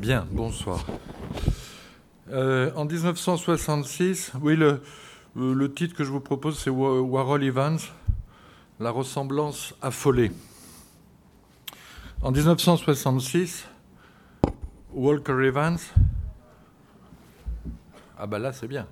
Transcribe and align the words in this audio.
Bien, 0.00 0.26
bonsoir. 0.30 0.84
Euh, 2.30 2.70
en 2.74 2.86
1966, 2.86 4.32
oui, 4.40 4.56
le, 4.56 4.80
euh, 5.36 5.54
le, 5.54 5.74
titre 5.74 5.94
que 5.94 6.04
je 6.04 6.10
vous 6.10 6.20
propose, 6.20 6.58
c'est 6.58 6.70
Warhol 6.70 7.44
Evans, 7.44 7.76
La 8.78 8.92
ressemblance 8.92 9.74
affolée. 9.82 10.32
En 12.22 12.32
1966, 12.32 13.68
Walker 14.94 15.44
Evans. 15.44 15.76
Ah 18.16 18.26
ben 18.26 18.38
là, 18.38 18.54
c'est 18.54 18.68
bien. 18.68 18.86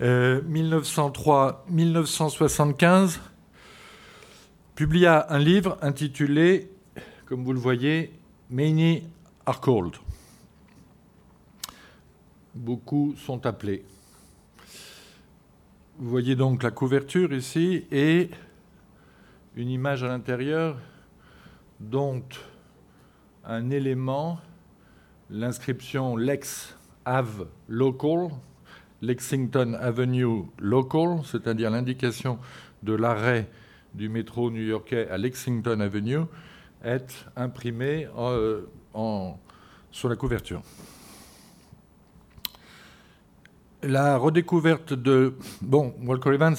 1903-1975, 0.00 2.82
euh, 2.82 3.06
publia 4.74 5.32
un 5.32 5.38
livre 5.38 5.78
intitulé, 5.80 6.72
comme 7.24 7.44
vous 7.44 7.52
le 7.52 7.60
voyez, 7.60 8.18
Many 8.50 9.02
are 9.44 9.60
called. 9.60 9.96
Beaucoup 12.54 13.14
sont 13.16 13.44
appelés. 13.44 13.84
Vous 15.98 16.08
voyez 16.08 16.34
donc 16.34 16.62
la 16.62 16.70
couverture 16.70 17.34
ici 17.34 17.84
et 17.92 18.30
une 19.54 19.68
image 19.68 20.02
à 20.02 20.08
l'intérieur 20.08 20.78
dont 21.78 22.22
un 23.44 23.68
élément, 23.68 24.38
l'inscription 25.28 26.16
Lex 26.16 26.74
Ave 27.04 27.48
Local, 27.68 28.30
Lexington 29.02 29.74
Avenue 29.78 30.44
Local, 30.58 31.20
c'est-à-dire 31.24 31.70
l'indication 31.70 32.38
de 32.82 32.94
l'arrêt 32.94 33.50
du 33.92 34.08
métro 34.08 34.50
new-yorkais 34.50 35.08
à 35.10 35.18
Lexington 35.18 35.80
Avenue, 35.80 36.20
est 36.84 37.26
imprimée 37.36 38.08
euh, 38.16 38.62
sur 39.90 40.08
la 40.08 40.16
couverture. 40.16 40.62
La 43.82 44.16
redécouverte 44.16 44.92
de. 44.92 45.34
Bon, 45.62 45.94
Walker 46.02 46.34
Evans 46.34 46.56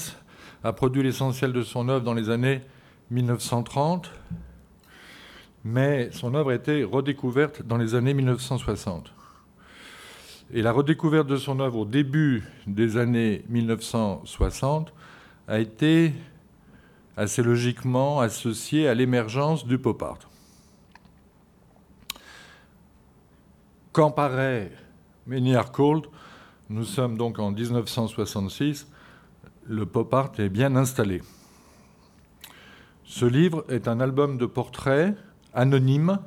a 0.64 0.72
produit 0.72 1.02
l'essentiel 1.02 1.52
de 1.52 1.62
son 1.62 1.88
œuvre 1.88 2.04
dans 2.04 2.14
les 2.14 2.30
années 2.30 2.62
1930, 3.10 4.10
mais 5.64 6.10
son 6.12 6.34
œuvre 6.34 6.50
a 6.50 6.54
été 6.54 6.84
redécouverte 6.84 7.62
dans 7.62 7.76
les 7.76 7.94
années 7.94 8.14
1960. 8.14 9.12
Et 10.52 10.62
la 10.62 10.72
redécouverte 10.72 11.28
de 11.28 11.36
son 11.36 11.60
œuvre 11.60 11.78
au 11.80 11.84
début 11.84 12.42
des 12.66 12.96
années 12.96 13.44
1960 13.48 14.92
a 15.46 15.60
été 15.60 16.12
assez 17.16 17.42
logiquement 17.42 18.20
associée 18.20 18.88
à 18.88 18.94
l'émergence 18.94 19.66
du 19.66 19.78
pop 19.78 20.02
art. 20.02 20.18
Quand 23.92 24.10
paraît 24.10 24.70
Are 25.54 25.72
Cold, 25.72 26.06
nous 26.68 26.84
sommes 26.84 27.16
donc 27.16 27.38
en 27.38 27.50
1966, 27.50 28.86
le 29.66 29.86
pop 29.86 30.12
art 30.14 30.32
est 30.38 30.48
bien 30.48 30.76
installé. 30.76 31.22
Ce 33.04 33.24
livre 33.24 33.64
est 33.68 33.88
un 33.88 33.98
album 34.00 34.38
de 34.38 34.46
portraits 34.46 35.16
anonymes 35.52 36.18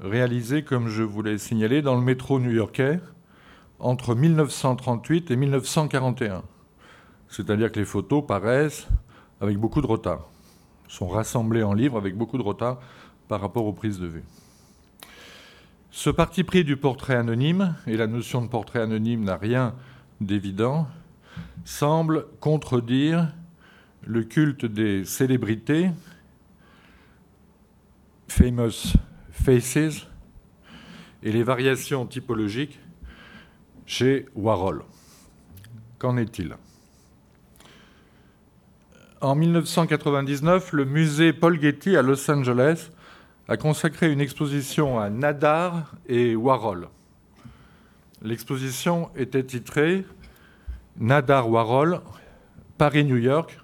réalisé, 0.00 0.64
comme 0.64 0.88
je 0.88 1.02
vous 1.02 1.22
l'ai 1.22 1.38
signalé, 1.38 1.82
dans 1.82 1.94
le 1.94 2.00
métro 2.00 2.40
new-yorkais 2.40 3.00
entre 3.78 4.14
1938 4.14 5.30
et 5.30 5.36
1941. 5.36 6.42
C'est-à-dire 7.28 7.70
que 7.70 7.78
les 7.78 7.84
photos 7.84 8.24
paraissent 8.26 8.88
avec 9.40 9.58
beaucoup 9.58 9.80
de 9.80 9.86
retard, 9.86 10.28
sont 10.88 11.08
rassemblées 11.08 11.62
en 11.62 11.74
livre 11.74 11.96
avec 11.96 12.16
beaucoup 12.16 12.38
de 12.38 12.42
retard 12.42 12.78
par 13.28 13.40
rapport 13.40 13.66
aux 13.66 13.72
prises 13.72 13.98
de 13.98 14.06
vue. 14.06 14.24
Ce 15.90 16.10
parti 16.10 16.44
pris 16.44 16.64
du 16.64 16.76
portrait 16.76 17.16
anonyme, 17.16 17.74
et 17.86 17.96
la 17.96 18.06
notion 18.06 18.42
de 18.42 18.48
portrait 18.48 18.80
anonyme 18.80 19.24
n'a 19.24 19.36
rien 19.36 19.74
d'évident, 20.20 20.86
semble 21.64 22.26
contredire 22.40 23.32
le 24.06 24.22
culte 24.22 24.66
des 24.66 25.04
célébrités, 25.04 25.90
famous 28.28 28.94
faces, 29.30 30.06
et 31.22 31.32
les 31.32 31.42
variations 31.42 32.06
typologiques 32.06 32.78
chez 33.86 34.26
Warhol. 34.34 34.84
Qu'en 35.98 36.16
est-il? 36.18 36.56
En 39.22 39.34
1999, 39.34 40.74
le 40.74 40.84
musée 40.84 41.32
Paul 41.32 41.58
Getty 41.58 41.96
à 41.96 42.02
Los 42.02 42.30
Angeles 42.30 42.90
a 43.48 43.56
consacré 43.56 44.12
une 44.12 44.20
exposition 44.20 45.00
à 45.00 45.08
Nadar 45.08 45.94
et 46.06 46.36
Warhol. 46.36 46.88
L'exposition 48.20 49.08
était 49.16 49.42
titrée 49.44 50.04
Nadar 50.98 51.48
Warhol, 51.48 52.02
Paris-New 52.76 53.16
York, 53.16 53.58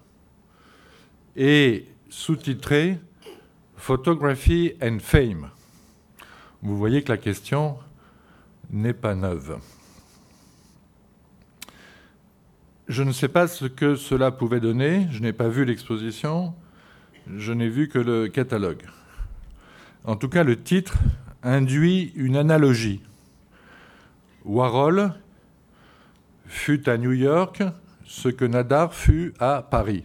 et 1.37 1.87
sous-titrée 2.09 2.99
Photography 3.77 4.73
and 4.83 5.01
Fame. 5.01 5.51
Vous 6.63 6.79
voyez 6.79 7.03
que 7.03 7.13
la 7.13 7.19
question 7.19 7.77
n'est 8.71 8.95
pas 8.95 9.15
neuve. 9.15 9.59
Je 12.89 13.03
ne 13.05 13.13
sais 13.13 13.29
pas 13.29 13.47
ce 13.47 13.67
que 13.67 13.95
cela 13.95 14.33
pouvait 14.33 14.59
donner, 14.59 15.07
je 15.11 15.21
n'ai 15.21 15.33
pas 15.33 15.49
vu 15.49 15.65
l'exposition, 15.65 16.53
je 17.37 17.53
n'ai 17.53 17.69
vu 17.69 17.89
que 17.89 17.99
le 17.99 18.29
catalogue. 18.29 18.83
En 20.05 20.17
tout 20.17 20.29
cas, 20.29 20.43
le 20.43 20.61
titre 20.61 20.99
induit 21.45 22.13
une 22.17 22.37
analogie. 22.37 23.01
Warhol 24.45 25.15
fut 26.47 26.89
à 26.89 26.99
New 26.99 27.13
York 27.13 27.63
ce 28.05 28.29
que 28.29 28.45
Nadar 28.45 28.93
fut 28.93 29.33
à 29.39 29.63
Paris. 29.63 30.05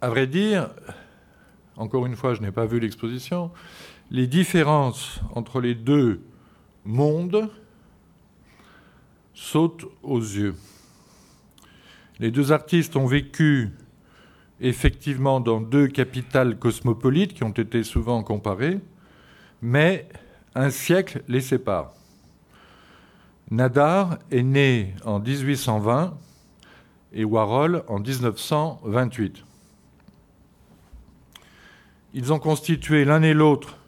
À 0.00 0.08
vrai 0.08 0.26
dire, 0.26 0.70
encore 1.76 2.06
une 2.06 2.16
fois, 2.16 2.32
je 2.32 2.40
n'ai 2.40 2.50
pas 2.50 2.64
vu 2.64 2.80
l'exposition, 2.80 3.50
les 4.10 4.26
différences 4.26 5.20
entre 5.34 5.60
les 5.60 5.74
deux 5.74 6.22
mondes 6.86 7.50
sautent 9.40 9.86
aux 10.02 10.20
yeux. 10.20 10.54
Les 12.18 12.30
deux 12.30 12.52
artistes 12.52 12.94
ont 12.94 13.06
vécu 13.06 13.70
effectivement 14.60 15.40
dans 15.40 15.62
deux 15.62 15.88
capitales 15.88 16.58
cosmopolites 16.58 17.32
qui 17.32 17.42
ont 17.42 17.50
été 17.50 17.82
souvent 17.82 18.22
comparées, 18.22 18.80
mais 19.62 20.06
un 20.54 20.68
siècle 20.68 21.22
les 21.26 21.40
sépare. 21.40 21.94
Nadar 23.50 24.18
est 24.30 24.42
né 24.42 24.94
en 25.06 25.18
1820 25.18 26.16
et 27.14 27.24
Warhol 27.24 27.82
en 27.88 27.98
1928. 27.98 29.42
Ils 32.12 32.32
ont 32.32 32.38
constitué 32.38 33.06
l'un 33.06 33.22
et 33.22 33.32
l'autre 33.32 33.78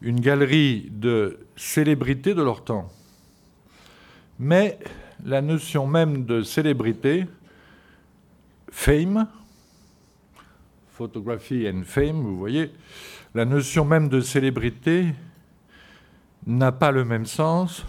une 0.00 0.20
galerie 0.20 0.88
de 0.90 1.38
célébrités 1.54 2.34
de 2.34 2.42
leur 2.42 2.64
temps. 2.64 2.90
Mais 4.42 4.78
la 5.22 5.42
notion 5.42 5.86
même 5.86 6.24
de 6.24 6.40
célébrité, 6.40 7.26
fame, 8.70 9.28
photographie 10.88 11.68
and 11.68 11.82
fame, 11.84 12.22
vous 12.22 12.38
voyez, 12.38 12.72
la 13.34 13.44
notion 13.44 13.84
même 13.84 14.08
de 14.08 14.22
célébrité 14.22 15.14
n'a 16.46 16.72
pas 16.72 16.90
le 16.90 17.04
même 17.04 17.26
sens, 17.26 17.84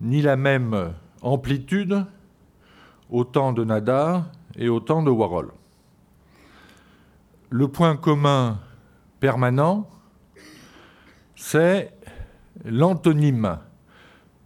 ni 0.00 0.22
la 0.22 0.36
même 0.36 0.94
amplitude 1.20 2.02
au 3.10 3.24
temps 3.24 3.52
de 3.52 3.62
Nadar 3.62 4.24
et 4.56 4.70
au 4.70 4.80
temps 4.80 5.02
de 5.02 5.10
Warhol. 5.10 5.52
Le 7.50 7.68
point 7.68 7.94
commun 7.98 8.58
permanent, 9.20 9.86
c'est 11.36 11.92
l'antonyme 12.64 13.58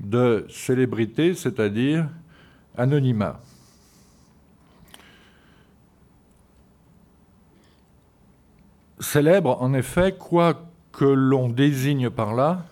de 0.03 0.45
célébrité, 0.51 1.35
c'est-à-dire 1.35 2.09
anonymat. 2.77 3.41
célèbre, 9.03 9.61
en 9.61 9.75
effet, 9.75 10.15
quoi 10.19 10.65
que 10.93 11.05
l'on 11.05 11.49
désigne 11.49 12.09
par 12.09 12.35
là, 12.35 12.65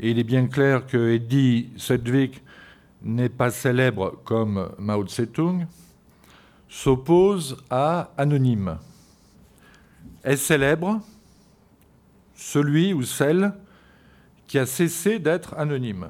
et 0.00 0.10
il 0.10 0.18
est 0.18 0.24
bien 0.24 0.46
clair 0.46 0.86
que 0.86 1.14
Eddie 1.14 1.70
Sedgwick 1.76 2.42
n'est 3.02 3.28
pas 3.28 3.50
célèbre 3.50 4.18
comme 4.24 4.70
Mao 4.78 5.04
Tse-tung, 5.04 5.66
s'oppose 6.68 7.62
à 7.70 8.10
anonyme. 8.16 8.78
Est 10.24 10.36
célèbre 10.36 11.00
celui 12.34 12.92
ou 12.92 13.02
celle 13.02 13.52
qui 14.46 14.58
a 14.58 14.66
cessé 14.66 15.18
d'être 15.18 15.54
anonyme. 15.56 16.08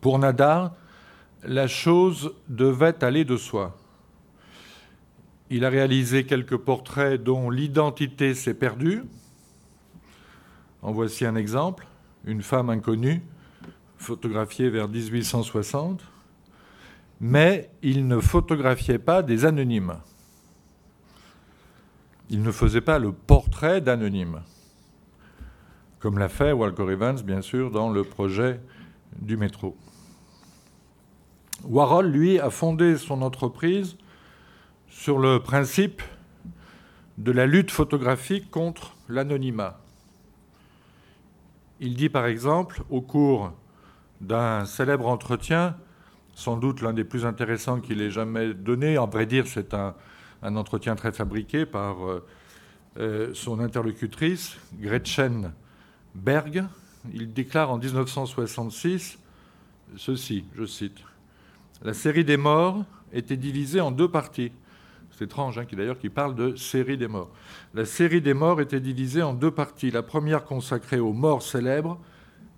Pour 0.00 0.18
Nadar, 0.18 0.72
la 1.42 1.66
chose 1.66 2.34
devait 2.48 3.02
aller 3.04 3.24
de 3.24 3.36
soi 3.36 3.76
Il 5.50 5.64
a 5.64 5.70
réalisé 5.70 6.24
quelques 6.24 6.56
portraits 6.56 7.22
dont 7.22 7.50
l'identité 7.50 8.34
s'est 8.34 8.54
perdue. 8.54 9.04
En 10.82 10.92
voici 10.92 11.26
un 11.26 11.36
exemple, 11.36 11.86
une 12.24 12.42
femme 12.42 12.70
inconnue, 12.70 13.22
photographiée 13.98 14.70
vers 14.70 14.88
1860. 14.88 16.00
Mais 17.20 17.70
il 17.82 18.08
ne 18.08 18.18
photographiait 18.18 18.98
pas 18.98 19.22
des 19.22 19.44
anonymes. 19.44 19.94
Il 22.30 22.42
ne 22.42 22.52
faisait 22.52 22.80
pas 22.80 22.98
le 22.98 23.12
portrait 23.12 23.80
d'anonymes, 23.80 24.40
comme 25.98 26.16
l'a 26.16 26.28
fait 26.28 26.52
Walker 26.52 26.90
Evans, 26.90 27.20
bien 27.20 27.42
sûr, 27.42 27.70
dans 27.70 27.90
le 27.90 28.04
projet 28.04 28.60
du 29.18 29.36
métro. 29.36 29.76
Warhol, 31.64 32.10
lui, 32.10 32.38
a 32.40 32.50
fondé 32.50 32.96
son 32.96 33.22
entreprise 33.22 33.96
sur 34.88 35.18
le 35.18 35.40
principe 35.40 36.02
de 37.18 37.32
la 37.32 37.46
lutte 37.46 37.70
photographique 37.70 38.50
contre 38.50 38.96
l'anonymat. 39.08 39.78
Il 41.80 41.94
dit 41.94 42.08
par 42.08 42.26
exemple, 42.26 42.82
au 42.90 43.00
cours 43.00 43.52
d'un 44.20 44.64
célèbre 44.64 45.06
entretien, 45.06 45.76
sans 46.34 46.56
doute 46.56 46.80
l'un 46.80 46.92
des 46.92 47.04
plus 47.04 47.26
intéressants 47.26 47.80
qu'il 47.80 48.00
ait 48.00 48.10
jamais 48.10 48.54
donné, 48.54 48.98
en 48.98 49.06
vrai 49.06 49.26
dire 49.26 49.46
c'est 49.46 49.74
un, 49.74 49.94
entretien 50.42 50.96
très 50.96 51.12
fabriqué 51.12 51.66
par 51.66 52.04
euh, 52.06 52.26
euh, 52.98 53.30
son 53.34 53.60
interlocutrice, 53.60 54.56
Gretchen 54.80 55.52
Berg, 56.14 56.64
il 57.12 57.32
déclare 57.32 57.70
en 57.70 57.78
1966 57.78 59.18
ceci, 59.96 60.44
je 60.54 60.64
cite, 60.64 60.98
La 61.82 61.94
série 61.94 62.26
des 62.26 62.36
morts 62.36 62.84
était 63.10 63.38
divisée 63.38 63.80
en 63.80 63.90
deux 63.90 64.10
parties. 64.10 64.52
C'est 65.10 65.24
étrange, 65.24 65.56
hein, 65.56 65.64
d'ailleurs 65.72 65.98
qui 65.98 66.10
parle 66.10 66.34
de 66.34 66.54
série 66.54 66.98
des 66.98 67.08
morts. 67.08 67.30
La 67.72 67.86
série 67.86 68.20
des 68.20 68.34
morts 68.34 68.60
était 68.60 68.80
divisée 68.80 69.22
en 69.22 69.32
deux 69.32 69.50
parties. 69.50 69.90
La 69.90 70.02
première 70.02 70.44
consacrée 70.44 71.00
aux 71.00 71.14
morts 71.14 71.40
célèbres 71.40 71.98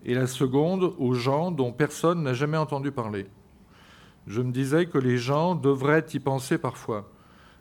et 0.05 0.15
la 0.15 0.27
seconde 0.27 0.93
aux 0.99 1.15
gens 1.15 1.53
dont 1.53 1.71
personne 1.71 2.25
n'a 2.25 2.35
jamais 2.35 2.57
entendu 2.57 2.91
parler. 2.91 3.27
Je 4.27 4.43
me 4.43 4.51
disais 4.51 4.87
que 4.87 4.99
les 4.99 5.19
gens 5.19 5.55
devraient 5.55 6.07
y 6.13 6.19
penser 6.19 6.59
parfois. 6.59 7.09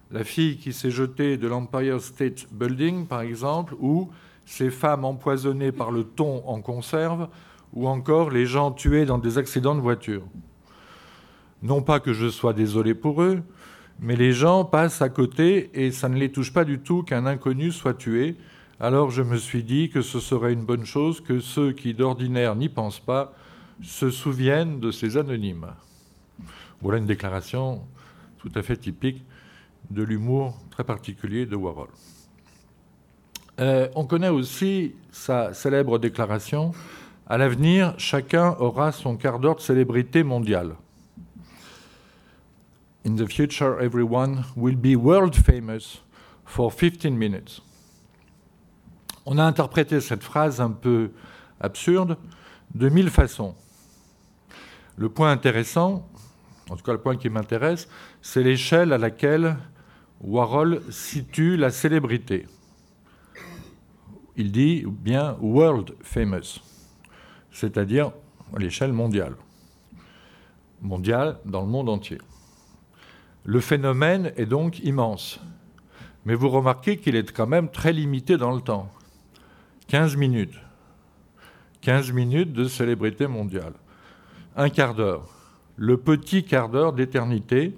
La 0.10 0.24
fille 0.24 0.58
qui 0.58 0.74
s'est 0.74 0.90
jetée 0.90 1.38
de 1.38 1.48
l'Empire 1.48 2.02
State 2.02 2.48
Building, 2.52 3.06
par 3.06 3.22
exemple, 3.22 3.76
ou 3.80 4.10
ces 4.46 4.72
femmes 4.72 5.06
empoisonnées 5.06 5.72
par 5.72 5.92
le 5.92 6.06
thon 6.06 6.42
en 6.48 6.60
conserve, 6.60 7.30
ou 7.74 7.88
encore 7.88 8.32
les 8.32 8.48
gens 8.48 8.72
tués 8.72 9.06
dans 9.06 9.20
des 9.20 9.38
accidents 9.38 9.76
de 9.76 9.80
voiture. 9.80 10.24
Non 11.62 11.82
pas 11.82 12.00
que 12.00 12.14
je 12.14 12.30
sois 12.30 12.54
désolé 12.54 12.96
pour 12.96 13.22
eux, 13.22 13.44
mais 14.00 14.16
les 14.16 14.34
gens 14.34 14.66
passent 14.66 15.02
à 15.02 15.10
côté 15.10 15.70
et 15.74 15.92
ça 15.92 16.10
ne 16.10 16.18
les 16.18 16.32
touche 16.32 16.54
pas 16.54 16.66
du 16.66 16.80
tout 16.80 17.04
qu'un 17.04 17.26
inconnu 17.28 17.72
soit 17.72 17.94
tué. 17.94 18.36
Alors 18.80 19.12
je 19.12 19.22
me 19.22 19.38
suis 19.38 19.64
dit 19.64 19.90
que 19.90 20.02
ce 20.02 20.20
serait 20.20 20.54
une 20.54 20.66
bonne 20.66 20.86
chose 20.86 21.22
que 21.22 21.40
ceux 21.40 21.72
qui 21.72 21.94
d'ordinaire 21.94 22.56
n'y 22.56 22.68
pensent 22.68 23.00
pas 23.00 23.34
se 23.84 24.10
souviennent 24.10 24.80
de 24.80 24.90
ces 24.90 25.18
anonymes. 25.18 25.68
Voilà 26.82 26.98
une 26.98 27.06
déclaration 27.06 27.82
tout 28.40 28.52
à 28.56 28.64
fait 28.64 28.78
typique 28.78 29.24
de 29.92 30.02
l'humour 30.02 30.58
très 30.72 30.84
particulier 30.84 31.46
de 31.46 31.56
Warhol. 31.56 31.90
Euh, 33.60 33.88
on 33.96 34.06
connaît 34.06 34.30
aussi 34.30 34.96
sa 35.12 35.54
célèbre 35.54 36.00
déclaration 36.00 36.72
À 37.28 37.38
l'avenir, 37.38 37.94
chacun 38.00 38.56
aura 38.60 38.92
son 38.92 39.16
quart 39.16 39.40
d'heure 39.40 39.58
de 39.58 39.62
célébrité 39.62 40.24
mondiale. 40.24 40.76
In 43.06 43.16
the 43.16 43.28
future, 43.28 43.80
everyone 43.80 44.46
will 44.56 44.76
be 44.76 44.96
world 44.96 45.36
famous 45.36 46.02
for 46.46 46.72
15 46.72 47.18
minutes. 47.18 47.62
On 49.26 49.38
a 49.38 49.44
interprété 49.44 50.02
cette 50.02 50.24
phrase 50.24 50.62
un 50.62 50.72
peu 50.72 51.12
absurde 51.60 52.18
de 52.76 52.90
mille 52.90 53.10
façons. 53.10 53.56
Le 54.98 55.10
point 55.10 55.32
intéressant, 55.32 56.08
en 56.70 56.76
tout 56.76 56.84
cas 56.84 56.94
le 56.94 57.02
point 57.02 57.18
qui 57.18 57.30
m'intéresse, 57.30 57.88
c'est 58.22 58.44
l'échelle 58.44 58.94
à 58.94 58.98
laquelle 58.98 59.58
Warhol 60.22 60.82
situe 60.90 61.58
la 61.58 61.72
célébrité 61.72 62.46
il 64.42 64.52
dit 64.52 64.84
bien 64.88 65.38
world 65.42 65.94
famous, 66.02 66.60
c'est-à-dire 67.52 68.12
à, 68.56 68.60
l'échelle 68.60 68.94
mondiale. 68.94 69.36
Mondiale 70.82 71.38
dans 71.46 71.62
le 71.62 71.68
monde 71.68 71.90
entier. 71.90 72.18
Le 73.44 73.60
phénomène 73.60 74.32
est 74.36 74.46
donc 74.46 74.80
immense. 74.80 75.40
Mais 76.26 76.36
vous 76.36 76.50
remarquez 76.50 76.98
qu'il 76.98 77.16
est 77.16 77.32
quand 77.32 77.48
même 77.48 77.70
très 77.70 77.94
limité 77.94 78.38
dans 78.38 78.52
le 78.52 78.62
temps. 78.62 78.92
15 79.88 80.16
minutes. 80.16 80.60
15 81.82 82.12
minutes 82.12 82.54
de 82.54 82.66
célébrité 82.66 83.28
mondiale. 83.28 83.74
Un 84.56 84.70
quart 84.70 84.94
d'heure. 84.94 85.28
Le 85.76 85.98
petit 85.98 86.44
quart 86.44 86.70
d'heure 86.70 86.94
d'éternité 86.94 87.76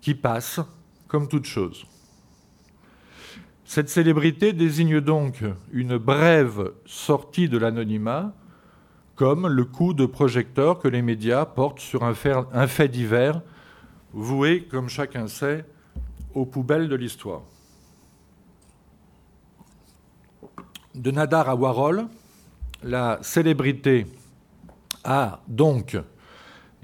qui 0.00 0.14
passe 0.14 0.60
comme 1.08 1.28
toute 1.28 1.44
chose. 1.44 1.84
Cette 3.64 3.88
célébrité 3.88 4.52
désigne 4.52 5.00
donc 5.00 5.42
une 5.72 5.96
brève 5.96 6.72
sortie 6.86 7.48
de 7.48 7.58
l'anonymat, 7.58 8.34
comme 9.14 9.46
le 9.46 9.64
coup 9.64 9.94
de 9.94 10.06
projecteur 10.06 10.78
que 10.78 10.88
les 10.88 11.02
médias 11.02 11.44
portent 11.44 11.80
sur 11.80 12.04
un 12.04 12.14
fait, 12.14 12.88
divers, 12.88 13.40
voué, 14.14 14.66
comme 14.70 14.88
chacun 14.88 15.26
sait, 15.26 15.64
aux 16.34 16.46
poubelles 16.46 16.88
de 16.88 16.94
l'histoire. 16.94 17.42
De 20.94 21.10
Nadar 21.10 21.48
à 21.48 21.56
Warhol, 21.56 22.06
la 22.84 23.18
célébrité 23.22 24.06
a 25.02 25.40
donc 25.48 25.96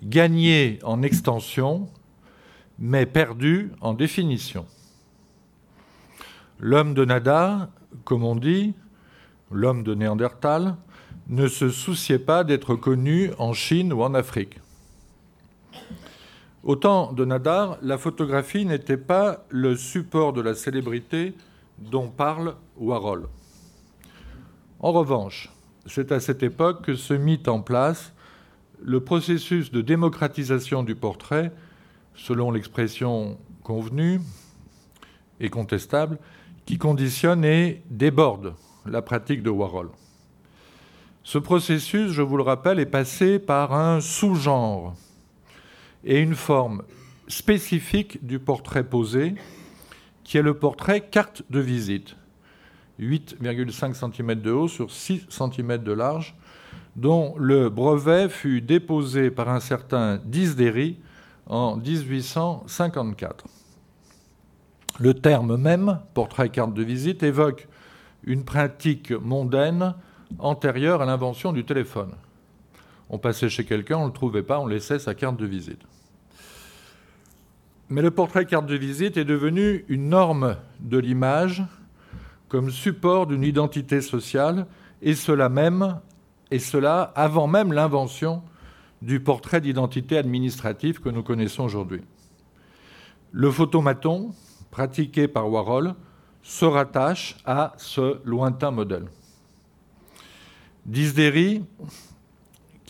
gagné 0.02 0.80
en 0.82 1.02
extension, 1.02 1.88
mais 2.78 3.06
perdu 3.06 3.70
en 3.80 3.94
définition. 3.94 4.66
L'homme 6.58 6.94
de 6.94 7.04
Nada, 7.04 7.70
comme 8.04 8.24
on 8.24 8.34
dit, 8.34 8.74
l'homme 9.50 9.84
de 9.84 9.94
Néandertal, 9.94 10.76
ne 11.28 11.46
se 11.46 11.70
souciait 11.70 12.18
pas 12.18 12.42
d'être 12.42 12.74
connu 12.74 13.30
en 13.38 13.52
Chine 13.52 13.92
ou 13.92 14.02
en 14.02 14.14
Afrique. 14.14 14.58
Au 16.62 16.76
temps 16.76 17.14
de 17.14 17.24
Nadar, 17.24 17.78
la 17.80 17.96
photographie 17.96 18.66
n'était 18.66 18.98
pas 18.98 19.46
le 19.48 19.76
support 19.76 20.34
de 20.34 20.42
la 20.42 20.54
célébrité 20.54 21.32
dont 21.78 22.08
parle 22.08 22.54
Warhol. 22.76 23.28
En 24.78 24.92
revanche, 24.92 25.50
c'est 25.86 26.12
à 26.12 26.20
cette 26.20 26.42
époque 26.42 26.84
que 26.84 26.96
se 26.96 27.14
mit 27.14 27.42
en 27.46 27.62
place 27.62 28.12
le 28.82 29.00
processus 29.00 29.72
de 29.72 29.80
démocratisation 29.80 30.82
du 30.82 30.94
portrait, 30.94 31.50
selon 32.14 32.50
l'expression 32.50 33.38
convenue 33.62 34.20
et 35.40 35.48
contestable, 35.48 36.18
qui 36.66 36.76
conditionne 36.76 37.42
et 37.42 37.82
déborde 37.88 38.52
la 38.84 39.00
pratique 39.00 39.42
de 39.42 39.48
Warhol. 39.48 39.88
Ce 41.22 41.38
processus, 41.38 42.10
je 42.12 42.20
vous 42.20 42.36
le 42.36 42.42
rappelle, 42.42 42.80
est 42.80 42.86
passé 42.86 43.38
par 43.38 43.72
un 43.72 44.02
sous-genre 44.02 44.94
et 46.04 46.20
une 46.20 46.34
forme 46.34 46.82
spécifique 47.28 48.24
du 48.24 48.38
portrait 48.38 48.84
posé, 48.84 49.34
qui 50.24 50.38
est 50.38 50.42
le 50.42 50.54
portrait 50.54 51.00
carte 51.00 51.42
de 51.50 51.60
visite, 51.60 52.16
8,5 53.00 53.94
cm 53.94 54.40
de 54.40 54.50
haut 54.50 54.68
sur 54.68 54.90
6 54.90 55.26
cm 55.28 55.78
de 55.78 55.92
large, 55.92 56.34
dont 56.96 57.34
le 57.38 57.68
brevet 57.68 58.28
fut 58.28 58.60
déposé 58.60 59.30
par 59.30 59.48
un 59.48 59.60
certain 59.60 60.20
Disdéry 60.24 60.98
en 61.46 61.76
1854. 61.76 63.44
Le 64.98 65.14
terme 65.14 65.56
même, 65.56 66.00
portrait 66.14 66.50
carte 66.50 66.74
de 66.74 66.82
visite, 66.82 67.22
évoque 67.22 67.68
une 68.24 68.44
pratique 68.44 69.12
mondaine 69.12 69.94
antérieure 70.38 71.00
à 71.00 71.06
l'invention 71.06 71.52
du 71.52 71.64
téléphone. 71.64 72.12
On 73.10 73.18
passait 73.18 73.48
chez 73.48 73.64
quelqu'un, 73.64 73.96
on 73.96 74.02
ne 74.02 74.06
le 74.06 74.12
trouvait 74.12 74.44
pas, 74.44 74.60
on 74.60 74.66
laissait 74.66 75.00
sa 75.00 75.14
carte 75.14 75.36
de 75.36 75.46
visite. 75.46 75.82
Mais 77.88 78.02
le 78.02 78.12
portrait 78.12 78.46
carte 78.46 78.66
de 78.66 78.76
visite 78.76 79.16
est 79.16 79.24
devenu 79.24 79.84
une 79.88 80.08
norme 80.08 80.56
de 80.78 80.96
l'image 80.96 81.64
comme 82.48 82.70
support 82.70 83.26
d'une 83.26 83.42
identité 83.42 84.00
sociale, 84.00 84.66
et 85.02 85.14
cela 85.14 85.48
même, 85.48 86.00
et 86.50 86.58
cela 86.58 87.12
avant 87.14 87.46
même 87.46 87.72
l'invention 87.72 88.42
du 89.02 89.20
portrait 89.20 89.60
d'identité 89.60 90.16
administrative 90.16 91.00
que 91.00 91.08
nous 91.08 91.22
connaissons 91.22 91.64
aujourd'hui. 91.64 92.02
Le 93.32 93.50
photomaton, 93.50 94.32
pratiqué 94.70 95.26
par 95.26 95.50
Warhol 95.50 95.94
se 96.42 96.64
rattache 96.64 97.36
à 97.44 97.72
ce 97.76 98.20
lointain 98.24 98.70
modèle. 98.70 99.06
Disdéry, 100.86 101.64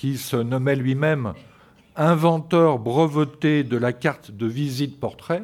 qui 0.00 0.16
se 0.16 0.36
nommait 0.36 0.76
lui-même 0.76 1.34
inventeur 1.94 2.78
breveté 2.78 3.64
de 3.64 3.76
la 3.76 3.92
carte 3.92 4.30
de 4.30 4.46
visite 4.46 4.98
portrait, 4.98 5.42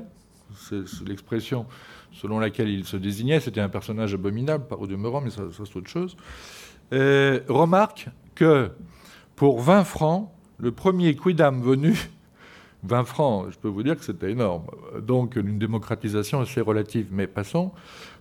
c'est 0.54 1.06
l'expression 1.06 1.66
selon 2.10 2.38
laquelle 2.38 2.70
il 2.70 2.86
se 2.86 2.96
désignait. 2.96 3.38
C'était 3.38 3.60
un 3.60 3.68
personnage 3.68 4.14
abominable, 4.14 4.66
par 4.66 4.80
au 4.80 4.86
demeurant, 4.86 5.20
mais 5.20 5.28
ça, 5.28 5.42
c'est 5.52 5.76
autre 5.76 5.90
chose. 5.90 6.16
Euh, 6.94 7.40
remarque 7.48 8.08
que 8.34 8.70
pour 9.34 9.60
20 9.60 9.84
francs, 9.84 10.30
le 10.56 10.72
premier 10.72 11.14
quidam 11.16 11.60
venu, 11.60 11.94
20 12.84 13.04
francs, 13.04 13.48
je 13.50 13.58
peux 13.58 13.68
vous 13.68 13.82
dire 13.82 13.98
que 13.98 14.04
c'était 14.06 14.30
énorme. 14.30 14.64
Donc 15.02 15.36
une 15.36 15.58
démocratisation 15.58 16.40
assez 16.40 16.62
relative, 16.62 17.08
mais 17.10 17.26
passons. 17.26 17.72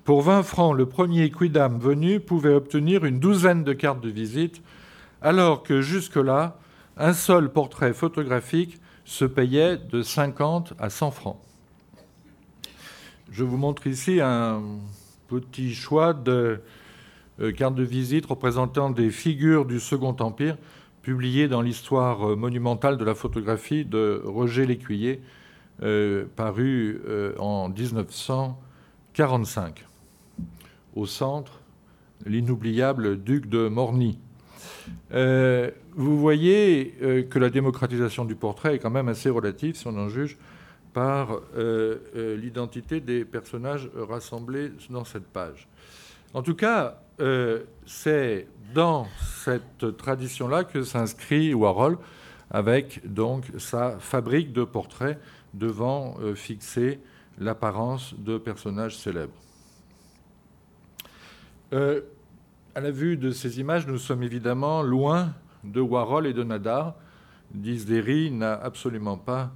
Pour 0.03 0.21
20 0.23 0.43
francs, 0.43 0.75
le 0.75 0.85
premier 0.85 1.31
quidam 1.31 1.79
venu 1.79 2.19
pouvait 2.19 2.53
obtenir 2.53 3.05
une 3.05 3.19
douzaine 3.19 3.63
de 3.63 3.71
cartes 3.71 4.01
de 4.01 4.09
visite, 4.09 4.61
alors 5.25 5.63
que 5.63 5.81
jusque-là, 5.81 6.57
un 6.97 7.13
seul 7.13 7.51
portrait 7.51 7.93
photographique 7.93 8.79
se 9.05 9.25
payait 9.25 9.75
de 9.75 10.03
50 10.03 10.75
à 10.77 10.91
100 10.91 11.09
francs. 11.09 11.39
Je 13.31 13.43
vous 13.43 13.57
montre 13.57 13.87
ici 13.87 14.21
un 14.21 14.61
petit 15.27 15.73
choix 15.73 16.13
de 16.13 16.61
euh, 17.41 17.51
cartes 17.51 17.73
de 17.73 17.81
visite 17.81 18.27
représentant 18.27 18.91
des 18.91 19.09
figures 19.09 19.65
du 19.65 19.79
Second 19.79 20.15
Empire 20.19 20.57
publiées 21.01 21.47
dans 21.47 21.63
l'histoire 21.63 22.29
euh, 22.29 22.35
monumentale 22.35 22.97
de 22.97 23.03
la 23.03 23.15
photographie 23.15 23.83
de 23.83 24.21
Roger 24.23 24.67
Lécuyer, 24.67 25.23
euh, 25.81 26.25
paru 26.35 27.01
en 27.39 27.69
1945. 27.69 29.87
Au 30.95 31.07
centre, 31.07 31.61
l'inoubliable 32.27 33.23
duc 33.23 33.49
de 33.49 33.69
Morny. 33.69 34.19
Vous 35.11 36.19
voyez 36.19 37.25
que 37.29 37.39
la 37.39 37.49
démocratisation 37.49 38.25
du 38.25 38.35
portrait 38.35 38.75
est 38.75 38.79
quand 38.79 38.89
même 38.89 39.07
assez 39.07 39.29
relative 39.29 39.75
si 39.75 39.87
on 39.87 39.97
en 39.97 40.09
juge 40.09 40.37
par 40.95 41.41
euh, 41.57 41.97
euh, 42.15 42.37
l'identité 42.37 43.01
des 43.01 43.25
personnages 43.25 43.89
rassemblés 43.97 44.71
dans 44.89 45.03
cette 45.03 45.27
page. 45.27 45.67
En 46.33 46.41
tout 46.41 46.55
cas, 46.55 47.01
euh, 47.19 47.63
c'est 47.85 48.47
dans 48.73 49.05
cette 49.43 49.97
tradition-là 49.97 50.63
que 50.63 50.83
s'inscrit 50.83 51.53
Warhol 51.53 51.97
avec 52.49 53.01
donc 53.13 53.43
sa 53.57 53.99
fabrique 53.99 54.53
de 54.53 54.63
portraits 54.63 55.19
devant 55.53 56.15
fixer 56.35 56.99
l'apparence 57.39 58.15
de 58.17 58.37
personnages 58.37 58.97
célèbres. 58.97 59.33
À 62.75 62.81
la 62.81 62.91
vue 62.91 63.15
de 63.15 63.31
ces 63.31 63.61
images, 63.61 63.87
nous 63.87 63.97
sommes 63.97 64.21
évidemment 64.21 64.81
loin 64.81 65.33
de 65.63 65.79
Warhol 65.79 66.27
et 66.27 66.33
de 66.33 66.43
Nadar. 66.43 66.95
Disdéry 67.53 68.31
n'a 68.31 68.53
absolument 68.53 69.17
pas 69.17 69.53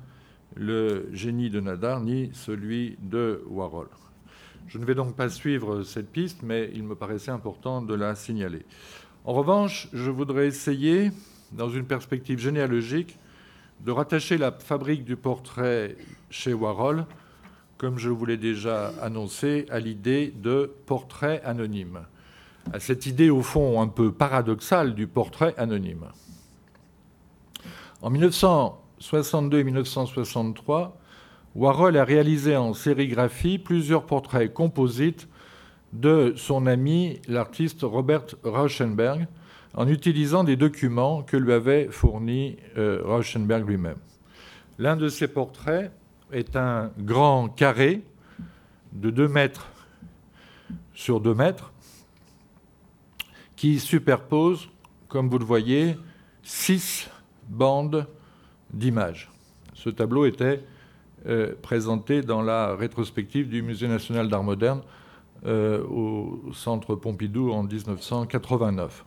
le 0.55 1.09
génie 1.11 1.49
de 1.49 1.59
Nadar 1.59 1.99
ni 1.99 2.31
celui 2.33 2.97
de 3.01 3.43
Warhol. 3.49 3.89
Je 4.67 4.77
ne 4.77 4.85
vais 4.85 4.95
donc 4.95 5.17
pas 5.17 5.27
suivre 5.27 5.83
cette 5.83 6.09
piste, 6.09 6.43
mais 6.43 6.71
il 6.73 6.83
me 6.83 6.95
paraissait 6.95 7.29
important 7.29 7.81
de 7.81 7.93
la 7.93 8.15
signaler. 8.15 8.65
En 9.25 9.33
revanche, 9.33 9.89
je 9.91 10.09
voudrais 10.09 10.47
essayer, 10.47 11.11
dans 11.51 11.69
une 11.69 11.85
perspective 11.85 12.39
généalogique, 12.39 13.19
de 13.81 13.91
rattacher 13.91 14.38
la 14.38 14.53
fabrique 14.53 15.03
du 15.03 15.17
portrait 15.17 15.97
chez 16.29 16.53
Warhol, 16.53 17.05
comme 17.77 17.97
je 17.97 18.09
vous 18.09 18.25
l'ai 18.25 18.38
déjà 18.38 18.93
annoncé, 19.01 19.65
à 19.69 19.79
l'idée 19.81 20.33
de 20.41 20.71
portrait 20.85 21.41
anonyme, 21.43 21.99
à 22.74 22.80
cette 22.80 23.06
idée 23.06 23.30
au 23.30 23.42
fond 23.42 23.82
un 23.82 23.88
peu 23.88 24.12
paradoxale 24.12 24.94
du 24.96 25.08
portrait 25.08 25.54
anonyme. 25.58 26.06
En 28.01 28.10
1900, 28.10 28.80
1962 29.00 29.60
et 29.60 29.63
1963, 29.63 30.98
Warhol 31.56 31.98
a 31.98 32.04
réalisé 32.04 32.56
en 32.56 32.74
sérigraphie 32.74 33.58
plusieurs 33.58 34.06
portraits 34.06 34.54
composites 34.54 35.28
de 35.94 36.34
son 36.36 36.68
ami, 36.68 37.20
l'artiste 37.28 37.82
Robert 37.82 38.25
Rauschenberg, 38.44 39.28
en 39.74 39.88
utilisant 39.88 40.44
des 40.44 40.56
documents 40.56 41.24
que 41.24 41.38
lui 41.38 41.54
avait 41.54 41.88
fournis 41.89 42.58
euh, 42.78 43.01
Rauschenberg 43.04 43.68
lui-même. 43.68 43.98
L'un 44.78 44.96
de 44.96 45.10
ces 45.10 45.28
portraits 45.28 45.92
est 46.32 46.56
un 46.56 46.92
grand 47.00 47.50
carré 47.50 48.04
de 48.94 49.10
2 49.10 49.28
mètres 49.28 49.70
sur 50.94 51.22
2 51.22 51.34
mètres 51.34 51.72
qui 53.60 53.78
superpose, 53.78 54.70
comme 55.10 55.28
vous 55.28 55.38
le 55.38 55.44
voyez, 55.44 55.98
six 56.44 57.10
bandes 57.50 58.08
d'images. 58.72 59.30
Ce 59.74 59.89
tableau 59.89 60.25
était 60.25 60.63
euh, 61.28 61.56
présenté 61.62 62.22
dans 62.22 62.42
la 62.42 62.74
rétrospective 62.74 63.50
du 63.50 63.62
Musée 63.62 63.89
national 63.89 64.30
d'art 64.30 64.46
moderne 64.46 64.82
euh, 65.46 65.84
au 65.84 66.54
Centre 66.54 66.96
Pompidou 66.96 67.51
en 67.51 67.63
1989. 67.63 69.04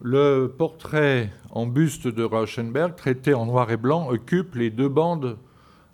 Le 0.00 0.46
portrait 0.56 1.32
en 1.50 1.66
buste 1.66 2.06
de 2.06 2.22
Rauschenberg, 2.22 2.94
traité 2.94 3.34
en 3.34 3.46
noir 3.46 3.68
et 3.72 3.76
blanc, 3.76 4.08
occupe 4.10 4.54
les 4.54 4.70
deux 4.70 4.88
bandes 4.88 5.38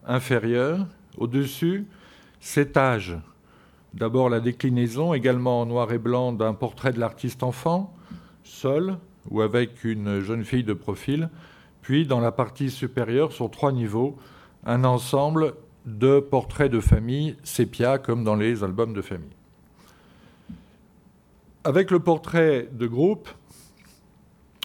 inférieures. 0.05 0.87
Au-dessus, 1.17 1.87
âge. 2.77 3.17
D'abord 3.95 4.31
la 4.31 4.41
déclinaison, 4.41 5.13
également 5.13 5.61
en 5.61 5.67
noir 5.67 5.93
et 5.93 5.99
blanc, 5.99 6.33
d'un 6.33 6.55
portrait 6.55 6.93
de 6.93 7.01
l'artiste 7.01 7.43
enfant, 7.43 7.95
seul 8.43 8.97
ou 9.31 9.43
avec 9.43 9.85
une 9.85 10.21
jeune 10.21 10.45
fille 10.45 10.65
de 10.65 10.73
profil, 10.73 11.29
puis 11.83 12.07
dans 12.07 12.21
la 12.21 12.33
partie 12.33 12.71
supérieure, 12.71 13.33
sur 13.33 13.51
trois 13.51 13.73
niveaux, 13.73 14.17
un 14.65 14.85
ensemble 14.85 15.55
de 15.85 16.21
portraits 16.21 16.71
de 16.71 16.81
famille 16.81 17.37
sépia, 17.43 17.99
comme 17.99 18.25
dans 18.25 18.37
les 18.37 18.65
albums 18.65 18.95
de 18.95 19.03
famille. 19.03 19.37
Avec 21.65 21.91
le 21.91 22.01
portrait 22.01 22.69
de 22.73 22.87
groupe, 22.87 23.29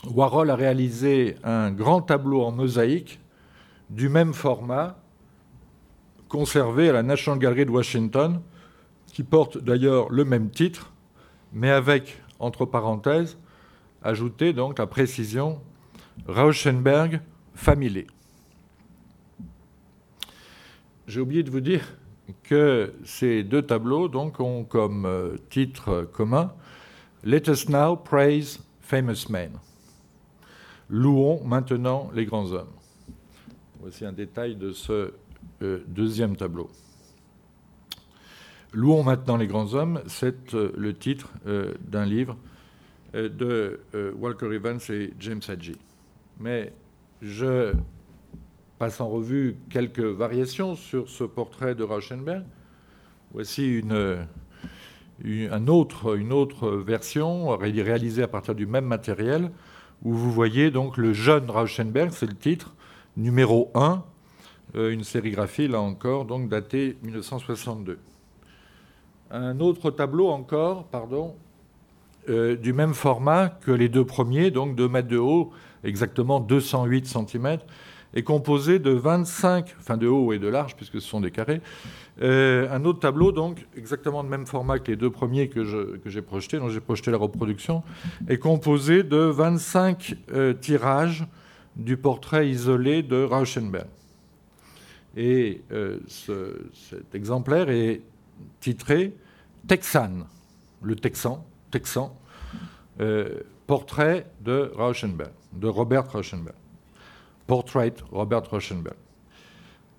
Warhol 0.05 0.49
a 0.49 0.55
réalisé 0.55 1.35
un 1.43 1.71
grand 1.71 2.01
tableau 2.01 2.43
en 2.43 2.51
mosaïque 2.51 3.19
du 3.89 4.09
même 4.09 4.33
format, 4.33 4.97
conservé 6.29 6.89
à 6.89 6.93
la 6.93 7.03
National 7.03 7.39
Gallery 7.39 7.65
de 7.65 7.71
Washington, 7.71 8.41
qui 9.17 9.23
porte 9.23 9.57
d'ailleurs 9.57 10.11
le 10.11 10.25
même 10.25 10.51
titre, 10.51 10.93
mais 11.51 11.71
avec, 11.71 12.21
entre 12.37 12.67
parenthèses, 12.67 13.35
ajouté 14.03 14.53
donc 14.53 14.77
la 14.77 14.85
précision 14.85 15.59
Rauschenberg, 16.27 17.21
Famille. 17.55 18.05
J'ai 21.07 21.19
oublié 21.19 21.41
de 21.41 21.49
vous 21.49 21.61
dire 21.61 21.97
que 22.43 22.93
ces 23.05 23.43
deux 23.43 23.63
tableaux 23.63 24.07
donc, 24.07 24.39
ont 24.39 24.63
comme 24.63 25.07
euh, 25.07 25.37
titre 25.49 26.07
commun 26.13 26.53
Let 27.23 27.49
us 27.49 27.67
now 27.69 27.95
praise 27.95 28.59
famous 28.81 29.31
men. 29.31 29.53
Louons 30.91 31.43
maintenant 31.43 32.11
les 32.13 32.25
grands 32.25 32.51
hommes. 32.51 32.75
Voici 33.79 34.05
un 34.05 34.13
détail 34.13 34.55
de 34.55 34.71
ce 34.73 35.11
euh, 35.63 35.83
deuxième 35.87 36.35
tableau. 36.35 36.69
Louons 38.73 39.03
maintenant 39.03 39.37
les 39.37 39.47
grands 39.47 39.73
hommes, 39.73 40.01
c'est 40.07 40.53
euh, 40.53 40.71
le 40.77 40.93
titre 40.93 41.31
d'un 41.45 42.05
livre 42.05 42.37
de 43.13 43.79
Walker 44.19 44.53
Evans 44.53 44.79
et 44.89 45.13
James 45.19 45.41
Hadji 45.47 45.77
mais 46.39 46.71
je 47.21 47.73
passe 48.79 49.01
en 49.01 49.09
revue 49.09 49.57
quelques 49.69 49.99
variations 49.99 50.75
sur 50.75 51.09
ce 51.09 51.23
portrait 51.23 51.75
de 51.75 51.83
Rauschenberg. 51.83 52.43
Voici 53.33 53.67
une, 53.67 54.27
autre, 55.69 56.71
version 56.71 57.57
réalisée 57.57 58.23
à 58.23 58.27
partir 58.27 58.55
du 58.55 58.65
même 58.65 58.85
matériel, 58.85 59.51
où 60.03 60.13
vous 60.13 60.31
voyez 60.31 60.69
donc 60.69 60.97
le 60.97 61.13
jeune 61.13 61.49
Rauschenberg, 61.49 62.11
c'est 62.11 62.27
le 62.27 62.35
titre, 62.35 62.75
numéro 63.17 63.71
1, 63.73 64.03
euh, 64.75 64.91
une 64.91 65.03
sérigraphie, 65.03 65.67
là 65.67 65.81
encore, 65.81 66.25
donc 66.25 66.49
datée 66.49 66.97
1962. 67.01 67.97
Un 69.31 69.59
autre 69.59 69.91
tableau 69.91 70.29
encore, 70.29 70.85
pardon, 70.85 71.35
euh, 72.29 72.55
du 72.55 72.73
même 72.73 72.93
format 72.93 73.49
que 73.49 73.71
les 73.71 73.89
deux 73.89 74.05
premiers, 74.05 74.51
donc 74.51 74.75
2 74.75 74.87
mètres 74.87 75.07
de 75.07 75.17
haut, 75.17 75.51
exactement 75.83 76.39
208 76.39 77.07
cm, 77.07 77.57
est 78.13 78.23
composé 78.23 78.79
de 78.79 78.91
25, 78.91 79.75
enfin 79.79 79.97
de 79.97 80.07
haut 80.07 80.33
et 80.33 80.39
de 80.39 80.47
large, 80.47 80.75
puisque 80.75 81.01
ce 81.01 81.07
sont 81.07 81.21
des 81.21 81.31
carrés. 81.31 81.61
Euh, 82.21 82.67
un 82.71 82.85
autre 82.85 82.99
tableau, 82.99 83.31
donc, 83.31 83.65
exactement 83.75 84.23
de 84.23 84.29
même 84.29 84.45
format 84.45 84.79
que 84.79 84.91
les 84.91 84.97
deux 84.97 85.11
premiers 85.11 85.49
que, 85.49 85.63
j'ai 86.05 86.21
projetés, 86.21 86.57
dont 86.57 86.69
j'ai 86.69 86.79
projeté 86.79 87.11
la 87.11 87.17
reproduction, 87.17 87.83
est 88.27 88.39
composé 88.39 89.03
de 89.03 89.17
25 89.17 90.15
euh, 90.31 90.53
tirages 90.53 91.25
du 91.75 91.97
portrait 91.97 92.49
isolé 92.49 93.03
de 93.03 93.23
Rauschenberg. 93.23 93.87
Et 95.15 95.61
euh, 95.71 95.99
cet 96.07 97.13
exemplaire 97.13 97.69
est 97.69 98.01
titré 98.59 99.15
Texan, 99.67 100.27
le 100.81 100.95
Texan, 100.95 101.45
Texan, 101.71 102.17
portrait 103.65 104.31
de 104.41 104.71
Rauschenberg 104.75 105.31
de 105.53 105.67
Robert 105.67 106.11
Rauschenberg. 106.11 106.55
Portrait 107.45 107.93
Robert 108.11 108.49
Rauschenberg. 108.49 108.95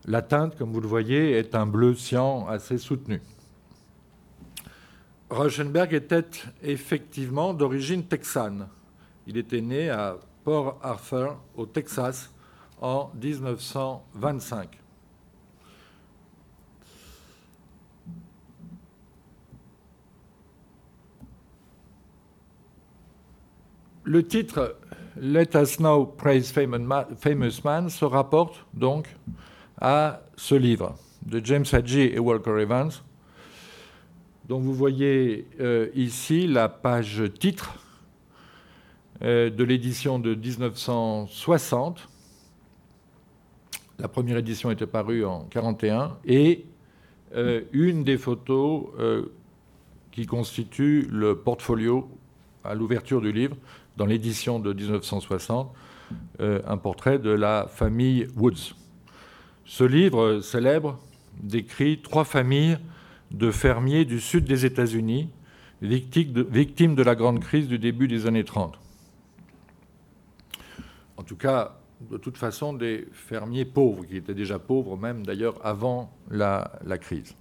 La 0.06 0.22
teinte, 0.22 0.56
comme 0.56 0.72
vous 0.72 0.80
le 0.80 0.88
voyez, 0.88 1.32
est 1.32 1.54
un 1.54 1.66
bleu 1.66 1.94
cyan 1.94 2.46
assez 2.46 2.78
soutenu. 2.78 3.20
Rauschenberg 5.30 5.92
était 5.92 6.24
effectivement 6.62 7.52
d'origine 7.52 8.04
texane. 8.04 8.68
Il 9.26 9.36
était 9.36 9.60
né 9.60 9.90
à 9.90 10.16
Port 10.44 10.78
Arthur, 10.82 11.38
au 11.56 11.66
Texas, 11.66 12.30
en 12.80 13.10
1925. 13.20 14.78
Le 24.08 24.26
titre 24.26 24.74
Let 25.20 25.50
Us 25.54 25.80
Now 25.80 26.06
Praise 26.06 26.50
Famous 26.50 27.60
Man 27.62 27.90
se 27.90 28.06
rapporte 28.06 28.64
donc 28.72 29.06
à 29.78 30.22
ce 30.34 30.54
livre 30.54 30.94
de 31.26 31.44
James 31.44 31.66
Hadji 31.70 32.00
et 32.14 32.18
Walker 32.18 32.58
Evans. 32.58 32.90
dont 34.48 34.60
vous 34.60 34.72
voyez 34.72 35.46
euh, 35.60 35.90
ici 35.94 36.46
la 36.46 36.70
page 36.70 37.22
titre 37.38 37.74
euh, 39.20 39.50
de 39.50 39.62
l'édition 39.62 40.18
de 40.18 40.34
1960. 40.34 42.08
La 43.98 44.08
première 44.08 44.38
édition 44.38 44.70
était 44.70 44.86
parue 44.86 45.22
en 45.26 45.40
1941 45.40 46.16
et 46.24 46.64
euh, 47.34 47.60
une 47.72 48.04
des 48.04 48.16
photos 48.16 48.86
qui 50.12 50.24
constitue 50.24 51.06
le 51.10 51.36
portfolio 51.36 52.08
à 52.64 52.74
l'ouverture 52.74 53.20
du 53.20 53.32
livre 53.32 53.56
dans 53.98 54.06
l'édition 54.06 54.60
de 54.60 54.72
1960, 54.72 55.74
un 56.40 56.76
portrait 56.78 57.18
de 57.18 57.30
la 57.30 57.66
famille 57.68 58.28
Woods. 58.36 58.74
Ce 59.66 59.84
livre 59.84 60.40
célèbre 60.40 60.98
décrit 61.42 62.00
trois 62.00 62.24
familles 62.24 62.78
de 63.30 63.50
fermiers 63.50 64.04
du 64.04 64.20
sud 64.20 64.44
des 64.44 64.64
États-Unis, 64.64 65.28
victimes 65.82 66.94
de, 66.94 67.02
la 67.02 67.14
grande 67.14 67.40
crise 67.40 67.68
du 67.68 67.78
début 67.78 68.08
des 68.08 68.26
années 68.26 68.44
30. 68.44 68.78
En 71.16 71.22
tout 71.22 71.36
cas, 71.36 71.76
de 72.10 72.16
toute 72.16 72.38
façon, 72.38 72.72
des 72.72 73.06
fermiers 73.12 73.64
pauvres, 73.64 74.04
qui 74.04 74.16
étaient 74.16 74.34
déjà 74.34 74.58
pauvres 74.58 74.96
même 74.96 75.26
d'ailleurs 75.26 75.56
avant 75.66 76.12
la, 76.30 76.70
crise. 77.00 77.34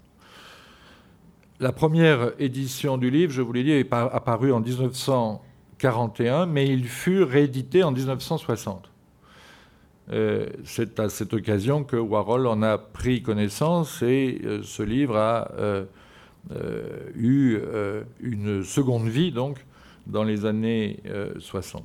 La 1.59 1.71
première 1.71 2.33
édition 2.39 2.97
du 2.97 3.09
livre, 3.09 3.31
je 3.31 3.41
vous 3.41 3.53
l'ai 3.53 3.63
dit, 3.63 3.71
est 3.71 3.93
apparue 3.93 4.51
en 4.51 4.59
1941, 5.77 6.46
mais 6.48 6.67
il 6.67 6.88
fut 6.88 7.24
réédité 7.24 7.84
en 7.84 7.91
1960. 7.91 8.89
Euh, 10.12 10.48
c'est 10.63 11.00
à 11.00 11.10
cette 11.10 11.34
occasion 11.34 11.84
que 11.84 11.98
Warhol 11.98 12.48
en 12.48 12.62
a 12.63 12.77
pris 12.77 13.22
connaissance 13.22 14.01
et 14.01 14.39
euh, 14.43 14.63
ce 14.63 14.81
livre 14.81 15.17
a 15.17 15.51
euh, 15.57 15.86
eu 17.13 17.60
une 18.22 18.63
seconde 18.63 19.10
vie 19.10 19.34
donc 19.34 19.65
dans 20.05 20.24
les 20.24 20.46
années 20.46 21.01
60. 21.39 21.84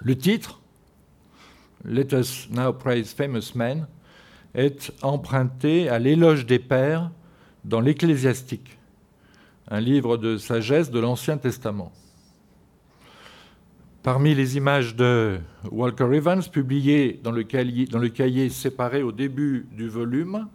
Le 0.00 0.18
titre, 0.18 0.60
Let 1.84 2.08
Us 2.12 2.48
Now 2.50 2.72
Praise 2.72 3.12
Famous 3.12 3.54
Men, 3.54 3.86
est 4.54 4.92
emprunté 5.02 5.88
à 5.88 6.00
l'éloge 6.00 6.46
des 6.46 6.58
pères 6.58 7.12
dans 7.64 7.80
l'Ecclésiastique, 7.80 8.76
un 9.68 9.78
livre 9.78 10.16
de 10.16 10.36
sagesse 10.36 10.90
de 10.90 10.98
l'Ancien 10.98 11.38
Testament. 11.38 11.92
Parmi 14.02 14.34
les 14.34 14.56
images 14.56 14.96
de 14.96 15.38
Walker 15.70 16.08
Evans 16.12 16.42
publiées 16.42 17.20
dans 17.22 17.30
le, 17.30 17.44
cahier, 17.44 18.48
séparé 18.48 19.00
au 19.04 19.12
début 19.12 19.68
du 19.70 19.88
volume, 19.88 20.48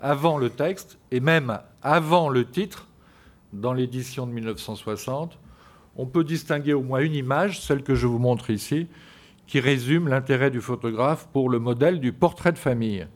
avant 0.00 0.36
le 0.36 0.50
texte 0.50 0.98
et 1.12 1.20
même 1.20 1.60
avant 1.80 2.28
le 2.28 2.44
titre, 2.44 2.88
dans 3.52 3.72
l'édition 3.72 4.26
de 4.26 4.32
1960, 4.32 5.38
on 5.94 6.06
peut 6.06 6.24
distinguer 6.24 6.72
au 6.72 6.82
moins 6.82 6.98
une 6.98 7.14
image, 7.14 7.60
celle 7.60 7.84
que 7.84 7.94
je 7.94 8.08
vous 8.08 8.18
montre 8.18 8.50
ici, 8.50 8.88
qui 9.46 9.60
résume 9.60 10.08
l'intérêt 10.08 10.50
du 10.50 10.60
photographe 10.60 11.28
pour 11.32 11.50
le 11.50 11.60
modèle 11.60 12.00
du 12.00 12.12
portrait 12.12 12.52
de 12.52 12.58
famille, 12.58 13.06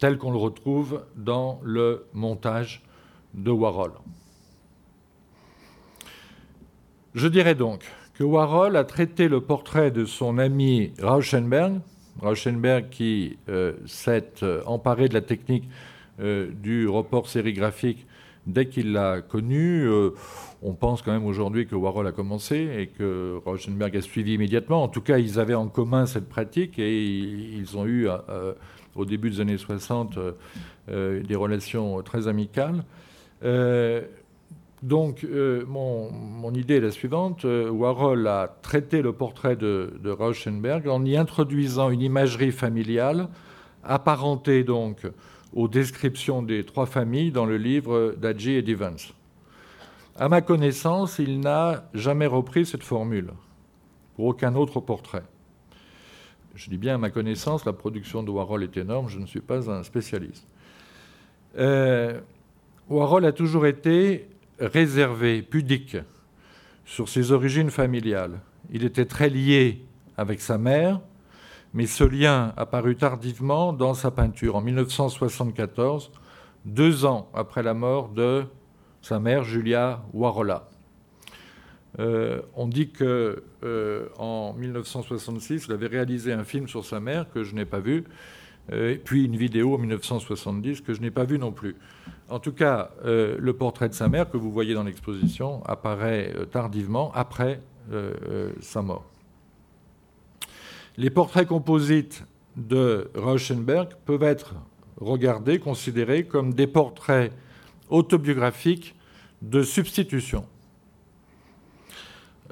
tel 0.00 0.18
qu'on 0.18 0.32
le 0.32 0.38
retrouve 0.38 1.04
dans 1.14 1.60
le 1.62 2.06
montage 2.12 2.82
de 3.34 3.52
Warhol. 3.52 3.92
Je 7.14 7.28
dirais 7.28 7.54
donc 7.54 7.84
Warhol 8.24 8.76
a 8.76 8.84
traité 8.84 9.28
le 9.28 9.40
portrait 9.40 9.90
de 9.90 10.04
son 10.04 10.38
ami 10.38 10.92
Rauschenberg, 11.00 11.80
Rauschenberg 12.20 12.88
qui 12.90 13.38
euh, 13.48 13.72
s'est 13.86 14.32
euh, 14.42 14.62
emparé 14.66 15.08
de 15.08 15.14
la 15.14 15.22
technique 15.22 15.64
euh, 16.20 16.50
du 16.62 16.86
report 16.86 17.28
sérigraphique 17.28 18.06
dès 18.46 18.66
qu'il 18.66 18.92
l'a 18.92 19.20
connu. 19.20 19.88
on 20.62 20.72
pense 20.72 21.02
quand 21.02 21.12
même 21.12 21.26
aujourd'hui 21.26 21.66
que 21.66 21.74
Warhol 21.74 22.06
a 22.06 22.12
commencé 22.12 22.68
et 22.78 22.86
que 22.88 23.38
Rauschenberg 23.44 23.96
a 23.96 24.00
suivi 24.00 24.34
immédiatement. 24.34 24.82
En 24.82 24.88
tout 24.88 25.02
cas, 25.02 25.18
ils 25.18 25.38
avaient 25.38 25.54
en 25.54 25.68
commun 25.68 26.06
cette 26.06 26.28
pratique 26.28 26.78
et 26.78 27.04
ils 27.04 27.76
ont 27.76 27.86
eu, 27.86 28.08
au 28.96 29.04
début 29.04 29.30
des 29.30 29.40
années 29.40 29.58
60, 29.58 30.18
des 30.88 31.36
relations 31.36 32.00
très 32.02 32.28
amicales. 32.28 32.82
Donc, 34.82 35.24
euh, 35.24 35.64
mon, 35.66 36.54
idée 36.54 36.76
est 36.76 36.80
la 36.80 36.90
suivante. 36.90 37.44
Euh, 37.44 37.68
Warhol 37.68 38.26
a 38.26 38.48
traité 38.62 39.02
le 39.02 39.12
portrait 39.12 39.56
de, 39.56 39.92
Rauschenberg 40.04 40.88
en 40.88 41.04
y 41.04 41.16
introduisant 41.16 41.90
une 41.90 42.00
imagerie 42.00 42.52
familiale 42.52 43.28
apparentée 43.84 44.64
donc 44.64 45.06
aux 45.52 45.68
descriptions 45.68 46.42
des 46.42 46.64
trois 46.64 46.86
familles 46.86 47.30
dans 47.30 47.44
le 47.44 47.58
livre 47.58 48.14
d'Adji 48.16 48.52
et 48.52 48.62
d'Evans. 48.62 49.12
À 50.16 50.28
ma 50.28 50.40
connaissance, 50.40 51.18
il 51.18 51.40
n'a 51.40 51.84
jamais 51.92 52.26
repris 52.26 52.64
cette 52.64 52.82
formule 52.82 53.32
pour 54.16 54.26
aucun 54.26 54.54
autre 54.54 54.80
portrait. 54.80 55.24
Je 56.54 56.70
dis 56.70 56.78
bien 56.78 56.94
à 56.94 56.98
ma 56.98 57.10
connaissance, 57.10 57.64
la 57.64 57.72
production 57.72 58.22
de 58.22 58.30
Warhol 58.30 58.62
est 58.62 58.76
énorme, 58.76 59.08
je 59.08 59.18
ne 59.18 59.26
suis 59.26 59.40
pas 59.40 59.70
un 59.70 59.82
spécialiste. 59.82 60.46
Euh, 61.58 62.20
Warhol 62.88 63.24
a 63.24 63.32
toujours 63.32 63.66
été 63.66 64.28
réservé, 64.60 65.42
pudique, 65.42 65.96
sur 66.84 67.08
ses 67.08 67.32
origines 67.32 67.70
familiales. 67.70 68.40
Il 68.70 68.84
était 68.84 69.06
très 69.06 69.28
lié 69.28 69.84
avec 70.16 70.40
sa 70.40 70.58
mère, 70.58 71.00
mais 71.72 71.86
ce 71.86 72.04
lien 72.04 72.52
apparut 72.56 72.96
tardivement 72.96 73.72
dans 73.72 73.94
sa 73.94 74.10
peinture 74.10 74.56
en 74.56 74.60
1974, 74.60 76.10
deux 76.64 77.04
ans 77.04 77.30
après 77.32 77.62
la 77.62 77.74
mort 77.74 78.08
de 78.08 78.44
sa 79.02 79.18
mère 79.18 79.44
Julia 79.44 80.02
Warola. 80.12 80.68
Euh, 81.98 82.40
on 82.54 82.68
dit 82.68 82.90
que 82.90 83.42
euh, 83.64 84.08
en 84.18 84.52
1966, 84.54 85.66
il 85.68 85.72
avait 85.72 85.86
réalisé 85.86 86.32
un 86.32 86.44
film 86.44 86.68
sur 86.68 86.84
sa 86.84 87.00
mère 87.00 87.26
que 87.32 87.42
je 87.42 87.54
n'ai 87.54 87.64
pas 87.64 87.80
vu, 87.80 88.04
euh, 88.72 88.96
puis 89.02 89.24
une 89.24 89.36
vidéo 89.36 89.74
en 89.74 89.78
1970 89.78 90.82
que 90.82 90.94
je 90.94 91.00
n'ai 91.00 91.10
pas 91.10 91.24
vue 91.24 91.38
non 91.38 91.50
plus. 91.50 91.76
En 92.30 92.38
tout 92.38 92.52
cas, 92.52 92.90
euh, 93.04 93.36
le 93.38 93.52
portrait 93.52 93.88
de 93.88 93.94
sa 93.94 94.08
mère 94.08 94.30
que 94.30 94.36
vous 94.36 94.50
voyez 94.52 94.74
dans 94.74 94.84
l'exposition 94.84 95.64
apparaît 95.66 96.32
euh, 96.36 96.44
tardivement 96.44 97.12
après 97.14 97.60
sa 98.60 98.82
mort. 98.82 99.04
Les 100.96 101.10
portraits 101.10 101.48
composites 101.48 102.24
de 102.56 103.10
Rauschenberg 103.16 103.88
peuvent 104.04 104.22
être 104.22 104.54
regardés, 105.00 105.58
considérés 105.58 106.22
comme 106.22 106.54
des 106.54 106.68
portraits 106.68 107.32
autobiographiques 107.88 108.94
de 109.42 109.64
substitution. 109.64 110.44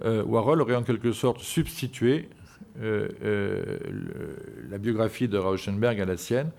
Warhol 0.03 0.61
aurait 0.61 0.75
en 0.75 0.83
quelque 0.83 1.13
sorte 1.13 1.41
substitué 1.41 2.29
euh, 2.81 3.09
euh, 3.25 3.79
la 4.71 4.79
biographie 4.79 5.27
de 5.27 5.37
Rauschenberg 5.37 6.01
à 6.01 6.05
la 6.05 6.17
sienne 6.17 6.53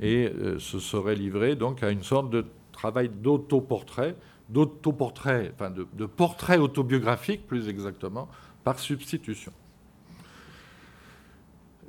et 0.00 0.26
euh, 0.26 0.58
se 0.58 0.80
serait 0.80 1.14
livré 1.14 1.54
donc 1.54 1.84
à 1.84 1.90
une 1.90 2.02
sorte 2.02 2.28
de 2.28 2.44
travail 2.80 3.10
d'autoportrait, 3.10 4.16
d'autoportrait, 4.48 5.52
enfin 5.54 5.70
de, 5.70 5.86
de 5.92 6.06
portrait 6.06 6.56
autobiographique 6.56 7.46
plus 7.46 7.68
exactement, 7.68 8.26
par 8.64 8.78
substitution. 8.78 9.52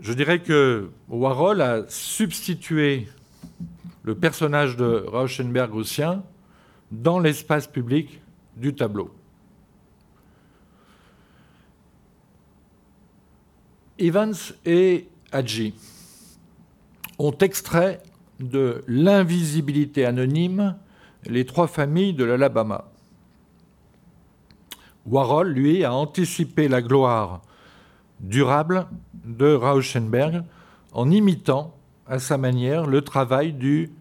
Je 0.01 0.11
dirais 0.11 0.41
que 0.41 0.89
Warhol 1.07 1.61
a 1.61 1.87
substitué 1.87 3.07
le 4.03 4.15
personnage 4.15 4.75
de 4.75 5.05
Rauschenberg 5.07 5.73
au 5.75 5.83
dans 6.91 7.19
l'espace 7.19 7.67
public 7.67 8.21
du 8.57 8.73
tableau. 8.75 9.13
Evans 13.97 14.35
et 14.65 15.07
Hadji 15.31 15.73
ont 17.17 17.37
extrait 17.37 18.01
de 18.41 18.83
l'invisibilité 18.87 20.05
anonyme 20.05 20.75
les 21.25 21.45
trois 21.45 21.67
familles 21.67 22.13
de 22.13 22.23
l'Alabama. 22.23 22.91
Warhol, 25.05 25.49
lui, 25.49 25.83
a 25.83 25.93
anticipé 25.93 26.67
la 26.67 26.81
gloire 26.81 27.41
durable 28.19 28.87
de 29.25 29.53
Rauschenberg 29.53 30.43
en 30.91 31.09
imitant 31.09 31.75
à 32.07 32.19
sa 32.19 32.37
manière 32.37 32.85
le 32.85 33.01
travail 33.01 33.53
du 33.53 33.91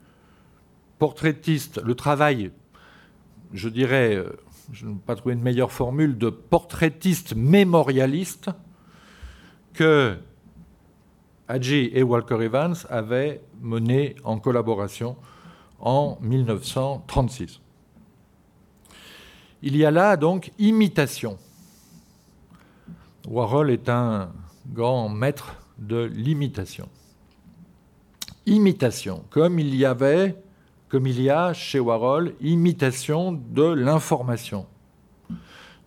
portraitiste, 0.99 1.81
le 1.83 1.95
travail, 1.95 2.51
je 3.53 3.69
dirais, 3.69 4.17
euh, 4.17 4.33
je 4.73 4.87
n'ai 4.87 4.95
pas 4.95 5.17
trouvé 5.17 5.35
une 5.35 5.43
meilleure 5.43 5.73
formule, 5.73 6.19
de 6.19 6.29
portraitiste 6.29 7.35
mémorialiste 7.35 8.51
que 9.73 10.17
Hadji 11.51 11.91
et 11.93 12.05
Walker 12.05 12.41
Evans 12.41 12.77
avaient 12.91 13.41
mené 13.61 14.15
en 14.23 14.39
collaboration 14.39 15.17
en 15.81 16.17
1936. 16.21 17.61
Il 19.63 19.77
y 19.77 19.85
a 19.85 19.91
là 19.91 20.17
donc 20.17 20.53
imitation. 20.61 21.39
Warhol 23.27 23.71
est 23.71 23.89
un 23.89 24.31
grand 24.73 25.09
maître 25.09 25.57
de 25.79 26.05
l'imitation. 26.05 26.89
Imitation, 28.47 29.25
comme 29.31 29.59
il 29.59 29.75
y 29.75 29.85
avait, 29.85 30.37
comme 30.89 31.09
il 31.09 31.21
y 31.21 31.31
a 31.31 31.53
chez 31.53 31.81
Warhol, 31.81 32.37
imitation 32.41 33.33
de 33.33 33.65
l'information, 33.65 34.69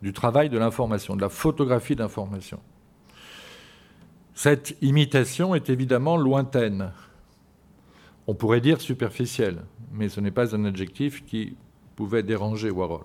du 0.02 0.12
travail 0.12 0.50
de 0.50 0.58
l'information, 0.58 1.16
de 1.16 1.22
la 1.22 1.30
photographie 1.30 1.96
d'information. 1.96 2.60
Cette 4.34 4.76
imitation 4.82 5.54
est 5.54 5.70
évidemment 5.70 6.16
lointaine. 6.16 6.90
On 8.26 8.34
pourrait 8.34 8.60
dire 8.60 8.80
superficielle, 8.80 9.62
mais 9.92 10.08
ce 10.08 10.20
n'est 10.20 10.32
pas 10.32 10.56
un 10.56 10.64
adjectif 10.64 11.24
qui 11.24 11.56
pouvait 11.94 12.22
déranger 12.22 12.70
Warhol. 12.70 13.04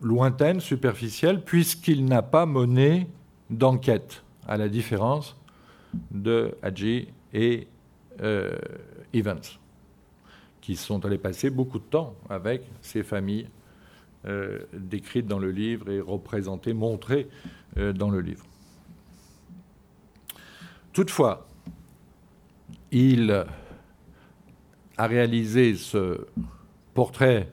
Lointaine, 0.00 0.60
superficielle, 0.60 1.42
puisqu'il 1.42 2.04
n'a 2.04 2.22
pas 2.22 2.46
mené 2.46 3.08
d'enquête, 3.50 4.22
à 4.46 4.56
la 4.56 4.68
différence 4.68 5.36
de 6.10 6.56
Hadji 6.62 7.08
et 7.34 7.66
euh, 8.22 8.56
Evans, 9.12 9.40
qui 10.60 10.76
sont 10.76 11.04
allés 11.04 11.18
passer 11.18 11.50
beaucoup 11.50 11.78
de 11.78 11.84
temps 11.84 12.14
avec 12.30 12.62
ces 12.80 13.02
familles 13.02 13.48
euh, 14.26 14.60
décrites 14.72 15.26
dans 15.26 15.38
le 15.38 15.50
livre 15.50 15.90
et 15.90 16.00
représentées, 16.00 16.74
montrées 16.74 17.28
euh, 17.76 17.92
dans 17.92 18.10
le 18.10 18.20
livre. 18.20 18.47
Toutefois, 20.92 21.46
il 22.90 23.46
a 24.96 25.06
réalisé 25.06 25.74
ce 25.74 26.26
portrait 26.94 27.52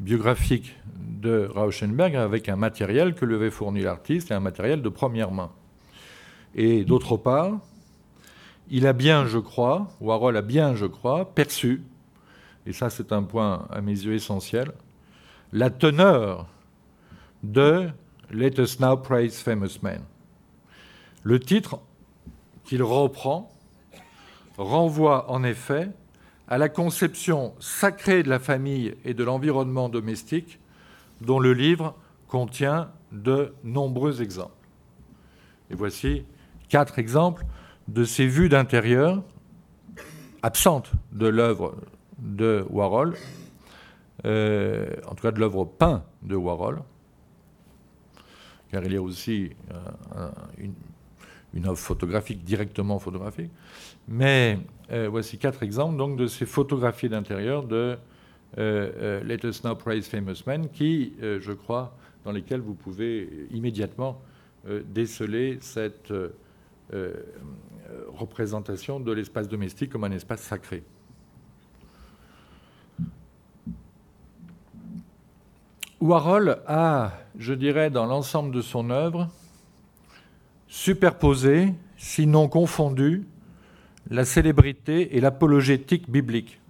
biographique 0.00 0.76
de 0.96 1.48
Rauschenberg 1.52 2.14
avec 2.16 2.48
un 2.48 2.56
matériel 2.56 3.14
que 3.14 3.24
lui 3.24 3.34
avait 3.34 3.50
fourni 3.50 3.80
l'artiste 3.80 4.30
et 4.30 4.34
un 4.34 4.40
matériel 4.40 4.82
de 4.82 4.88
première 4.88 5.30
main. 5.30 5.50
Et 6.54 6.84
d'autre 6.84 7.16
part, 7.16 7.58
il 8.70 8.86
a 8.86 8.92
bien, 8.92 9.26
je 9.26 9.38
crois, 9.38 9.88
Warhol 10.00 10.36
a 10.36 10.42
bien, 10.42 10.74
je 10.74 10.86
crois, 10.86 11.34
perçu, 11.34 11.82
et 12.66 12.72
ça 12.72 12.90
c'est 12.90 13.12
un 13.12 13.22
point 13.22 13.66
à 13.70 13.80
mes 13.80 13.92
yeux 13.92 14.14
essentiel, 14.14 14.72
la 15.52 15.70
teneur 15.70 16.46
de 17.42 17.88
Let 18.30 18.60
Us 18.60 18.80
Now 18.80 18.96
Praise 18.96 19.38
Famous 19.38 19.78
Men. 19.82 20.00
Le 21.22 21.40
titre 21.40 21.80
qu'il 22.64 22.82
reprend 22.82 23.50
renvoie 24.56 25.30
en 25.30 25.42
effet 25.44 25.90
à 26.48 26.58
la 26.58 26.68
conception 26.68 27.54
sacrée 27.58 28.22
de 28.22 28.28
la 28.28 28.38
famille 28.38 28.94
et 29.04 29.14
de 29.14 29.24
l'environnement 29.24 29.88
domestique 29.88 30.58
dont 31.20 31.40
le 31.40 31.52
livre 31.52 31.94
contient 32.28 32.90
de 33.12 33.54
nombreux 33.64 34.22
exemples. 34.22 34.52
Et 35.70 35.74
voici 35.74 36.24
quatre 36.68 36.98
exemples 36.98 37.44
de 37.88 38.04
ces 38.04 38.26
vues 38.26 38.48
d'intérieur 38.48 39.22
absentes 40.42 40.92
de 41.12 41.26
l'œuvre 41.26 41.76
de 42.18 42.64
Warhol, 42.70 43.16
euh, 44.26 44.86
en 45.06 45.14
tout 45.14 45.22
cas 45.22 45.30
de 45.30 45.40
l'œuvre 45.40 45.64
peinte 45.64 46.04
de 46.22 46.36
Warhol, 46.36 46.82
car 48.70 48.84
il 48.84 48.92
y 48.92 48.96
a 48.96 49.02
aussi 49.02 49.50
euh, 50.16 50.30
une, 50.58 50.74
une 51.54 51.66
œuvre 51.66 51.78
photographique, 51.78 52.44
directement 52.44 52.98
photographique. 52.98 53.50
Mais 54.08 54.58
euh, 54.92 55.08
voici 55.08 55.38
quatre 55.38 55.62
exemples 55.62 55.96
donc, 55.96 56.16
de 56.16 56.26
ces 56.26 56.46
photographies 56.46 57.08
d'intérieur 57.08 57.62
de 57.62 57.76
euh, 57.76 57.96
euh, 58.58 59.24
Let 59.24 59.46
Us 59.46 59.64
Now 59.64 59.76
Praise 59.76 60.06
Famous 60.06 60.42
Men, 60.46 60.68
qui, 60.68 61.14
je 61.20 61.52
crois, 61.52 61.96
dans 62.24 62.32
lesquelles 62.32 62.60
vous 62.60 62.74
pouvez 62.74 63.48
immédiatement 63.50 64.20
déceler 64.86 65.58
cette 65.60 66.12
représentation 68.14 68.98
de 68.98 69.12
l'espace 69.12 69.48
domestique 69.48 69.90
comme 69.90 70.04
un 70.04 70.12
espace 70.12 70.40
sacré. 70.40 70.82
Warhol 76.00 76.58
a, 76.66 77.12
je 77.38 77.54
dirais, 77.54 77.90
dans 77.90 78.06
l'ensemble 78.06 78.54
de 78.54 78.60
son 78.60 78.90
œuvre, 78.90 79.28
superposer, 80.74 81.72
sinon 81.96 82.48
confondu, 82.48 83.28
la 84.10 84.24
célébrité 84.24 85.16
et 85.16 85.20
l'apologétique 85.20 86.10
biblique, 86.10 86.60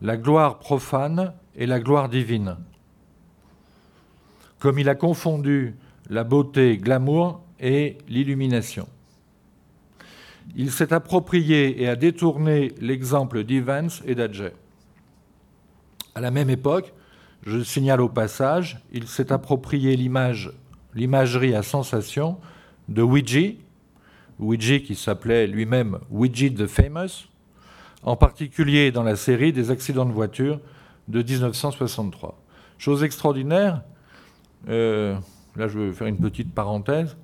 la 0.00 0.16
gloire 0.16 0.60
profane 0.60 1.34
et 1.56 1.66
la 1.66 1.80
gloire 1.80 2.08
divine, 2.08 2.56
comme 4.60 4.78
il 4.78 4.88
a 4.88 4.94
confondu 4.94 5.74
la 6.08 6.22
beauté 6.22 6.76
glamour 6.76 7.42
et 7.58 7.98
l'illumination. 8.06 8.88
Il 10.54 10.70
s'est 10.70 10.92
approprié 10.92 11.82
et 11.82 11.88
a 11.88 11.96
détourné 11.96 12.72
l'exemple 12.80 13.42
d'Evans 13.42 13.88
et 14.06 14.14
d'Adjay. 14.14 14.54
À 16.14 16.20
la 16.20 16.30
même 16.30 16.48
époque, 16.48 16.94
je 17.44 17.60
signale 17.60 18.00
au 18.00 18.08
passage, 18.08 18.80
il 18.92 19.08
s'est 19.08 19.32
approprié 19.32 19.96
l'image, 19.96 20.52
l'imagerie 20.94 21.56
à 21.56 21.64
sensation 21.64 22.38
de 22.88 23.02
Ouija, 23.02 23.54
Ouija 24.38 24.78
qui 24.78 24.94
s'appelait 24.94 25.46
lui-même 25.46 25.98
Ouija 26.10 26.48
the 26.50 26.66
Famous, 26.66 27.28
en 28.02 28.16
particulier 28.16 28.92
dans 28.92 29.02
la 29.02 29.16
série 29.16 29.52
des 29.52 29.70
accidents 29.70 30.06
de 30.06 30.12
voiture 30.12 30.60
de 31.08 31.22
1963. 31.22 32.40
Chose 32.78 33.02
extraordinaire, 33.02 33.82
euh, 34.68 35.16
là 35.56 35.68
je 35.68 35.78
vais 35.78 35.92
faire 35.92 36.06
une 36.06 36.18
petite 36.18 36.54
parenthèse, 36.54 37.16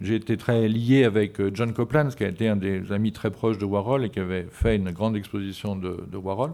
j'ai 0.00 0.14
été 0.14 0.38
très 0.38 0.66
lié 0.66 1.04
avec 1.04 1.40
euh, 1.40 1.50
John 1.52 1.74
Copland, 1.74 2.08
qui 2.08 2.24
a 2.24 2.28
été 2.28 2.48
un 2.48 2.56
des 2.56 2.90
amis 2.90 3.12
très 3.12 3.30
proches 3.30 3.58
de 3.58 3.66
Warhol 3.66 4.06
et 4.06 4.10
qui 4.10 4.18
avait 4.18 4.46
fait 4.50 4.76
une 4.76 4.90
grande 4.92 5.14
exposition 5.14 5.76
de, 5.76 6.16
Warhol. 6.16 6.52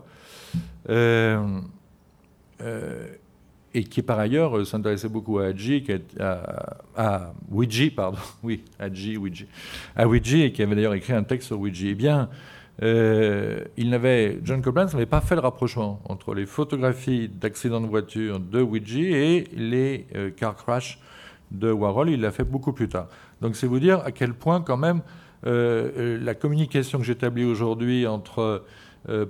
Euh, 0.88 1.60
et 3.76 3.84
qui 3.84 4.00
par 4.00 4.18
ailleurs 4.18 4.56
euh, 4.56 4.64
s'intéressait 4.64 5.10
beaucoup 5.10 5.38
à 5.38 5.48
Hadji, 5.48 5.84
à, 6.18 6.78
à 6.96 7.34
Ouija, 7.50 7.90
pardon, 7.94 8.18
oui, 8.42 8.64
à 8.78 8.86
et 8.86 10.52
qui 10.52 10.62
avait 10.62 10.74
d'ailleurs 10.74 10.94
écrit 10.94 11.12
un 11.12 11.22
texte 11.22 11.48
sur 11.48 11.60
Ouija. 11.60 11.86
Eh 11.88 11.94
bien, 11.94 12.30
euh, 12.82 13.60
il 13.76 13.90
n'avait, 13.90 14.38
John 14.42 14.62
Copeland 14.62 14.86
n'avait 14.86 15.04
pas 15.04 15.20
fait 15.20 15.34
le 15.34 15.42
rapprochement 15.42 16.00
entre 16.08 16.34
les 16.34 16.46
photographies 16.46 17.28
d'accidents 17.28 17.82
de 17.82 17.86
voiture 17.86 18.40
de 18.40 18.62
Ouija 18.62 18.98
et 18.98 19.44
les 19.54 20.06
euh, 20.14 20.30
car 20.34 20.56
crash 20.56 20.98
de 21.50 21.70
Warhol. 21.70 22.08
Il 22.08 22.22
l'a 22.22 22.32
fait 22.32 22.44
beaucoup 22.44 22.72
plus 22.72 22.88
tard. 22.88 23.08
Donc 23.42 23.56
c'est 23.56 23.66
vous 23.66 23.78
dire 23.78 24.00
à 24.06 24.10
quel 24.10 24.32
point 24.32 24.62
quand 24.62 24.78
même 24.78 25.02
la 25.44 26.34
communication 26.34 26.98
que 26.98 27.04
j'établis 27.04 27.44
aujourd'hui 27.44 28.04
entre 28.08 28.40
euh, 28.40 28.58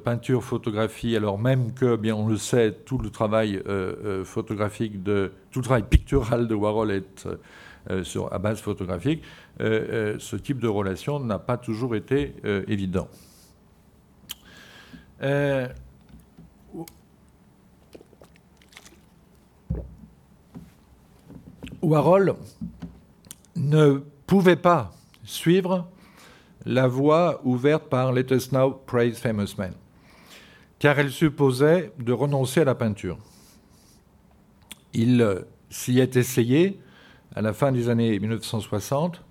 peinture, 0.02 0.42
photographie, 0.42 1.16
alors 1.16 1.38
même 1.38 1.72
que, 1.72 1.96
bien 1.96 2.14
on 2.14 2.28
le 2.28 2.36
sait, 2.36 2.72
tout 2.72 2.98
le 2.98 3.10
travail 3.10 3.56
euh, 3.56 3.94
euh, 4.04 4.24
photographique, 4.24 5.02
de, 5.02 5.32
tout 5.50 5.60
le 5.60 5.64
travail 5.64 5.84
pictural 5.84 6.48
de 6.48 6.54
Warhol 6.54 6.90
est 6.90 7.28
sur, 8.02 8.32
à 8.32 8.38
base 8.38 8.60
photographique, 8.60 9.22
ce 9.60 10.36
type 10.36 10.58
de 10.58 10.66
relation 10.66 11.20
n'a 11.20 11.38
pas 11.38 11.56
toujours 11.56 11.94
été 11.94 12.34
évident. 12.66 13.08
Warhol 21.80 22.34
ne 23.54 24.02
pouvait 24.26 24.56
pas 24.56 24.92
suivre 25.22 25.88
la 26.66 26.88
voie 26.88 27.40
ouverte 27.44 27.84
par 27.84 28.12
Let 28.12 28.26
Us 28.32 28.50
Now 28.50 28.72
Praise 28.86 29.18
Famous 29.18 29.54
Men, 29.56 29.72
car 30.80 30.98
elle 30.98 31.12
supposait 31.12 31.92
de 31.98 32.12
renoncer 32.12 32.60
à 32.60 32.64
la 32.64 32.74
peinture. 32.74 33.18
Il 34.92 35.22
euh, 35.22 35.42
s'y 35.70 36.00
est 36.00 36.16
essayé 36.16 36.80
à 37.36 37.40
la 37.40 37.52
fin 37.52 37.70
des 37.70 37.88
années 37.88 38.18
1960 38.18 39.22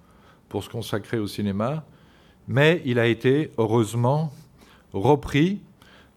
pour 0.48 0.64
se 0.64 0.70
consacrer 0.70 1.18
au 1.20 1.28
cinéma, 1.28 1.84
mais 2.48 2.82
il 2.86 3.00
a 3.00 3.06
été 3.06 3.52
heureusement 3.58 4.32
repris 4.94 5.60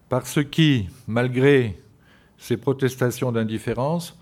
par 0.09 0.25
ce 0.25 0.39
qui, 0.39 0.89
malgré 1.09 1.83
ses 2.37 2.57
protestations 2.57 3.33
d'indifférence, 3.33 4.17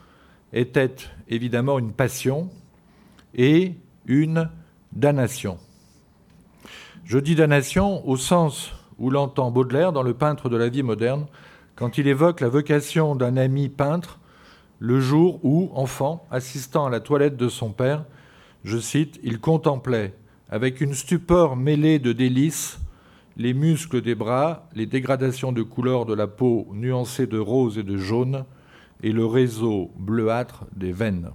était 0.50 0.96
évidemment 1.28 1.78
une 1.78 1.92
passion 1.92 2.48
et 3.34 3.74
une 4.06 4.48
damnation. 4.92 5.58
Je 7.06 7.20
dis 7.20 7.36
damnation 7.36 8.04
au 8.08 8.16
sens 8.16 8.72
où 8.98 9.10
l'entend 9.10 9.52
Baudelaire 9.52 9.92
dans 9.92 10.02
Le 10.02 10.12
peintre 10.12 10.48
de 10.48 10.56
la 10.56 10.68
vie 10.68 10.82
moderne, 10.82 11.26
quand 11.76 11.98
il 11.98 12.08
évoque 12.08 12.40
la 12.40 12.48
vocation 12.48 13.14
d'un 13.14 13.36
ami 13.36 13.68
peintre 13.68 14.18
le 14.80 14.98
jour 14.98 15.38
où, 15.44 15.70
enfant, 15.74 16.26
assistant 16.32 16.86
à 16.86 16.90
la 16.90 16.98
toilette 16.98 17.36
de 17.36 17.48
son 17.48 17.70
père, 17.70 18.04
je 18.64 18.76
cite, 18.78 19.20
il 19.22 19.38
contemplait, 19.38 20.14
avec 20.48 20.80
une 20.80 20.94
stupeur 20.94 21.54
mêlée 21.54 22.00
de 22.00 22.12
délices, 22.12 22.80
les 23.36 23.54
muscles 23.54 24.02
des 24.02 24.16
bras, 24.16 24.68
les 24.74 24.86
dégradations 24.86 25.52
de 25.52 25.62
couleur 25.62 26.06
de 26.06 26.14
la 26.14 26.26
peau 26.26 26.66
nuancée 26.72 27.28
de 27.28 27.38
rose 27.38 27.78
et 27.78 27.84
de 27.84 27.96
jaune, 27.96 28.44
et 29.04 29.12
le 29.12 29.26
réseau 29.26 29.92
bleuâtre 29.96 30.64
des 30.74 30.90
veines. 30.90 31.30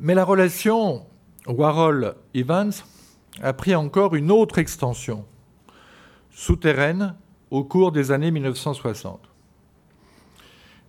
Mais 0.00 0.14
la 0.14 0.24
relation 0.24 1.04
Warhol-Evans 1.48 2.72
a 3.42 3.52
pris 3.52 3.74
encore 3.74 4.14
une 4.14 4.30
autre 4.30 4.58
extension, 4.58 5.24
souterraine, 6.30 7.14
au 7.50 7.64
cours 7.64 7.92
des 7.92 8.10
années 8.12 8.30
1960. 8.30 9.20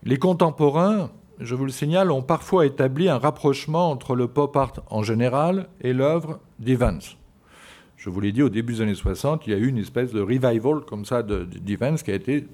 Les 0.04 0.17
contemporains, 0.17 1.12
je 1.39 1.56
vous 1.56 1.65
le 1.65 1.72
signale, 1.72 2.12
ont 2.12 2.22
parfois 2.22 2.65
établi 2.65 3.10
un 3.10 3.17
rapprochement 3.17 3.91
entre 3.91 4.15
le 4.15 4.28
pop 4.28 4.56
art 4.56 4.74
en 4.89 5.04
général 5.04 5.67
et 5.82 5.93
l'œuvre 5.93 6.39
d'Evans. 6.60 7.15
Je 7.98 8.10
vous 8.10 8.20
l'ai 8.22 8.32
dit, 8.32 8.43
au 8.43 8.50
début 8.50 8.74
des 8.74 8.82
années 8.82 8.96
60, 8.96 9.48
il 9.48 9.52
y 9.52 9.54
a 9.54 9.58
eu 9.58 9.67
une 9.67 9.80
espèce 9.80 10.12
de 10.12 10.22
revival 10.22 10.82
comme 10.88 11.04
ça 11.04 11.24
d'Evans 11.24 11.96
qui 11.96 12.12
a 12.12 12.15
été 12.15 12.48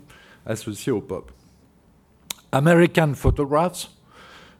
associé 0.45 0.91
au 0.91 1.01
pop. 1.01 1.31
American 2.51 3.13
Photographs, 3.13 3.91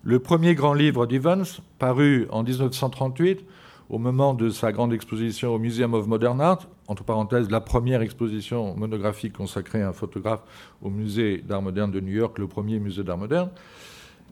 le 0.03 0.19
premier 0.19 0.53
grand 0.53 0.73
livre 0.73 1.05
d'Evans, 1.05 1.61
paru 1.79 2.27
en 2.29 2.43
1938, 2.43 3.45
au 3.89 3.97
moment 3.97 4.33
de 4.33 4.49
sa 4.49 4.73
grande 4.73 4.93
exposition 4.93 5.55
au 5.55 5.59
Museum 5.59 5.93
of 5.93 6.07
Modern 6.07 6.41
Art, 6.41 6.67
entre 6.87 7.03
parenthèses, 7.03 7.49
la 7.49 7.61
première 7.61 8.01
exposition 8.01 8.75
monographique 8.75 9.33
consacrée 9.33 9.81
à 9.81 9.89
un 9.89 9.93
photographe 9.93 10.41
au 10.81 10.89
Musée 10.89 11.37
d'art 11.37 11.61
moderne 11.61 11.91
de 11.91 12.01
New 12.01 12.11
York, 12.11 12.37
le 12.37 12.47
premier 12.47 12.79
musée 12.79 13.03
d'art 13.03 13.17
moderne, 13.17 13.49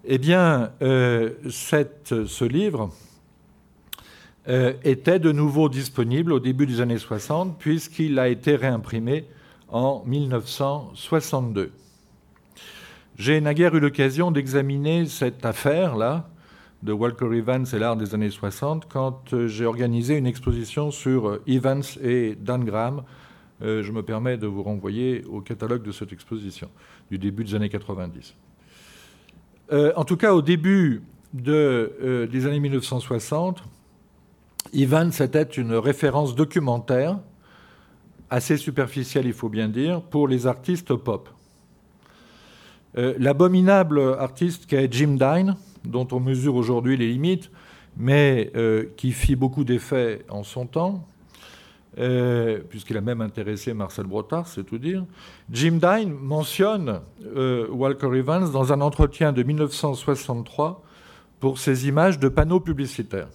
eh 0.03 0.17
bien, 0.17 0.71
euh, 0.81 1.31
ce 1.49 2.43
livre 2.43 2.89
euh, 4.49 4.73
était 4.83 5.19
de 5.19 5.31
nouveau 5.31 5.69
disponible 5.69 6.33
au 6.33 6.39
début 6.39 6.65
des 6.65 6.81
années 6.81 6.97
60, 6.97 7.57
puisqu'il 7.59 8.19
a 8.19 8.27
été 8.27 8.55
réimprimé 8.55 9.25
en 9.69 10.03
1962. 10.05 11.71
J'ai 13.21 13.39
naguère 13.39 13.75
eu 13.75 13.79
l'occasion 13.79 14.31
d'examiner 14.31 15.05
cette 15.05 15.45
affaire-là 15.45 16.27
de 16.81 16.91
Walker 16.91 17.29
Evans 17.37 17.67
et 17.71 17.77
l'art 17.77 17.95
des 17.95 18.15
années 18.15 18.31
60 18.31 18.87
quand 18.89 19.31
euh, 19.33 19.47
j'ai 19.47 19.67
organisé 19.67 20.17
une 20.17 20.25
exposition 20.25 20.89
sur 20.89 21.29
euh, 21.29 21.43
Evans 21.45 21.83
et 22.01 22.33
Dan 22.33 22.63
Graham. 22.65 23.03
Euh, 23.61 23.83
je 23.83 23.91
me 23.91 24.01
permets 24.01 24.37
de 24.37 24.47
vous 24.47 24.63
renvoyer 24.63 25.23
au 25.25 25.39
catalogue 25.39 25.83
de 25.83 25.91
cette 25.91 26.11
exposition 26.11 26.67
du 27.11 27.19
début 27.19 27.43
des 27.43 27.53
années 27.53 27.69
90. 27.69 28.33
en 29.71 30.03
tout 30.03 30.17
cas, 30.17 30.33
au 30.33 30.41
début 30.41 31.03
de, 31.31 32.27
des 32.31 32.47
années 32.47 32.59
1960, 32.59 33.63
Evans 34.73 35.11
était 35.19 35.43
une 35.43 35.75
référence 35.75 36.33
documentaire 36.33 37.19
assez 38.31 38.57
superficielle, 38.57 39.27
il 39.27 39.33
faut 39.33 39.49
bien 39.49 39.67
dire, 39.67 40.01
pour 40.01 40.27
les 40.27 40.47
artistes 40.47 40.95
pop. 40.95 41.29
L'abominable 42.95 44.15
artiste 44.19 44.65
qu'est 44.65 44.91
Jim 44.91 45.17
Dine, 45.17 45.55
dont 45.85 46.07
on 46.11 46.19
mesure 46.19 46.55
aujourd'hui 46.55 46.97
les 46.97 47.07
limites, 47.07 47.49
mais 47.97 48.51
euh, 48.55 48.85
qui 48.97 49.11
fit 49.11 49.35
beaucoup 49.35 49.63
d'effets 49.63 50.25
en 50.29 50.43
son 50.43 50.65
temps, 50.65 51.05
euh, 51.99 52.59
puisqu'il 52.69 52.95
a 52.97 53.01
même 53.01 53.21
intéressé 53.21 53.73
Marcel 53.73 54.05
Brotard, 54.05 54.47
c'est 54.47 54.63
tout 54.63 54.77
dire. 54.77 55.05
Jim 55.49 55.79
Dine 55.81 56.13
mentionne 56.13 57.01
euh, 57.35 57.67
Walker 57.69 58.15
Evans 58.15 58.49
dans 58.49 58.71
un 58.71 58.81
entretien 58.81 59.33
de 59.33 59.43
1963 59.43 60.83
pour 61.39 61.59
ses 61.59 61.87
images 61.87 62.19
de 62.19 62.29
panneaux 62.29 62.61
publicitaires. 62.61 63.27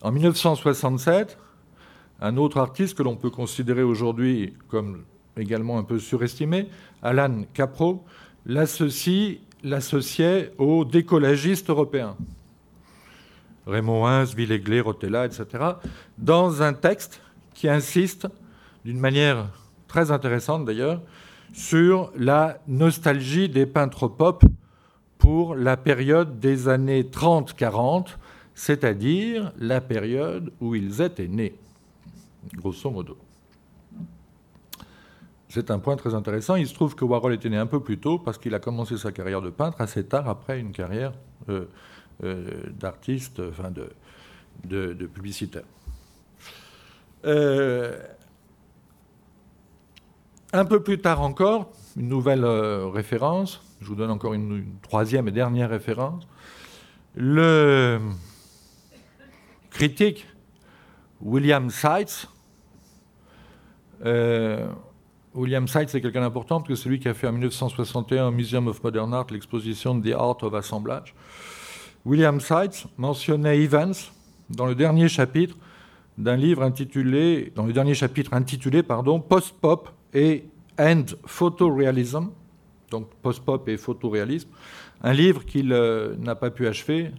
En 0.00 0.12
1967, 0.12 1.38
un 2.20 2.36
autre 2.36 2.58
artiste 2.58 2.96
que 2.96 3.02
l'on 3.02 3.16
peut 3.16 3.30
considérer 3.30 3.82
aujourd'hui 3.82 4.54
comme 4.68 5.02
également 5.36 5.78
un 5.78 5.84
peu 5.84 5.98
surestimé, 5.98 6.68
Alan 7.02 7.42
Capro, 7.54 8.04
l'associait 8.46 9.40
aux 10.58 10.84
décollagistes 10.84 11.70
européens. 11.70 12.16
Raymond 13.66 14.06
Hins, 14.06 14.34
Villeglé, 14.34 14.80
Rotella, 14.80 15.26
etc., 15.26 15.46
dans 16.18 16.62
un 16.62 16.72
texte 16.72 17.20
qui 17.54 17.68
insiste, 17.68 18.26
d'une 18.84 18.98
manière 18.98 19.48
très 19.86 20.10
intéressante 20.10 20.64
d'ailleurs, 20.64 21.00
sur 21.52 22.12
la 22.16 22.58
nostalgie 22.66 23.48
des 23.48 23.66
peintres 23.66 24.08
pop 24.08 24.42
pour 25.18 25.54
la 25.54 25.76
période 25.76 26.40
des 26.40 26.66
années 26.68 27.04
30-40, 27.04 28.16
c'est-à-dire 28.54 29.52
la 29.58 29.80
période 29.80 30.52
où 30.60 30.74
ils 30.74 31.00
étaient 31.00 31.28
nés, 31.28 31.54
grosso 32.56 32.90
modo. 32.90 33.16
C'est 35.54 35.70
un 35.70 35.78
point 35.78 35.96
très 35.96 36.14
intéressant. 36.14 36.56
Il 36.56 36.66
se 36.66 36.72
trouve 36.72 36.94
que 36.94 37.04
Warhol 37.04 37.34
était 37.34 37.50
né 37.50 37.58
un 37.58 37.66
peu 37.66 37.78
plus 37.78 37.98
tôt 37.98 38.18
parce 38.18 38.38
qu'il 38.38 38.54
a 38.54 38.58
commencé 38.58 38.96
sa 38.96 39.12
carrière 39.12 39.42
de 39.42 39.50
peintre 39.50 39.82
assez 39.82 40.02
tard 40.02 40.26
après 40.26 40.58
une 40.58 40.72
carrière 40.72 41.12
euh, 41.50 41.66
euh, 42.24 42.70
d'artiste, 42.70 43.42
enfin 43.50 43.70
de, 43.70 45.06
publicitaire. 45.08 45.64
Euh, 47.26 47.98
un 50.54 50.64
peu 50.64 50.82
plus 50.82 51.02
tard 51.02 51.20
encore, 51.20 51.70
une 51.98 52.08
nouvelle 52.08 52.46
référence, 52.46 53.62
je 53.82 53.88
vous 53.88 53.94
donne 53.94 54.10
encore 54.10 54.32
une, 54.32 54.64
troisième 54.80 55.28
et 55.28 55.32
dernière 55.32 55.68
référence. 55.68 56.26
Le 57.14 58.00
critique 59.68 60.26
William 61.20 61.68
Seitz, 61.68 62.26
William 65.34 65.66
Seitz, 65.66 65.92
c'est 65.92 66.00
quelqu'un 66.02 66.20
d'important, 66.20 66.60
parce 66.60 66.68
que 66.68 66.74
c'est 66.74 66.88
lui 66.90 67.00
qui 67.00 67.08
a 67.08 67.14
fait 67.14 67.26
en 67.26 67.32
1961 67.32 68.28
au 68.28 68.30
Museum 68.30 68.68
of 68.68 68.82
Modern 68.82 69.14
Art 69.14 69.26
l'exposition 69.30 69.98
The 69.98 70.12
Art 70.12 70.42
of 70.42 70.52
Assemblage. 70.52 71.14
William 72.04 72.38
Seitz 72.38 72.86
mentionnait 72.98 73.62
Evans 73.62 73.94
dans 74.50 74.66
le 74.66 74.74
dernier 74.74 75.08
chapitre 75.08 75.56
d'un 76.18 76.36
livre 76.36 76.62
intitulé, 76.62 77.50
dans 77.54 77.64
le 77.64 77.72
dernier 77.72 77.94
chapitre 77.94 78.34
intitulé, 78.34 78.82
pardon, 78.82 79.20
Post-Pop 79.20 79.90
et 80.12 80.44
End 80.78 81.04
Photorealism, 81.24 82.28
donc 82.90 83.08
post-pop 83.22 83.66
et 83.68 83.78
photoréalisme, 83.78 84.48
un 85.02 85.12
livre 85.14 85.46
qu'il 85.46 85.72
euh, 85.72 86.14
n'a 86.18 86.34
pas 86.34 86.50
pu 86.50 86.66
achever, 86.66 87.10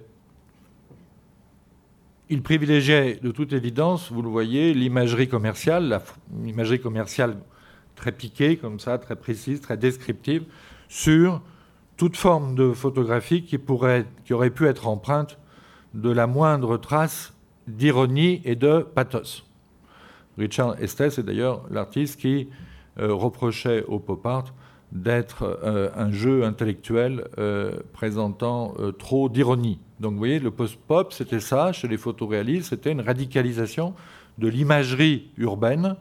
il 2.30 2.42
privilégiait 2.44 3.20
de 3.22 3.32
toute 3.32 3.54
évidence, 3.54 4.12
vous 4.12 4.22
le 4.22 4.30
voyez, 4.30 4.74
l'imagerie 4.74 5.28
commerciale, 5.28 6.02
l'imagerie 6.44 6.80
commerciale 6.80 7.38
très 7.96 8.12
piquée, 8.12 8.58
comme 8.58 8.80
ça, 8.80 8.98
très 8.98 9.16
précise, 9.16 9.62
très 9.62 9.78
descriptive, 9.78 10.46
sur 10.88 11.42
toute 12.00 12.16
forme 12.16 12.56
de 12.56 12.72
photographie 12.72 13.44
qui, 13.44 13.60
aurait 14.32 14.50
pu 14.52 14.68
être 14.68 14.88
empreinte 14.88 15.38
de 15.94 16.10
la 16.10 16.28
moindre 16.28 16.78
trace 16.78 17.34
d'ironie 17.68 18.42
et 18.46 18.56
de 18.56 18.80
pathos. 18.80 19.46
Richard 20.38 20.82
Estes 20.82 21.20
est 21.20 21.24
d'ailleurs 21.24 21.66
l'artiste 21.70 22.18
qui 22.18 22.48
euh, 23.00 23.14
reprochait 23.14 23.84
au 23.84 24.00
pop 24.00 24.26
art 24.26 24.54
d'être 24.94 25.60
euh, 25.66 25.90
un 25.94 26.10
jeu 26.10 26.46
intellectuel 26.46 27.28
euh, 27.38 27.74
présentant 27.92 28.76
trop 28.98 29.28
d'ironie. 29.28 29.82
Donc 30.00 30.14
vous 30.14 30.20
voyez, 30.20 30.40
le 30.40 30.52
post-pop, 30.52 31.12
c'était 31.12 31.42
ça, 31.42 31.74
chez 31.74 31.90
les 31.90 31.98
photoréalistes, 31.98 32.70
c'était 32.70 32.94
une 32.94 33.02
radicalisation 33.02 33.94
de 34.38 34.48
l'imagerie 34.48 35.32
urbaine 35.38 35.98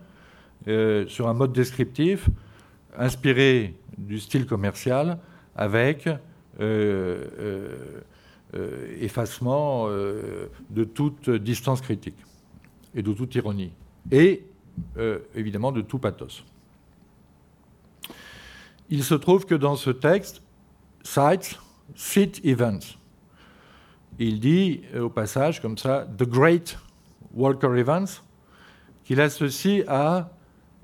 sur 0.64 1.28
un 1.28 1.34
mode 1.34 1.52
descriptif 1.52 2.28
inspiré 2.96 3.74
du 3.96 4.20
style 4.20 4.46
commercial 4.46 5.18
avec 5.58 6.08
effacement 9.00 9.88
de 9.88 10.84
toute 10.84 11.28
distance 11.28 11.82
critique 11.82 12.16
et 12.94 13.02
de 13.02 13.12
toute 13.12 13.34
ironie 13.34 13.72
et 14.10 14.46
euh, 14.96 15.18
évidemment 15.34 15.72
de 15.72 15.80
tout 15.80 15.98
pathos. 15.98 16.44
Il 18.90 19.04
se 19.04 19.14
trouve 19.14 19.44
que 19.44 19.54
dans 19.54 19.76
ce 19.76 19.90
texte, 19.90 20.42
Sites, 21.02 21.58
Sit 21.94 22.40
Events, 22.44 22.96
il 24.18 24.40
dit 24.40 24.82
euh, 24.94 25.02
au 25.02 25.10
passage 25.10 25.60
comme 25.60 25.76
ça, 25.76 26.06
The 26.16 26.24
Great 26.24 26.78
Walker 27.34 27.78
Events, 27.78 28.22
qu'il 29.04 29.20
associe 29.20 29.84
à 29.88 30.30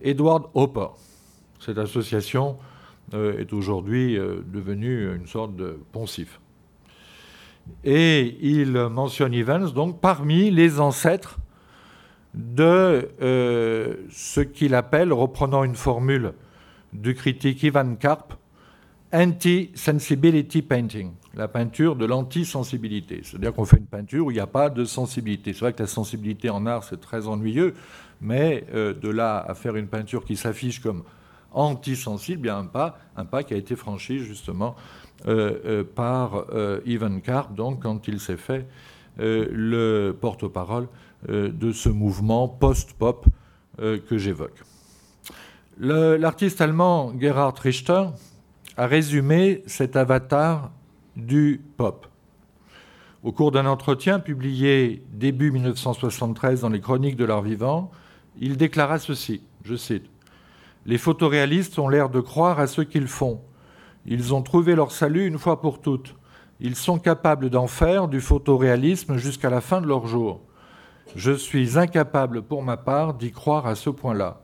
Edward 0.02 0.50
Hopper. 0.54 0.88
Cette 1.60 1.78
association 1.78 2.58
euh, 2.58 2.73
est 3.14 3.52
aujourd'hui 3.52 4.16
devenue 4.16 5.14
une 5.14 5.26
sorte 5.26 5.54
de 5.56 5.78
poncif. 5.92 6.40
Et 7.84 8.36
il 8.40 8.72
mentionne 8.72 9.34
Evans 9.34 9.70
donc 9.72 10.00
parmi 10.00 10.50
les 10.50 10.80
ancêtres 10.80 11.38
de 12.34 13.10
euh, 13.22 13.94
ce 14.10 14.40
qu'il 14.40 14.74
appelle, 14.74 15.12
reprenant 15.12 15.64
une 15.64 15.76
formule 15.76 16.32
du 16.92 17.14
critique 17.14 17.62
Ivan 17.62 17.94
Karp, 17.94 18.34
anti-sensibility 19.12 20.62
painting, 20.62 21.12
la 21.34 21.46
peinture 21.46 21.94
de 21.94 22.04
l'anti-sensibilité. 22.04 23.20
C'est-à-dire 23.22 23.52
qu'on 23.52 23.64
fait 23.64 23.78
une 23.78 23.86
peinture 23.86 24.26
où 24.26 24.30
il 24.30 24.34
n'y 24.34 24.40
a 24.40 24.48
pas 24.48 24.70
de 24.70 24.84
sensibilité. 24.84 25.52
C'est 25.52 25.60
vrai 25.60 25.72
que 25.72 25.82
la 25.82 25.86
sensibilité 25.86 26.50
en 26.50 26.66
art, 26.66 26.82
c'est 26.82 27.00
très 27.00 27.28
ennuyeux, 27.28 27.74
mais 28.20 28.64
euh, 28.74 28.92
de 28.92 29.08
là 29.08 29.38
à 29.38 29.54
faire 29.54 29.76
une 29.76 29.86
peinture 29.86 30.24
qui 30.24 30.36
s'affiche 30.36 30.80
comme 30.80 31.04
anti-sensible, 31.54 32.42
bien 32.42 32.58
un 32.58 32.66
pas, 32.66 32.98
un 33.16 33.24
pas 33.24 33.42
qui 33.42 33.54
a 33.54 33.56
été 33.56 33.76
franchi 33.76 34.18
justement 34.18 34.74
euh, 35.26 35.84
par 35.84 36.44
Ivan 36.84 37.20
Karp, 37.20 37.54
donc 37.54 37.82
quand 37.82 38.08
il 38.08 38.20
s'est 38.20 38.36
fait 38.36 38.66
le 39.18 40.12
porte-parole 40.12 40.88
euh, 41.30 41.50
de 41.50 41.72
ce 41.72 41.88
mouvement 41.88 42.48
post-pop 42.48 43.24
euh, 43.80 43.98
que 43.98 44.18
j'évoque. 44.18 44.62
L'artiste 45.78 46.60
allemand 46.60 47.14
Gerhard 47.18 47.56
Richter 47.56 48.04
a 48.76 48.86
résumé 48.86 49.62
cet 49.66 49.96
avatar 49.96 50.70
du 51.16 51.62
pop. 51.78 52.06
Au 53.22 53.32
cours 53.32 53.52
d'un 53.52 53.64
entretien 53.64 54.20
publié 54.20 55.02
début 55.12 55.50
1973 55.50 56.60
dans 56.60 56.68
les 56.68 56.80
Chroniques 56.80 57.16
de 57.16 57.24
l'art 57.24 57.40
vivant, 57.40 57.90
il 58.38 58.58
déclara 58.58 58.98
ceci, 58.98 59.40
je 59.64 59.76
cite, 59.76 60.04
Les 60.86 60.98
photoréalistes 60.98 61.78
ont 61.78 61.88
l'air 61.88 62.10
de 62.10 62.20
croire 62.20 62.60
à 62.60 62.66
ce 62.66 62.82
qu'ils 62.82 63.08
font. 63.08 63.40
Ils 64.06 64.34
ont 64.34 64.42
trouvé 64.42 64.74
leur 64.74 64.92
salut 64.92 65.26
une 65.26 65.38
fois 65.38 65.60
pour 65.60 65.80
toutes. 65.80 66.14
Ils 66.60 66.76
sont 66.76 66.98
capables 66.98 67.50
d'en 67.50 67.66
faire 67.66 68.08
du 68.08 68.20
photoréalisme 68.20 69.16
jusqu'à 69.16 69.50
la 69.50 69.60
fin 69.60 69.80
de 69.80 69.86
leur 69.86 70.06
jour. 70.06 70.40
Je 71.16 71.32
suis 71.32 71.78
incapable 71.78 72.42
pour 72.42 72.62
ma 72.62 72.76
part 72.76 73.14
d'y 73.14 73.32
croire 73.32 73.66
à 73.66 73.74
ce 73.74 73.90
point-là. 73.90 74.42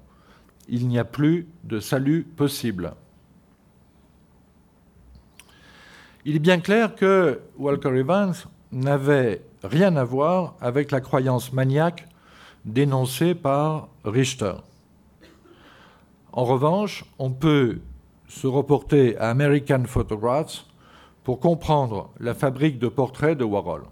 Il 0.68 0.88
n'y 0.88 0.98
a 0.98 1.04
plus 1.04 1.48
de 1.64 1.80
salut 1.80 2.22
possible. 2.22 2.94
Il 6.24 6.36
est 6.36 6.40
bien 6.40 6.60
clair 6.60 6.94
que 6.94 7.40
Walker 7.58 7.96
Evans 7.96 8.34
n'avait 8.72 9.42
rien 9.64 9.96
à 9.96 10.04
voir 10.04 10.54
avec 10.60 10.90
la 10.90 11.00
croyance 11.00 11.52
maniaque 11.52 12.06
dénoncée 12.64 13.34
par 13.34 13.88
Richter. 14.04 14.54
En 16.32 16.44
revanche, 16.44 17.04
on 17.18 17.30
peut 17.30 17.80
se 18.28 18.46
reporter 18.46 19.16
à 19.18 19.30
American 19.30 19.84
Photographs 19.86 20.66
pour 21.24 21.40
comprendre 21.40 22.10
la 22.20 22.34
fabrique 22.34 22.78
de 22.78 22.88
portraits 22.88 23.36
de 23.36 23.44
Warhol. 23.44 23.82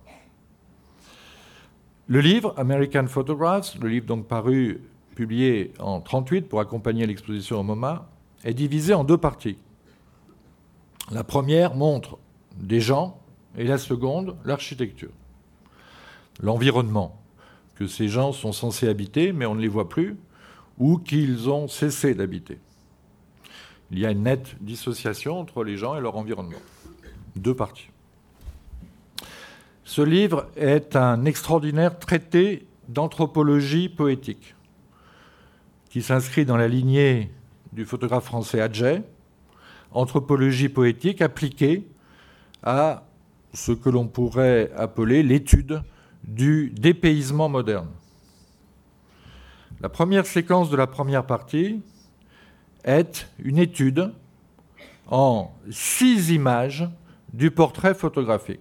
Le 2.07 2.20
livre, 2.20 2.55
American 2.57 3.07
Photographs, 3.07 3.77
le 3.81 3.88
livre 3.88 4.07
donc 4.07 4.27
paru, 4.27 4.81
publié 5.14 5.72
en 5.81 5.98
1938 5.98 6.48
pour 6.48 6.61
accompagner 6.61 7.07
l'exposition 7.07 7.61
au 7.61 7.62
MoMA, 7.64 8.09
est 8.44 8.55
divisé 8.55 8.94
en 8.94 9.03
deux 9.03 9.18
parties. 9.18 9.59
La 11.11 11.24
première 11.24 11.74
montre 11.74 12.18
des 12.57 12.81
gens 12.81 13.18
et 13.57 13.64
la 13.64 13.79
seconde, 13.79 14.37
l'architecture, 14.44 15.11
l'environnement 16.40 17.20
que 17.74 17.87
ces 17.87 18.09
gens 18.09 18.33
sont 18.33 18.53
censés 18.53 18.88
habiter, 18.88 19.33
mais 19.33 19.46
on 19.46 19.55
ne 19.55 19.61
les 19.61 19.68
voit 19.68 19.88
plus, 19.88 20.16
ou 20.79 20.99
qu'ils 20.99 21.49
ont 21.51 21.69
cessé 21.69 22.14
d'habiter. 22.14 22.59
Il 23.91 23.99
y 23.99 24.07
a 24.07 24.11
une 24.11 24.25
nette 24.25 24.57
dissociation 24.61 25.38
entre 25.38 25.64
les 25.64 25.77
gens 25.77 25.97
et 25.97 26.01
leur 26.01 26.17
environnement. 26.17 26.59
Deux 27.37 27.55
parties. 27.55 27.88
Ce 29.85 30.03
livre 30.03 30.49
est 30.57 30.97
un 30.97 31.25
extraordinaire 31.25 31.99
traité 31.99 32.67
d'anthropologie 32.88 33.88
poétique 33.88 34.55
qui 35.91 36.03
s'inscrit 36.03 36.45
dans 36.45 36.57
la 36.57 36.69
lignée 36.69 37.31
du 37.73 37.87
photographe 37.87 38.25
français 38.25 38.61
Adjet, 38.61 39.03
anthropologie 39.93 40.69
poétique 40.69 41.23
appliquée 41.23 41.88
à 42.62 43.05
ce 43.55 43.73
que 43.73 43.88
l'on 43.88 44.07
pourrait 44.07 44.71
appeler 44.77 45.23
l'étude 45.23 45.83
du 46.25 46.71
dépaysement 46.71 47.49
moderne. 47.49 47.88
La 49.81 49.88
première 49.88 50.27
séquence 50.27 50.71
de 50.71 50.77
la 50.77 50.88
première 50.88 51.25
partie 51.25 51.81
est 52.83 53.29
une 53.38 53.59
étude 53.59 54.12
en 55.07 55.53
six 55.71 56.31
images 56.31 56.88
du 57.33 57.53
portrait 57.53 57.95
photographique. 57.95 58.61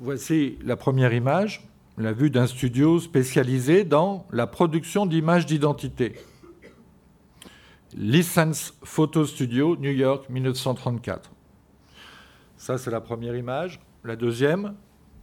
Voici 0.00 0.58
la 0.62 0.76
première 0.76 1.12
image, 1.12 1.68
la 1.98 2.12
vue 2.12 2.30
d'un 2.30 2.46
studio 2.46 2.98
spécialisé 3.00 3.84
dans 3.84 4.26
la 4.32 4.46
production 4.46 5.04
d'images 5.04 5.44
d'identité. 5.44 6.14
License 7.94 8.74
Photo 8.82 9.26
Studio, 9.26 9.76
New 9.76 9.92
York, 9.92 10.28
1934. 10.30 11.30
Ça, 12.56 12.78
c'est 12.78 12.90
la 12.90 13.00
première 13.02 13.36
image. 13.36 13.78
La 14.04 14.16
deuxième, 14.16 14.74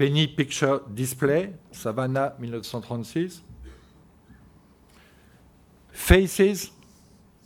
Penny 0.01 0.25
Picture 0.25 0.81
Display, 0.91 1.53
Savannah, 1.71 2.33
1936. 2.39 3.39
Faces, 5.91 6.71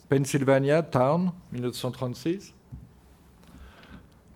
Pennsylvania, 0.08 0.80
Town, 0.80 1.32
1936. 1.50 2.54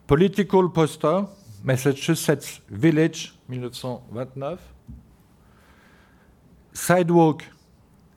Political 0.06 0.68
Poster, 0.68 1.26
Massachusetts 1.64 2.60
Village, 2.68 3.32
1929. 3.46 4.58
Sidewalk 6.74 7.42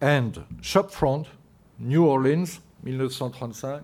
and 0.02 0.44
Shopfront, 0.60 1.28
New 1.80 2.06
Orleans, 2.06 2.60
1935. 2.82 3.84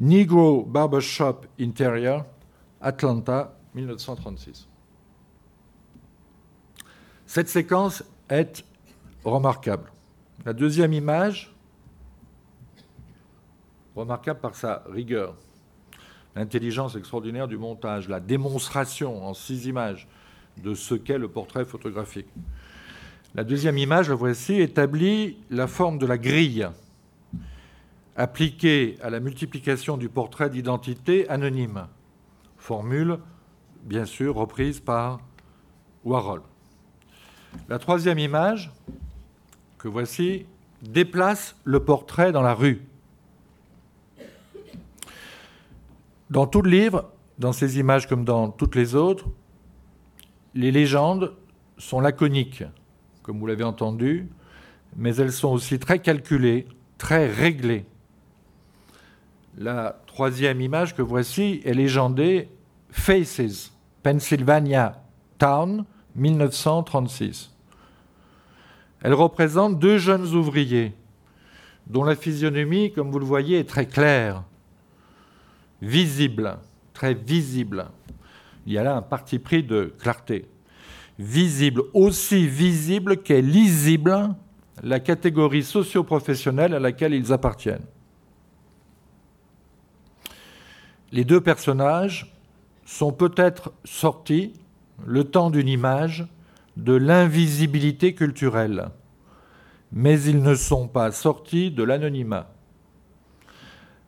Negro 0.00 0.64
Barbershop 0.64 1.44
Interior, 1.58 2.24
Atlanta, 2.80 3.48
1936. 3.74 4.68
Cette 7.26 7.48
séquence 7.48 8.04
est 8.28 8.64
remarquable. 9.24 9.90
La 10.44 10.52
deuxième 10.52 10.92
image, 10.92 11.54
remarquable 13.96 14.40
par 14.40 14.54
sa 14.54 14.84
rigueur, 14.90 15.34
l'intelligence 16.36 16.96
extraordinaire 16.96 17.48
du 17.48 17.56
montage, 17.56 18.08
la 18.08 18.20
démonstration 18.20 19.24
en 19.26 19.34
six 19.34 19.66
images 19.66 20.08
de 20.62 20.74
ce 20.74 20.94
qu'est 20.94 21.18
le 21.18 21.28
portrait 21.28 21.64
photographique. 21.64 22.28
La 23.34 23.44
deuxième 23.44 23.78
image, 23.78 24.08
la 24.08 24.14
voici, 24.14 24.60
établit 24.60 25.38
la 25.50 25.66
forme 25.66 25.98
de 25.98 26.06
la 26.06 26.18
grille 26.18 26.68
appliquée 28.16 28.96
à 29.02 29.10
la 29.10 29.18
multiplication 29.18 29.96
du 29.96 30.08
portrait 30.08 30.50
d'identité 30.50 31.28
anonyme. 31.28 31.88
Formule, 32.56 33.18
bien 33.84 34.06
sûr, 34.06 34.34
reprise 34.34 34.80
par 34.80 35.20
Warhol. 36.04 36.42
La 37.68 37.78
troisième 37.78 38.18
image, 38.18 38.72
que 39.78 39.88
voici, 39.88 40.46
déplace 40.82 41.56
le 41.64 41.80
portrait 41.80 42.32
dans 42.32 42.42
la 42.42 42.54
rue. 42.54 42.82
Dans 46.30 46.46
tout 46.46 46.62
le 46.62 46.70
livre, 46.70 47.10
dans 47.38 47.52
ces 47.52 47.78
images 47.78 48.08
comme 48.08 48.24
dans 48.24 48.48
toutes 48.48 48.74
les 48.74 48.94
autres, 48.94 49.26
les 50.54 50.72
légendes 50.72 51.34
sont 51.78 52.00
laconiques, 52.00 52.64
comme 53.22 53.38
vous 53.38 53.46
l'avez 53.46 53.64
entendu, 53.64 54.28
mais 54.96 55.14
elles 55.16 55.32
sont 55.32 55.50
aussi 55.50 55.78
très 55.78 55.98
calculées, 55.98 56.66
très 56.98 57.26
réglées. 57.26 57.84
La 59.56 60.00
troisième 60.06 60.60
image 60.60 60.94
que 60.94 61.02
voici 61.02 61.60
est 61.64 61.74
légendée 61.74 62.48
Faces, 62.90 63.73
Pennsylvania 64.04 65.02
Town, 65.38 65.84
1936. 66.14 67.50
Elle 69.02 69.14
représente 69.14 69.78
deux 69.78 69.98
jeunes 69.98 70.26
ouvriers 70.34 70.92
dont 71.86 72.04
la 72.04 72.14
physionomie, 72.14 72.92
comme 72.92 73.10
vous 73.10 73.18
le 73.18 73.24
voyez, 73.24 73.58
est 73.58 73.68
très 73.68 73.86
claire, 73.86 74.44
visible, 75.82 76.58
très 76.92 77.14
visible. 77.14 77.86
Il 78.66 78.74
y 78.74 78.78
a 78.78 78.82
là 78.82 78.94
un 78.94 79.02
parti 79.02 79.38
pris 79.38 79.62
de 79.62 79.94
clarté. 79.98 80.46
Visible, 81.18 81.82
aussi 81.94 82.46
visible 82.46 83.22
qu'est 83.22 83.42
lisible 83.42 84.34
la 84.82 85.00
catégorie 85.00 85.62
socio-professionnelle 85.62 86.74
à 86.74 86.78
laquelle 86.78 87.14
ils 87.14 87.32
appartiennent. 87.32 87.86
Les 91.10 91.24
deux 91.24 91.40
personnages 91.40 92.33
sont 92.84 93.12
peut-être 93.12 93.72
sortis, 93.84 94.52
le 95.04 95.24
temps 95.24 95.50
d'une 95.50 95.68
image, 95.68 96.26
de 96.76 96.94
l'invisibilité 96.94 98.14
culturelle, 98.14 98.90
mais 99.92 100.20
ils 100.22 100.42
ne 100.42 100.54
sont 100.54 100.88
pas 100.88 101.12
sortis 101.12 101.70
de 101.70 101.82
l'anonymat. 101.82 102.50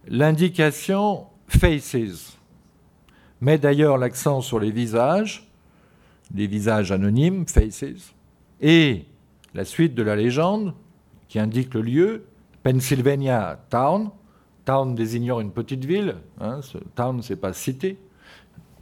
L'indication 0.09 1.27
faces. 1.49 2.37
Met 3.41 3.59
d'ailleurs 3.59 3.99
l'accent 3.99 4.41
sur 4.41 4.59
les 4.59 4.71
visages, 4.71 5.51
des 6.31 6.47
visages 6.47 6.91
anonymes, 6.91 7.47
faces, 7.47 8.15
et 8.61 9.05
la 9.55 9.65
suite 9.65 9.95
de 9.95 10.03
la 10.03 10.17
légende 10.17 10.75
qui 11.29 11.39
indique 11.39 11.75
le 11.75 11.83
lieu, 11.83 12.27
Pennsylvania 12.63 13.61
Town, 13.71 14.11
town 14.65 14.95
désignant 14.95 15.41
une 15.41 15.53
petite 15.53 15.85
ville, 15.85 16.17
hein, 16.41 16.61
ce 16.63 16.79
town 16.95 17.23
c'est 17.23 17.37
pas 17.37 17.53
cité, 17.53 17.99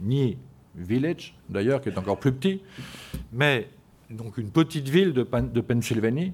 ni 0.01 0.37
village 0.75 1.35
d'ailleurs 1.49 1.81
qui 1.81 1.89
est 1.89 1.97
encore 1.97 2.19
plus 2.19 2.31
petit, 2.31 2.61
mais 3.31 3.69
donc 4.09 4.37
une 4.37 4.51
petite 4.51 4.89
ville 4.89 5.13
de, 5.13 5.23
Pennsylvanie. 5.23 6.33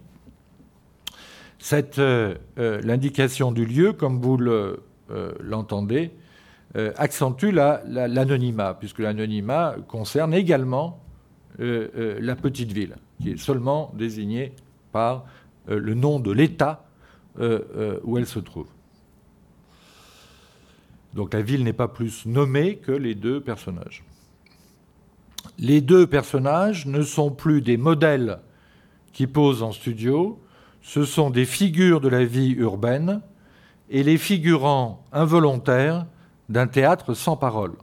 Euh, 1.74 2.36
euh, 2.58 2.82
l'indication 2.84 3.52
du 3.52 3.66
lieu, 3.66 3.94
comme 3.94 4.20
vous 4.20 4.38
euh, 4.42 4.78
l'entendez, 5.40 6.12
accentue 6.96 7.52
l'anonymat, 7.52 8.76
puisque 8.76 9.00
l'anonymat 9.00 9.76
concerne 9.90 10.34
également 10.34 11.04
la 11.60 12.36
petite 12.38 12.72
ville, 12.72 12.96
qui 13.22 13.32
est 13.32 13.38
seulement 13.38 13.92
désignée 13.94 14.54
par 14.94 15.26
le 15.68 15.94
nom 15.96 16.22
de 16.22 16.32
l'État 16.32 16.86
où 17.38 18.18
elle 18.18 18.26
se 18.26 18.40
trouve. 18.40 18.68
Donc 21.14 21.34
la 21.34 21.42
ville 21.42 21.64
n'est 21.64 21.74
pas 21.74 21.88
plus 21.88 22.26
nommée 22.26 22.78
que 22.78 22.92
les 22.92 23.16
deux 23.16 23.42
personnages 23.42 24.04
les 25.58 25.82
deux 25.82 26.08
personnages 26.08 26.86
ne 26.86 27.04
sont 27.04 27.32
plus 27.32 27.62
des 27.62 27.78
modèles 27.78 28.40
qui 29.14 29.28
posent 29.28 29.64
en 29.64 29.72
studio, 29.72 30.42
ce 30.82 31.06
sont 31.06 31.30
des 31.30 31.46
figures 31.46 32.02
de 32.02 32.10
la 32.10 32.26
vie 32.26 32.52
urbaine 32.54 33.22
et 33.90 34.04
les 34.04 34.18
figurants 34.18 35.04
involontaires 35.12 36.08
d'un 36.50 36.68
théâtre 36.68 37.14
sans 37.14 37.38
parole. 37.38 37.76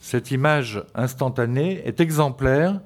Cette 0.00 0.30
image 0.30 0.82
instantanée 0.94 1.82
est 1.84 2.00
exemplaire 2.00 2.80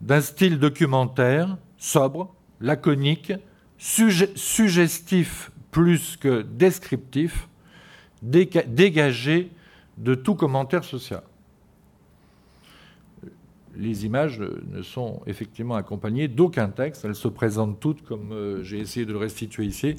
d'un 0.00 0.20
style 0.20 0.58
documentaire 0.58 1.56
sobre, 1.76 2.34
laconique, 2.60 3.32
suggestif 3.78 5.52
plus 5.70 6.16
que 6.16 6.42
descriptif, 6.42 7.48
dégagé 8.24 9.50
de 9.98 10.14
tout 10.14 10.34
commentaire 10.34 10.84
social 10.84 11.22
les 13.76 14.06
images 14.06 14.40
ne 14.40 14.82
sont 14.82 15.20
effectivement 15.26 15.74
accompagnées 15.74 16.28
d'aucun 16.28 16.68
texte. 16.68 17.04
Elles 17.04 17.14
se 17.14 17.28
présentent 17.28 17.80
toutes, 17.80 18.04
comme 18.04 18.32
euh, 18.32 18.62
j'ai 18.62 18.78
essayé 18.78 19.06
de 19.06 19.12
le 19.12 19.18
restituer 19.18 19.64
ici, 19.64 19.96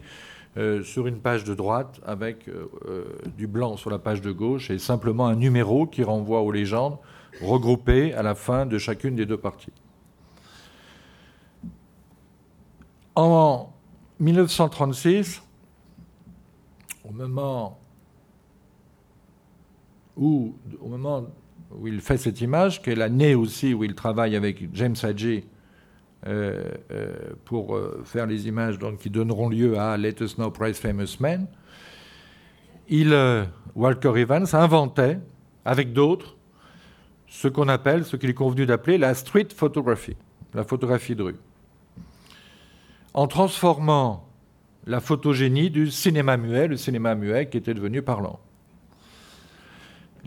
euh, 0.57 0.83
sur 0.83 1.07
une 1.07 1.19
page 1.19 1.43
de 1.43 1.53
droite 1.53 1.99
avec 2.05 2.47
euh, 2.47 3.05
du 3.37 3.47
blanc 3.47 3.75
sur 3.77 3.89
la 3.89 3.99
page 3.99 4.21
de 4.21 4.31
gauche 4.31 4.71
et 4.71 4.79
simplement 4.79 5.27
un 5.27 5.35
numéro 5.35 5.85
qui 5.85 6.03
renvoie 6.03 6.41
aux 6.41 6.51
légendes 6.51 6.97
regroupées 7.41 8.13
à 8.13 8.23
la 8.23 8.35
fin 8.35 8.65
de 8.65 8.77
chacune 8.77 9.15
des 9.15 9.25
deux 9.25 9.37
parties. 9.37 9.73
En 13.15 13.73
1936, 14.19 15.41
au 17.03 17.11
moment 17.11 17.77
où, 20.17 20.55
au 20.79 20.87
moment 20.87 21.25
où 21.71 21.87
il 21.87 22.01
fait 22.01 22.17
cette 22.17 22.41
image, 22.41 22.81
qui 22.81 22.91
est 22.91 22.95
l'année 22.95 23.35
aussi 23.35 23.73
où 23.73 23.83
il 23.83 23.95
travaille 23.95 24.35
avec 24.35 24.69
James 24.73 24.95
Hadji 25.01 25.43
euh, 26.27 26.71
euh, 26.91 27.13
pour 27.43 27.75
euh, 27.75 28.01
faire 28.03 28.25
les 28.25 28.47
images 28.47 28.79
donc, 28.79 28.97
qui 28.97 29.09
donneront 29.09 29.47
lieu 29.47 29.77
à 29.77 29.95
Let 29.95 30.15
Us 30.21 30.35
Know 30.35 30.49
Price 30.49 30.79
Famous 30.79 31.17
Men. 31.19 31.47
Il, 32.87 33.15
Walker 33.75 34.13
Evans 34.15 34.45
inventait, 34.53 35.19
avec 35.65 35.93
d'autres, 35.93 36.35
ce 37.27 37.47
qu'on 37.47 37.67
appelle, 37.67 38.05
ce 38.05 38.15
qu'il 38.15 38.29
est 38.29 38.35
convenu 38.35 38.65
d'appeler 38.65 38.97
la 38.97 39.13
street 39.13 39.47
photography, 39.55 40.15
la 40.53 40.63
photographie 40.63 41.15
de 41.15 41.23
rue, 41.23 41.35
en 43.13 43.27
transformant 43.27 44.27
la 44.85 44.99
photogénie 44.99 45.71
du 45.71 45.89
cinéma 45.89 46.37
muet, 46.37 46.67
le 46.67 46.77
cinéma 46.77 47.15
muet 47.15 47.49
qui 47.49 47.57
était 47.57 47.73
devenu 47.73 48.01
parlant. 48.01 48.39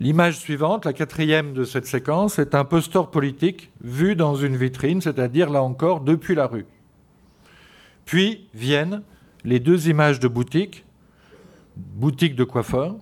L'image 0.01 0.39
suivante, 0.39 0.85
la 0.85 0.93
quatrième 0.93 1.53
de 1.55 1.65
cette 1.65 1.87
séquence, 1.87 2.39
est 2.39 2.55
un 2.55 2.65
poster 2.65 3.11
politique 3.11 3.73
vu 3.81 4.15
dans 4.15 4.37
une 4.37 4.57
vitrine, 4.57 5.01
c'est-à-dire 5.01 5.51
là 5.51 5.61
encore 5.63 6.03
depuis 6.03 6.37
la 6.37 6.47
rue. 6.47 6.67
Puis 8.05 8.47
viennent 8.55 9.03
les 9.45 9.59
deux 9.59 9.89
images 9.89 10.21
de 10.21 10.29
boutique, 10.29 10.85
boutique 11.77 12.37
de 12.37 12.45
coiffeur. 12.45 12.95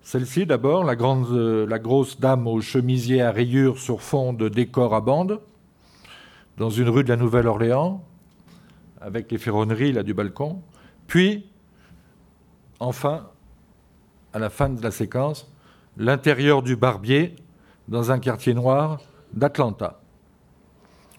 Celle-ci 0.00 0.46
d'abord, 0.46 0.82
la, 0.82 0.96
grande, 0.96 1.30
la 1.30 1.78
grosse 1.78 2.18
dame 2.18 2.46
au 2.46 2.62
chemisier 2.62 3.20
à 3.20 3.30
rayures 3.30 3.78
sur 3.78 4.00
fond 4.00 4.32
de 4.32 4.48
décor 4.48 4.94
à 4.94 5.02
bande, 5.02 5.40
dans 6.56 6.70
une 6.70 6.88
rue 6.88 7.04
de 7.04 7.10
la 7.10 7.16
Nouvelle-Orléans, 7.16 8.02
avec 9.02 9.30
les 9.30 9.38
ferronneries 9.38 9.92
là 9.92 10.02
du 10.02 10.14
balcon. 10.14 10.62
Puis, 11.06 11.44
enfin, 12.80 13.26
à 14.32 14.38
la 14.38 14.48
fin 14.48 14.70
de 14.70 14.82
la 14.82 14.90
séquence, 14.90 15.50
l'intérieur 15.98 16.62
du 16.62 16.76
barbier 16.76 17.34
dans 17.88 18.12
un 18.12 18.20
quartier 18.20 18.54
noir 18.54 19.00
d'Atlanta. 19.32 20.00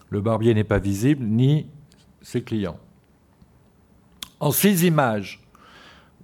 Le 0.10 0.22
barbier 0.22 0.54
n'est 0.54 0.64
pas 0.64 0.80
visible, 0.80 1.26
ni 1.26 1.68
ses 2.22 2.42
clients. 2.42 2.80
En 4.40 4.52
six 4.52 4.84
images, 4.84 5.42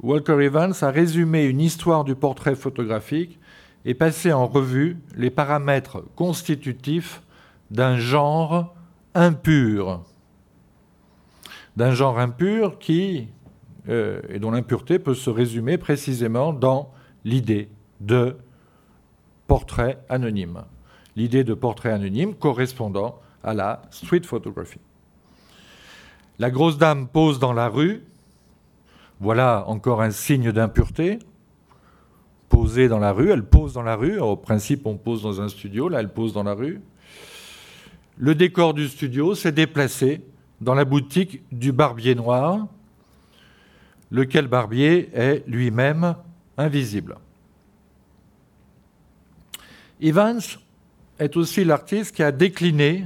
Walker 0.01 0.41
Evans 0.41 0.73
a 0.81 0.89
résumé 0.89 1.45
une 1.45 1.59
histoire 1.59 2.05
du 2.05 2.15
portrait 2.15 2.55
photographique 2.55 3.39
et 3.83 3.93
passé 3.93 4.31
en 4.31 4.47
revue 4.47 4.97
les 5.15 5.29
paramètres 5.29 6.03
constitutifs 6.15 7.21
d'un 7.71 7.97
genre 7.97 8.73
impur. 9.13 10.03
D'un 11.75 11.91
genre 11.91 12.19
impur 12.19 12.79
qui, 12.79 13.27
euh, 13.89 14.21
et 14.29 14.39
dont 14.39 14.51
l'impureté 14.51 14.97
peut 14.97 15.13
se 15.13 15.29
résumer 15.29 15.77
précisément 15.77 16.53
dans 16.53 16.93
l'idée 17.25 17.69
de 17.99 18.37
portrait 19.47 19.99
anonyme. 20.09 20.63
L'idée 21.15 21.43
de 21.43 21.53
portrait 21.53 21.91
anonyme 21.91 22.33
correspondant 22.35 23.19
à 23.43 23.53
la 23.53 23.81
street 23.91 24.23
photography. 24.23 24.79
La 26.39 26.51
grosse 26.51 26.77
dame 26.77 27.07
pose 27.07 27.39
dans 27.39 27.53
la 27.53 27.69
rue. 27.69 28.03
Voilà 29.19 29.63
encore 29.67 30.01
un 30.01 30.11
signe 30.11 30.51
d'impureté. 30.51 31.19
Poser 32.49 32.89
dans 32.89 32.99
la 32.99 33.11
rue, 33.11 33.31
elle 33.31 33.45
pose 33.45 33.73
dans 33.73 33.83
la 33.83 33.95
rue. 33.95 34.19
Au 34.19 34.35
principe, 34.35 34.85
on 34.85 34.97
pose 34.97 35.23
dans 35.23 35.41
un 35.41 35.47
studio, 35.47 35.87
là, 35.87 35.99
elle 35.99 36.11
pose 36.11 36.33
dans 36.33 36.43
la 36.43 36.53
rue. 36.53 36.81
le 38.17 38.35
décor 38.35 38.73
du 38.73 38.87
studio 38.87 39.35
s'est 39.35 39.51
déplacé 39.51 40.21
dans 40.61 40.73
la 40.73 40.85
boutique 40.85 41.41
du 41.51 41.71
barbier 41.71 42.15
noir, 42.15 42.67
lequel 44.09 44.47
barbier 44.47 45.09
est 45.13 45.43
lui-même 45.47 46.15
invisible. 46.57 47.17
Evans 50.01 50.41
est 51.19 51.37
aussi 51.37 51.63
l'artiste 51.63 52.15
qui 52.15 52.23
a 52.23 52.31
décliné 52.31 53.05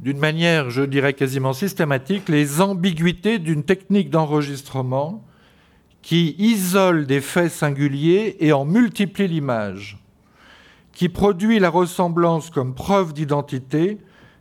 d'une 0.00 0.18
manière, 0.18 0.70
je 0.70 0.82
dirais, 0.82 1.14
quasiment 1.14 1.52
systématique, 1.52 2.28
les 2.28 2.60
ambiguïtés 2.60 3.38
d'une 3.38 3.64
technique 3.64 4.10
d'enregistrement 4.10 5.24
qui 6.02 6.36
isole 6.38 7.06
des 7.06 7.22
faits 7.22 7.50
singuliers 7.50 8.36
et 8.40 8.52
en 8.52 8.66
multiplie 8.66 9.26
l'image, 9.26 9.98
qui 10.92 11.08
produit 11.08 11.58
la 11.58 11.70
ressemblance 11.70 12.50
comme 12.50 12.74
preuve 12.74 13.14
d'identité, 13.14 13.98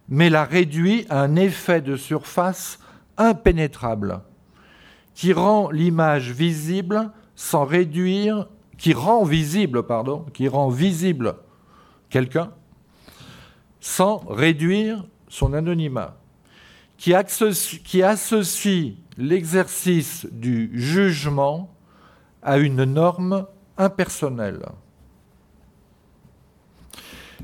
mais 0.09 0.29
la 0.29 0.43
réduit 0.43 1.05
à 1.09 1.21
un 1.21 1.37
effet 1.37 1.79
de 1.79 1.95
surface 1.95 2.79
impénétrable, 3.17 4.19
qui 5.15 5.31
rend 5.31 5.71
l'image 5.71 6.31
visible 6.31 7.11
sans 7.35 7.63
réduire, 7.63 8.49
qui 8.83 8.91
rend 8.91 9.23
visible, 9.23 9.85
quelqu'un 12.09 12.51
sans 13.79 14.17
réduire 14.27 15.05
son 15.29 15.53
anonymat, 15.53 16.17
qui 16.97 17.13
associe 17.13 18.95
l'exercice 19.17 20.27
du 20.29 20.69
jugement 20.77 21.73
à 22.41 22.57
une 22.57 22.83
norme 22.83 23.47
impersonnelle. 23.77 24.65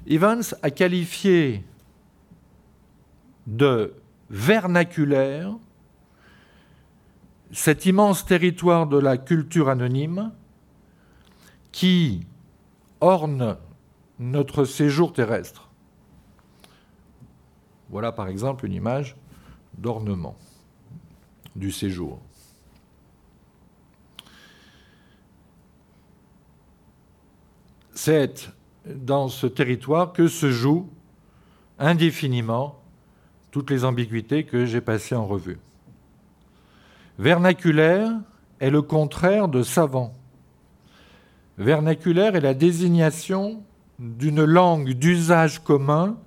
Evans 0.08 0.44
a 0.62 0.72
qualifié 0.72 1.64
de 3.48 3.94
vernaculaire 4.30 5.56
cet 7.54 7.86
immense 7.86 8.26
territoire 8.26 8.88
de 8.88 8.98
la 8.98 9.18
culture 9.18 9.70
anonyme 9.70 10.34
qui 11.72 12.26
orne 13.02 13.58
notre 14.20 14.66
séjour 14.66 15.14
terrestre. 15.14 15.70
Voilà 17.90 18.12
par 18.12 18.28
exemple 18.28 18.66
une 18.66 18.74
image 18.74 19.16
d'ornement 19.78 20.36
du 21.56 21.72
séjour. 21.72 22.20
C'est 27.94 28.50
dans 28.86 29.28
ce 29.28 29.48
territoire 29.48 30.14
que 30.14 30.28
se 30.28 30.52
jouent 30.52 30.90
indéfiniment 31.80 32.80
toutes 33.52 33.70
les 33.72 33.84
ambiguïtés 33.84 34.46
que 34.46 34.66
j'ai 34.66 34.82
passées 34.82 35.16
en 35.16 35.26
revue. 35.26 35.60
Vernaculaire 37.18 38.12
est 38.60 38.70
le 38.70 38.82
contraire 38.82 39.48
de 39.48 39.64
savant. 39.64 40.14
Vernaculaire 41.60 42.38
est 42.38 42.42
la 42.42 42.54
désignation 42.54 43.62
d'une 44.00 44.46
langue 44.46 44.92
d'usage 44.92 45.62
commun 45.62 46.18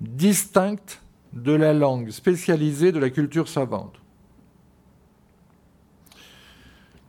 distincte 0.00 1.02
de 1.32 1.50
la 1.50 1.74
langue 1.74 2.10
spécialisée 2.10 2.92
de 2.92 3.00
la 3.00 3.10
culture 3.10 3.48
savante. 3.48 4.00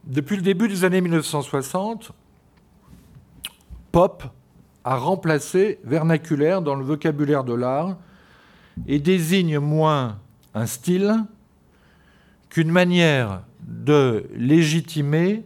Depuis 0.05 0.37
le 0.37 0.41
début 0.41 0.67
des 0.69 0.83
années 0.85 1.01
1960, 1.01 2.11
pop 3.91 4.23
a 4.83 4.95
remplacé 4.95 5.79
vernaculaire 5.83 6.63
dans 6.63 6.73
le 6.73 6.83
vocabulaire 6.83 7.43
de 7.43 7.53
l'art 7.53 7.97
et 8.87 8.97
désigne 8.97 9.59
moins 9.59 10.19
un 10.55 10.65
style 10.65 11.15
qu'une 12.49 12.71
manière 12.71 13.43
de 13.67 14.27
légitimer 14.33 15.45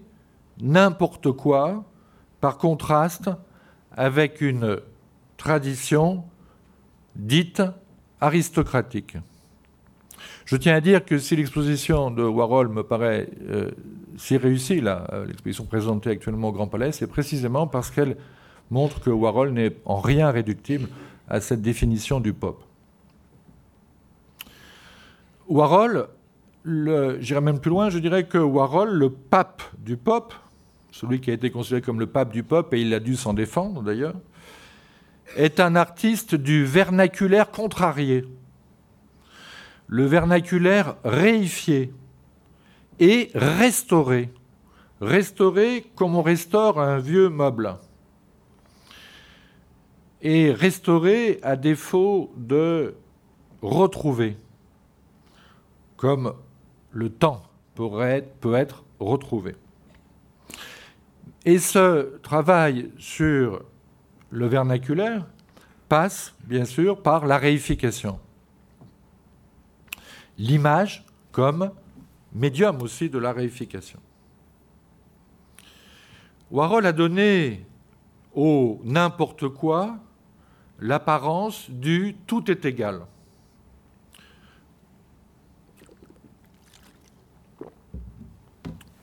n'importe 0.61 1.33
quoi 1.33 1.83
par 2.45 2.59
contraste 2.59 3.31
avec 3.97 4.39
une 4.39 4.77
tradition 5.35 6.23
dite 7.15 7.63
aristocratique. 8.21 9.17
Je 10.45 10.55
tiens 10.55 10.75
à 10.75 10.79
dire 10.79 11.03
que 11.03 11.17
si 11.17 11.35
l'exposition 11.35 12.11
de 12.11 12.21
Warhol 12.21 12.67
me 12.67 12.83
paraît 12.83 13.29
euh, 13.49 13.71
si 14.15 14.37
réussie, 14.37 14.79
euh, 14.85 15.25
l'exposition 15.25 15.65
présentée 15.65 16.11
actuellement 16.11 16.49
au 16.49 16.51
Grand 16.51 16.67
Palais, 16.67 16.91
c'est 16.91 17.07
précisément 17.07 17.65
parce 17.65 17.89
qu'elle 17.89 18.15
montre 18.69 19.01
que 19.01 19.09
Warhol 19.09 19.51
n'est 19.51 19.75
en 19.85 19.99
rien 19.99 20.29
réductible 20.29 20.87
à 21.27 21.41
cette 21.41 21.63
définition 21.63 22.19
du 22.19 22.31
pop. 22.33 22.63
Warhol, 25.47 26.09
j'irai 26.63 27.41
même 27.41 27.59
plus 27.59 27.71
loin, 27.71 27.89
je 27.89 27.97
dirais 27.97 28.27
que 28.27 28.37
Warhol, 28.37 28.91
le 28.91 29.09
pape 29.09 29.63
du 29.79 29.97
pop, 29.97 30.35
celui 30.95 31.19
qui 31.19 31.29
a 31.29 31.33
été 31.33 31.51
considéré 31.51 31.81
comme 31.81 31.99
le 31.99 32.07
pape 32.07 32.31
du 32.31 32.43
pop, 32.43 32.73
et 32.73 32.79
il 32.79 32.93
a 32.93 33.01
dû 33.01 33.17
s'en 33.17 33.33
défendre 33.33 33.81
d'ailleurs, 33.83 34.15
est 35.35 35.59
un 35.59 35.75
artiste 35.75 36.35
du 36.35 36.63
vernaculaire 36.63 37.51
contrarié, 37.51 38.23
le 39.87 40.05
vernaculaire 40.05 40.95
réifié 41.03 41.91
et 43.01 43.29
restauré. 43.35 44.31
Restauré 45.01 45.85
comme 45.95 46.15
on 46.15 46.21
restaure 46.21 46.79
un 46.79 46.97
vieux 46.97 47.27
meuble. 47.27 47.75
Et 50.21 50.53
restauré 50.53 51.39
à 51.43 51.57
défaut 51.57 52.31
de 52.37 52.95
retrouver, 53.61 54.37
comme 55.97 56.33
le 56.91 57.09
temps 57.09 57.43
peut 57.75 57.99
être 58.53 58.85
retrouvé. 58.99 59.55
Et 61.45 61.59
ce 61.59 62.17
travail 62.23 62.91
sur 62.97 63.63
le 64.31 64.47
vernaculaire 64.47 65.27
passe, 65.87 66.33
bien 66.43 66.65
sûr, 66.65 67.03
par 67.03 67.27
la 67.27 67.37
réification. 67.37 68.19
L'image 70.39 71.05
comme 71.31 71.71
médium 72.33 72.81
aussi 72.81 73.09
de 73.09 73.19
la 73.19 73.31
réification. 73.31 73.99
Warhol 76.49 76.85
a 76.87 76.91
donné 76.91 77.63
au 78.33 78.81
n'importe 78.83 79.47
quoi 79.49 79.97
l'apparence 80.79 81.69
du 81.69 82.15
tout 82.25 82.49
est 82.49 82.65
égal. 82.65 83.01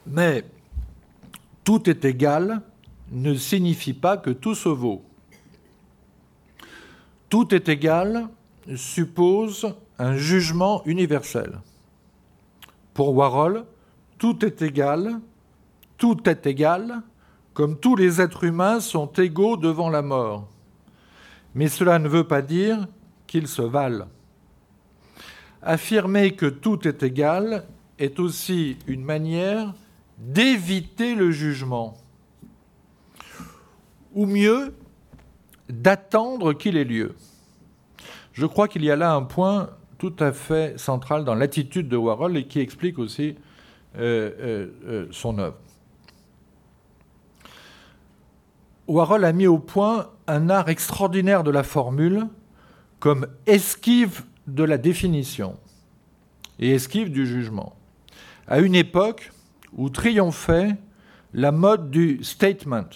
Mais 0.06 0.44
tout 1.64 1.88
est 1.88 2.04
égal 2.04 2.62
ne 3.10 3.34
signifie 3.34 3.92
pas 3.92 4.16
que 4.16 4.30
tout 4.30 4.54
se 4.54 4.68
vaut. 4.68 5.04
Tout 7.28 7.54
est 7.54 7.68
égal 7.68 8.28
suppose 8.76 9.74
un 9.98 10.16
jugement 10.16 10.82
universel. 10.86 11.60
Pour 12.94 13.14
Warhol, 13.14 13.64
tout 14.18 14.44
est 14.44 14.62
égal, 14.62 15.20
tout 15.98 16.28
est 16.28 16.46
égal, 16.46 17.02
comme 17.54 17.78
tous 17.78 17.96
les 17.96 18.20
êtres 18.20 18.44
humains 18.44 18.80
sont 18.80 19.12
égaux 19.12 19.56
devant 19.56 19.90
la 19.90 20.02
mort. 20.02 20.48
Mais 21.54 21.68
cela 21.68 21.98
ne 21.98 22.08
veut 22.08 22.26
pas 22.26 22.42
dire 22.42 22.86
qu'ils 23.26 23.48
se 23.48 23.62
valent. 23.62 24.08
Affirmer 25.62 26.32
que 26.32 26.46
tout 26.46 26.88
est 26.88 27.02
égal 27.02 27.64
est 27.98 28.18
aussi 28.18 28.78
une 28.86 29.04
manière 29.04 29.74
d'éviter 30.22 31.16
le 31.16 31.32
jugement, 31.32 31.94
ou 34.14 34.26
mieux, 34.26 34.74
d'attendre 35.68 36.52
qu'il 36.52 36.76
ait 36.76 36.84
lieu. 36.84 37.16
Je 38.32 38.46
crois 38.46 38.68
qu'il 38.68 38.84
y 38.84 38.90
a 38.90 38.96
là 38.96 39.14
un 39.14 39.22
point 39.22 39.70
tout 39.98 40.14
à 40.20 40.32
fait 40.32 40.78
central 40.78 41.24
dans 41.24 41.34
l'attitude 41.34 41.88
de 41.88 41.96
Warhol 41.96 42.36
et 42.36 42.46
qui 42.46 42.60
explique 42.60 42.98
aussi 42.98 43.36
euh, 43.98 44.30
euh, 44.40 44.66
euh, 44.86 45.06
son 45.10 45.38
œuvre. 45.38 45.56
Warhol 48.86 49.24
a 49.24 49.32
mis 49.32 49.46
au 49.46 49.58
point 49.58 50.10
un 50.28 50.50
art 50.50 50.68
extraordinaire 50.68 51.42
de 51.42 51.50
la 51.50 51.62
formule 51.62 52.26
comme 53.00 53.26
esquive 53.46 54.24
de 54.46 54.62
la 54.62 54.78
définition 54.78 55.56
et 56.58 56.74
esquive 56.74 57.10
du 57.10 57.26
jugement. 57.26 57.74
À 58.46 58.60
une 58.60 58.74
époque 58.74 59.32
où 59.76 59.88
triomphait 59.90 60.76
la 61.32 61.52
mode 61.52 61.90
du 61.90 62.22
statement 62.22 62.88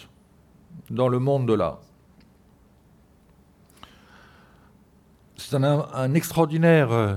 dans 0.90 1.08
le 1.08 1.18
monde 1.18 1.46
de 1.46 1.54
l'art. 1.54 1.80
c'est 5.48 5.56
un, 5.56 6.14
extraordinaire 6.14 6.90
euh, 6.90 7.14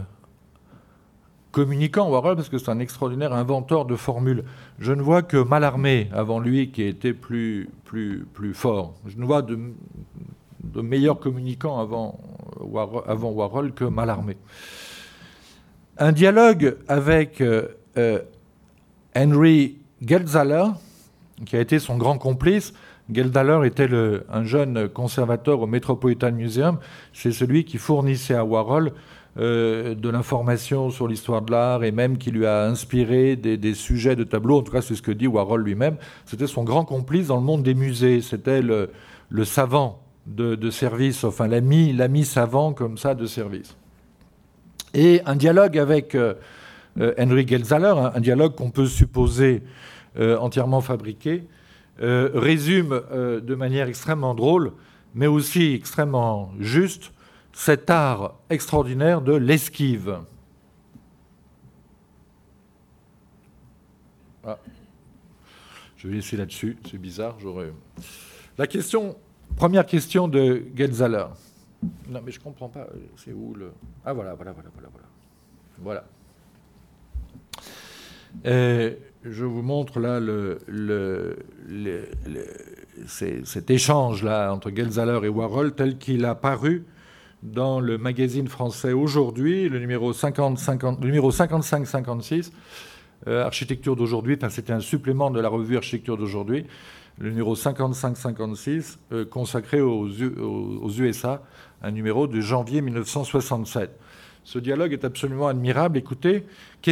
communicant, 1.52 2.10
Warhol, 2.10 2.36
parce 2.36 2.50
que 2.50 2.58
c'est 2.58 2.70
un 2.70 2.80
extraordinaire 2.80 3.34
inventeur 3.34 3.86
de 3.86 3.96
formules. 3.96 4.44
Je 4.78 4.94
ne 4.94 5.02
vois 5.02 5.24
que 5.24 5.38
Mallarmé 5.38 6.10
avant 6.14 6.40
lui 6.40 6.70
qui 6.72 6.84
était 6.84 7.14
plus, 7.14 7.70
plus, 7.86 8.28
plus 8.34 8.54
fort. 8.54 8.94
Je 9.08 9.18
ne 9.18 9.26
vois 9.26 9.42
de, 9.42 9.58
meilleurs 10.76 11.20
communicants 11.20 11.80
avant, 11.80 12.20
Warhol 12.60 13.74
que 13.74 13.86
Mallarmé. 13.86 14.38
Un 15.98 16.12
dialogue 16.12 16.78
avec 16.88 17.44
Henry 19.20 19.76
Geldzahler, 20.02 20.64
qui 21.46 21.58
a 21.58 21.60
été 21.60 21.80
son 21.80 21.98
grand 21.98 22.18
complice. 22.18 22.74
Geldzahler 23.12 23.68
était 23.68 23.90
un 24.32 24.44
jeune 24.46 24.88
conservateur 24.88 25.60
au 25.60 25.68
Metropolitan 25.68 26.32
Museum. 26.32 26.78
C'est 27.12 27.34
celui 27.34 27.66
qui 27.66 27.78
fournissait 27.78 28.36
à 28.36 28.46
Warhol 28.46 28.94
euh, 29.38 29.94
de 29.94 30.10
l'information 30.10 30.90
sur 30.90 31.08
l'histoire 31.08 31.42
de 31.42 31.52
l'art 31.52 31.84
et 31.84 31.92
même 31.92 32.18
qui 32.18 32.32
lui 32.32 32.46
a 32.46 32.66
inspiré 32.66 33.36
des, 33.36 33.74
sujets 33.74 34.16
de 34.16 34.24
tableaux. 34.24 34.60
En 34.60 34.62
tout 34.62 34.72
cas, 34.72 34.82
c'est 34.82 34.96
ce 34.96 35.02
que 35.02 35.12
dit 35.12 35.28
Warhol 35.28 35.64
lui-même. 35.64 35.98
C'était 36.26 36.48
son 36.48 36.64
grand 36.64 36.86
complice 36.86 37.28
dans 37.28 37.38
le 37.38 37.44
monde 37.44 37.64
des 37.64 37.74
musées. 37.74 38.22
C'était 38.22 38.62
le, 38.62 38.90
savant 39.44 40.02
de, 40.28 40.70
service, 40.70 41.26
enfin 41.26 41.48
l'ami, 41.48 42.24
savant 42.24 42.72
comme 42.72 42.98
ça 42.98 43.16
de 43.16 43.26
service. 43.26 43.76
Et 44.94 45.22
un 45.26 45.36
dialogue 45.36 45.78
avec 45.78 46.16
euh, 46.16 46.36
Henry 47.00 47.48
Geldzahler, 47.48 47.94
un, 48.14 48.20
dialogue 48.20 48.56
qu'on 48.56 48.72
peut 48.72 48.88
supposer 48.88 49.64
entièrement 50.18 50.82
fabriqué, 50.82 51.46
résume 52.00 53.02
de 53.12 53.56
manière 53.56 53.88
extrêmement 53.88 54.36
drôle, 54.36 54.74
mais 55.14 55.28
aussi 55.28 55.74
extrêmement 55.74 56.52
juste, 56.60 57.12
cet 57.54 57.90
art 57.90 58.36
extraordinaire 58.50 59.22
de 59.22 59.34
l'esquive. 59.34 60.20
Ah. 64.46 64.58
Je 65.98 66.08
vais 66.08 66.16
laisser 66.16 66.38
là-dessus, 66.38 66.78
c'est 66.90 66.98
bizarre. 66.98 67.36
La 68.58 68.68
question, 68.68 69.18
première 69.58 69.86
question 69.86 70.28
de 70.28 70.64
Gelzaler. 70.76 71.26
Non, 72.08 72.22
mais 72.24 72.32
je 72.32 72.40
comprends 72.40 72.70
pas. 72.70 72.88
C'est 73.18 73.34
où 73.34 73.54
le. 73.54 73.72
Ah, 74.06 74.14
voilà, 74.14 74.34
voilà, 74.34 74.52
voilà, 74.54 74.70
voilà. 74.74 74.90
Voilà. 74.92 75.08
voilà. 75.78 76.06
Je 78.46 79.44
vous 79.44 79.62
montre 79.62 80.00
là 80.00 80.20
cet 83.08 83.70
échange-là 83.70 84.54
entre 84.54 84.72
Gelzaler 84.76 85.20
et 85.24 85.30
Warhol 85.30 85.76
tel 85.76 85.98
qu'il 85.98 86.26
a 86.26 86.36
paru 86.36 86.86
dans 87.44 87.80
le 87.80 87.98
magazine 87.98 88.48
français 88.48 88.92
aujourd'hui, 88.92 89.70
le 89.70 89.80
numéro, 89.80 90.12
55-56, 90.12 92.52
euh, 93.28 93.46
Architecture 93.46 93.96
d'aujourd'hui, 93.96 94.38
c'était 94.50 94.74
un 94.74 94.82
supplément 94.82 95.32
de 95.32 95.40
la 95.40 95.50
revue 95.50 95.78
Architecture 95.78 96.18
d'aujourd'hui, 96.18 96.66
le 97.18 97.30
numéro 97.30 97.56
55-56, 97.56 98.98
euh, 99.12 99.26
consacré 99.26 99.82
aux, 99.82 100.08
aux, 100.08 100.92
USA, 100.92 101.42
un 101.82 101.92
numéro 101.92 102.28
de 102.28 102.40
janvier 102.42 102.82
1967. 102.82 103.98
Ce 104.44 104.60
dialogue 104.60 104.94
est 104.94 105.06
absolument 105.06 105.48
admirable. 105.48 105.98
Écoutez, 105.98 106.46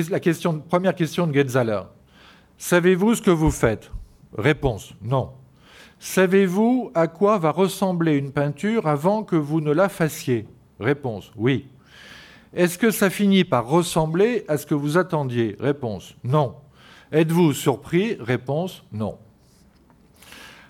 la 0.09 0.19
question, 0.19 0.59
première 0.59 0.95
question 0.95 1.27
de 1.27 1.33
Getzaler. 1.33 1.81
Savez-vous 2.57 3.15
ce 3.15 3.21
que 3.21 3.31
vous 3.31 3.51
faites? 3.51 3.91
Réponse 4.37 4.93
non. 5.01 5.31
Savez-vous 5.99 6.91
à 6.93 7.07
quoi 7.07 7.37
va 7.39 7.51
ressembler 7.51 8.15
une 8.15 8.31
peinture 8.31 8.87
avant 8.87 9.23
que 9.23 9.35
vous 9.35 9.61
ne 9.61 9.71
la 9.71 9.89
fassiez? 9.89 10.47
Réponse 10.79 11.31
oui. 11.35 11.67
Est-ce 12.53 12.77
que 12.77 12.91
ça 12.91 13.09
finit 13.09 13.43
par 13.43 13.67
ressembler 13.67 14.45
à 14.47 14.57
ce 14.57 14.65
que 14.65 14.75
vous 14.75 14.97
attendiez? 14.97 15.55
Réponse 15.59 16.15
non. 16.23 16.55
Êtes-vous 17.11 17.53
surpris? 17.53 18.17
Réponse 18.19 18.83
non. 18.91 19.17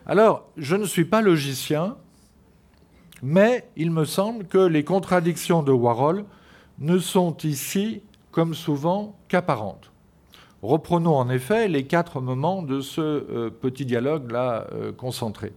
Alors, 0.06 0.50
je 0.56 0.76
ne 0.76 0.86
suis 0.86 1.06
pas 1.06 1.22
logicien, 1.22 1.98
mais 3.22 3.68
il 3.76 3.92
me 3.92 4.06
semble 4.06 4.46
que 4.46 4.58
les 4.58 4.84
contradictions 4.84 5.64
de 5.64 5.72
Warhol 5.72 6.26
ne 6.80 7.00
sont 7.00 7.36
ici, 7.38 8.02
comme 8.32 8.54
souvent, 8.54 9.18
qu'apparentes. 9.28 9.92
Reprenons 10.62 11.16
en 11.16 11.30
effet 11.30 11.68
les 11.68 11.86
quatre 11.86 12.20
moments 12.20 12.62
de 12.62 12.82
ce 12.82 13.02
euh, 13.02 13.50
petit 13.50 13.86
dialogue-là 13.86 14.68
euh, 14.72 14.92
concentré. 14.92 15.54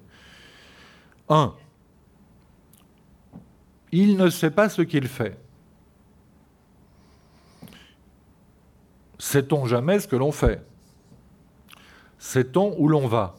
1. 1.29 1.55
Il 3.93 4.17
ne 4.17 4.29
sait 4.29 4.51
pas 4.51 4.69
ce 4.69 4.83
qu'il 4.83 5.09
fait. 5.09 5.39
Sait-on 9.19 9.67
jamais 9.67 10.01
ce 10.01 10.09
que 10.09 10.17
l'on 10.17 10.33
fait? 10.33 10.65
Sait-on 12.19 12.75
où 12.79 12.89
l'on 12.89 13.07
va? 13.07 13.37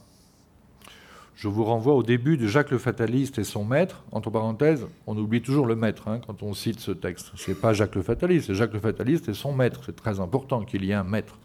Je 1.41 1.47
vous 1.47 1.63
renvoie 1.63 1.95
au 1.95 2.03
début 2.03 2.37
de 2.37 2.45
Jacques 2.45 2.69
le 2.69 2.77
Fataliste 2.77 3.39
et 3.39 3.43
son 3.43 3.65
maître. 3.65 4.03
Entre 4.11 4.29
parenthèses, 4.29 4.85
on 5.07 5.17
oublie 5.17 5.41
toujours 5.41 5.65
le 5.65 5.75
maître 5.75 6.07
hein, 6.07 6.21
quand 6.27 6.43
on 6.43 6.53
cite 6.53 6.79
ce 6.79 6.91
texte. 6.91 7.31
Ce 7.33 7.49
n'est 7.49 7.57
pas 7.57 7.73
Jacques 7.73 7.95
le 7.95 8.03
Fataliste, 8.03 8.45
c'est 8.45 8.53
Jacques 8.53 8.73
le 8.73 8.79
Fataliste 8.79 9.27
et 9.27 9.33
son 9.33 9.51
maître. 9.51 9.81
C'est 9.83 9.95
très 9.95 10.19
important 10.19 10.61
qu'il 10.61 10.85
y 10.85 10.91
ait 10.91 10.93
un 10.93 11.03
maître. 11.03 11.39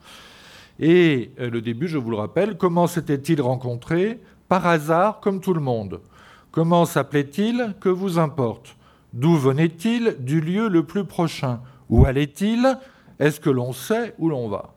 Et 0.78 1.30
euh, 1.40 1.49
le 1.49 1.62
début, 1.62 1.88
je 1.88 1.97
vous 1.97 2.11
le 2.11 2.18
rappelle, 2.18 2.59
comment 2.59 2.86
s'était-il 2.86 3.40
rencontré? 3.40 4.20
Par 4.51 4.66
hasard, 4.66 5.20
comme 5.20 5.40
tout 5.40 5.55
le 5.55 5.62
monde. 5.62 6.03
Comment 6.51 6.84
s'appelait-il? 6.84 7.74
Que 7.80 7.88
vous 7.88 8.18
importe? 8.18 8.76
D'où 9.14 9.34
venait-il? 9.34 10.16
Du 10.20 10.42
lieu 10.42 10.68
le 10.68 10.82
plus 10.82 11.07
prochain? 11.07 11.61
Où 11.88 12.05
allait-il? 12.05 12.76
Est-ce 13.18 13.40
que 13.40 13.49
l'on 13.49 13.72
sait 13.72 14.14
où 14.18 14.28
l'on 14.28 14.51
va? 14.51 14.74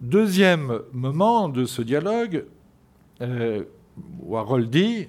Deuxième 0.00 0.80
moment 0.94 1.50
de 1.50 1.66
ce 1.66 1.82
dialogue, 1.82 2.46
euh, 3.20 3.64
Warhol 4.20 4.68
dit, 4.68 5.08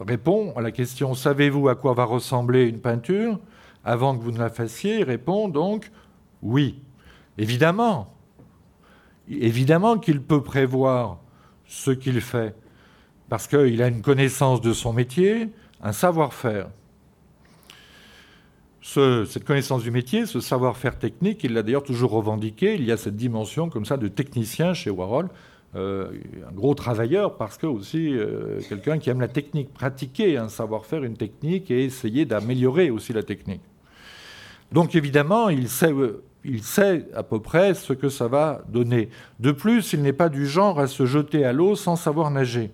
répond 0.00 0.52
à 0.56 0.60
la 0.60 0.70
question 0.70 1.14
Savez-vous 1.14 1.68
à 1.68 1.74
quoi 1.74 1.94
va 1.94 2.04
ressembler 2.04 2.64
une 2.64 2.80
peinture 2.80 3.38
Avant 3.84 4.16
que 4.16 4.22
vous 4.22 4.32
ne 4.32 4.38
la 4.38 4.50
fassiez, 4.50 5.02
répond 5.02 5.48
donc 5.48 5.90
Oui. 6.42 6.80
Évidemment, 7.38 8.14
évidemment 9.28 9.98
qu'il 9.98 10.22
peut 10.22 10.42
prévoir 10.42 11.18
ce 11.66 11.90
qu'il 11.90 12.20
fait, 12.20 12.54
parce 13.28 13.46
qu'il 13.46 13.82
a 13.82 13.88
une 13.88 14.02
connaissance 14.02 14.60
de 14.60 14.72
son 14.72 14.92
métier, 14.92 15.50
un 15.82 15.92
savoir-faire. 15.92 16.68
cette 18.80 19.44
connaissance 19.44 19.82
du 19.82 19.90
métier, 19.90 20.24
ce 20.26 20.40
savoir-faire 20.40 20.98
technique, 20.98 21.44
il 21.44 21.52
l'a 21.52 21.62
d'ailleurs 21.62 21.82
toujours 21.82 22.12
revendiqué. 22.12 22.74
Il 22.76 22.84
y 22.84 22.92
a 22.92 22.96
cette 22.96 23.16
dimension 23.16 23.68
comme 23.68 23.84
ça 23.84 23.96
de 23.96 24.08
technicien 24.08 24.72
chez 24.72 24.90
Warhol, 24.90 25.28
euh, 25.76 26.10
un 26.48 26.52
gros 26.52 26.74
travailleur 26.74 27.36
parce 27.36 27.58
que 27.58 27.66
aussi 27.66 28.16
euh, 28.16 28.60
quelqu'un 28.68 28.98
qui 28.98 29.10
aime 29.10 29.20
la 29.20 29.28
technique, 29.28 29.72
pratiquer 29.74 30.38
un 30.38 30.48
savoir-faire, 30.48 31.04
une 31.04 31.16
technique 31.16 31.70
et 31.70 31.84
essayer 31.84 32.24
d'améliorer 32.24 32.90
aussi 32.90 33.12
la 33.12 33.22
technique. 33.22 33.62
Donc 34.72 34.94
évidemment, 34.94 35.48
il 35.48 35.68
sait 35.68 35.92
euh, 35.92 36.22
il 36.44 36.62
sait 36.62 37.06
à 37.14 37.22
peu 37.22 37.40
près 37.40 37.74
ce 37.74 37.92
que 37.92 38.08
ça 38.08 38.28
va 38.28 38.62
donner. 38.68 39.08
De 39.40 39.52
plus, 39.52 39.92
il 39.92 40.02
n'est 40.02 40.12
pas 40.12 40.28
du 40.28 40.46
genre 40.46 40.78
à 40.78 40.86
se 40.86 41.04
jeter 41.04 41.44
à 41.44 41.52
l'eau 41.52 41.74
sans 41.74 41.96
savoir 41.96 42.30
nager. 42.30 42.70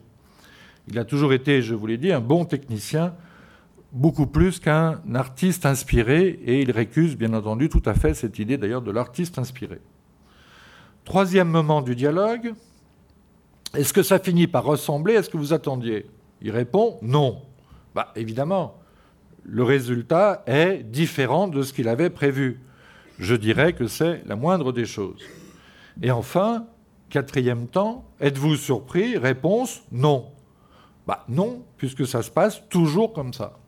Il 0.88 0.98
a 0.98 1.04
toujours 1.04 1.32
été, 1.32 1.62
je 1.62 1.74
vous 1.74 1.86
l'ai 1.86 1.96
dit, 1.96 2.12
un 2.12 2.20
bon 2.20 2.44
technicien, 2.44 3.14
beaucoup 3.92 4.26
plus 4.26 4.58
qu'un 4.58 5.00
artiste 5.14 5.64
inspiré, 5.64 6.40
et 6.44 6.60
il 6.60 6.70
récuse 6.70 7.16
bien 7.16 7.32
entendu 7.32 7.68
tout 7.68 7.82
à 7.86 7.94
fait 7.94 8.14
cette 8.14 8.38
idée 8.38 8.58
d'ailleurs 8.58 8.82
de 8.82 8.90
l'artiste 8.90 9.38
inspiré. 9.38 9.80
Troisième 11.04 11.48
moment 11.48 11.82
du 11.82 11.96
dialogue, 11.96 12.54
est-ce 13.74 13.92
que 13.92 14.02
ça 14.02 14.18
finit 14.18 14.46
par 14.46 14.64
ressembler 14.64 15.16
à 15.16 15.22
ce 15.22 15.30
que 15.30 15.36
vous 15.36 15.52
attendiez? 15.52 16.06
Il 16.40 16.50
répond 16.50 16.98
non. 17.02 17.42
Bah, 17.94 18.12
évidemment, 18.16 18.78
le 19.44 19.62
résultat 19.62 20.42
est 20.46 20.82
différent 20.82 21.48
de 21.48 21.62
ce 21.62 21.72
qu'il 21.72 21.88
avait 21.88 22.10
prévu 22.10 22.60
je 23.22 23.36
dirais 23.36 23.72
que 23.72 23.86
c'est 23.86 24.22
la 24.26 24.36
moindre 24.36 24.72
des 24.72 24.84
choses. 24.84 25.22
Et 26.02 26.10
enfin, 26.10 26.66
quatrième 27.08 27.68
temps, 27.68 28.04
êtes-vous 28.20 28.56
surpris? 28.56 29.16
Réponse 29.16 29.82
non. 29.92 30.30
Bah 31.06 31.24
non, 31.28 31.62
puisque 31.76 32.06
ça 32.06 32.22
se 32.22 32.30
passe 32.30 32.62
toujours 32.68 33.12
comme 33.12 33.32
ça. 33.32 33.58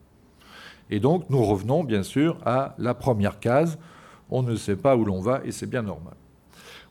Et 0.91 1.01
donc 1.01 1.31
nous 1.31 1.45
revenons 1.45 1.85
bien 1.85 2.03
sûr 2.03 2.39
à 2.45 2.75
la 2.79 2.95
première 2.95 3.39
case, 3.39 3.79
on 4.31 4.43
ne 4.43 4.57
sait 4.57 4.77
pas 4.77 4.97
où 4.97 5.05
l'on 5.05 5.21
va 5.21 5.41
et 5.45 5.53
c'est 5.53 5.69
bien 5.69 5.83
normal. 5.83 6.15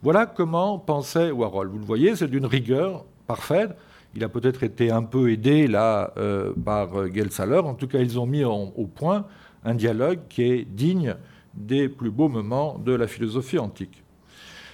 Voilà 0.04 0.26
comment 0.26 0.80
pensait 0.80 1.32
Warhol. 1.32 1.70
Vous 1.70 1.80
le 1.80 1.86
voyez, 1.86 2.18
c'est 2.18 2.28
d'une 2.28 2.46
rigueur 2.46 3.06
parfaite. 3.26 3.72
Il 4.16 4.24
a 4.26 4.28
peut-être 4.28 4.64
été 4.64 4.92
un 4.92 5.04
peu 5.04 5.32
aidé 5.32 5.66
là 5.66 6.12
euh, 6.18 6.52
par 6.66 7.08
Gelsaler. 7.08 7.60
En 7.60 7.74
tout 7.74 7.88
cas, 7.88 8.00
ils 8.00 8.20
ont 8.20 8.26
mis 8.26 8.44
au 8.44 8.86
point 8.94 9.26
un 9.64 9.74
dialogue 9.74 10.20
qui 10.28 10.44
est 10.44 10.66
digne 10.66 11.16
des 11.54 11.88
plus 11.88 12.12
beaux 12.12 12.28
moments 12.28 12.78
de 12.80 12.92
la 12.92 13.08
philosophie 13.08 13.58
antique. 13.58 14.04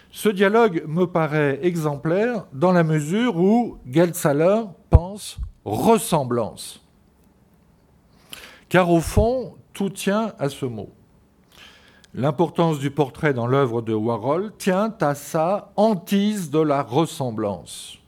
Ce 0.09 0.29
dialogue 0.29 0.83
me 0.87 1.05
paraît 1.05 1.59
exemplaire 1.61 2.47
dans 2.51 2.71
la 2.71 2.83
mesure 2.83 3.37
où 3.37 3.77
Geltsaler 3.85 4.63
pense 4.89 5.37
ressemblance. 5.63 6.83
Car 8.67 8.89
au 8.89 8.99
fond, 8.99 9.53
tout 9.73 9.91
tient 9.91 10.33
à 10.39 10.49
ce 10.49 10.65
mot. 10.65 10.89
L'importance 12.15 12.79
du 12.79 12.89
portrait 12.89 13.33
dans 13.35 13.45
l'œuvre 13.45 13.83
de 13.83 13.93
Warhol 13.93 14.51
tient 14.57 14.95
à 14.99 15.13
sa 15.13 15.71
hantise 15.75 16.49
de 16.49 16.59
la 16.59 16.81
ressemblance. 16.81 17.99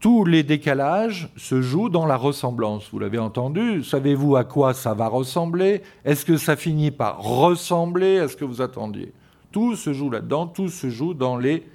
tous 0.00 0.24
les 0.24 0.42
décalages 0.42 1.28
se 1.36 1.60
jouent 1.60 1.90
dans 1.90 2.06
la 2.06 2.16
ressemblance. 2.16 2.88
Vous 2.90 2.98
l'avez 2.98 3.18
entendu. 3.18 3.84
Savez-vous 3.84 4.34
à 4.34 4.44
quoi 4.44 4.72
ça 4.72 4.94
va 4.94 5.08
ressembler? 5.08 5.82
Est-ce 6.06 6.24
que 6.24 6.38
ça 6.38 6.56
finit 6.56 6.90
par 6.90 7.22
ressembler 7.22 8.18
à 8.18 8.28
ce 8.28 8.34
que 8.34 8.46
vous 8.46 8.62
attendiez? 8.62 9.12
Tout 9.52 9.76
se 9.76 9.92
joue 9.92 10.08
là-dedans, 10.08 10.46
tout 10.46 10.68
se 10.68 10.88
joue 10.88 11.12
dans, 11.12 11.36
les, 11.36 11.68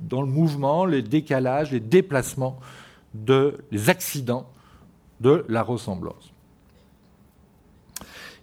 dans 0.00 0.22
le 0.22 0.26
mouvement, 0.26 0.84
les 0.84 1.02
décalages, 1.02 1.70
les 1.70 1.80
déplacements, 1.80 2.58
de, 3.14 3.58
les 3.70 3.90
accidents 3.90 4.46
de 5.20 5.44
la 5.48 5.62
ressemblance. 5.62 6.31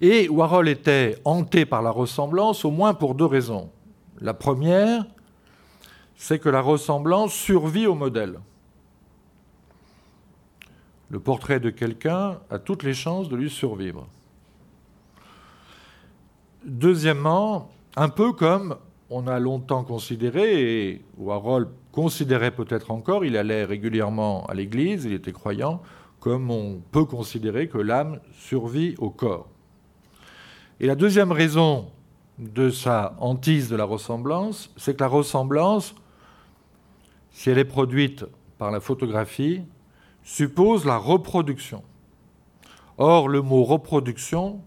Et 0.02 0.30
Warhol 0.30 0.70
était 0.70 1.18
hanté 1.26 1.66
par 1.66 1.82
la 1.82 1.92
ressemblance 1.92 2.64
au 2.66 2.72
moins 2.72 2.94
pour 2.94 3.16
deux 3.16 3.26
raisons. 3.26 3.70
La 4.22 4.34
première, 4.34 5.06
c'est 6.16 6.40
que 6.40 6.50
la 6.50 6.62
ressemblance 6.62 7.34
survit 7.34 7.88
au 7.88 7.96
modèle 7.96 8.40
le 11.10 11.20
portrait 11.20 11.60
de 11.60 11.70
quelqu'un 11.70 12.40
a 12.50 12.60
toutes 12.60 12.84
les 12.84 12.94
chances 12.94 13.30
de 13.30 13.36
lui 13.36 13.50
survivre. 13.50 14.08
Deuxièmement, 16.64 17.70
un 17.96 18.10
peu 18.10 18.32
comme 18.32 18.76
on 19.10 19.28
a 19.28 19.40
longtemps 19.40 19.84
considéré, 19.84 20.90
et 20.90 21.02
Warhol 21.18 21.70
considérait 21.92 22.52
peut-être 22.52 22.92
encore, 22.92 23.26
il 23.26 23.38
allait 23.38 23.64
régulièrement 23.66 24.46
à 24.46 24.54
l'église, 24.54 25.06
il 25.06 25.14
était 25.14 25.32
croyant, 25.32 25.82
comme 26.20 26.52
on 26.52 26.80
peut 26.92 27.06
considérer 27.06 27.68
que 27.68 27.80
l'âme 27.80 28.20
survit 28.34 28.94
au 29.00 29.10
corps. 29.10 29.48
Et 30.82 30.88
la 30.88 30.96
deuxième 30.96 31.34
raison 31.34 31.92
de 32.38 32.70
sa 32.70 33.16
hantise 33.20 33.68
de 33.68 33.76
la 33.76 33.84
ressemblance, 33.84 34.74
c'est 34.78 34.96
que 34.96 35.04
la 35.04 35.10
ressemblance, 35.10 35.94
si 37.32 37.50
elle 37.50 37.58
est 37.58 37.66
produite 37.66 38.26
par 38.58 38.72
la 38.72 38.80
photographie, 38.80 39.62
suppose 40.24 40.86
la 40.86 40.96
reproduction. 40.96 41.84
Or, 42.98 43.28
le 43.28 43.42
mot 43.42 43.64
reproduction 43.66 44.62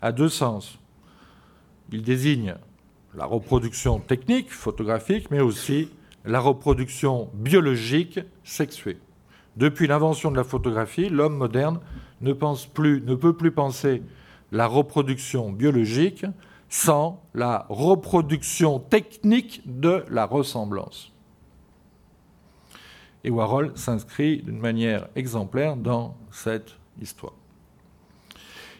a 0.00 0.12
deux 0.12 0.28
sens. 0.28 0.78
Il 1.90 2.02
désigne 2.02 2.54
la 3.14 3.24
reproduction 3.24 3.98
technique, 3.98 4.52
photographique, 4.52 5.30
mais 5.32 5.40
aussi 5.40 5.90
la 6.24 6.38
reproduction 6.38 7.30
biologique, 7.34 8.20
sexuée. 8.44 8.98
Depuis 9.56 9.88
l'invention 9.88 10.30
de 10.30 10.36
la 10.36 10.44
photographie, 10.44 11.08
l'homme 11.08 11.36
moderne 11.36 11.80
ne, 12.20 12.32
pense 12.32 12.66
plus, 12.66 13.02
ne 13.02 13.16
peut 13.16 13.34
plus 13.34 13.50
penser 13.50 14.02
la 14.52 14.66
reproduction 14.66 15.50
biologique 15.50 16.26
sans 16.68 17.22
la 17.34 17.66
reproduction 17.68 18.78
technique 18.78 19.62
de 19.66 20.04
la 20.08 20.26
ressemblance. 20.26 21.10
Et 23.24 23.30
Warhol 23.30 23.72
s'inscrit 23.74 24.42
d'une 24.42 24.58
manière 24.58 25.08
exemplaire 25.16 25.76
dans 25.76 26.16
cette 26.30 26.76
histoire. 27.00 27.34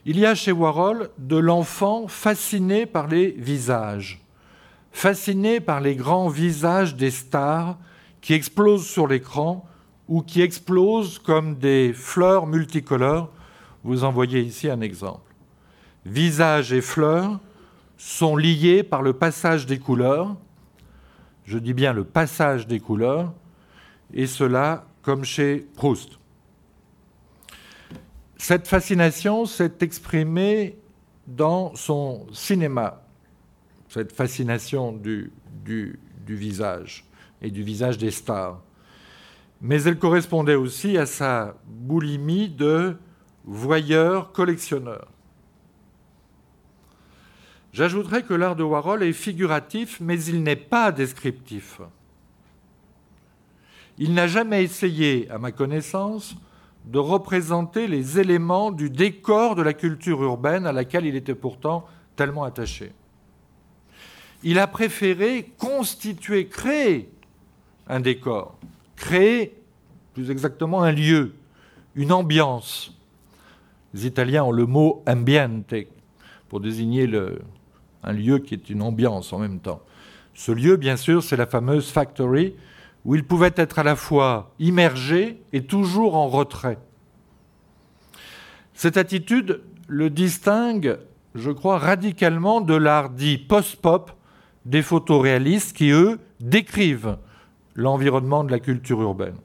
Il 0.04 0.18
y 0.18 0.26
a 0.26 0.34
chez 0.34 0.52
Warhol 0.52 1.10
de 1.18 1.36
l'enfant 1.36 2.08
fasciné 2.08 2.86
par 2.86 3.06
les 3.06 3.30
visages, 3.30 4.20
fasciné 4.90 5.60
par 5.60 5.80
les 5.80 5.94
grands 5.94 6.28
visages 6.28 6.96
des 6.96 7.10
stars 7.10 7.78
qui 8.20 8.34
explosent 8.34 8.86
sur 8.86 9.06
l'écran 9.06 9.64
ou 10.08 10.22
qui 10.22 10.42
explosent 10.42 11.18
comme 11.18 11.56
des 11.56 11.92
fleurs 11.92 12.46
multicolores. 12.46 13.30
Vous 13.84 14.04
en 14.04 14.10
voyez 14.10 14.40
ici 14.40 14.68
un 14.68 14.80
exemple. 14.80 15.31
Visages 16.04 16.72
et 16.72 16.80
fleurs 16.80 17.38
sont 17.96 18.36
liés 18.36 18.82
par 18.82 19.02
le 19.02 19.12
passage 19.12 19.66
des 19.66 19.78
couleurs. 19.78 20.36
Je 21.44 21.58
dis 21.58 21.74
bien 21.74 21.92
le 21.92 22.04
passage 22.04 22.66
des 22.66 22.80
couleurs 22.80 23.32
et 24.12 24.26
cela 24.26 24.84
comme 25.02 25.24
chez 25.24 25.66
Proust. 25.76 26.18
Cette 28.36 28.66
fascination 28.66 29.46
s'est 29.46 29.74
exprimée 29.80 30.76
dans 31.28 31.74
son 31.76 32.26
cinéma, 32.32 33.02
cette 33.88 34.12
fascination 34.12 34.92
du, 34.92 35.32
du, 35.64 35.98
visage 36.26 37.04
et 37.40 37.50
du 37.50 37.62
visage 37.62 37.98
des 37.98 38.10
stars. 38.10 38.60
Mais 39.60 39.82
elle 39.84 39.98
correspondait 39.98 40.56
aussi 40.56 40.98
à 40.98 41.06
sa 41.06 41.54
boulimie 41.66 42.48
de 42.48 42.96
voyeur-collectionneur. 43.44 45.06
J'ajouterais 47.72 48.22
que 48.22 48.34
l'art 48.34 48.56
de 48.56 48.62
Warhol 48.62 49.02
est 49.02 49.14
figuratif, 49.14 49.98
mais 50.00 50.22
il 50.24 50.42
n'est 50.42 50.56
pas 50.56 50.92
descriptif. 50.92 51.80
Il 53.98 54.12
n'a 54.12 54.26
jamais 54.26 54.62
essayé, 54.62 55.30
à 55.30 55.38
ma 55.38 55.52
connaissance, 55.52 56.36
de 56.84 56.98
représenter 56.98 57.86
les 57.86 58.18
éléments 58.18 58.72
du 58.72 58.90
décor 58.90 59.54
de 59.54 59.62
la 59.62 59.72
culture 59.72 60.22
urbaine 60.22 60.66
à 60.66 60.72
laquelle 60.72 61.06
il 61.06 61.16
était 61.16 61.34
pourtant 61.34 61.86
tellement 62.16 62.44
attaché. 62.44 62.92
Il 64.42 64.58
a 64.58 64.66
préféré 64.66 65.52
constituer, 65.56 66.48
créer 66.48 67.08
un 67.86 68.00
décor, 68.00 68.58
créer 68.96 69.54
plus 70.14 70.30
exactement 70.30 70.82
un 70.82 70.92
lieu, 70.92 71.34
une 71.94 72.12
ambiance. 72.12 72.94
Les 73.94 74.06
Italiens 74.06 74.44
ont 74.44 74.52
le 74.52 74.66
mot 74.66 75.02
ambiente 75.06 75.74
pour 76.48 76.60
désigner 76.60 77.06
un 78.02 78.12
lieu 78.12 78.38
qui 78.38 78.54
est 78.54 78.70
une 78.70 78.82
ambiance 78.82 79.32
en 79.32 79.38
même 79.38 79.60
temps. 79.60 79.82
Ce 80.34 80.52
lieu, 80.52 80.76
bien 80.76 80.96
sûr, 80.96 81.22
c'est 81.22 81.36
la 81.36 81.46
fameuse 81.46 81.90
factory 81.90 82.54
où 83.04 83.14
il 83.14 83.24
pouvait 83.24 83.52
être 83.56 83.78
à 83.78 83.82
la 83.82 83.96
fois 83.96 84.52
immergé 84.58 85.42
et 85.52 85.64
toujours 85.64 86.16
en 86.16 86.28
retrait. 86.28 86.78
Cette 88.74 88.96
attitude 88.96 89.60
le 89.88 90.08
distingue, 90.08 90.98
je 91.34 91.50
crois, 91.50 91.78
radicalement 91.78 92.60
de 92.60 92.74
l'art 92.74 93.10
dit 93.10 93.38
post-pop 93.38 94.12
des 94.64 94.82
photoréalistes 94.82 95.76
qui, 95.76 95.90
eux, 95.90 96.18
décrivent 96.40 97.18
l'environnement 97.74 98.44
de 98.44 98.50
la 98.50 98.60
culture 98.60 99.02
urbaine, 99.02 99.36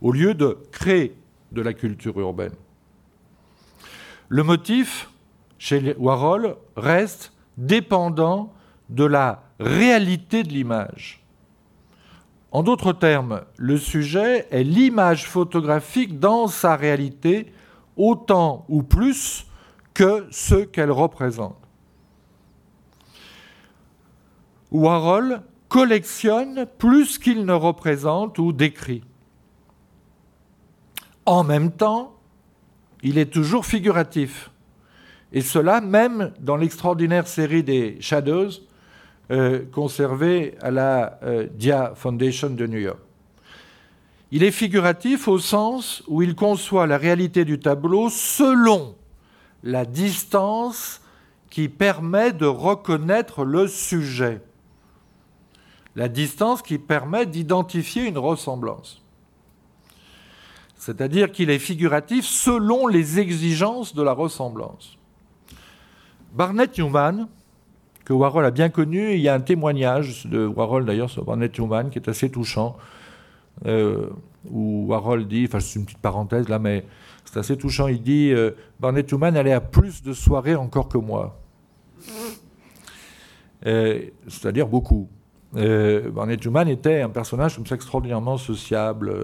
au 0.00 0.12
lieu 0.12 0.34
de 0.34 0.58
créer 0.72 1.14
de 1.52 1.62
la 1.62 1.72
culture 1.72 2.18
urbaine. 2.18 2.54
Le 4.28 4.42
motif, 4.42 5.10
chez 5.58 5.94
Warhol, 5.98 6.56
reste 6.76 7.32
dépendant 7.56 8.52
de 8.90 9.04
la 9.04 9.42
réalité 9.60 10.42
de 10.42 10.48
l'image. 10.48 11.24
En 12.52 12.62
d'autres 12.62 12.92
termes, 12.92 13.42
le 13.56 13.76
sujet 13.78 14.46
est 14.50 14.62
l'image 14.62 15.26
photographique 15.26 16.20
dans 16.20 16.46
sa 16.46 16.76
réalité 16.76 17.52
autant 17.96 18.64
ou 18.68 18.82
plus 18.82 19.46
que 19.92 20.26
ce 20.30 20.64
qu'elle 20.64 20.90
représente. 20.90 21.56
Warhol 24.70 25.42
collectionne 25.68 26.66
plus 26.78 27.18
qu'il 27.18 27.44
ne 27.44 27.52
représente 27.52 28.38
ou 28.38 28.52
décrit. 28.52 29.02
En 31.26 31.42
même 31.42 31.72
temps, 31.72 32.14
il 33.02 33.18
est 33.18 33.32
toujours 33.32 33.66
figuratif. 33.66 34.50
Et 35.34 35.40
cela 35.40 35.80
même 35.80 36.32
dans 36.38 36.56
l'extraordinaire 36.56 37.26
série 37.26 37.64
des 37.64 37.96
Shadows, 38.00 38.50
euh, 39.32 39.64
conservé 39.72 40.54
à 40.62 40.70
la 40.70 41.18
euh, 41.24 41.48
Dia 41.52 41.92
Foundation 41.96 42.50
de 42.50 42.66
New 42.66 42.78
York. 42.78 43.00
Il 44.30 44.44
est 44.44 44.52
figuratif 44.52 45.26
au 45.26 45.40
sens 45.40 46.04
où 46.06 46.22
il 46.22 46.36
conçoit 46.36 46.86
la 46.86 46.98
réalité 46.98 47.44
du 47.44 47.58
tableau 47.58 48.10
selon 48.10 48.94
la 49.64 49.84
distance 49.84 51.02
qui 51.50 51.68
permet 51.68 52.32
de 52.32 52.46
reconnaître 52.46 53.44
le 53.44 53.66
sujet, 53.66 54.40
la 55.96 56.08
distance 56.08 56.62
qui 56.62 56.78
permet 56.78 57.26
d'identifier 57.26 58.06
une 58.06 58.18
ressemblance. 58.18 59.02
C'est-à-dire 60.76 61.32
qu'il 61.32 61.50
est 61.50 61.58
figuratif 61.58 62.24
selon 62.24 62.86
les 62.86 63.18
exigences 63.18 63.94
de 63.94 64.02
la 64.02 64.12
ressemblance. 64.12 64.98
Barnett 66.34 66.76
Newman, 66.76 67.28
que 68.04 68.12
Warhol 68.12 68.44
a 68.44 68.50
bien 68.50 68.68
connu. 68.68 69.14
Il 69.14 69.20
y 69.20 69.28
a 69.28 69.34
un 69.34 69.40
témoignage 69.40 70.26
de 70.26 70.46
Warhol 70.46 70.84
d'ailleurs 70.84 71.08
sur 71.08 71.24
Barnett 71.24 71.56
Newman 71.58 71.90
qui 71.90 71.98
est 71.98 72.08
assez 72.08 72.28
touchant, 72.28 72.76
euh, 73.66 74.10
où 74.50 74.86
Warhol 74.88 75.28
dit, 75.28 75.48
c'est 75.50 75.78
une 75.78 75.84
petite 75.84 75.98
parenthèse 75.98 76.48
là, 76.48 76.58
mais 76.58 76.84
c'est 77.24 77.38
assez 77.38 77.56
touchant, 77.56 77.86
il 77.86 78.02
dit 78.02 78.32
euh, 78.32 78.50
Barnett 78.80 79.10
Newman 79.10 79.36
allait 79.36 79.52
à 79.52 79.60
plus 79.60 80.02
de 80.02 80.12
soirées 80.12 80.56
encore 80.56 80.88
que 80.88 80.98
moi. 80.98 81.40
Euh, 83.66 84.02
c'est-à-dire 84.28 84.66
beaucoup. 84.66 85.08
Barnett 85.54 86.44
Newman 86.44 86.68
était 86.68 87.02
un 87.02 87.08
personnage 87.08 87.56
comme 87.56 87.66
ça 87.66 87.74
extraordinairement 87.76 88.36
sociable, 88.38 89.14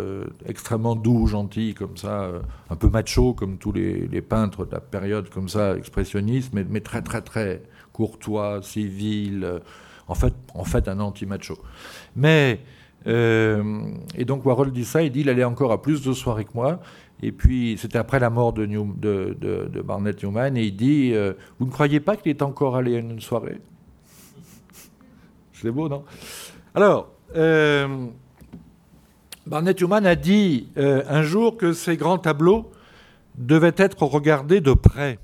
extrêmement 0.47 0.95
doux, 0.95 1.27
gentil, 1.27 1.75
comme 1.75 1.97
ça, 1.97 2.31
un 2.69 2.77
peu 2.77 2.89
macho, 2.89 3.35
comme 3.35 3.59
tous 3.59 3.73
les, 3.73 4.23
peintres 4.23 4.65
de 4.65 4.73
la 4.73 4.81
période 4.81 5.29
comme 5.29 5.49
ça, 5.49 5.77
expressionniste, 5.77 6.53
mais, 6.53 6.81
très 6.81 7.03
très 7.03 7.23
très 7.23 7.63
courtois, 7.93 8.61
civil, 8.63 9.61
en 10.07 10.15
fait, 10.15 10.35
en 10.55 10.65
fait 10.65 10.89
un 10.89 11.01
anti-macho. 11.01 11.59
Mais 12.15 12.61
Euh, 13.07 13.83
et 14.17 14.25
donc 14.25 14.45
Warhol 14.45 14.73
dit 14.73 14.85
ça, 14.85 15.03
il 15.03 15.11
dit 15.11 15.21
il 15.21 15.29
allait 15.29 15.45
encore 15.45 15.73
à 15.73 15.81
plus 15.81 16.03
de 16.03 16.13
soirées 16.13 16.45
que 16.45 16.55
moi. 16.55 16.81
Et 17.23 17.33
puis 17.33 17.77
c'était 17.79 17.99
après 17.99 18.19
la 18.19 18.31
mort 18.31 18.53
de, 18.53 19.83
Barnett 19.83 20.23
Newman, 20.23 20.57
et 20.57 20.65
il 20.65 20.77
dit 20.77 21.13
euh, 21.15 21.35
Vous 21.59 21.67
ne 21.67 21.71
croyez 21.71 22.01
pas 22.01 22.17
qu'il 22.17 22.31
est 22.31 22.43
encore 22.43 22.77
allé 22.77 22.97
à 22.97 22.99
une 22.99 23.21
soirée? 23.21 23.59
C'est 25.61 25.71
beau, 25.71 25.89
non? 25.89 26.05
Alors, 26.75 27.09
euh, 27.37 28.07
Barnett 29.47 29.81
Newman 29.81 30.07
a 30.07 30.15
dit 30.15 30.69
un 30.77 31.23
jour 31.23 31.57
que 31.57 31.73
ces 31.73 31.97
grands 31.97 32.19
tableaux 32.19 32.71
devaient 33.37 33.75
être 33.77 34.03
regardés 34.03 34.61
de 34.61 34.73
près. 34.73 35.19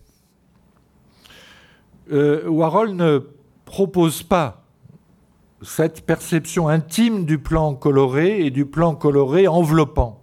Warhol 2.10 2.94
ne 2.94 3.20
propose 3.64 4.22
pas 4.22 4.62
cette 5.62 6.04
perception 6.04 6.68
intime 6.68 7.24
du 7.24 7.38
plan 7.38 7.74
coloré 7.74 8.44
et 8.44 8.50
du 8.50 8.66
plan 8.66 8.94
coloré 8.94 9.48
enveloppant. 9.48 10.20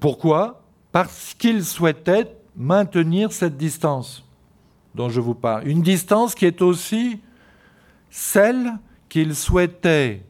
Pourquoi? 0.00 0.62
Parce 0.92 1.34
qu'il 1.34 1.64
souhaitait 1.64 2.34
maintenir 2.56 3.32
cette 3.32 3.56
distance 3.56 4.24
dont 4.94 5.08
je 5.10 5.20
vous 5.20 5.34
parle. 5.34 5.68
Une 5.68 5.82
distance 5.82 6.34
qui 6.34 6.46
est 6.46 6.62
aussi 6.62 7.20
celle 8.10 8.72
qu'il 9.08 9.34
souhaitait 9.34 10.22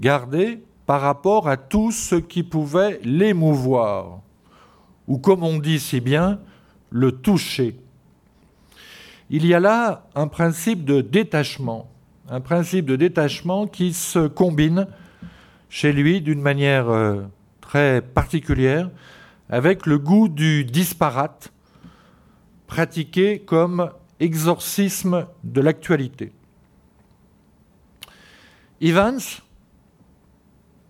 garder 0.00 0.62
par 0.86 1.00
rapport 1.00 1.48
à 1.48 1.56
tout 1.56 1.90
ce 1.90 2.16
qui 2.16 2.42
pouvait 2.42 3.00
l'émouvoir, 3.02 4.20
ou 5.08 5.18
comme 5.18 5.42
on 5.42 5.58
dit 5.58 5.80
si 5.80 6.00
bien, 6.00 6.38
le 6.90 7.12
toucher. 7.12 7.76
Il 9.30 9.44
y 9.44 9.54
a 9.54 9.60
là 9.60 10.06
un 10.14 10.28
principe 10.28 10.84
de 10.84 11.00
détachement 11.00 11.88
un 12.28 12.40
principe 12.40 12.86
de 12.86 12.96
détachement 12.96 13.66
qui 13.66 13.92
se 13.92 14.26
combine 14.26 14.86
chez 15.68 15.92
lui 15.92 16.20
d'une 16.20 16.40
manière 16.40 16.88
euh, 16.88 17.22
très 17.60 18.02
particulière 18.02 18.90
avec 19.48 19.86
le 19.86 19.98
goût 19.98 20.28
du 20.28 20.64
disparate 20.64 21.52
pratiqué 22.66 23.38
comme 23.38 23.90
exorcisme 24.18 25.26
de 25.44 25.60
l'actualité. 25.60 26.32
Evans, 28.80 29.20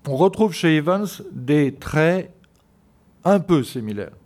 on 0.09 0.17
retrouve 0.17 0.53
chez 0.53 0.77
Evans 0.77 1.07
des 1.31 1.75
traits 1.75 2.33
un 3.25 3.39
peu 3.39 3.63
similaires. 3.63 4.17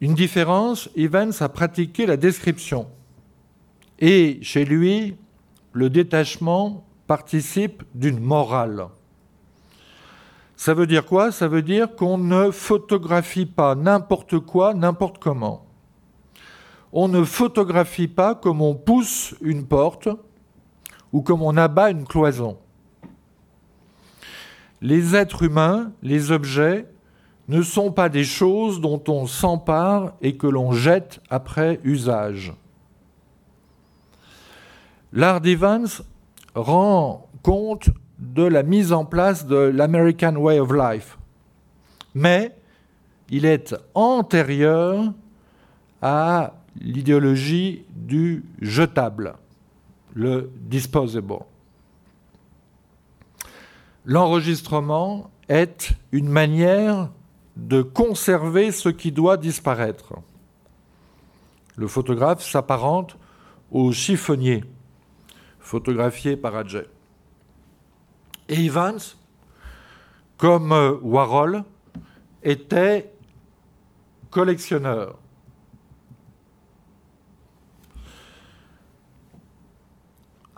Une 0.00 0.14
différence, 0.14 0.88
Evans 0.96 1.32
a 1.40 1.48
pratiqué 1.48 2.06
la 2.06 2.16
description 2.16 2.88
et 4.00 4.38
chez 4.42 4.64
lui, 4.64 5.16
le 5.72 5.90
détachement 5.90 6.84
participe 7.06 7.82
d'une 7.94 8.20
morale. 8.20 8.86
Ça 10.56 10.74
veut 10.74 10.86
dire 10.86 11.06
quoi? 11.06 11.30
Ça 11.30 11.46
veut 11.46 11.62
dire 11.62 11.94
qu'on 11.94 12.18
ne 12.18 12.50
photographie 12.50 13.46
pas 13.46 13.76
n'importe 13.76 14.40
quoi, 14.40 14.74
n'importe 14.74 15.18
comment. 15.18 15.66
On 16.92 17.06
ne 17.06 17.22
photographie 17.22 18.08
pas 18.08 18.34
comme 18.34 18.60
on 18.60 18.74
pousse 18.74 19.36
une 19.40 19.66
porte 19.66 20.08
ou 21.12 21.22
comme 21.22 21.42
on 21.42 21.56
abat 21.56 21.90
une 21.90 22.04
cloison. 22.04 22.58
Les 24.80 25.16
êtres 25.16 25.42
humains, 25.42 25.92
les 26.02 26.30
objets, 26.30 26.86
ne 27.48 27.62
sont 27.62 27.90
pas 27.90 28.08
des 28.08 28.24
choses 28.24 28.80
dont 28.80 29.02
on 29.08 29.26
s'empare 29.26 30.12
et 30.20 30.36
que 30.36 30.46
l'on 30.46 30.72
jette 30.72 31.20
après 31.30 31.80
usage. 31.82 32.52
L'art 35.12 35.40
d'Evans 35.40 36.02
rend 36.54 37.26
compte 37.42 37.88
de 38.18 38.42
la 38.42 38.62
mise 38.62 38.92
en 38.92 39.04
place 39.04 39.46
de 39.46 39.56
l'American 39.56 40.36
Way 40.36 40.60
of 40.60 40.72
Life, 40.72 41.18
mais 42.14 42.54
il 43.30 43.46
est 43.46 43.74
antérieur 43.94 45.12
à 46.02 46.54
l'idéologie 46.80 47.84
du 47.94 48.44
jetable, 48.60 49.34
le 50.14 50.50
disposable. 50.56 51.38
L'enregistrement 54.04 55.30
est 55.48 55.90
une 56.12 56.28
manière 56.28 57.10
de 57.56 57.82
conserver 57.82 58.72
ce 58.72 58.88
qui 58.88 59.12
doit 59.12 59.36
disparaître. 59.36 60.14
Le 61.76 61.86
photographe 61.88 62.42
s'apparente 62.42 63.16
au 63.70 63.92
chiffonnier 63.92 64.64
photographié 65.68 66.36
par 66.36 66.56
Adjay. 66.56 66.86
Et 68.48 68.64
Evans, 68.64 68.98
comme 70.38 70.72
euh, 70.72 70.96
Warhol, 71.02 71.62
était 72.42 73.12
collectionneur. 74.30 75.18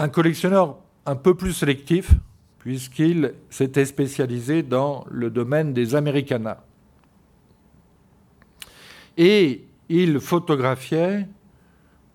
Un 0.00 0.08
collectionneur 0.08 0.78
un 1.04 1.14
peu 1.14 1.34
plus 1.34 1.52
sélectif, 1.52 2.14
puisqu'il 2.58 3.34
s'était 3.50 3.84
spécialisé 3.84 4.62
dans 4.62 5.04
le 5.10 5.28
domaine 5.28 5.74
des 5.74 5.94
Americana. 5.94 6.64
Et 9.18 9.66
il 9.90 10.18
photographiait 10.20 11.28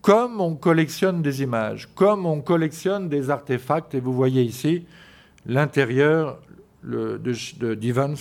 comme 0.01 0.41
on 0.41 0.55
collectionne 0.55 1.21
des 1.21 1.43
images, 1.43 1.87
comme 1.93 2.25
on 2.25 2.41
collectionne 2.41 3.07
des 3.07 3.29
artefacts, 3.29 3.93
et 3.93 3.99
vous 3.99 4.13
voyez 4.13 4.41
ici 4.41 4.87
l'intérieur 5.45 6.41
de 6.81 7.21
d'Evans 7.75 8.15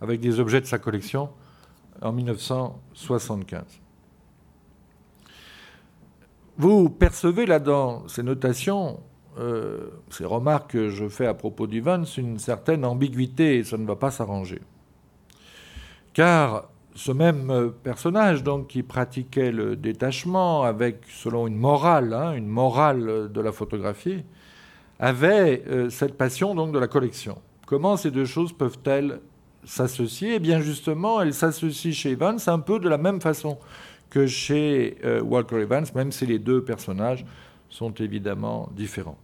avec 0.00 0.20
des 0.20 0.40
objets 0.40 0.62
de 0.62 0.66
sa 0.66 0.78
collection 0.78 1.28
en 2.00 2.10
1975. 2.10 3.83
Vous 6.56 6.88
percevez 6.88 7.46
là 7.46 7.58
dans 7.58 8.06
ces 8.06 8.22
notations, 8.22 9.00
euh, 9.38 9.88
ces 10.10 10.24
remarques 10.24 10.72
que 10.72 10.88
je 10.88 11.08
fais 11.08 11.26
à 11.26 11.34
propos 11.34 11.66
d'Evans, 11.66 12.04
une 12.16 12.38
certaine 12.38 12.84
ambiguïté 12.84 13.56
et 13.56 13.64
ça 13.64 13.76
ne 13.76 13.86
va 13.86 13.96
pas 13.96 14.12
s'arranger. 14.12 14.60
Car 16.12 16.68
ce 16.94 17.10
même 17.10 17.72
personnage 17.82 18.44
donc 18.44 18.68
qui 18.68 18.84
pratiquait 18.84 19.50
le 19.50 19.74
détachement 19.74 20.62
avec 20.62 21.00
selon 21.08 21.48
une 21.48 21.56
morale, 21.56 22.12
hein, 22.12 22.34
une 22.34 22.46
morale 22.46 23.32
de 23.32 23.40
la 23.40 23.50
photographie, 23.50 24.22
avait 25.00 25.64
euh, 25.66 25.90
cette 25.90 26.16
passion 26.16 26.54
donc 26.54 26.72
de 26.72 26.78
la 26.78 26.86
collection. 26.86 27.38
Comment 27.66 27.96
ces 27.96 28.12
deux 28.12 28.26
choses 28.26 28.52
peuvent-elles 28.52 29.20
s'associer? 29.64 30.36
Eh 30.36 30.38
bien 30.38 30.60
justement, 30.60 31.20
elles 31.20 31.34
s'associent 31.34 31.90
chez 31.92 32.10
Evans 32.12 32.38
un 32.46 32.60
peu 32.60 32.78
de 32.78 32.88
la 32.88 32.98
même 32.98 33.20
façon 33.20 33.58
que 34.14 34.28
chez 34.28 34.96
euh, 35.02 35.20
Walker 35.22 35.56
Evans, 35.56 35.84
même 35.92 36.12
si 36.12 36.24
les 36.24 36.38
deux 36.38 36.62
personnages 36.62 37.26
sont 37.68 37.92
évidemment 37.94 38.70
différents. 38.76 39.18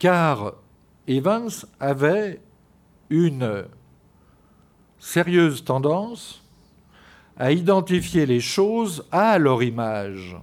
Car 0.00 0.54
Evans 1.06 1.48
avait 1.78 2.40
une 3.08 3.66
sérieuse 4.98 5.62
tendance 5.62 6.42
à 7.36 7.52
identifier 7.52 8.26
les 8.26 8.40
choses 8.40 9.06
à 9.12 9.38
leur 9.38 9.62
image. 9.62 10.36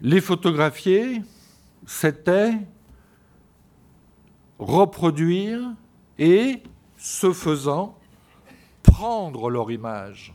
Les 0.00 0.20
photographier, 0.20 1.22
c'était 1.86 2.54
reproduire 4.60 5.58
et, 6.20 6.62
ce 6.96 7.32
faisant, 7.32 7.97
prendre 8.98 9.48
leur 9.48 9.70
image. 9.70 10.34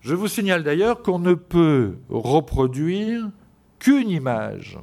Je 0.00 0.14
vous 0.14 0.28
signale 0.28 0.62
d'ailleurs 0.62 1.02
qu'on 1.02 1.18
ne 1.18 1.34
peut 1.34 1.98
reproduire 2.08 3.28
qu'une 3.78 4.08
image. 4.08 4.78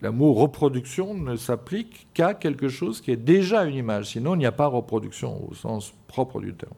L'amour 0.00 0.40
reproduction 0.40 1.14
ne 1.14 1.36
s'applique 1.36 2.08
qu'à 2.14 2.34
quelque 2.34 2.68
chose 2.68 3.00
qui 3.00 3.12
est 3.12 3.16
déjà 3.16 3.64
une 3.64 3.76
image. 3.76 4.06
Sinon, 4.06 4.34
il 4.34 4.38
n'y 4.38 4.46
a 4.46 4.50
pas 4.50 4.66
reproduction 4.66 5.48
au 5.48 5.54
sens 5.54 5.94
propre 6.08 6.40
du 6.40 6.52
terme. 6.52 6.74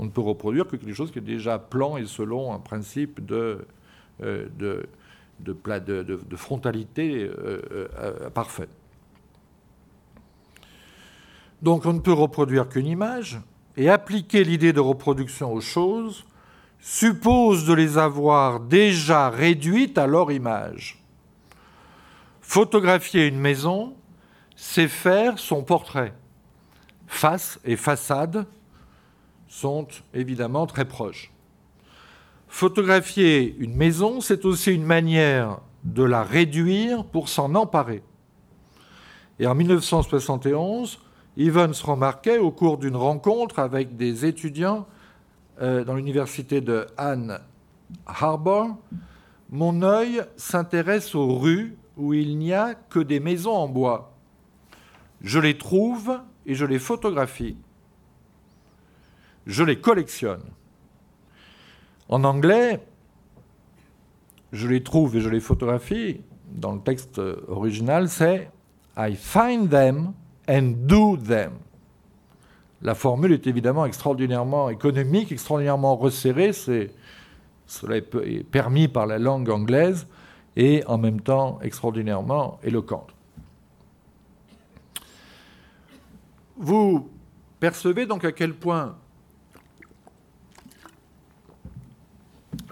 On 0.00 0.04
ne 0.06 0.10
peut 0.10 0.20
reproduire 0.20 0.66
que 0.66 0.74
quelque 0.74 0.92
chose 0.92 1.12
qui 1.12 1.20
est 1.20 1.22
déjà 1.36 1.56
plan 1.60 1.98
et 1.98 2.06
selon 2.06 2.52
un 2.52 2.58
principe 2.58 3.24
de, 3.24 3.64
euh, 4.24 4.48
de, 4.58 4.88
de, 5.38 6.36
frontalité 6.36 7.22
euh, 7.28 7.62
euh, 7.96 8.28
parfait. 8.30 8.68
Donc 11.62 11.84
on 11.86 11.92
ne 11.92 12.00
peut 12.00 12.12
reproduire 12.12 12.68
qu'une 12.68 12.86
image, 12.86 13.40
et 13.76 13.88
appliquer 13.88 14.44
l'idée 14.44 14.72
de 14.72 14.80
reproduction 14.80 15.52
aux 15.52 15.60
choses 15.60 16.24
suppose 16.80 17.66
de 17.66 17.74
les 17.74 17.98
avoir 17.98 18.60
déjà 18.60 19.28
réduites 19.30 19.98
à 19.98 20.06
leur 20.06 20.32
image. 20.32 21.02
Photographier 22.40 23.26
une 23.26 23.38
maison, 23.38 23.94
c'est 24.56 24.88
faire 24.88 25.38
son 25.38 25.62
portrait. 25.62 26.14
Face 27.06 27.60
et 27.64 27.76
façade 27.76 28.46
sont 29.48 29.86
évidemment 30.14 30.66
très 30.66 30.84
proches. 30.84 31.32
Photographier 32.48 33.54
une 33.58 33.76
maison, 33.76 34.20
c'est 34.20 34.44
aussi 34.44 34.72
une 34.72 34.84
manière 34.84 35.60
de 35.84 36.02
la 36.02 36.22
réduire 36.22 37.04
pour 37.04 37.28
s'en 37.28 37.54
emparer. 37.54 38.02
Et 39.38 39.46
en 39.46 39.54
1971, 39.54 41.00
Evans 41.36 41.72
remarquait 41.84 42.38
au 42.38 42.50
cours 42.50 42.78
d'une 42.78 42.96
rencontre 42.96 43.58
avec 43.58 43.96
des 43.96 44.26
étudiants 44.26 44.86
euh, 45.60 45.84
dans 45.84 45.94
l'université 45.94 46.60
de 46.60 46.86
Ann 46.96 47.38
Harbor, 48.06 48.76
mon 49.50 49.82
œil 49.82 50.22
s'intéresse 50.36 51.14
aux 51.14 51.38
rues 51.38 51.76
où 51.96 52.14
il 52.14 52.38
n'y 52.38 52.52
a 52.52 52.74
que 52.74 53.00
des 53.00 53.20
maisons 53.20 53.54
en 53.54 53.68
bois. 53.68 54.12
Je 55.20 55.38
les 55.38 55.58
trouve 55.58 56.20
et 56.46 56.54
je 56.54 56.64
les 56.64 56.78
photographie. 56.78 57.56
Je 59.46 59.62
les 59.62 59.80
collectionne. 59.80 60.44
En 62.08 62.24
anglais, 62.24 62.80
je 64.52 64.66
les 64.66 64.82
trouve 64.82 65.16
et 65.16 65.20
je 65.20 65.28
les 65.28 65.40
photographie. 65.40 66.20
Dans 66.48 66.72
le 66.72 66.80
texte 66.80 67.20
original, 67.48 68.08
c'est 68.08 68.50
I 68.96 69.14
find 69.14 69.70
them 69.70 70.12
and 70.50 70.86
do 70.86 71.16
them. 71.16 71.52
La 72.82 72.94
formule 72.94 73.32
est 73.32 73.46
évidemment 73.46 73.86
extraordinairement 73.86 74.68
économique, 74.68 75.30
extraordinairement 75.30 75.96
resserrée. 75.96 76.52
C'est, 76.52 76.90
cela 77.66 77.96
est 77.98 78.44
permis 78.50 78.88
par 78.88 79.06
la 79.06 79.18
langue 79.18 79.48
anglaise 79.50 80.06
et 80.56 80.82
en 80.86 80.98
même 80.98 81.20
temps 81.20 81.60
extraordinairement 81.62 82.58
éloquente. 82.64 83.14
Vous 86.56 87.08
percevez 87.60 88.06
donc 88.06 88.24
à 88.24 88.32
quel 88.32 88.54
point 88.54 88.96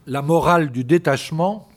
la 0.06 0.22
morale 0.22 0.70
du 0.70 0.84
détachement 0.84 1.67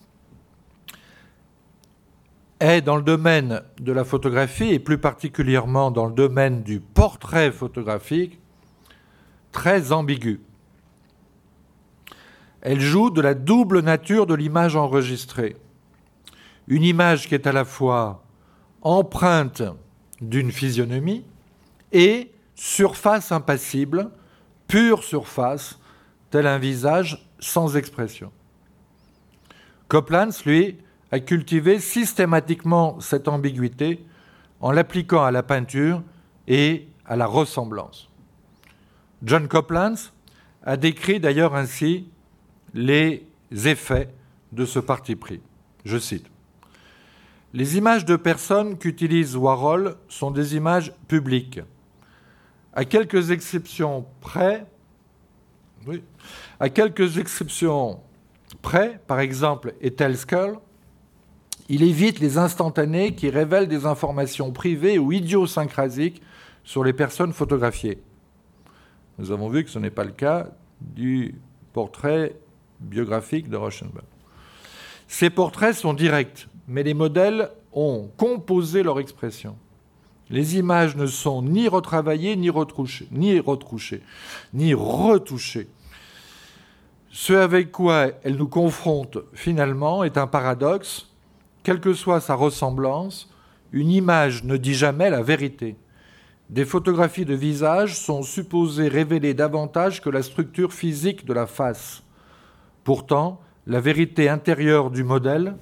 est 2.62 2.80
dans 2.80 2.96
le 2.96 3.02
domaine 3.02 3.62
de 3.80 3.92
la 3.92 4.04
photographie 4.04 4.70
et 4.70 4.78
plus 4.78 4.98
particulièrement 4.98 5.90
dans 5.90 6.06
le 6.06 6.12
domaine 6.12 6.62
du 6.62 6.80
portrait 6.80 7.50
photographique 7.50 8.38
très 9.50 9.92
ambiguë. 9.92 10.40
Elle 12.60 12.80
joue 12.80 13.10
de 13.10 13.20
la 13.20 13.34
double 13.34 13.80
nature 13.80 14.26
de 14.26 14.34
l'image 14.34 14.76
enregistrée. 14.76 15.56
Une 16.68 16.84
image 16.84 17.26
qui 17.26 17.34
est 17.34 17.48
à 17.48 17.52
la 17.52 17.64
fois 17.64 18.22
empreinte 18.82 19.62
d'une 20.20 20.52
physionomie 20.52 21.24
et 21.90 22.30
surface 22.54 23.32
impassible, 23.32 24.10
pure 24.68 25.02
surface, 25.02 25.80
tel 26.30 26.46
un 26.46 26.58
visage 26.58 27.28
sans 27.40 27.76
expression. 27.76 28.30
Copland, 29.88 30.30
lui, 30.46 30.78
a 31.12 31.20
cultivé 31.20 31.78
systématiquement 31.78 32.98
cette 32.98 33.28
ambiguïté 33.28 34.04
en 34.60 34.72
l'appliquant 34.72 35.22
à 35.22 35.30
la 35.30 35.42
peinture 35.42 36.02
et 36.48 36.88
à 37.04 37.16
la 37.16 37.26
ressemblance. 37.26 38.08
John 39.22 39.46
Copland 39.46 39.94
a 40.64 40.76
décrit 40.76 41.20
d'ailleurs 41.20 41.54
ainsi 41.54 42.08
les 42.72 43.26
effets 43.50 44.08
de 44.52 44.64
ce 44.64 44.78
parti 44.78 45.14
pris. 45.14 45.42
Je 45.84 45.98
cite 45.98 46.26
Les 47.52 47.76
images 47.76 48.06
de 48.06 48.16
personnes 48.16 48.78
qu'utilise 48.78 49.36
Warhol 49.36 49.96
sont 50.08 50.30
des 50.30 50.56
images 50.56 50.94
publiques. 51.08 51.60
À 52.72 52.86
quelques 52.86 53.30
exceptions 53.30 54.06
près, 54.22 54.66
à 56.58 56.70
quelques 56.70 57.18
exceptions 57.18 58.00
près, 58.62 58.98
par 59.06 59.20
exemple 59.20 59.74
Ethel 59.82 60.16
Skull, 60.16 60.56
il 61.72 61.82
évite 61.84 62.20
les 62.20 62.36
instantanés 62.36 63.14
qui 63.14 63.30
révèlent 63.30 63.66
des 63.66 63.86
informations 63.86 64.52
privées 64.52 64.98
ou 64.98 65.10
idiosyncrasiques 65.10 66.20
sur 66.64 66.84
les 66.84 66.92
personnes 66.92 67.32
photographiées. 67.32 68.02
Nous 69.18 69.32
avons 69.32 69.48
vu 69.48 69.64
que 69.64 69.70
ce 69.70 69.78
n'est 69.78 69.88
pas 69.88 70.04
le 70.04 70.10
cas 70.10 70.48
du 70.82 71.34
portrait 71.72 72.36
biographique 72.78 73.48
de 73.48 73.56
Rauschenberg. 73.56 74.04
Ces 75.08 75.30
portraits 75.30 75.74
sont 75.74 75.94
directs, 75.94 76.46
mais 76.68 76.82
les 76.82 76.92
modèles 76.92 77.50
ont 77.72 78.10
composé 78.18 78.82
leur 78.82 79.00
expression. 79.00 79.56
Les 80.28 80.58
images 80.58 80.94
ne 80.94 81.06
sont 81.06 81.40
ni 81.40 81.68
retravaillées, 81.68 82.36
ni 82.36 82.50
retouchées, 82.50 83.08
ni 83.10 83.40
retouchées, 83.40 84.02
ni 84.52 84.74
retouchées. 84.74 85.68
Ce 87.10 87.32
avec 87.32 87.72
quoi 87.72 88.08
elles 88.24 88.36
nous 88.36 88.48
confrontent 88.48 89.20
finalement 89.32 90.04
est 90.04 90.18
un 90.18 90.26
paradoxe 90.26 91.08
quelle 91.62 91.80
que 91.80 91.94
soit 91.94 92.20
sa 92.20 92.34
ressemblance, 92.34 93.30
une 93.72 93.90
image 93.90 94.44
ne 94.44 94.56
dit 94.56 94.74
jamais 94.74 95.10
la 95.10 95.22
vérité. 95.22 95.76
Des 96.50 96.64
photographies 96.64 97.24
de 97.24 97.34
visage 97.34 97.98
sont 97.98 98.22
supposées 98.22 98.88
révéler 98.88 99.32
davantage 99.32 100.02
que 100.02 100.10
la 100.10 100.22
structure 100.22 100.72
physique 100.72 101.24
de 101.24 101.32
la 101.32 101.46
face. 101.46 102.02
Pourtant, 102.84 103.40
la 103.66 103.80
vérité 103.80 104.28
intérieure 104.28 104.90
du 104.90 105.04
modèle, 105.04 105.54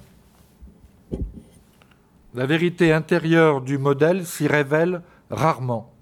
la 2.33 2.45
vérité 2.45 2.91
intérieure 2.91 3.61
du 3.61 3.77
modèle 3.77 4.25
s'y 4.25 4.47
révèle 4.47 5.01
rarement. 5.29 5.93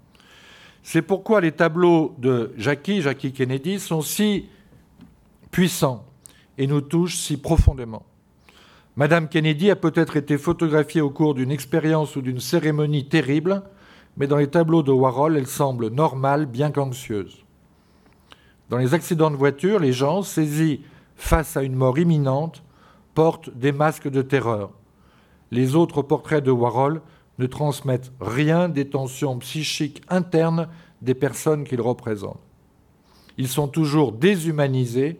C'est 0.82 1.02
pourquoi 1.02 1.40
les 1.40 1.52
tableaux 1.52 2.14
de 2.18 2.52
Jackie, 2.56 3.02
Jackie 3.02 3.32
Kennedy, 3.32 3.78
sont 3.78 4.00
si 4.00 4.48
puissants 5.50 6.04
et 6.56 6.66
nous 6.66 6.80
touchent 6.80 7.16
si 7.16 7.36
profondément. 7.36 8.04
Madame 8.96 9.28
Kennedy 9.28 9.70
a 9.70 9.76
peut-être 9.76 10.16
été 10.16 10.36
photographiée 10.36 11.00
au 11.00 11.10
cours 11.10 11.34
d'une 11.34 11.52
expérience 11.52 12.16
ou 12.16 12.22
d'une 12.22 12.40
cérémonie 12.40 13.06
terrible, 13.06 13.62
mais 14.16 14.26
dans 14.26 14.36
les 14.36 14.48
tableaux 14.50 14.82
de 14.82 14.90
Warhol, 14.90 15.36
elle 15.36 15.46
semble 15.46 15.88
normale, 15.88 16.46
bien 16.46 16.70
qu'anxieuse. 16.72 17.44
Dans 18.68 18.78
les 18.78 18.92
accidents 18.92 19.30
de 19.30 19.36
voiture, 19.36 19.78
les 19.78 19.92
gens, 19.92 20.22
saisis 20.22 20.80
face 21.16 21.56
à 21.56 21.62
une 21.62 21.76
mort 21.76 21.98
imminente, 21.98 22.62
portent 23.14 23.50
des 23.56 23.72
masques 23.72 24.08
de 24.08 24.22
terreur. 24.22 24.70
Les 25.50 25.76
autres 25.76 26.02
portraits 26.02 26.42
de 26.42 26.50
Warhol 26.50 27.00
ne 27.38 27.46
transmettent 27.46 28.12
rien 28.20 28.68
des 28.68 28.88
tensions 28.88 29.38
psychiques 29.38 30.02
internes 30.08 30.68
des 31.00 31.14
personnes 31.14 31.64
qu'ils 31.64 31.80
représentent. 31.80 32.40
Ils 33.38 33.48
sont 33.48 33.68
toujours 33.68 34.12
déshumanisés 34.12 35.18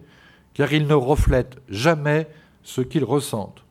car 0.55 0.73
ils 0.73 0.87
ne 0.87 0.95
reflètent 0.95 1.59
jamais 1.69 2.29
ce 2.63 2.81
qu'ils 2.81 3.05
ressentent. 3.05 3.65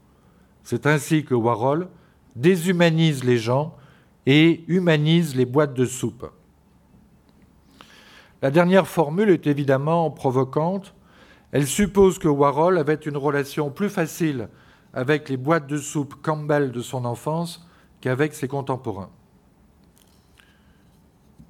C'est 0.63 0.85
ainsi 0.85 1.25
que 1.25 1.33
Warhol 1.33 1.89
déshumanise 2.35 3.23
les 3.23 3.37
gens 3.37 3.75
et 4.25 4.63
humanise 4.67 5.35
les 5.35 5.45
boîtes 5.45 5.73
de 5.73 5.85
soupe. 5.85 6.31
La 8.41 8.51
dernière 8.51 8.87
formule 8.87 9.29
est 9.29 9.47
évidemment 9.47 10.11
provocante. 10.11 10.93
Elle 11.51 11.67
suppose 11.67 12.19
que 12.19 12.27
Warhol 12.27 12.77
avait 12.77 12.93
une 12.93 13.17
relation 13.17 13.69
plus 13.69 13.89
facile 13.89 14.49
avec 14.93 15.29
les 15.29 15.37
boîtes 15.37 15.67
de 15.67 15.77
soupe 15.77 16.15
Campbell 16.21 16.71
de 16.71 16.81
son 16.81 17.05
enfance 17.05 17.67
qu'avec 18.01 18.33
ses 18.33 18.47
contemporains. 18.47 19.09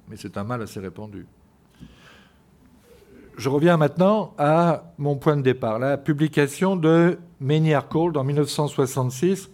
Mais 0.08 0.16
c'est 0.16 0.36
un 0.36 0.44
mal 0.44 0.62
assez 0.62 0.80
répandu. 0.80 1.26
Je 3.36 3.48
reviens 3.48 3.76
maintenant 3.76 4.34
à 4.36 4.92
mon 4.98 5.16
point 5.16 5.36
de 5.36 5.42
départ, 5.42 5.78
la 5.78 5.96
publication 5.96 6.76
de 6.76 7.18
Many 7.40 7.72
Are 7.72 7.88
Cold 7.88 8.18
en 8.18 8.24
1966, 8.24 9.48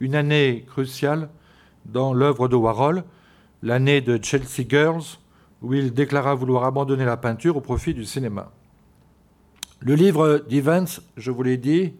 une 0.00 0.16
année 0.16 0.64
cruciale 0.66 1.28
dans 1.86 2.12
l'œuvre 2.12 2.48
de 2.48 2.56
Warhol, 2.56 3.04
l'année 3.62 4.00
de 4.00 4.18
Chelsea 4.20 4.66
Girls, 4.68 5.04
où 5.62 5.72
il 5.72 5.94
déclara 5.94 6.34
vouloir 6.34 6.64
abandonner 6.64 7.04
la 7.04 7.16
peinture 7.16 7.56
au 7.56 7.60
profit 7.60 7.94
du 7.94 8.04
cinéma. 8.04 8.50
Le 9.78 9.94
livre 9.94 10.44
d'Evans, 10.48 11.00
je 11.16 11.30
vous 11.30 11.44
l'ai 11.44 11.56
dit, 11.56 11.92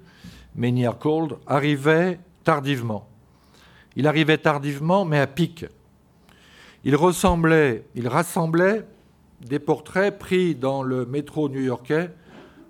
Many 0.56 0.86
Are 0.86 0.98
Cold, 0.98 1.36
arrivait 1.46 2.18
tardivement. 2.42 3.08
Il 3.94 4.08
arrivait 4.08 4.38
tardivement, 4.38 5.04
mais 5.04 5.20
à 5.20 5.28
pic. 5.28 5.66
Il 6.82 6.96
ressemblait, 6.96 7.84
il 7.94 8.08
rassemblait 8.08 8.84
des 9.40 9.60
portraits 9.60 10.18
pris 10.18 10.56
dans 10.56 10.82
le 10.82 11.06
métro 11.06 11.48
new-yorkais 11.48 12.10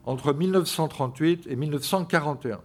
entre 0.09 0.33
1938 0.33 1.49
et 1.49 1.55
1941. 1.55 2.63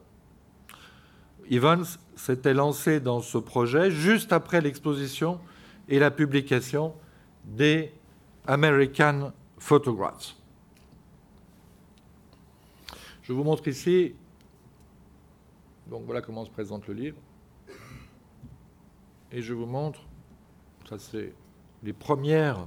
Evans 1.52 1.84
s'était 2.16 2.54
lancé 2.54 3.02
dans 3.02 3.20
ce 3.20 3.38
projet 3.38 3.92
juste 3.92 4.32
après 4.32 4.62
l'exposition 4.62 5.42
et 5.90 6.00
la 6.00 6.10
publication 6.10 6.94
des 7.44 7.94
American 8.48 9.34
Photographs. 9.58 10.38
Je 13.24 13.34
vous 13.34 13.44
montre 13.44 13.68
ici, 13.68 14.16
donc 15.88 16.04
voilà 16.06 16.22
comment 16.22 16.46
se 16.46 16.50
présente 16.50 16.88
le 16.88 16.94
livre, 16.94 17.18
et 19.34 19.42
je 19.42 19.54
vous 19.54 19.66
montre, 19.66 20.00
ça 20.88 20.98
c'est 20.98 21.34
les 21.84 21.92
premières, 21.92 22.66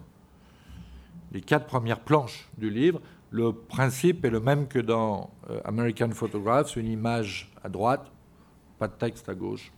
les 1.32 1.40
quatre 1.40 1.64
premières 1.64 2.00
planches 2.00 2.50
du 2.58 2.68
livre 2.68 3.00
Le 3.36 3.52
principe 3.52 4.24
est 4.24 4.30
le 4.30 4.40
même 4.40 4.66
que 4.66 4.78
dans 4.78 5.28
euh, 5.50 5.60
American 5.66 6.10
Photographs, 6.10 6.74
une 6.76 6.86
image 6.86 7.52
à 7.62 7.68
droite, 7.68 8.10
pas 8.78 8.88
de 8.88 8.94
texte 8.94 9.28
à 9.28 9.34
gauche, 9.34 9.72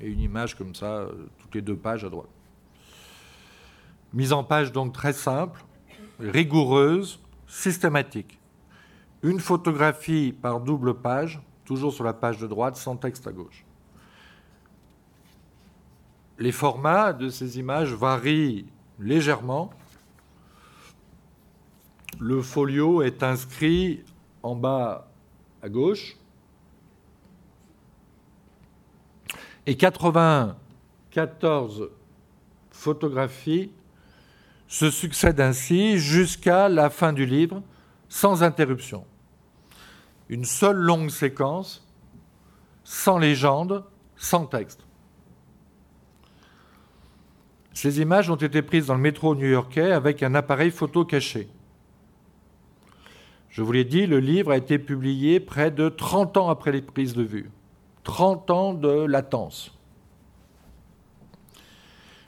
et 0.00 0.06
une 0.06 0.20
image 0.20 0.56
comme 0.56 0.74
ça, 0.74 0.86
euh, 0.86 1.28
toutes 1.36 1.54
les 1.54 1.60
deux 1.60 1.76
pages 1.76 2.06
à 2.06 2.08
droite. 2.08 2.30
Mise 4.14 4.32
en 4.32 4.44
page 4.44 4.72
donc 4.72 4.94
très 4.94 5.12
simple, 5.12 5.62
rigoureuse, 6.20 7.20
systématique. 7.46 8.40
Une 9.22 9.40
photographie 9.40 10.32
par 10.32 10.60
double 10.60 10.94
page, 10.94 11.38
toujours 11.66 11.92
sur 11.92 12.04
la 12.04 12.14
page 12.14 12.38
de 12.38 12.46
droite, 12.46 12.76
sans 12.76 12.96
texte 12.96 13.26
à 13.26 13.32
gauche. 13.32 13.66
Les 16.38 16.52
formats 16.52 17.12
de 17.12 17.28
ces 17.28 17.58
images 17.58 17.92
varient 17.92 18.64
légèrement. 18.98 19.68
Le 22.20 22.42
folio 22.42 23.02
est 23.02 23.22
inscrit 23.22 24.04
en 24.42 24.54
bas 24.54 25.08
à 25.62 25.68
gauche. 25.68 26.16
Et 29.66 29.76
94 29.76 31.90
photographies 32.70 33.70
se 34.66 34.90
succèdent 34.90 35.40
ainsi 35.40 35.98
jusqu'à 35.98 36.68
la 36.68 36.90
fin 36.90 37.12
du 37.12 37.26
livre, 37.26 37.62
sans 38.08 38.42
interruption. 38.42 39.04
Une 40.28 40.44
seule 40.44 40.76
longue 40.76 41.10
séquence, 41.10 41.86
sans 42.82 43.18
légende, 43.18 43.84
sans 44.16 44.46
texte. 44.46 44.84
Ces 47.74 48.00
images 48.00 48.30
ont 48.30 48.36
été 48.36 48.62
prises 48.62 48.86
dans 48.86 48.94
le 48.94 49.00
métro 49.00 49.34
new-yorkais 49.34 49.92
avec 49.92 50.22
un 50.22 50.34
appareil 50.34 50.70
photo 50.70 51.04
caché. 51.04 51.48
Je 53.52 53.60
vous 53.60 53.70
l'ai 53.70 53.84
dit, 53.84 54.06
le 54.06 54.18
livre 54.18 54.50
a 54.50 54.56
été 54.56 54.78
publié 54.78 55.38
près 55.38 55.70
de 55.70 55.90
30 55.90 56.38
ans 56.38 56.48
après 56.48 56.72
les 56.72 56.80
prises 56.80 57.12
de 57.12 57.22
vue. 57.22 57.50
30 58.02 58.50
ans 58.50 58.72
de 58.72 59.04
latence. 59.04 59.78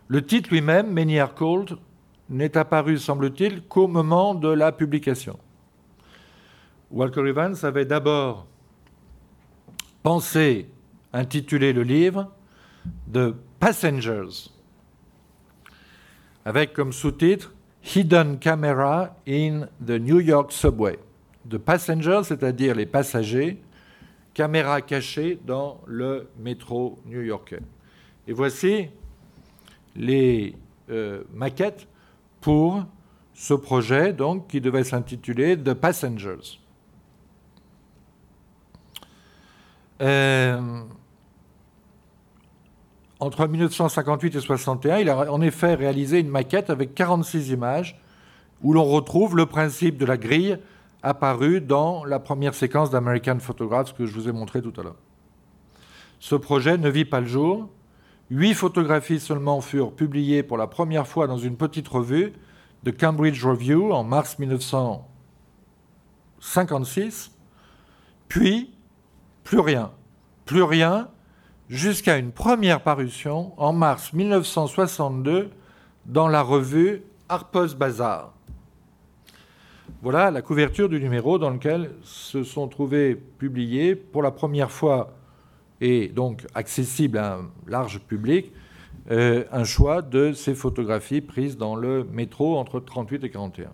Le 0.08 0.24
titre 0.24 0.50
lui-même, 0.50 0.92
Many 0.92 1.18
Are 1.18 1.34
Cold, 1.34 1.78
n'est 2.28 2.58
apparu, 2.58 2.98
semble-t-il, 2.98 3.62
qu'au 3.62 3.88
moment 3.88 4.34
de 4.34 4.48
la 4.48 4.70
publication. 4.70 5.38
Walker 6.90 7.26
Evans 7.26 7.56
avait 7.62 7.86
d'abord 7.86 8.46
pensé 10.02 10.68
intituler 11.14 11.72
le 11.72 11.84
livre 11.84 12.30
The 13.10 13.34
Passengers, 13.58 14.50
avec 16.44 16.74
comme 16.74 16.92
sous-titre 16.92 17.54
Hidden 17.82 18.38
Camera 18.38 19.16
in 19.26 19.68
the 19.82 19.98
New 19.98 20.20
York 20.20 20.52
Subway. 20.52 20.98
The 21.48 21.58
Passengers, 21.58 22.22
c'est-à-dire 22.24 22.74
les 22.74 22.86
passagers, 22.86 23.60
caméra 24.32 24.80
cachée 24.80 25.38
dans 25.46 25.80
le 25.86 26.28
métro 26.38 26.98
new-yorkais. 27.06 27.60
Et 28.26 28.32
voici 28.32 28.88
les 29.96 30.56
euh, 30.90 31.22
maquettes 31.32 31.86
pour 32.40 32.84
ce 33.34 33.54
projet 33.54 34.12
donc, 34.12 34.48
qui 34.48 34.60
devait 34.60 34.84
s'intituler 34.84 35.56
The 35.56 35.74
Passengers. 35.74 36.60
Euh, 40.00 40.82
entre 43.20 43.46
1958 43.46 44.26
et 44.26 44.38
1961, 44.38 44.98
il 44.98 45.08
a 45.08 45.32
en 45.32 45.40
effet 45.40 45.74
réalisé 45.74 46.20
une 46.20 46.28
maquette 46.28 46.70
avec 46.70 46.94
46 46.94 47.50
images 47.50 48.00
où 48.62 48.72
l'on 48.72 48.84
retrouve 48.84 49.36
le 49.36 49.46
principe 49.46 49.98
de 49.98 50.04
la 50.04 50.16
grille 50.16 50.58
apparu 51.04 51.60
dans 51.60 52.04
la 52.04 52.18
première 52.18 52.54
séquence 52.54 52.90
d'American 52.90 53.38
Photographs 53.38 53.94
que 53.94 54.06
je 54.06 54.14
vous 54.14 54.28
ai 54.28 54.32
montré 54.32 54.62
tout 54.62 54.72
à 54.78 54.82
l'heure. 54.82 54.96
Ce 56.18 56.34
projet 56.34 56.78
ne 56.78 56.88
vit 56.88 57.04
pas 57.04 57.20
le 57.20 57.26
jour 57.26 57.68
Huit 58.30 58.54
photographies 58.54 59.20
seulement 59.20 59.60
furent 59.60 59.92
publiées 59.92 60.42
pour 60.42 60.56
la 60.56 60.66
première 60.66 61.06
fois 61.06 61.26
dans 61.26 61.36
une 61.36 61.58
petite 61.58 61.88
revue 61.88 62.32
de 62.82 62.90
Cambridge 62.90 63.44
Review 63.44 63.92
en 63.92 64.02
mars 64.02 64.38
1956, 64.38 67.32
puis 68.28 68.72
plus 69.42 69.60
rien, 69.60 69.90
plus 70.46 70.62
rien, 70.62 71.10
jusqu'à 71.68 72.16
une 72.16 72.32
première 72.32 72.82
parution 72.82 73.52
en 73.58 73.74
mars 73.74 74.14
1962 74.14 75.50
dans 76.06 76.28
la 76.28 76.40
revue 76.42 77.02
Harper's 77.28 77.74
Bazaar. 77.74 78.33
Voilà 80.04 80.30
la 80.30 80.42
couverture 80.42 80.90
du 80.90 81.00
numéro 81.00 81.38
dans 81.38 81.48
lequel 81.48 81.92
se 82.02 82.44
sont 82.44 82.68
trouvés 82.68 83.14
publiés 83.14 83.94
pour 83.94 84.22
la 84.22 84.30
première 84.30 84.70
fois 84.70 85.16
et 85.80 86.08
donc 86.08 86.46
accessible 86.54 87.16
à 87.16 87.36
un 87.36 87.50
large 87.66 88.00
public, 88.00 88.52
euh, 89.10 89.44
un 89.50 89.64
choix 89.64 90.02
de 90.02 90.34
ces 90.34 90.54
photographies 90.54 91.22
prises 91.22 91.56
dans 91.56 91.74
le 91.74 92.04
métro 92.04 92.58
entre 92.58 92.80
38 92.80 93.24
et 93.24 93.30
41. 93.30 93.70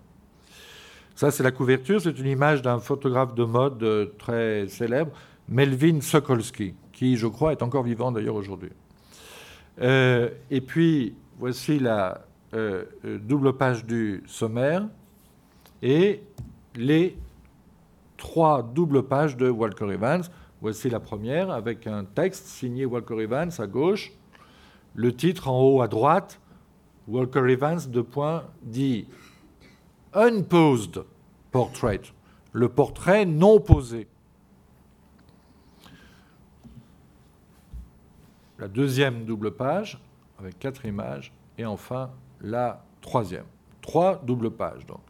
Ça, 1.17 1.33
c'est 1.33 1.43
la 1.43 1.51
couverture. 1.51 2.01
C'est 2.01 2.17
une 2.17 2.29
image 2.29 2.63
d'un 2.63 2.79
photographe 2.79 3.35
de 3.35 3.43
mode 3.43 3.83
euh, 3.83 4.07
très 4.17 4.69
célèbre, 4.69 5.11
Melvin 5.49 6.01
Sokolsky, 6.01 6.75
qui, 6.93 7.17
je 7.17 7.27
crois, 7.27 7.51
est 7.51 7.63
encore 7.65 7.83
vivant 7.83 8.13
d'ailleurs 8.13 8.37
aujourd'hui. 8.37 8.71
Euh, 9.81 10.31
et 10.49 10.61
puis, 10.61 11.13
voici 11.41 11.81
la 11.81 12.25
double 13.05 13.53
page 13.53 13.85
du 13.85 14.23
sommaire 14.27 14.87
et 15.83 16.23
les 16.75 17.17
trois 18.17 18.63
doubles 18.63 19.03
pages 19.03 19.37
de 19.37 19.49
Walker 19.49 19.91
Evans. 19.91 20.23
Voici 20.61 20.91
la 20.91 21.01
première 21.01 21.51
avec 21.51 21.87
un 21.87 22.05
texte 22.05 22.47
signé 22.47 22.85
Walker 22.85 23.19
Evans 23.21 23.51
à 23.59 23.67
gauche, 23.67 24.13
le 24.95 25.15
titre 25.15 25.49
en 25.49 25.61
haut 25.63 25.81
à 25.81 25.89
droite, 25.89 26.41
Walker 27.09 27.51
Evans, 27.51 27.81
de 27.89 28.03
point, 28.03 28.45
dit 28.63 29.09
Unposed 30.13 31.05
Portrait, 31.51 32.03
le 32.53 32.69
portrait 32.69 33.25
non 33.25 33.59
posé. 33.59 34.07
La 38.59 38.69
deuxième 38.69 39.25
double 39.25 39.53
page 39.53 39.99
avec 40.39 40.59
quatre 40.59 40.85
images 40.85 41.33
et 41.57 41.65
enfin 41.65 42.11
la 42.43 42.85
troisième. 43.01 43.47
Trois 43.81 44.17
doubles 44.17 44.51
pages 44.51 44.85
donc. 44.85 45.01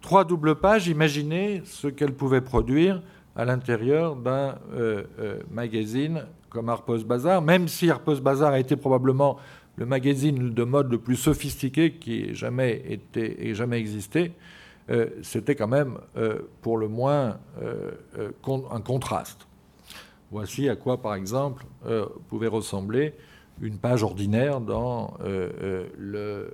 Trois 0.00 0.24
doubles 0.24 0.54
pages, 0.54 0.88
imaginez 0.88 1.60
ce 1.64 1.86
qu'elles 1.86 2.14
pouvaient 2.14 2.40
produire 2.40 3.02
à 3.36 3.44
l'intérieur 3.44 4.16
d'un 4.16 4.58
euh, 4.72 5.04
euh, 5.18 5.38
magazine 5.50 6.24
comme 6.48 6.68
Harper's 6.68 7.04
Bazaar, 7.04 7.42
même 7.42 7.68
si 7.68 7.90
Harper's 7.90 8.20
Bazaar 8.20 8.52
a 8.52 8.58
été 8.58 8.76
probablement 8.76 9.36
le 9.76 9.86
magazine 9.86 10.50
de 10.50 10.64
mode 10.64 10.90
le 10.90 10.98
plus 10.98 11.16
sophistiqué 11.16 11.92
qui 11.92 12.24
ait 12.24 12.34
jamais, 12.34 12.82
été, 12.88 13.54
jamais 13.54 13.78
existé, 13.78 14.32
euh, 14.90 15.06
c'était 15.22 15.54
quand 15.54 15.68
même 15.68 15.98
pour 16.60 16.76
le 16.76 16.88
moins 16.88 17.38
un 18.16 18.80
contraste. 18.80 19.46
Voici 20.32 20.68
à 20.68 20.76
quoi, 20.76 21.00
par 21.00 21.14
exemple, 21.14 21.64
pouvait 22.28 22.48
ressembler 22.48 23.14
une 23.60 23.78
page 23.78 24.02
ordinaire 24.02 24.60
dans 24.60 25.14
le 25.22 26.52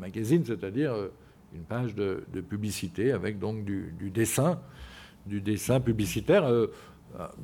magazine, 0.00 0.42
c'est-à-dire 0.44 0.94
une 1.54 1.64
page 1.64 1.94
de, 1.94 2.24
publicité 2.48 3.12
avec 3.12 3.38
donc 3.38 3.64
du 3.64 4.10
dessin 4.10 4.60
du 5.26 5.40
dessin 5.40 5.80
publicitaire, 5.80 6.44
euh, 6.44 6.66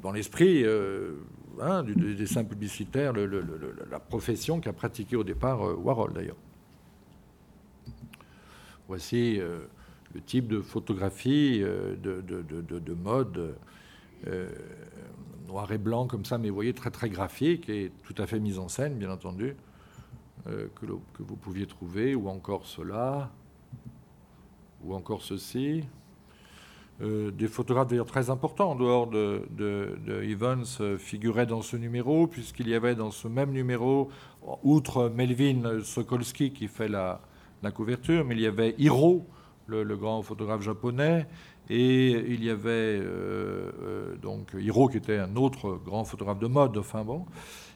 dans 0.03 0.13
l'esprit 0.13 0.65
euh, 0.65 1.15
hein, 1.61 1.83
du, 1.83 2.15
dessin 2.15 2.45
publicitaire, 2.45 3.13
la 3.13 4.01
profession 4.01 4.61
qu'a 4.61 4.73
pratiquée 4.73 5.17
au 5.17 5.25
départ 5.25 5.67
euh, 5.67 5.75
Warhol 5.75 6.13
d'ailleurs. 6.13 6.37
Voici 8.89 9.37
le 9.37 10.21
type 10.25 10.49
de 10.49 10.63
photographie 10.63 11.61
de, 11.61 12.95
mode 12.95 13.55
noir 15.47 15.71
et 15.71 15.77
blanc 15.77 16.07
comme 16.07 16.25
ça, 16.25 16.39
mais 16.39 16.49
vous 16.49 16.55
voyez 16.55 16.73
très 16.73 16.91
très 16.91 17.11
graphique 17.11 17.69
et 17.69 17.93
tout 18.05 18.15
à 18.17 18.27
fait 18.27 18.41
mise 18.41 18.59
en 18.59 18.69
scène, 18.69 18.95
bien 18.95 19.11
entendu, 19.11 19.57
que, 20.47 20.87
vous 21.19 21.37
pouviez 21.37 21.67
trouver, 21.67 22.15
ou 22.15 22.31
encore 22.31 22.65
cela, 22.65 23.31
ou 24.85 24.95
encore 24.95 25.23
ceci. 25.23 25.85
Euh, 27.01 27.31
des 27.31 27.47
photographes 27.47 27.87
d'ailleurs 27.87 28.07
très 28.07 28.29
importants 28.29 28.73
en 28.73 28.75
dehors 28.75 29.07
de, 29.07 29.47
Evans 30.25 30.65
euh, 30.81 30.99
figuraient 30.99 31.47
dans 31.47 31.63
ce 31.63 31.77
numéro, 31.77 32.27
puisqu'il 32.27 32.69
y 32.69 32.75
avait 32.75 32.97
dans 32.97 33.13
ce 33.13 33.29
même 33.29 33.53
numéro, 33.53 34.11
outre 34.65 35.09
Melvin 35.09 35.81
Sokolsky 35.85 36.53
qui 36.53 36.67
fait 36.67 36.89
la, 36.89 37.21
couverture, 37.73 38.25
mais 38.25 38.35
il 38.35 38.41
y 38.41 38.47
avait 38.47 38.75
Hiro, 38.79 39.25
le, 39.69 39.85
grand 39.97 40.23
photographe 40.23 40.63
japonais, 40.63 41.29
et 41.71 42.11
il 42.11 42.43
y 42.43 42.51
avait 42.51 42.99
euh, 43.01 44.17
donc 44.17 44.57
Hiro 44.59 44.89
qui 44.89 44.97
était 44.97 45.19
un 45.19 45.37
autre 45.37 45.79
grand 45.85 46.05
photographe 46.05 46.41
de 46.41 46.49
mode, 46.49 46.79
enfin 46.79 47.05
bon. 47.05 47.27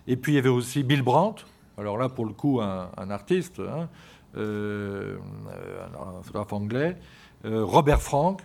Et 0.09 0.17
puis 0.17 0.33
il 0.33 0.37
y 0.37 0.39
avait 0.39 0.49
aussi 0.49 0.83
Bill 0.83 1.03
Brandt, 1.03 1.45
alors 1.79 1.97
là 1.97 2.09
pour 2.09 2.27
le 2.27 2.33
coup 2.33 2.61
un, 2.61 3.11
artiste, 3.11 3.61
hein, 3.61 3.89
un 4.35 6.23
photographe 6.23 6.53
anglais, 6.53 6.97
Robert 7.45 8.01
Frank, 8.01 8.41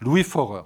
Louis 0.00 0.24
Forer. 0.24 0.64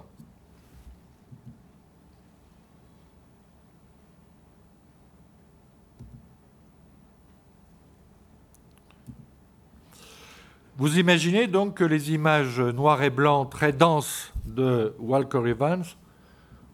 Vous 10.77 10.97
imaginez 10.97 11.47
donc 11.47 11.75
que 11.75 11.83
les 11.83 12.13
images 12.13 12.61
noires 12.61 13.03
et 13.03 13.09
blancs 13.09 13.49
très 13.49 13.73
denses 13.73 14.31
de 14.45 14.95
Walker 14.97 15.41
Evans 15.45 15.83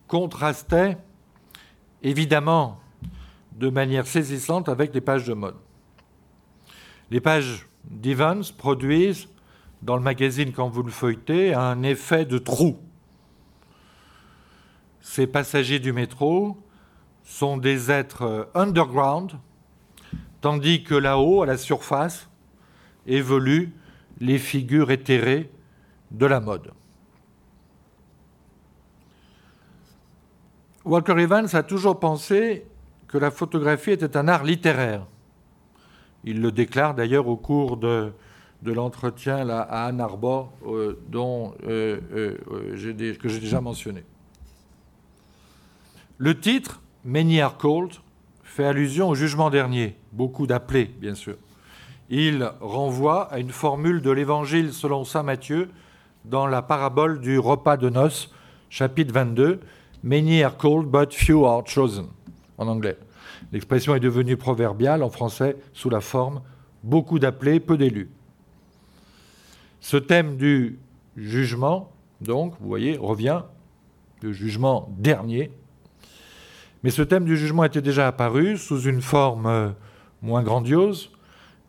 contrastaient 0.07 0.99
évidemment 2.03 2.79
de 3.53 3.67
manière 3.69 4.05
saisissante 4.05 4.69
avec 4.69 4.93
les 4.93 5.01
pages 5.01 5.25
de 5.25 5.33
mode. 5.33 5.55
Les 7.09 7.19
pages 7.19 7.67
d'Evans 7.89 8.41
produisent, 8.57 9.27
dans 9.81 9.95
le 9.95 10.01
magazine 10.01 10.51
quand 10.51 10.69
vous 10.69 10.83
le 10.83 10.91
feuilletez, 10.91 11.53
un 11.53 11.83
effet 11.83 12.25
de 12.25 12.37
trou. 12.37 12.77
Ces 15.01 15.27
passagers 15.27 15.79
du 15.79 15.93
métro 15.93 16.57
sont 17.23 17.57
des 17.57 17.91
êtres 17.91 18.49
underground, 18.55 19.33
tandis 20.41 20.83
que 20.83 20.95
là-haut, 20.95 21.43
à 21.43 21.45
la 21.45 21.57
surface, 21.57 22.27
évoluent 23.05 23.73
les 24.19 24.39
figures 24.39 24.91
éthérées 24.91 25.49
de 26.11 26.25
la 26.25 26.39
mode. 26.39 26.71
Walker 30.83 31.19
Evans 31.19 31.47
a 31.53 31.63
toujours 31.63 31.99
pensé 31.99 32.65
que 33.07 33.17
la 33.17 33.31
photographie 33.31 33.91
était 33.91 34.17
un 34.17 34.27
art 34.27 34.43
littéraire. 34.43 35.05
Il 36.25 36.41
le 36.41 36.51
déclare 36.51 36.93
d'ailleurs 36.93 37.27
au 37.27 37.37
cours 37.37 37.77
de, 37.77 38.11
l'entretien 38.63 39.47
à 39.49 39.85
Ann 39.87 40.01
Arbor 40.01 40.51
euh, 40.65 40.99
dont, 41.07 41.53
euh, 41.67 41.99
euh, 42.13 43.15
que 43.21 43.29
j'ai 43.29 43.39
déjà 43.39 43.61
mentionné. 43.61 44.03
Le 46.17 46.37
titre, 46.37 46.81
Many 47.03 47.39
are 47.39 47.57
cold, 47.57 47.91
fait 48.43 48.65
allusion 48.65 49.09
au 49.09 49.15
jugement 49.15 49.49
dernier, 49.49 49.95
beaucoup 50.11 50.47
d'appelés 50.47 50.85
bien 50.99 51.15
sûr 51.15 51.35
il 52.09 52.49
renvoie 52.61 53.31
à 53.31 53.39
une 53.39 53.49
formule 53.49 54.01
de 54.01 54.11
l'Évangile 54.11 54.73
selon 54.73 55.05
Saint 55.05 55.23
Matthieu 55.23 55.69
dans 56.23 56.47
la 56.47 56.61
parabole 56.61 57.19
du 57.19 57.39
repas 57.39 57.77
de 57.77 57.89
noces, 57.89 58.31
chapitre 58.69 59.13
22, 59.13 59.59
Many 60.03 60.43
are 60.43 60.55
called, 60.55 60.85
but 60.85 61.13
few 61.13 61.45
are 61.45 61.63
chosen, 61.65 62.07
en 62.57 62.67
anglais. 62.67 62.97
L'expression 63.55 63.95
est 63.95 64.01
devenue 64.01 64.35
proverbiale 64.35 65.01
en 65.01 65.09
français 65.09 65.55
sous 65.71 65.89
la 65.89 66.01
forme 66.01 66.41
beaucoup 66.83 67.19
d'appelés, 67.19 67.61
peu 67.61 67.77
d'élus. 67.77 68.09
Ce 69.79 69.95
thème 69.95 70.35
du 70.35 70.77
jugement, 71.15 71.89
donc, 72.19 72.55
vous 72.59 72.67
voyez, 72.67 72.97
revient, 72.97 73.43
le 74.21 74.33
jugement 74.33 74.93
dernier. 74.97 75.51
Mais 76.83 76.89
ce 76.89 77.01
thème 77.01 77.23
du 77.23 77.37
jugement 77.37 77.63
était 77.63 77.81
déjà 77.81 78.09
apparu 78.09 78.57
sous 78.57 78.81
une 78.81 79.01
forme 79.01 79.45
euh, 79.45 79.69
moins 80.21 80.43
grandiose, 80.43 81.11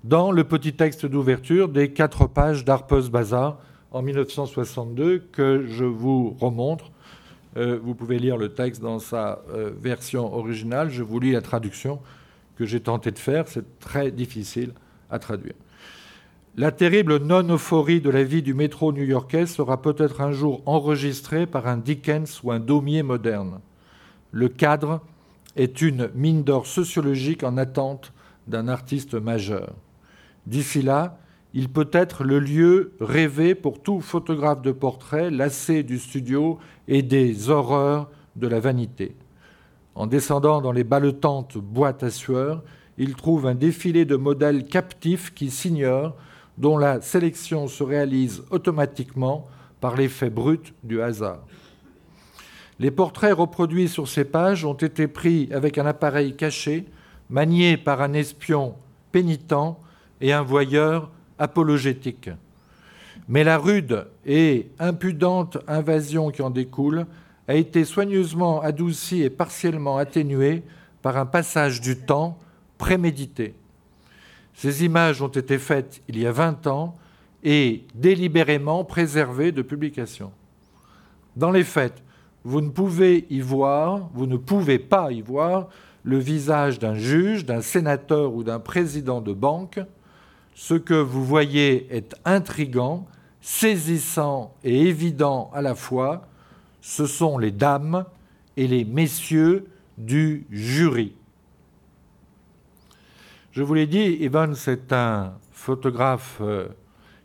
dans 0.03 0.33
le 0.33 0.43
petit 0.43 0.73
texte 0.73 1.07
d'ouverture 1.07 1.69
des 1.69 1.93
quatre 1.93 2.27
pages 2.27 2.65
d'Harper's 2.65 3.11
Bazaar 3.11 3.59
en 3.93 4.03
1962 4.03 5.21
que 5.31 5.65
je 5.69 5.85
vous 5.85 6.37
remontre. 6.41 6.91
Euh, 7.57 7.79
vous 7.83 7.95
pouvez 7.95 8.19
lire 8.19 8.37
le 8.37 8.51
texte 8.51 8.83
dans 8.83 8.99
sa 8.99 9.43
euh, 9.51 9.71
version 9.81 10.35
originale. 10.35 10.91
Je 10.91 11.03
vous 11.03 11.19
lis 11.19 11.33
la 11.33 11.41
traduction 11.41 12.01
que 12.57 12.67
j'ai 12.67 12.81
tenté 12.81 13.11
de 13.11 13.19
faire. 13.19 13.49
C'est 13.49 13.79
très 13.81 14.11
difficile 14.11 14.73
à 15.11 15.19
traduire. 15.19 15.55
La 16.57 16.71
terrible 16.71 17.19
non-euphorie 17.19 18.01
de 18.01 18.11
la 18.11 18.25
vie 18.25 18.43
du 18.43 18.55
métro 18.55 18.93
new-yorkais 18.93 19.47
sera 19.47 19.81
peut-être 19.81 20.21
un 20.21 20.33
jour 20.33 20.63
enregistrée 20.67 21.47
par 21.47 21.67
un 21.67 21.77
Dickens 21.77 22.41
ou 22.43 22.51
un 22.51 22.61
Daumier 22.61 23.03
moderne. 23.03 23.61
Le 24.33 24.49
cadre 24.49 25.03
est 25.55 25.81
une 25.83 26.11
mine 26.15 26.45
d'or 26.45 26.67
sociologique 26.67 27.43
en 27.43 27.57
attente 27.57 28.13
d'un 28.47 28.69
artiste 28.69 29.15
majeur. 29.15 29.75
D'ici 30.47 30.83
là, 30.83 31.19
il 31.57 31.71
peut 31.71 31.89
être 31.91 32.23
le 32.23 32.39
lieu 32.39 32.93
rêvé 33.01 33.55
pour 33.55 33.81
tout 33.81 34.03
photographe 34.03 34.61
de 34.61 34.73
portrait 34.73 35.31
lassé 35.31 35.83
du 35.83 35.99
studio 35.99 36.59
et 36.87 37.03
des 37.03 37.49
horreurs 37.49 38.11
de 38.37 38.47
la 38.47 38.61
vanité. 38.61 39.17
En 39.95 40.07
descendant 40.07 40.61
dans 40.61 40.71
les 40.71 40.85
baletantes 40.85 41.57
boîtes 41.57 42.03
à 42.03 42.11
sueur, 42.11 42.63
il 42.99 43.15
trouve 43.15 43.47
un 43.47 43.55
défilé 43.55 44.05
de 44.05 44.17
modèles 44.17 44.67
captifs 44.67 45.33
qui 45.33 45.51
s'ignorent, 45.51 46.15
dont 46.59 46.77
la 46.77 47.01
sélection 47.01 47.69
se 47.69 47.83
réalise 47.83 48.43
automatiquement 48.51 49.47
par 49.81 49.97
l'effet 49.97 50.29
brut 50.29 50.75
du 50.85 51.01
hasard. 51.01 51.41
Les 52.79 52.91
portraits 52.91 53.35
reproduits 53.35 53.89
sur 53.89 54.09
ces 54.09 54.27
pages 54.27 54.67
ont 54.67 54.75
été 54.75 55.09
pris 55.09 55.49
avec 55.51 55.79
un 55.79 55.87
appareil 55.87 56.37
caché, 56.37 56.85
manié 57.31 57.79
par 57.79 58.03
un 58.03 58.13
espion 58.13 58.75
pénitent 59.11 59.55
et 60.21 60.35
un 60.35 60.43
voyeur 60.43 61.11
apologétique. 61.39 62.31
Mais 63.29 63.45
la 63.45 63.59
rude 63.59 64.07
et 64.25 64.69
impudente 64.79 65.59
invasion 65.67 66.31
qui 66.31 66.43
en 66.43 66.51
découle 66.51 67.07
a 67.49 67.55
été 67.55 67.85
soigneusement 67.85 68.61
adoucie 68.61 69.23
et 69.23 69.31
partiellement 69.31 69.97
atténuée 69.97 70.63
par 71.03 71.17
un 71.17 71.27
passage 71.27 71.81
du 71.81 71.97
temps 71.97 72.39
prémédité. 72.79 73.55
Ces 74.55 74.85
images 74.85 75.23
ont 75.23 75.29
été 75.29 75.59
faites 75.59 76.03
il 76.09 76.19
y 76.19 76.27
a 76.27 76.33
20 76.33 76.67
ans 76.67 76.97
et 77.45 77.85
délibérément 77.95 78.85
préservées 78.85 79.53
de 79.53 79.63
publication. 79.63 80.33
Dans 81.37 81.51
les 81.51 81.65
faits, 81.65 82.03
vous 82.45 82.61
ne 82.61 82.71
pouvez 82.71 83.27
y 83.29 83.41
voir, 83.41 84.09
vous 84.15 84.27
ne 84.27 84.37
pouvez 84.37 84.79
pas 84.79 85.13
y 85.13 85.21
voir 85.21 85.69
le 86.05 86.19
visage 86.19 86.79
d'un 86.79 86.95
juge, 86.95 87.45
d'un 87.45 87.61
sénateur 87.61 88.33
ou 88.33 88.45
d'un 88.45 88.61
président 88.61 89.21
de 89.21 89.33
banque, 89.33 89.81
ce 90.57 90.73
que 90.73 90.95
vous 90.95 91.23
voyez 91.23 91.87
est 91.95 92.17
intrigant, 92.25 93.07
saisissant 93.43 94.55
et 94.65 94.89
évident 94.89 95.51
à 95.53 95.61
la 95.61 95.75
fois. 95.75 96.27
Ce 96.81 97.05
sont 97.05 97.37
les 97.37 97.51
dames 97.51 98.07
et 98.57 98.67
les 98.67 98.87
messieurs 98.87 99.67
du 99.99 100.47
jury. 100.51 101.13
Je 103.53 103.63
vous 103.63 103.75
l'ai 103.75 103.87
dit, 103.87 104.17
Evans 104.23 104.57
est 104.67 104.93
un 104.95 105.35
photographe 105.53 106.39
euh, 106.41 106.69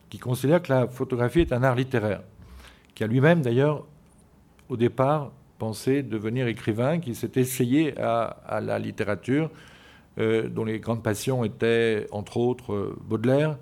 qui 0.10 0.20
considère 0.20 0.62
que 0.62 0.74
la 0.74 0.88
photographie 0.90 1.40
est 1.40 1.54
un 1.54 1.64
art 1.64 1.76
littéraire, 1.76 2.24
qui 2.96 3.06
a 3.06 3.08
lui-même 3.08 3.42
d'ailleurs 3.42 3.86
au 4.68 4.76
départ 4.76 5.32
pensé 5.58 6.04
devenir 6.04 6.48
écrivain, 6.48 7.00
qui 7.00 7.16
s'est 7.16 7.32
essayé 7.36 7.98
à 7.98 8.60
la 8.62 8.78
littérature 8.78 9.50
euh, 10.22 10.50
dont 10.50 10.66
les 10.66 10.80
grandes 10.80 11.02
passions 11.02 11.44
étaient, 11.44 12.06
entre 12.12 12.38
autres, 12.38 12.74
euh, 12.74 12.96
Baudelaire, 13.06 13.58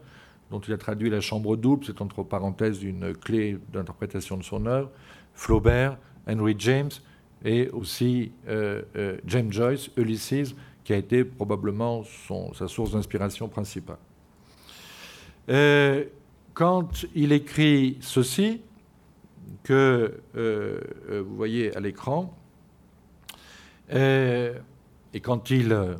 dont 0.52 0.60
il 0.60 0.73
a 0.73 0.77
traduit 0.77 1.10
La 1.10 1.22
Chambre 1.22 1.56
double, 1.56 1.86
c'est 1.86 2.02
entre 2.02 2.22
parenthèses 2.23 2.84
une 2.84 3.14
clé 3.14 3.57
d'interprétation 3.72 4.36
de 4.36 4.44
son 4.44 4.65
œuvre, 4.65 4.90
Flaubert, 5.34 5.98
Henry 6.27 6.56
James, 6.60 6.90
et 7.45 7.69
aussi 7.69 8.34
euh, 8.49 8.81
James 9.26 9.53
Joyce, 9.53 9.90
Ulysses, 9.95 10.53
qui 10.84 10.91
a 10.91 10.98
été 10.98 11.23
probablement 11.23 12.03
sa 12.53 12.68
source 12.68 12.91
d'inspiration 12.91 13.48
principale. 13.48 13.99
quand 16.53 17.06
il 17.15 17.31
écrit 17.31 17.98
ceci, 18.02 18.61
que 19.64 20.19
vous 20.34 21.36
voyez 21.36 21.76
à 21.76 21.80
l'écran, 21.80 22.36
et 23.91 25.19
quand 25.22 25.52
il 25.52 25.98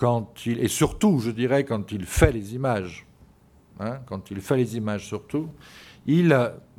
quand 0.00 0.46
il, 0.46 0.60
et 0.60 0.68
surtout, 0.68 1.18
je 1.18 1.30
dirais, 1.30 1.64
quand 1.64 1.92
il 1.92 2.06
fait 2.06 2.32
les 2.32 2.54
images, 2.54 3.06
hein, 3.78 3.98
quand 4.06 4.30
il 4.30 4.40
fait 4.40 4.56
les 4.56 4.78
images 4.78 5.06
surtout, 5.06 5.50
il 6.06 6.34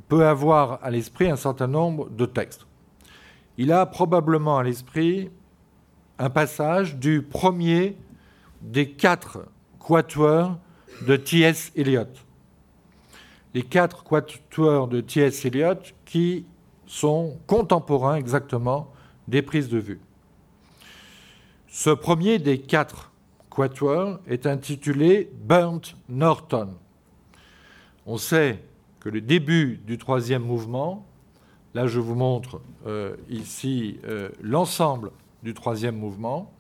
peut 0.08 0.26
avoir 0.26 0.84
à 0.84 0.90
l'esprit 0.90 1.30
un 1.30 1.36
certain 1.36 1.68
nombre 1.68 2.10
de 2.10 2.26
textes. 2.26 2.66
Il 3.60 3.72
a 3.72 3.86
probablement 3.86 4.58
à 4.58 4.64
l'esprit 4.64 5.30
un 6.18 6.32
passage 6.32 6.96
du 6.96 7.22
premier 7.22 7.96
des 8.60 8.90
quatre 8.90 9.46
quatuors 9.78 10.58
de 11.06 11.16
T.S. 11.16 11.72
Eliot. 11.76 12.08
Les 13.54 13.62
quatre 13.62 14.04
quatuors 14.04 14.88
de 14.88 15.00
T.S. 15.00 15.46
Eliot 15.46 15.76
qui 16.06 16.48
sont 16.88 17.38
contemporains 17.46 18.16
exactement 18.16 18.92
des 19.28 19.44
prises 19.44 19.70
de 19.70 19.78
vue. 19.78 20.02
Ce 21.68 21.92
premier 21.92 22.40
des 22.40 22.60
quatre 22.60 23.11
quatuor 23.52 24.20
est 24.28 24.48
intitulé 24.48 25.30
Burnt 25.44 25.96
Norton. 26.10 26.70
On 28.08 28.18
sait 28.18 28.64
que 29.00 29.10
le 29.10 29.22
début 29.22 29.80
du 29.86 29.98
troisième 29.98 30.44
mouvement, 30.44 31.06
là 31.76 31.86
je 31.86 32.00
vous 32.00 32.16
montre 32.16 32.62
euh, 32.88 33.16
ici 33.30 34.00
euh, 34.06 34.30
l'ensemble 34.42 35.12
du 35.44 35.54
troisième 35.54 35.98
mouvement, 35.98 36.52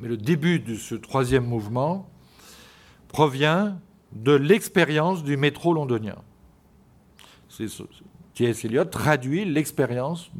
mais 0.00 0.08
le 0.08 0.16
début 0.16 0.60
de 0.60 0.76
ce 0.76 0.94
troisième 0.94 1.44
mouvement 1.44 2.08
provient 3.08 3.78
de 4.12 4.32
l'expérience 4.32 5.22
du 5.22 5.36
métro 5.36 5.74
londonien. 5.74 6.16
T.S. 8.34 8.64
Eliot 8.64 8.84
traduit 8.86 9.44
l'expérience 9.44 10.30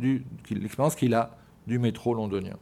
qu'il 0.97 1.15
a 1.15 1.37
du 1.67 1.79
métro 1.79 2.15
londonien. 2.15 2.57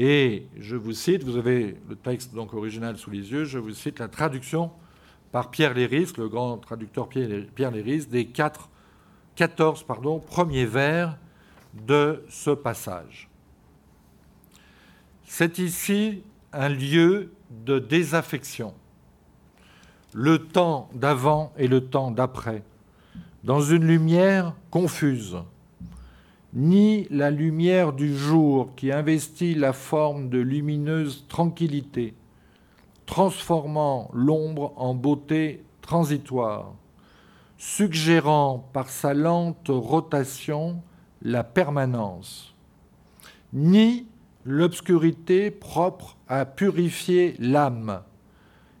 Et 0.00 0.46
je 0.56 0.76
vous 0.76 0.92
cite, 0.92 1.24
vous 1.24 1.36
avez 1.36 1.76
le 1.88 1.96
texte 1.96 2.32
donc 2.32 2.54
original 2.54 2.96
sous 2.96 3.10
les 3.10 3.32
yeux, 3.32 3.44
je 3.44 3.58
vous 3.58 3.72
cite 3.72 3.98
la 3.98 4.06
traduction 4.06 4.70
par 5.32 5.50
Pierre 5.50 5.74
Léris, 5.74 6.12
le 6.16 6.28
grand 6.28 6.56
traducteur 6.58 7.08
Pierre 7.08 7.72
Léris, 7.72 8.06
des 8.06 8.26
4, 8.26 8.70
14 9.34 9.82
pardon, 9.82 10.20
premiers 10.20 10.66
vers 10.66 11.18
de 11.74 12.22
ce 12.28 12.50
passage. 12.50 13.28
C'est 15.24 15.58
ici 15.58 16.22
un 16.52 16.68
lieu 16.68 17.32
de 17.50 17.80
désaffection, 17.80 18.74
le 20.14 20.38
temps 20.38 20.90
d'avant 20.94 21.52
et 21.58 21.66
le 21.66 21.80
temps 21.80 22.12
d'après, 22.12 22.62
dans 23.42 23.62
une 23.62 23.84
lumière 23.84 24.54
confuse. 24.70 25.38
Ni 26.54 27.06
la 27.10 27.30
lumière 27.30 27.92
du 27.92 28.16
jour 28.16 28.74
qui 28.74 28.90
investit 28.90 29.54
la 29.54 29.74
forme 29.74 30.30
de 30.30 30.38
lumineuse 30.38 31.26
tranquillité, 31.28 32.14
transformant 33.04 34.10
l'ombre 34.14 34.72
en 34.76 34.94
beauté 34.94 35.62
transitoire, 35.82 36.72
suggérant 37.58 38.66
par 38.72 38.88
sa 38.88 39.12
lente 39.12 39.68
rotation 39.68 40.80
la 41.20 41.44
permanence, 41.44 42.54
ni 43.52 44.06
l'obscurité 44.46 45.50
propre 45.50 46.16
à 46.28 46.46
purifier 46.46 47.34
l'âme, 47.38 48.00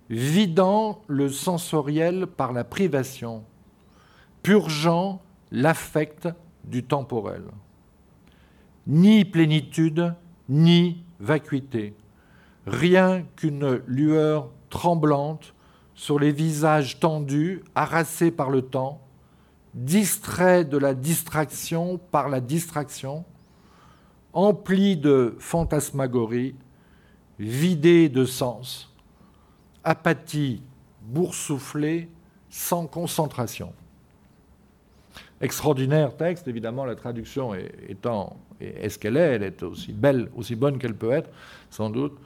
vidant 0.08 1.02
le 1.06 1.28
sensoriel 1.28 2.26
par 2.26 2.54
la 2.54 2.64
privation, 2.64 3.44
purgeant 4.42 5.20
l'affect 5.50 6.28
du 6.68 6.84
temporel. 6.84 7.42
Ni 8.86 9.24
plénitude, 9.24 10.14
ni 10.48 11.02
vacuité, 11.20 11.94
rien 12.66 13.24
qu'une 13.36 13.82
lueur 13.86 14.50
tremblante 14.70 15.54
sur 15.94 16.18
les 16.18 16.32
visages 16.32 17.00
tendus, 17.00 17.64
harassés 17.74 18.30
par 18.30 18.50
le 18.50 18.62
temps, 18.62 19.00
distraits 19.74 20.68
de 20.68 20.78
la 20.78 20.94
distraction 20.94 21.98
par 22.10 22.28
la 22.28 22.40
distraction, 22.40 23.24
emplis 24.32 24.96
de 24.96 25.36
fantasmagorie, 25.38 26.54
vidés 27.38 28.08
de 28.08 28.24
sens, 28.24 28.94
apathie 29.84 30.62
boursouflée, 31.02 32.08
sans 32.50 32.86
concentration. 32.86 33.72
Extraordinaire 35.40 36.16
texte, 36.16 36.48
évidemment, 36.48 36.84
la 36.84 36.96
traduction 36.96 37.54
étant 37.88 38.36
est 38.60 38.88
ce 38.88 38.98
qu'elle 38.98 39.16
est, 39.16 39.34
elle 39.36 39.42
est 39.44 39.62
aussi 39.62 39.92
belle, 39.92 40.28
aussi 40.34 40.56
bonne 40.56 40.78
qu'elle 40.78 40.94
peut 40.94 41.12
être, 41.12 41.30
sans 41.70 41.90
doute, 41.90 42.18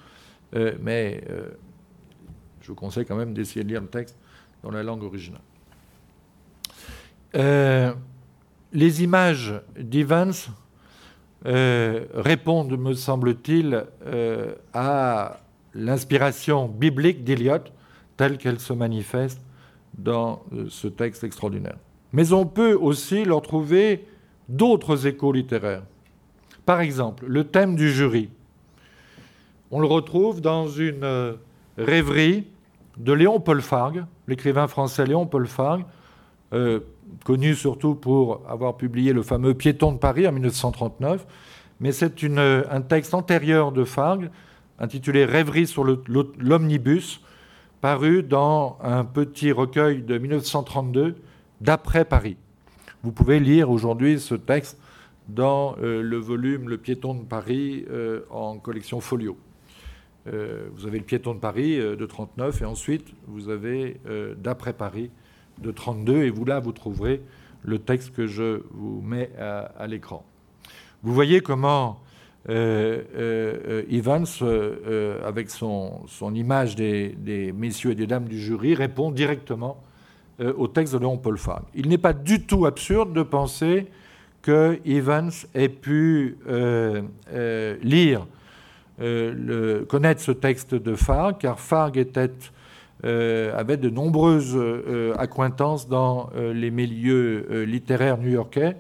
euh, 0.55 0.73
mais 0.81 1.23
euh, 1.29 1.49
je 2.63 2.69
vous 2.69 2.75
conseille 2.75 3.05
quand 3.05 3.17
même 3.17 3.35
d'essayer 3.35 3.65
de 3.65 3.69
lire 3.69 3.83
le 3.83 3.89
texte 3.89 4.17
dans 4.63 4.71
la 4.71 4.83
langue 4.83 5.03
originale. 5.03 5.43
Euh, 7.35 7.93
les 8.73 9.03
images 9.03 9.55
d'Evans 9.79 10.51
répondent, 11.45 12.79
me 12.79 12.95
semble-t-il, 12.95 13.85
à 14.73 15.41
l'inspiration 15.75 16.69
biblique 16.69 17.25
d'Eliot 17.25 17.65
telle 18.17 18.39
qu'elle 18.39 18.61
se 18.61 18.73
manifeste 18.73 19.41
dans 19.93 20.45
ce 20.69 20.87
texte 20.87 21.25
extraordinaire. 21.25 21.77
Mais 22.13 22.33
on 22.33 22.47
peut 22.47 22.75
aussi 22.75 23.25
leur 23.25 23.43
trouver 23.43 24.07
d'autres 24.49 25.07
échos 25.07 25.33
littéraires. 25.33 25.83
Par 26.67 26.81
exemple, 26.81 27.25
le 27.27 27.45
thème 27.45 27.75
du 27.75 27.91
jury. 27.91 28.29
On 29.71 29.81
le 29.81 29.87
retrouve 29.87 30.41
dans 30.41 30.69
une 30.69 31.37
rêverie 31.79 32.45
de 32.99 33.13
Léon 33.13 33.41
Paul 33.41 33.63
Fargue, 33.63 34.05
l'écrivain 34.29 34.69
français 34.69 35.07
Léon 35.07 35.27
Paul 35.27 35.47
Fargue, 35.47 35.85
euh, 36.53 36.81
connu 37.25 37.55
surtout 37.55 37.95
pour 37.95 38.43
avoir 38.49 38.77
publié 38.77 39.13
le 39.13 39.23
fameux 39.23 39.55
Piéton 39.55 39.93
de 39.93 39.99
Paris 39.99 40.27
en 40.29 40.33
1939, 40.33 41.27
mais 41.81 41.93
c'est 41.93 42.23
un 42.25 42.81
texte 42.83 43.15
antérieur 43.15 43.73
de 43.73 43.85
Fargue, 43.85 44.31
intitulé 44.79 45.25
Rêverie 45.25 45.67
sur 45.67 45.85
l'omnibus, 45.85 47.21
paru 47.81 48.23
dans 48.23 48.79
un 48.83 49.05
petit 49.05 49.51
recueil 49.51 50.03
de 50.03 50.19
1932 50.19 51.17
d'après 51.63 52.05
Paris. 52.05 52.37
Vous 53.03 53.13
pouvez 53.13 53.41
lire 53.41 53.71
aujourd'hui 53.71 54.21
ce 54.21 54.35
texte 54.35 54.79
dans 55.29 55.77
euh, 55.81 56.03
le 56.03 56.17
volume 56.17 56.69
Le 56.69 56.77
Piéton 56.77 57.15
de 57.15 57.25
Paris 57.25 57.85
euh, 57.91 58.23
en 58.31 58.59
collection 58.59 59.01
Folio. 59.01 59.37
Euh, 60.27 60.69
vous 60.75 60.87
avez 60.87 60.99
le 60.99 61.05
piéton 61.05 61.35
de 61.35 61.41
Paris 61.41 61.79
de 61.79 62.07
39 62.07 62.63
et 62.63 62.65
ensuite 62.65 63.09
vous 63.27 63.49
avez 63.49 64.01
d'après 64.37 64.73
Paris 64.73 65.11
de 65.59 65.73
32 65.73 66.23
et 66.23 66.31
vous 66.31 66.45
là 66.45 66.61
vous 66.61 66.71
trouverez 66.71 67.23
le 67.65 67.81
texte 67.81 68.15
que 68.15 68.29
je 68.29 68.63
vous 68.71 69.01
mets 69.01 69.31
à, 69.37 69.85
l'écran. 69.89 70.25
Vous 71.03 71.13
voyez 71.13 71.41
comment 71.41 71.99
Evans, 72.49 74.27
avec 75.25 75.51
son, 75.51 76.07
image 76.33 76.77
des, 76.77 77.53
messieurs 77.57 77.91
et 77.91 77.97
des 77.97 78.07
dames 78.07 78.29
du 78.29 78.41
jury, 78.41 78.77
répond 78.77 79.11
directement 79.11 79.83
au 80.41 80.67
texte 80.67 80.95
de 80.95 80.99
Léon 80.99 81.19
Paul 81.19 81.39
Fargue. 81.39 81.65
Il 81.75 81.89
n'est 81.89 81.99
pas 81.99 82.13
du 82.13 82.45
tout 82.47 82.67
absurde 82.67 83.13
de 83.13 83.23
penser 83.23 83.87
que 84.41 84.81
Evans 84.85 85.31
ait 85.55 85.69
pu 85.69 86.37
lire 87.83 88.27
euh, 89.01 89.85
connaître 89.87 90.21
ce 90.21 90.33
texte 90.33 90.75
de 90.75 90.95
Farg, 90.95 91.39
car 91.39 91.59
Farg 91.59 91.97
était, 91.97 92.31
euh, 93.05 93.59
avait 93.59 93.79
de 93.79 93.89
nombreuses 93.89 94.55
euh, 94.55 95.15
accointances 95.19 95.89
dans 95.89 96.31
les 96.37 96.71
milieux 96.71 97.65
littéraires 97.65 98.19
new-yorkais, 98.19 98.77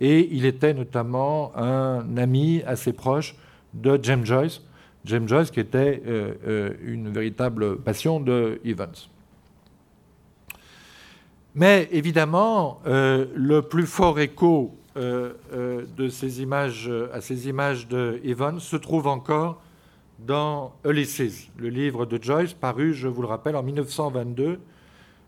et 0.00 0.28
il 0.32 0.46
était 0.46 0.72
notamment 0.72 1.52
un 1.56 2.16
ami 2.16 2.62
assez 2.66 2.92
proche 2.92 3.36
de 3.74 3.98
James 4.02 4.24
Joyce, 4.24 4.62
James 5.04 5.28
Joyce 5.28 5.50
qui 5.50 5.60
était 5.60 6.02
une 6.82 7.10
véritable 7.10 7.76
passion 7.76 8.18
de 8.18 8.60
Evans. 8.64 8.88
Mais 11.54 11.88
évidemment, 11.90 12.80
le 12.84 13.60
plus 13.60 13.86
fort 13.86 14.20
écho 14.20 14.80
euh, 14.96 15.34
euh, 15.52 15.84
de 15.96 16.08
ces 16.08 16.42
images, 16.42 16.90
à 17.12 17.20
ces 17.20 17.48
images 17.48 17.86
de 17.86 18.20
se 18.58 18.76
trouve 18.76 19.06
encore 19.06 19.62
dans 20.18 20.74
Ulysses, 20.84 21.48
le 21.56 21.68
livre 21.68 22.06
de 22.06 22.20
Joyce, 22.20 22.54
paru, 22.54 22.92
je 22.92 23.06
vous 23.06 23.22
le 23.22 23.28
rappelle, 23.28 23.54
en 23.54 23.62
1922, 23.62 24.58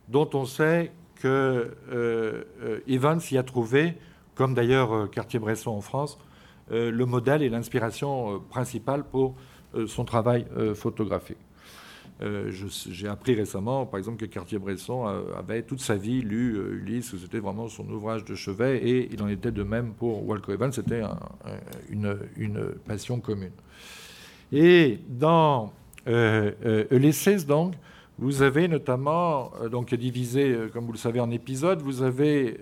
dont 0.08 0.28
on 0.34 0.46
sait 0.46 0.90
que 1.14 1.76
euh, 1.92 2.44
Evans 2.88 3.20
y 3.30 3.38
a 3.38 3.44
trouvé, 3.44 3.94
comme 4.34 4.52
d'ailleurs 4.52 5.08
Cartier-Bresson 5.10 5.70
en 5.70 5.80
France, 5.80 6.18
le 6.70 7.04
modèle 7.04 7.42
et 7.42 7.48
l'inspiration 7.48 8.40
principale 8.50 9.04
pour 9.04 9.34
son 9.86 10.04
travail 10.04 10.46
photographique. 10.74 11.38
Euh, 12.22 12.52
j'ai 12.90 13.08
appris 13.08 13.34
récemment, 13.34 13.84
par 13.84 13.98
exemple, 13.98 14.18
que 14.18 14.26
Cartier-Bresson 14.26 15.06
avait 15.36 15.62
toute 15.62 15.80
sa 15.80 15.96
vie 15.96 16.20
lu 16.20 16.56
euh, 16.56 16.78
Ulysse, 16.80 17.16
c'était 17.16 17.40
vraiment 17.40 17.68
son 17.68 17.88
ouvrage 17.88 18.24
de 18.24 18.34
chevet, 18.34 18.78
et 18.78 19.08
il 19.12 19.22
en 19.22 19.28
était 19.28 19.50
de 19.50 19.62
même 19.62 19.92
pour 19.94 20.26
Walker 20.28 20.52
Evans, 20.52 20.72
c'était 20.72 21.02
une, 21.90 22.16
passion 22.86 23.18
commune. 23.18 23.52
Et 24.52 25.00
dans 25.08 25.72
euh, 26.06 26.52
donc, 27.48 27.74
vous 28.18 28.42
avez 28.42 28.68
notamment, 28.68 29.50
donc 29.70 29.92
divisé, 29.94 30.56
comme 30.72 30.84
vous 30.86 30.92
le 30.92 30.98
savez, 30.98 31.18
en 31.18 31.30
épisodes, 31.30 31.80
vous 31.82 32.02
avez 32.02 32.58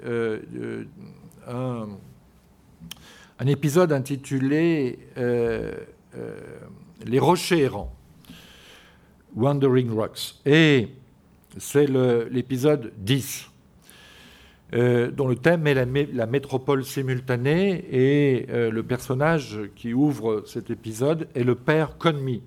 un, 1.47 1.89
un, 3.39 3.47
épisode 3.47 3.93
intitulé 3.93 4.99
Les 7.05 7.19
rochers 7.19 7.61
errants. 7.61 8.00
Wandering 9.37 9.91
Rocks. 9.91 10.35
Et 10.47 10.89
c'est 11.59 11.87
l'épisode 12.31 12.93
10, 12.99 13.51
euh, 14.73 15.11
dont 15.11 15.27
le 15.27 15.37
thème 15.37 15.67
est 15.67 15.75
la, 15.75 16.27
métropole 16.27 16.85
simultanée, 16.85 17.85
et 17.91 18.47
euh, 18.51 18.71
le 18.71 18.83
personnage 18.83 19.61
qui 19.75 19.93
ouvre 19.93 20.45
cet 20.47 20.71
épisode 20.71 21.29
est 21.35 21.45
le 21.45 21.55
père 21.55 21.99
Conmi. 21.99 22.43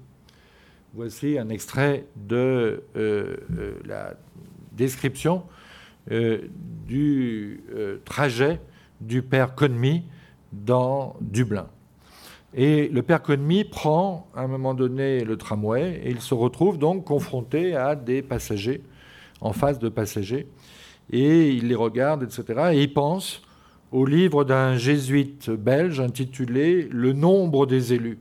Voici 0.93 1.37
un 1.39 1.49
extrait 1.49 2.05
de 2.15 2.83
euh, 2.95 3.37
la 3.85 4.13
description 4.71 5.43
du 6.85 7.63
trajet 8.03 8.59
du 8.99 9.21
père 9.21 9.55
Conmi 9.55 10.03
dans 10.51 11.15
Dublin. 11.21 11.67
Et 12.55 12.87
le 12.87 13.01
père 13.01 13.21
Conmy 13.23 13.63
prend 13.63 14.27
à 14.35 14.41
un 14.41 14.47
moment 14.47 14.75
donné 14.75 15.23
le 15.23 15.37
tramway 15.37 16.01
et 16.03 16.11
il 16.11 16.21
se 16.21 16.35
retrouve 16.35 16.77
donc 16.77 17.03
confronté 17.05 17.75
à 17.75 17.95
des 17.95 18.21
passagers, 18.21 18.81
en 19.41 19.53
face 19.53 19.79
de 19.79 19.89
passagers. 19.89 20.47
et 21.11 21.49
il 21.49 21.67
les 21.67 21.75
regarde, 21.75 22.23
etc. 22.23 22.71
Et 22.73 22.83
il 22.83 22.93
pense 22.93 23.41
au 23.91 24.05
livre 24.05 24.43
d'un 24.43 24.77
jésuite 24.77 25.49
belge 25.49 25.99
intitulé 25.99 26.87
Le 26.91 27.13
nombre 27.13 27.65
des 27.65 27.93
élus. 27.93 28.19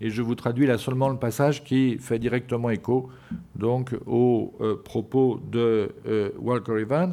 Et 0.00 0.10
je 0.10 0.22
vous 0.22 0.34
traduis 0.36 0.66
là 0.66 0.78
seulement 0.78 1.08
le 1.08 1.16
passage 1.16 1.64
qui 1.64 1.98
fait 1.98 2.20
directement 2.20 2.70
écho 2.70 3.08
donc 3.56 3.96
aux 4.06 4.54
euh, 4.60 4.76
propos 4.76 5.40
de 5.50 5.90
euh, 6.06 6.30
Walker 6.40 6.80
Evans. 6.80 7.12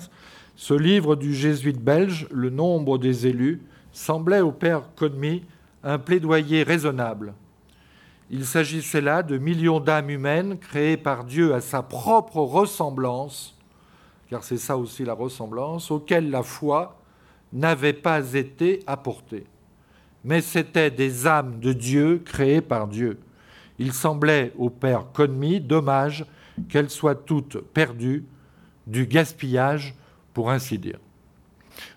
Ce 0.55 0.73
livre 0.73 1.15
du 1.15 1.33
jésuite 1.33 1.81
belge, 1.81 2.27
Le 2.31 2.49
nombre 2.49 2.97
des 2.97 3.27
élus, 3.27 3.61
semblait 3.91 4.41
au 4.41 4.51
père 4.51 4.89
Conmy 4.95 5.43
un 5.85 5.99
plaidoyer 5.99 6.63
raisonnable. 6.63 7.33
Il 8.31 8.45
s'agissait 8.45 9.01
là 9.01 9.21
de 9.21 9.37
millions 9.37 9.79
d'âmes 9.79 10.09
humaines 10.09 10.57
créées 10.57 10.97
par 10.97 11.23
Dieu 11.23 11.53
à 11.53 11.61
sa 11.61 11.83
propre 11.83 12.37
ressemblance, 12.37 13.55
car 14.29 14.43
c'est 14.43 14.57
ça 14.57 14.77
aussi 14.77 15.05
la 15.05 15.13
ressemblance, 15.13 15.91
auxquelles 15.91 16.31
la 16.31 16.41
foi, 16.41 16.99
n'avaient 17.53 17.93
pas 17.93 18.33
été 18.33 18.79
apportés. 18.87 19.45
Mais 20.23 20.41
c'étaient 20.41 20.89
des 20.89 21.27
âmes 21.27 21.59
de 21.59 21.71
Dieu 21.71 22.21
créées 22.25 22.61
par 22.61 22.87
Dieu. 22.87 23.19
Il 23.77 23.93
semblait 23.93 24.53
au 24.57 24.71
père 24.71 25.05
Conmy 25.13 25.61
dommage 25.61 26.25
qu'elles 26.67 26.89
soient 26.89 27.15
toutes 27.15 27.59
perdues, 27.59 28.25
du 28.87 29.05
gaspillage 29.05 29.93
pour 30.33 30.49
ainsi 30.49 30.79
dire. 30.79 30.99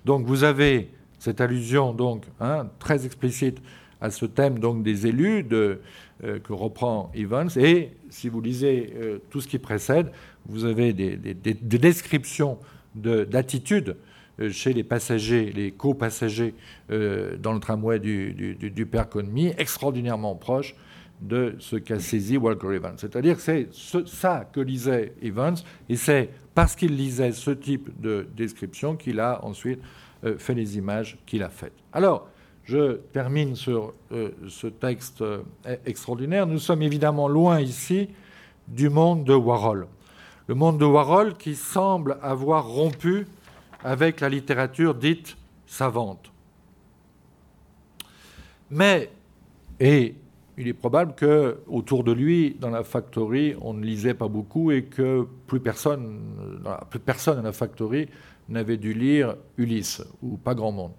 Donc 0.05 0.27
vous 0.27 0.45
avez 0.45 0.91
cette 1.19 1.41
allusion 1.41 1.93
donc 1.93 2.25
hein, 2.41 2.69
très 2.79 3.07
explicite 3.07 3.59
à 4.01 4.11
ce 4.11 4.27
thème 4.27 4.59
donc 4.59 4.83
des 4.83 5.07
élus 5.07 5.47
euh, 5.53 5.77
que 6.21 6.53
reprend 6.53 7.11
Evans 7.15 7.51
et 7.57 7.91
si 8.11 8.29
vous 8.29 8.41
lisez 8.41 8.93
euh, 8.97 9.19
tout 9.31 9.41
ce 9.41 9.49
qui 9.49 9.59
précède, 9.59 10.11
vous 10.47 10.65
avez 10.65 10.93
des, 10.93 11.17
des 11.17 11.55
descriptions 11.55 12.59
d'attitudes 12.95 13.97
euh, 14.41 14.51
chez 14.51 14.73
les 14.73 14.85
passagers, 14.85 15.53
les 15.55 15.73
co-passagers 15.73 16.55
dans 16.89 17.53
le 17.53 17.61
tramway 17.61 17.99
du, 17.99 18.89
père 18.91 19.09
Conmy, 19.09 19.53
extraordinairement 19.59 20.37
proche 20.37 20.75
de 21.21 21.57
ce 21.59 21.77
qu'a 21.77 21.99
saisi 21.99 22.37
Walker 22.37 22.73
Evans. 22.75 22.95
C'est-à-dire 22.97 23.37
que 23.37 23.43
c'est 23.43 23.69
ça 24.07 24.49
que 24.53 24.61
lisait 24.61 25.15
Evans, 25.21 25.57
et 25.89 25.97
c'est 25.97 26.31
parce 26.55 26.77
qu'il 26.77 26.97
lisait 26.97 27.33
ce 27.33 27.51
type 27.51 27.91
de 28.01 28.29
description 28.37 28.97
qu'il 28.97 29.21
a 29.21 29.45
ensuite 29.45 29.81
fait 30.39 30.55
les 30.55 30.77
images 30.79 31.19
qu'il 31.27 31.43
a 31.43 31.49
faites. 31.49 31.73
Alors, 31.93 32.29
je 32.65 32.97
termine 33.13 33.55
sur 33.57 33.95
ce 34.11 34.67
texte 34.67 35.25
extraordinaire. 35.87 36.47
Nous 36.47 36.59
sommes 36.59 36.83
évidemment 36.83 37.29
loin 37.29 37.61
ici 37.61 38.09
du 38.67 38.91
monde 38.91 39.25
de 39.25 39.35
Warhol. 39.35 39.87
Le 40.49 40.55
monde 40.55 40.79
de 40.79 40.85
Warhol 40.85 41.35
qui 41.35 41.55
semble 41.55 42.19
avoir 42.23 42.67
rompu 42.67 43.27
avec 43.83 44.21
la 44.21 44.29
littérature 44.29 44.95
dite 44.95 45.37
savante. 45.67 46.31
Mais, 48.71 49.11
et 49.81 50.15
il 50.59 50.69
est 50.69 50.75
probable 50.75 51.15
que 51.15 51.59
autour 51.69 52.03
de 52.05 52.13
lui, 52.13 52.57
dans 52.61 52.71
la 52.71 52.83
factory, 52.83 53.55
on 53.61 53.73
ne 53.73 53.85
lisait 53.85 54.15
pas 54.15 54.29
beaucoup 54.29 54.73
et 54.73 54.85
que 54.85 55.27
plus 55.47 55.61
personne, 55.61 56.21
plus 56.91 56.99
personne 56.99 57.37
dans 57.37 57.43
la 57.43 57.53
factory 57.53 58.09
n'avait 58.49 58.77
dû 58.77 58.95
lire 58.95 59.37
Ulysse, 59.57 60.03
ou 60.23 60.37
pas 60.37 60.55
grand 60.55 60.73
monde. 60.73 60.93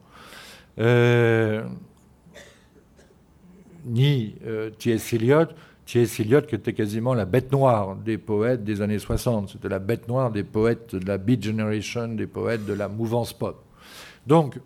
Euh, 0.80 1.63
ni 3.85 4.35
euh, 4.45 4.69
T.S. 4.69 5.13
Eliot, 5.13 5.45
T.S. 5.85 6.19
Eliot, 6.19 6.41
qui 6.41 6.55
était 6.55 6.73
quasiment 6.73 7.13
la 7.13 7.26
bête 7.26 7.51
noire 7.51 7.95
des 7.95 8.17
poètes 8.17 8.63
des 8.63 8.81
années 8.81 8.99
60. 8.99 9.49
C'était 9.49 9.69
la 9.69 9.80
bête 9.80 10.07
noire 10.07 10.31
des 10.31 10.43
poètes 10.43 10.95
de 10.95 11.05
la 11.05 11.17
Beat 11.17 11.43
Generation, 11.43 12.07
des 12.09 12.27
poètes 12.27 12.65
de 12.65 12.73
la 12.73 12.88
mouvance 12.88 13.34
pop. 13.34 13.63
Donc, 14.27 14.59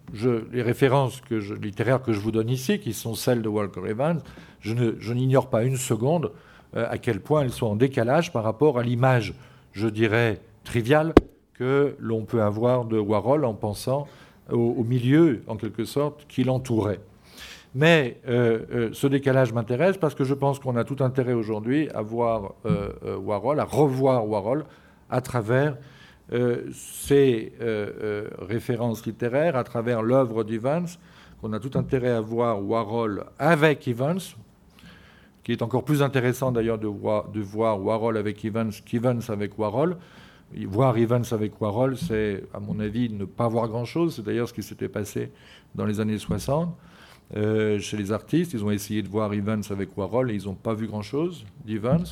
les 0.51 0.61
références 0.61 1.21
littéraires 1.29 2.01
que 2.01 2.11
je 2.11 2.19
vous 2.19 2.31
donne 2.31 2.49
ici, 2.49 2.79
qui 2.79 2.91
sont 2.91 3.15
celles 3.15 3.41
de 3.41 3.47
Walker 3.47 3.81
Evans, 3.87 4.19
je, 4.59 5.13
n'ignore 5.13 5.49
pas 5.49 5.63
une 5.63 5.77
seconde 5.77 6.31
euh, 6.75 6.85
à 6.89 6.97
quel 6.97 7.19
point 7.19 7.43
elles 7.43 7.51
sont 7.51 7.67
en 7.67 7.75
décalage 7.75 8.33
par 8.33 8.43
rapport 8.43 8.79
à 8.79 8.83
l'image, 8.83 9.33
je 9.71 9.87
dirais, 9.87 10.41
triviale 10.63 11.13
que 11.63 11.95
l'on 11.97 12.25
peut 12.25 12.41
avoir 12.41 12.83
de 12.83 12.99
Warhol 12.99 13.45
en 13.45 13.53
pensant 13.53 14.05
au 14.51 14.83
milieu, 14.83 15.41
en 15.47 15.55
quelque 15.55 15.85
sorte, 15.85 16.25
qui 16.27 16.43
l'entourait. 16.43 16.99
Mais 17.73 18.19
euh, 18.27 18.59
euh, 18.73 18.89
ce 18.91 19.07
décalage 19.07 19.53
m'intéresse 19.53 19.95
parce 19.95 20.13
que 20.13 20.25
je 20.25 20.33
pense 20.33 20.59
qu'on 20.59 20.75
a 20.75 20.83
tout 20.83 20.97
intérêt 20.99 21.31
aujourd'hui 21.31 21.89
à 21.91 22.01
voir 22.01 22.53
euh, 22.65 23.17
Warhol, 23.17 23.61
à 23.61 23.63
revoir 23.63 24.27
Warhol 24.27 24.65
à 25.09 25.21
travers 25.21 25.77
ces 26.73 27.53
références 28.39 29.05
littéraires, 29.05 29.55
à 29.55 29.63
travers 29.63 30.01
l'œuvre 30.01 30.43
d'Evans, 30.43 30.97
qu'on 31.39 31.53
a 31.53 31.59
tout 31.59 31.77
intérêt 31.77 32.09
à 32.09 32.21
voir 32.21 32.63
Warhol 32.63 33.25
avec 33.37 33.87
Evans, 33.87 34.19
qui 35.43 35.51
est 35.51 35.61
encore 35.61 35.83
plus 35.83 36.01
intéressant 36.01 36.51
d'ailleurs 36.51 36.79
de, 36.79 36.87
de, 36.87 37.41
voir 37.41 37.79
Warhol 37.79 38.17
avec 38.17 38.43
Evans 38.43 38.71
qu'Evans 38.83 39.29
avec 39.29 39.59
Warhol. 39.59 39.97
Voir 40.67 40.97
Evans 40.97 41.23
avec 41.31 41.59
Warhol, 41.59 41.97
c'est, 41.97 42.43
à 42.53 42.59
mon 42.59 42.79
avis, 42.79 43.09
ne 43.09 43.25
pas 43.25 43.47
voir 43.47 43.67
grand-chose. 43.67 44.15
C'est 44.15 44.23
d'ailleurs 44.23 44.47
ce 44.47 44.53
qui 44.53 44.63
s'était 44.63 44.89
passé 44.89 45.31
dans 45.73 45.85
les 45.85 45.99
années 45.99 46.19
60. 46.19 46.75
Euh, 47.35 47.79
chez 47.79 47.97
les 47.97 48.11
artistes. 48.11 48.53
Ils 48.53 48.63
ont 48.63 48.69
essayé 48.69 49.01
de 49.01 49.07
voir 49.07 49.33
Evans 49.33 49.63
avec 49.71 49.97
Warhol 49.97 50.29
et 50.29 50.35
ils 50.35 50.45
n'ont 50.45 50.53
pas 50.53 50.75
vu 50.75 50.85
grand-chose 50.85 51.45
d'Evans. 51.65 52.03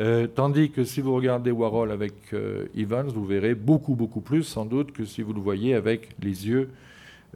Euh, 0.00 0.26
tandis 0.26 0.70
que 0.70 0.82
si 0.82 1.00
vous 1.00 1.14
regardez 1.14 1.52
Warhol 1.52 1.92
avec 1.92 2.14
euh, 2.32 2.66
Evans, 2.74 3.06
vous 3.06 3.24
verrez 3.24 3.54
beaucoup, 3.54 3.94
beaucoup 3.94 4.20
plus 4.20 4.42
sans 4.42 4.64
doute 4.64 4.90
que 4.90 5.04
si 5.04 5.22
vous 5.22 5.32
le 5.34 5.40
voyez 5.40 5.74
avec 5.74 6.16
les 6.20 6.48
yeux, 6.48 6.70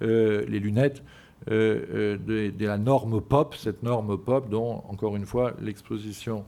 les 0.01 0.59
lunettes 0.59 1.05
de, 1.47 2.19
la 2.59 2.79
norme 2.79 3.21
pop, 3.21 3.55
cette 3.55 3.85
norme 3.85 4.19
pop 4.19 4.51
dont, 4.51 4.83
encore 4.89 5.15
une 5.15 5.25
fois, 5.25 5.55
l'exposition 5.63 6.45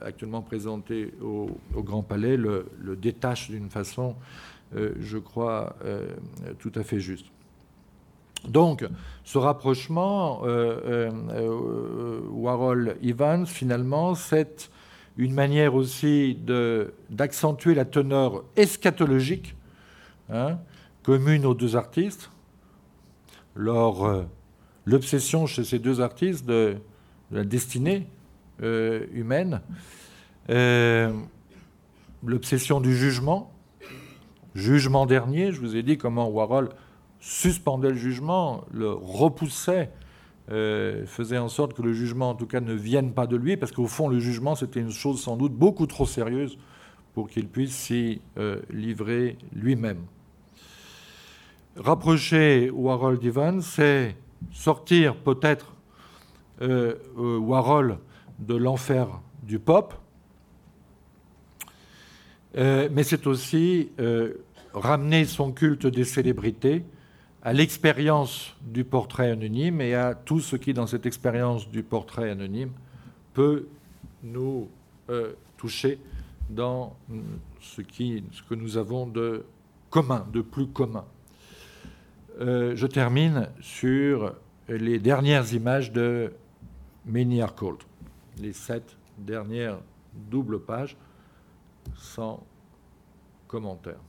actuellement 0.00 0.42
présentée 0.42 1.12
au, 1.22 1.48
Grand 1.74 2.02
Palais 2.02 2.36
le 2.36 2.96
détache 2.96 3.50
d'une 3.50 3.70
façon, 3.70 4.14
je 4.72 5.18
crois, 5.18 5.76
tout 6.58 6.72
à 6.74 6.82
fait 6.82 7.00
juste. 7.00 7.26
Donc, 8.48 8.86
ce 9.24 9.38
rapprochement, 9.38 10.42
euh, 10.44 10.78
euh, 10.84 11.10
euh, 11.30 12.20
Warhol-Evans, 12.30 13.46
finalement, 13.46 14.14
c'est 14.14 14.70
une 15.16 15.32
manière 15.32 15.74
aussi 15.74 16.38
d'accentuer 17.10 17.74
la 17.74 17.84
teneur 17.84 18.44
eschatologique 18.54 19.56
hein, 20.30 20.58
commune 21.02 21.46
aux 21.46 21.54
deux 21.54 21.74
artistes. 21.74 22.30
L'obsession 23.56 25.46
chez 25.46 25.64
ces 25.64 25.78
deux 25.78 26.00
artistes 26.00 26.44
de, 26.44 26.76
la 27.32 27.44
destinée 27.44 28.06
humaine, 28.60 29.60
l'obsession 32.24 32.80
du 32.80 32.96
jugement, 32.96 33.52
jugement 34.54 35.06
dernier, 35.06 35.52
je 35.52 35.60
vous 35.60 35.76
ai 35.76 35.82
dit 35.82 35.98
comment 35.98 36.28
Warhol 36.28 36.70
suspendait 37.20 37.90
le 37.90 37.96
jugement, 37.96 38.64
le 38.72 38.90
repoussait, 38.90 39.90
euh, 40.50 41.04
faisait 41.06 41.38
en 41.38 41.48
sorte 41.48 41.74
que 41.74 41.82
le 41.82 41.92
jugement, 41.92 42.30
en 42.30 42.34
tout 42.34 42.46
cas, 42.46 42.60
ne 42.60 42.72
vienne 42.72 43.12
pas 43.12 43.26
de 43.26 43.36
lui, 43.36 43.56
parce 43.56 43.72
qu'au 43.72 43.86
fond, 43.86 44.08
le 44.08 44.20
jugement, 44.20 44.54
c'était 44.54 44.80
une 44.80 44.92
chose 44.92 45.20
sans 45.20 45.36
doute 45.36 45.52
beaucoup 45.52 45.86
trop 45.86 46.06
sérieuse 46.06 46.56
pour 47.14 47.28
qu'il 47.28 47.48
puisse 47.48 47.74
s'y 47.74 48.20
euh, 48.38 48.60
livrer 48.70 49.38
lui-même. 49.52 50.04
Rapprocher 51.76 52.70
Warhol 52.70 53.18
d'Ivan, 53.18 53.60
c'est 53.60 54.16
sortir 54.52 55.16
peut-être 55.16 55.74
euh, 56.62 56.94
Warhol 57.16 57.98
de 58.38 58.54
l'enfer 58.54 59.20
du 59.42 59.58
pop, 59.58 59.94
mais 62.54 63.02
c'est 63.02 63.26
aussi 63.26 63.90
ramener 64.72 65.24
son 65.24 65.52
culte 65.52 65.86
des 65.86 66.04
célébrités 66.04 66.84
à 67.46 67.52
l'expérience 67.52 68.56
du 68.60 68.82
portrait 68.82 69.30
anonyme 69.30 69.80
et 69.80 69.94
à 69.94 70.14
tout 70.16 70.40
ce 70.40 70.56
qui, 70.56 70.74
dans 70.74 70.88
cette 70.88 71.06
expérience 71.06 71.70
du 71.70 71.84
portrait 71.84 72.28
anonyme, 72.28 72.72
peut 73.34 73.68
nous 74.24 74.68
euh, 75.10 75.32
toucher 75.56 76.00
dans 76.50 76.96
ce, 77.60 77.82
qui, 77.82 78.24
ce, 78.32 78.42
que 78.42 78.56
nous 78.56 78.76
avons 78.78 79.06
de 79.06 79.44
commun, 79.90 80.26
de 80.32 80.40
plus 80.40 80.66
commun. 80.66 81.04
Euh, 82.40 82.74
je 82.74 82.88
termine 82.88 83.48
sur 83.60 84.34
les 84.68 84.98
dernières 84.98 85.54
images 85.54 85.92
de 85.92 86.32
Many 87.04 87.42
Are 87.42 87.54
les 88.40 88.52
sept 88.52 88.96
dernières 89.18 89.78
doubles 90.12 90.60
pages 90.60 90.96
sans 91.96 92.44
commentaire. 93.48 94.00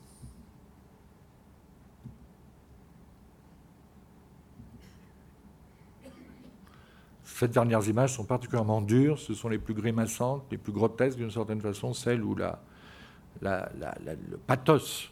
Ces 7.23 7.47
dernières 7.47 7.87
images 7.87 8.15
sont 8.15 8.25
particulièrement 8.25 8.81
dures, 8.81 9.19
ce 9.19 9.35
sont 9.35 9.47
les 9.47 9.59
plus 9.59 9.75
grimaçantes, 9.75 10.43
les 10.49 10.57
plus 10.57 10.73
grotesques 10.73 11.17
d'une 11.17 11.29
certaine 11.29 11.61
façon, 11.61 11.93
celles 11.93 12.23
où 12.23 12.33
le 12.33 12.51
pathos 14.47 15.11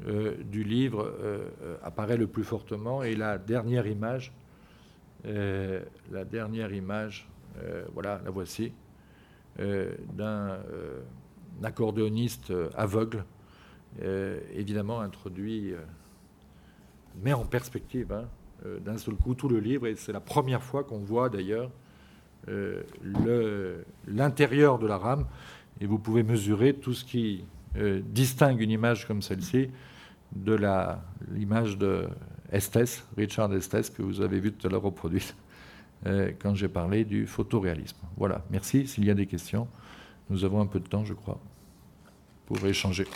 du 0.00 0.64
livre 0.64 1.12
apparaît 1.82 2.16
le 2.16 2.26
plus 2.26 2.44
fortement. 2.44 3.02
Et 3.02 3.14
la 3.14 3.36
dernière 3.36 3.86
image, 3.86 4.32
la 5.24 6.24
dernière 6.24 6.72
image, 6.72 7.28
voilà, 7.92 8.20
la 8.24 8.30
voici, 8.30 8.72
d'un 9.58 10.58
accordéoniste 11.62 12.52
aveugle, 12.76 13.24
évidemment 14.54 15.00
introduit, 15.00 15.74
met 17.22 17.32
en 17.32 17.44
perspective 17.44 18.12
hein, 18.12 18.28
d'un 18.84 18.98
seul 18.98 19.14
coup 19.14 19.34
tout 19.34 19.48
le 19.48 19.58
livre. 19.58 19.86
Et 19.86 19.96
c'est 19.96 20.12
la 20.12 20.20
première 20.20 20.62
fois 20.62 20.84
qu'on 20.84 20.98
voit 20.98 21.28
d'ailleurs 21.28 21.70
l'intérieur 24.06 24.78
de 24.78 24.86
la 24.86 24.98
rame. 24.98 25.26
Et 25.80 25.86
vous 25.86 25.98
pouvez 25.98 26.22
mesurer 26.22 26.74
tout 26.74 26.94
ce 26.94 27.04
qui 27.04 27.44
euh, 27.76 28.00
distingue 28.04 28.60
une 28.60 28.70
image 28.70 29.06
comme 29.06 29.22
celle-ci 29.22 29.70
de 30.34 30.58
l'image 31.30 31.78
de 31.78 32.08
Estes, 32.50 33.06
Richard 33.16 33.52
Estes, 33.54 33.94
que 33.94 34.02
vous 34.02 34.20
avez 34.20 34.40
vu 34.40 34.52
tout 34.52 34.66
à 34.66 34.70
l'heure 34.70 34.82
reproduite. 34.82 35.36
euh, 35.36 35.47
quand 36.04 36.54
j'ai 36.54 36.68
parlé 36.68 37.04
du 37.04 37.26
photoréalisme. 37.26 37.98
Voilà, 38.16 38.44
merci. 38.50 38.86
S'il 38.86 39.04
y 39.04 39.10
a 39.10 39.14
des 39.14 39.26
questions, 39.26 39.68
nous 40.30 40.44
avons 40.44 40.60
un 40.60 40.66
peu 40.66 40.80
de 40.80 40.88
temps, 40.88 41.04
je 41.04 41.14
crois, 41.14 41.40
pour 42.46 42.64
échanger. 42.66 43.06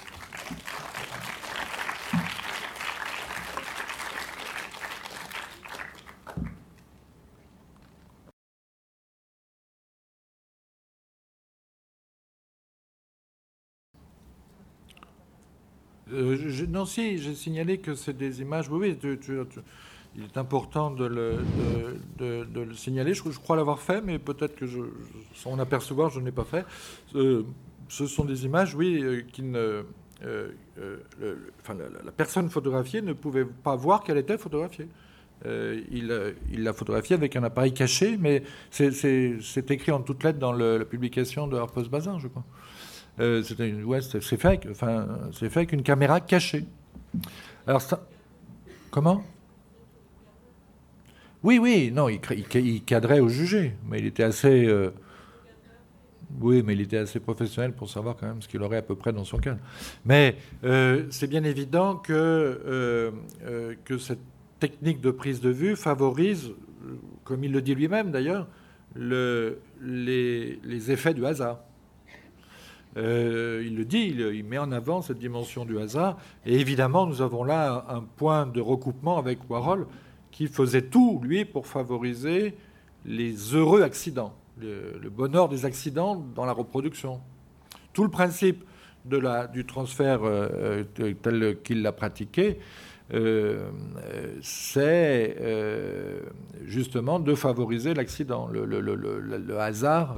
Euh, 16.13 16.67
non, 16.69 16.85
si, 16.85 17.19
j'ai 17.19 17.35
signalé 17.35 17.79
que 17.79 17.95
c'est 17.95 18.17
des 18.17 18.41
images. 18.41 18.69
Oui, 18.69 18.97
oui, 19.03 19.19
il 20.17 20.25
est 20.25 20.37
important 20.37 20.91
de 20.91 21.05
le, 21.05 22.75
signaler. 22.75 23.15
Je, 23.15 23.23
crois 23.39 23.57
l'avoir 23.57 23.81
fait, 23.81 24.01
mais 24.03 24.19
peut-être 24.19 24.55
que 24.57 24.67
sans 25.35 25.53
en 25.53 25.59
apercevoir, 25.59 26.11
je 26.11 26.21
ne 26.21 26.27
l'ai 26.27 26.33
pas 26.33 26.45
fait. 26.45 26.65
Euh, 27.15 27.45
ce 27.89 28.07
sont 28.07 28.25
des 28.25 28.45
images, 28.45 28.75
oui, 28.75 29.03
euh, 29.03 29.23
qui 29.33 29.43
ne. 29.43 29.85
enfin, 31.61 31.75
la, 32.05 32.13
personne 32.13 32.51
photographiée 32.51 33.03
ne 33.03 33.13
pouvait 33.13 33.45
pas 33.45 33.77
voir 33.77 34.03
qu'elle 34.03 34.19
était 34.19 34.39
photographiée. 34.39 34.89
il, 35.45 36.07
l'a 36.59 36.73
photographiée 36.73 37.17
avec 37.17 37.35
un 37.37 37.45
appareil 37.45 37.73
caché, 37.73 38.17
mais 38.19 38.43
c'est 38.71 39.71
écrit 39.71 39.93
en 39.93 40.01
toutes 40.01 40.25
lettres 40.25 40.39
dans 40.39 40.53
la 40.53 40.85
publication 40.85 41.47
de 41.49 41.57
Harper's 41.57 41.89
Bazaar, 41.89 42.19
je 42.19 42.29
crois. 42.29 42.45
Euh, 43.21 43.43
c'est 43.43 44.37
fait, 44.37 44.61
enfin, 44.71 45.07
fait 45.33 45.57
avec 45.57 45.73
une 45.73 45.83
caméra 45.83 46.21
cachée. 46.21 46.65
Alors, 47.67 47.83
comment? 48.91 49.23
Oui, 51.43 51.59
oui, 51.59 51.91
non, 51.93 52.09
il, 52.09 52.21
cadrait 52.85 53.21
au 53.21 53.29
jugé, 53.29 53.75
mais 53.89 53.99
il 53.99 54.07
était 54.07 54.23
assez. 54.23 54.67
Euh, 54.67 54.91
oui, 56.41 56.63
mais 56.65 56.75
il 56.75 56.81
était 56.81 56.99
assez 56.99 57.21
professionnel 57.21 57.73
pour 57.73 57.91
savoir 57.91 58.17
quand 58.17 58.27
même 58.27 58.41
ce 58.41 58.49
qu'il 58.49 58.63
aurait 58.63 58.79
à 58.79 58.83
peu 58.83 58.95
près 58.95 59.13
dans 59.13 59.25
son 59.25 59.39
cadre. 59.39 59.61
Mais 60.05 60.37
euh, 60.65 61.07
c'est 61.11 61.27
bien 61.27 61.45
évident 61.45 61.97
que, 61.97 63.13
que 63.85 63.99
cette 63.99 64.21
technique 64.61 65.01
de 65.01 65.11
prise 65.11 65.41
de 65.41 65.51
vue 65.51 65.77
favorise, 65.77 66.53
comme 67.25 67.45
il 67.45 67.53
le 67.53 67.61
dit 67.61 67.75
lui-même 67.75 68.11
d'ailleurs, 68.13 68.47
le, 68.95 69.61
les, 69.81 70.91
effets 70.91 71.15
du 71.15 71.25
hasard. 71.27 71.59
Euh, 72.97 73.63
il 73.65 73.77
le 73.77 73.85
dit, 73.85 74.15
il, 74.17 74.45
met 74.45 74.59
en 74.59 74.71
avant 74.71 75.01
cette 75.01 75.19
dimension 75.19 75.65
du 75.65 75.79
hasard. 75.79 76.19
Et 76.45 76.61
évidemment, 76.61 77.07
nous 77.07 77.23
avons 77.23 77.45
là 77.45 77.87
un 77.89 78.01
point 78.01 78.47
de 78.47 78.61
recoupement 78.61 79.19
avec 79.19 79.39
Warhol 79.49 79.87
qui 80.33 80.49
faisait 80.49 80.83
tout, 80.83 81.21
lui, 81.23 81.45
pour 81.45 81.67
favoriser 81.67 82.57
les 83.05 83.35
heureux 83.55 83.83
accidents, 83.83 84.35
le, 84.61 85.09
bonheur 85.09 85.49
des 85.49 85.65
accidents 85.65 86.17
dans 86.35 86.45
la 86.45 86.53
reproduction. 86.53 87.21
Tout 87.93 88.03
le 88.03 88.11
principe 88.11 88.65
du 89.05 89.65
transfert 89.65 90.21
euh, 90.25 90.85
tel 91.23 91.59
qu'il 91.63 91.83
l'a 91.83 91.93
pratiqué, 91.93 92.59
euh, 93.15 93.71
c'est 94.41 95.37
justement 96.65 97.21
de 97.21 97.35
favoriser 97.35 97.95
l'accident, 97.95 98.49
le, 98.49 98.65
le 98.65 99.59
hasard, 99.61 100.17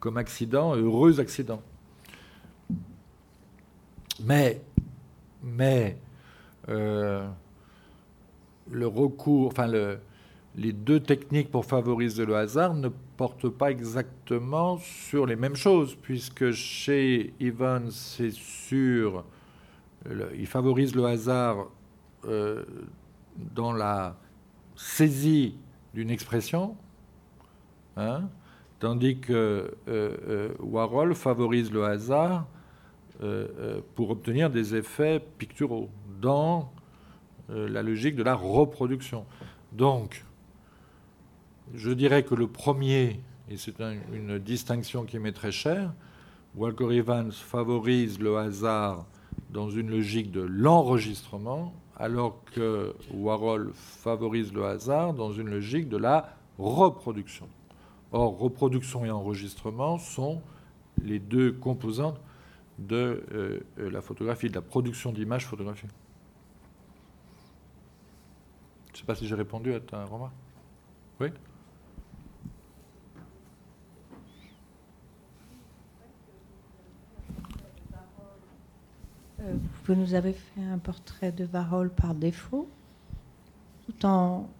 comme 0.00 0.16
accident, 0.16 0.74
heureux 0.76 1.20
accident. 1.20 1.60
Mais, 4.24 4.60
mais 5.42 5.96
euh, 6.68 7.26
le 8.70 8.86
recours, 8.86 9.48
enfin 9.48 9.66
le, 9.66 9.98
les 10.56 10.72
deux 10.72 11.00
techniques 11.00 11.50
pour 11.50 11.64
favoriser 11.64 12.26
le 12.26 12.36
hasard 12.36 12.74
ne 12.74 12.88
portent 13.16 13.48
pas 13.48 13.70
exactement 13.70 14.78
sur 14.78 15.26
les 15.26 15.36
mêmes 15.36 15.56
choses, 15.56 15.94
puisque 15.94 16.50
chez 16.50 17.32
Evans, 17.40 17.90
c'est 17.90 18.32
sur, 18.32 19.24
il 20.36 20.46
favorise 20.46 20.94
le 20.94 21.04
hasard 21.04 21.68
euh, 22.24 22.64
dans 23.36 23.72
la 23.72 24.16
saisie 24.74 25.56
d'une 25.94 26.10
expression, 26.10 26.76
hein, 27.96 28.28
Tandis 28.80 29.18
que 29.18 29.32
euh, 29.32 29.68
euh, 29.88 30.48
Warhol 30.60 31.14
favorise 31.14 31.72
le 31.72 31.84
hasard 31.84 32.46
pour 33.96 34.10
obtenir 34.10 34.48
des 34.48 34.76
effets 34.76 35.20
picturaux 35.38 35.90
dans 36.20 36.70
la 37.48 37.82
logique 37.82 38.16
de 38.16 38.22
la 38.22 38.34
reproduction. 38.34 39.24
Donc, 39.72 40.24
je 41.74 41.90
dirais 41.90 42.22
que 42.22 42.34
le 42.34 42.46
premier, 42.46 43.20
et 43.50 43.56
c'est 43.56 43.80
une 44.12 44.38
distinction 44.38 45.04
qui 45.04 45.18
m'est 45.18 45.32
très 45.32 45.52
chère, 45.52 45.92
Walker 46.56 46.90
Evans 46.90 47.30
favorise 47.32 48.18
le 48.18 48.36
hasard 48.38 49.06
dans 49.50 49.70
une 49.70 49.90
logique 49.90 50.30
de 50.30 50.40
l'enregistrement, 50.40 51.72
alors 51.96 52.42
que 52.52 52.94
Warhol 53.12 53.72
favorise 53.74 54.52
le 54.52 54.64
hasard 54.64 55.14
dans 55.14 55.32
une 55.32 55.48
logique 55.48 55.88
de 55.88 55.96
la 55.96 56.30
reproduction. 56.58 57.48
Or, 58.12 58.38
reproduction 58.38 59.04
et 59.04 59.10
enregistrement 59.10 59.98
sont 59.98 60.40
les 61.02 61.18
deux 61.18 61.52
composantes 61.52 62.20
de 62.78 63.22
euh, 63.32 63.60
euh, 63.78 63.90
la 63.90 64.00
photographie, 64.00 64.48
de 64.48 64.54
la 64.54 64.62
production 64.62 65.12
d'images 65.12 65.46
photographiques. 65.46 65.90
Je 68.98 69.02
ne 69.04 69.06
sais 69.06 69.12
pas 69.12 69.14
si 69.14 69.28
j'ai 69.28 69.36
répondu 69.36 69.72
à 69.72 69.78
ta 69.78 70.04
remarque. 70.06 70.34
Oui 71.20 71.28
euh, 79.38 79.54
Vous 79.84 79.94
nous 79.94 80.14
avez 80.14 80.32
fait 80.32 80.64
un 80.64 80.78
portrait 80.78 81.30
de 81.30 81.44
Varol 81.44 81.90
par 81.90 82.12
défaut, 82.16 82.68
tout 83.86 84.04
en 84.04 84.50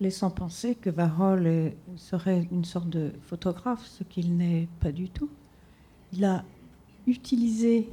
laissant 0.00 0.30
penser 0.30 0.74
que 0.74 0.90
Warhol 0.90 1.72
serait 1.94 2.48
une 2.50 2.64
sorte 2.64 2.90
de 2.90 3.12
photographe, 3.22 3.86
ce 3.86 4.02
qu'il 4.02 4.36
n'est 4.36 4.66
pas 4.80 4.90
du 4.90 5.08
tout. 5.08 5.30
Il 6.12 6.24
a 6.24 6.44
utilisé 7.06 7.88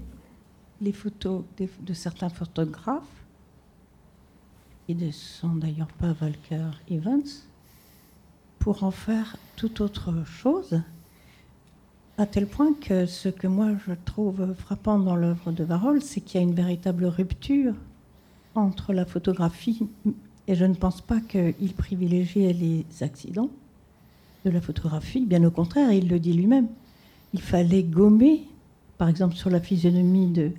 les 0.81 0.93
photos 0.93 1.43
de, 1.57 1.93
certains 1.93 2.29
photographes, 2.29 3.18
et 4.89 4.95
ne 4.95 5.11
sont 5.11 5.55
d'ailleurs 5.55 5.93
pas 5.99 6.15
Walker 6.19 6.71
Evans, 6.89 7.21
pour 8.57 8.83
en 8.83 8.89
faire 8.91 9.37
tout 9.55 9.83
autre 9.83 10.25
chose, 10.25 10.81
à 12.17 12.25
tel 12.25 12.47
point 12.47 12.73
que 12.73 13.05
ce 13.05 13.29
que 13.29 13.45
moi 13.45 13.69
je 13.87 13.93
trouve 14.03 14.53
frappant 14.55 14.97
dans 14.97 15.15
l'œuvre 15.15 15.51
de 15.51 15.63
Warhol, 15.63 16.01
c'est 16.01 16.21
qu'il 16.21 16.41
y 16.41 16.43
a 16.43 16.47
une 16.47 16.55
véritable 16.55 17.05
rupture 17.05 17.75
entre 18.55 18.91
la 18.91 19.05
photographie 19.05 19.87
et 20.47 20.55
je 20.55 20.65
ne 20.65 20.73
pense 20.73 21.01
pas 21.01 21.21
qu'il 21.21 21.73
privilégiait 21.77 22.51
les 22.51 22.83
accidents 23.01 23.51
de 24.43 24.49
la 24.49 24.59
photographie. 24.59 25.23
Bien 25.23 25.43
au 25.43 25.51
contraire, 25.51 25.91
il 25.91 26.09
le 26.09 26.19
dit 26.19 26.33
lui-même. 26.33 26.67
Il 27.33 27.41
fallait 27.41 27.83
gommer, 27.83 28.47
par 28.97 29.07
exemple 29.07 29.35
sur 29.35 29.51
la 29.51 29.61
physionomie 29.61 30.31
de, 30.31 30.51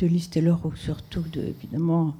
de 0.00 0.06
Liz 0.06 0.28
Taylor, 0.28 0.60
ou 0.66 0.76
surtout, 0.76 1.24
de, 1.32 1.40
évidemment... 1.40 2.14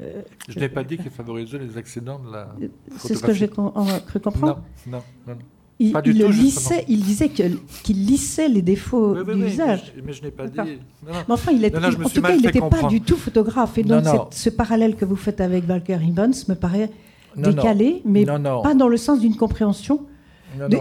Euh, 0.00 0.22
je 0.48 0.58
n'ai 0.58 0.68
pas 0.68 0.84
dit 0.84 0.98
qu'il 0.98 1.10
favorisait 1.10 1.58
les 1.58 1.76
accidents 1.78 2.18
de 2.18 2.32
la. 2.32 2.54
C'est 2.98 3.14
ce 3.14 3.22
que 3.22 3.32
j'ai 3.32 3.48
cru 3.48 4.20
comprendre. 4.20 4.62
Non, 4.86 4.98
non, 5.26 5.34
non. 5.34 5.38
Il, 5.78 5.94
il, 6.06 6.26
lissait, 6.28 6.86
il 6.88 7.02
disait 7.02 7.28
qu'il 7.28 8.06
lissait 8.06 8.48
les 8.48 8.62
défauts 8.62 9.22
du 9.22 9.44
visage. 9.44 9.92
Mais, 10.02 10.14
je 10.14 10.22
n'ai 10.22 10.30
pas 10.30 10.46
dit. 10.46 10.58
Mais 11.04 11.12
enfin, 11.28 11.52
il 11.52 11.62
est, 11.66 11.76
en 11.76 12.08
tout 12.08 12.22
cas, 12.22 12.34
il 12.34 12.40
n'était 12.40 12.60
pas 12.60 12.84
du 12.84 13.02
tout 13.02 13.16
photographe. 13.16 13.76
Et 13.76 13.82
donc, 13.82 14.04
ce 14.30 14.48
parallèle 14.50 14.96
que 14.96 15.04
vous 15.04 15.16
faites 15.16 15.40
avec 15.40 15.68
Walker 15.68 15.98
Evans 16.02 16.32
me 16.48 16.54
paraît 16.54 16.90
décalé, 17.36 18.00
mais 18.04 18.24
pas 18.24 18.74
dans 18.74 18.88
le 18.88 18.96
sens 18.96 19.20
d'une 19.20 19.36
compréhension. 19.36 20.06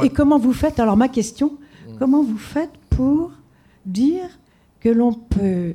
et 0.02 0.10
comment 0.10 0.40
vous 0.40 0.54
faites? 0.54 0.80
Alors, 0.80 0.96
ma 0.96 1.10
question, 1.10 1.58
mm. 1.90 1.98
comment 2.00 2.24
vous 2.24 2.38
faites 2.38 2.72
pour 2.90 3.32
dire 3.86 4.26
que 4.80 4.90
l'on 4.90 5.14
peut 5.14 5.74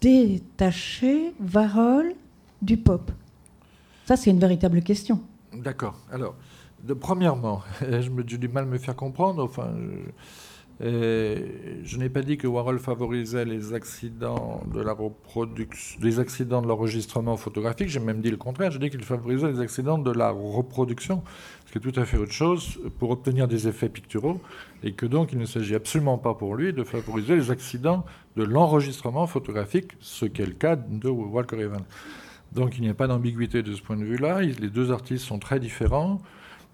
détacher 0.00 1.32
Warhol 1.54 2.14
du 2.62 2.76
pop 2.76 3.10
Ça, 4.06 4.16
c'est 4.16 4.30
une 4.30 4.40
véritable 4.40 4.82
question. 4.82 5.20
D'accord. 5.52 5.96
Alors, 6.12 6.34
premièrement, 7.00 7.62
je 7.80 8.10
me 8.10 8.22
du 8.22 8.48
mal 8.48 8.64
à 8.64 8.66
me 8.66 8.78
faire 8.78 8.96
comprendre. 8.96 9.42
Enfin, 9.42 9.68
je, 10.80 11.96
n'ai 11.96 12.08
pas 12.08 12.22
dit 12.22 12.36
que 12.36 12.46
Warhol 12.46 12.78
favorisait 12.78 13.44
les 13.44 13.74
accidents 13.74 14.62
de 14.72 14.80
la 14.80 14.92
reproduction, 14.92 15.98
les 16.02 16.20
accidents 16.20 16.62
de 16.62 16.68
l'enregistrement 16.68 17.36
photographique. 17.36 17.88
J'ai 17.88 18.00
même 18.00 18.20
dit 18.20 18.30
le 18.30 18.36
contraire. 18.36 18.70
J'ai 18.70 18.78
dit 18.78 18.90
qu'il 18.90 19.02
favorisait 19.02 19.50
les 19.50 19.60
accidents 19.60 19.98
de 19.98 20.12
la 20.12 20.30
reproduction, 20.30 21.22
ce 21.66 21.72
qui 21.72 21.78
est 21.78 21.92
tout 21.92 21.98
à 21.98 22.04
fait 22.04 22.16
autre 22.16 22.32
chose 22.32 22.78
pour 22.98 23.10
obtenir 23.10 23.48
des 23.48 23.66
effets 23.66 23.88
picturaux, 23.88 24.40
et 24.84 24.92
que 24.92 25.06
donc 25.06 25.32
il 25.32 25.38
ne 25.38 25.46
s'agit 25.46 25.74
absolument 25.74 26.18
pas 26.18 26.34
pour 26.34 26.54
lui 26.54 26.72
de 26.72 26.84
favoriser 26.84 27.34
les 27.34 27.50
accidents 27.50 28.04
de 28.36 28.44
l'enregistrement 28.44 29.26
photographique, 29.26 29.92
ce 30.00 30.26
qui 30.26 30.42
est 30.42 30.46
le 30.46 30.52
cas 30.52 30.76
de 30.76 31.08
Walker 31.08 31.58
Evans. 31.58 31.84
Donc 32.52 32.76
il 32.78 32.82
n'y 32.82 32.88
a 32.88 32.94
pas 32.94 33.06
d'ambiguïté 33.06 33.62
de 33.62 33.74
ce 33.74 33.82
point 33.82 33.96
de 33.96 34.04
vue-là. 34.04 34.40
Les 34.42 34.70
deux 34.70 34.90
artistes 34.90 35.24
sont 35.24 35.38
très 35.38 35.60
différents. 35.60 36.20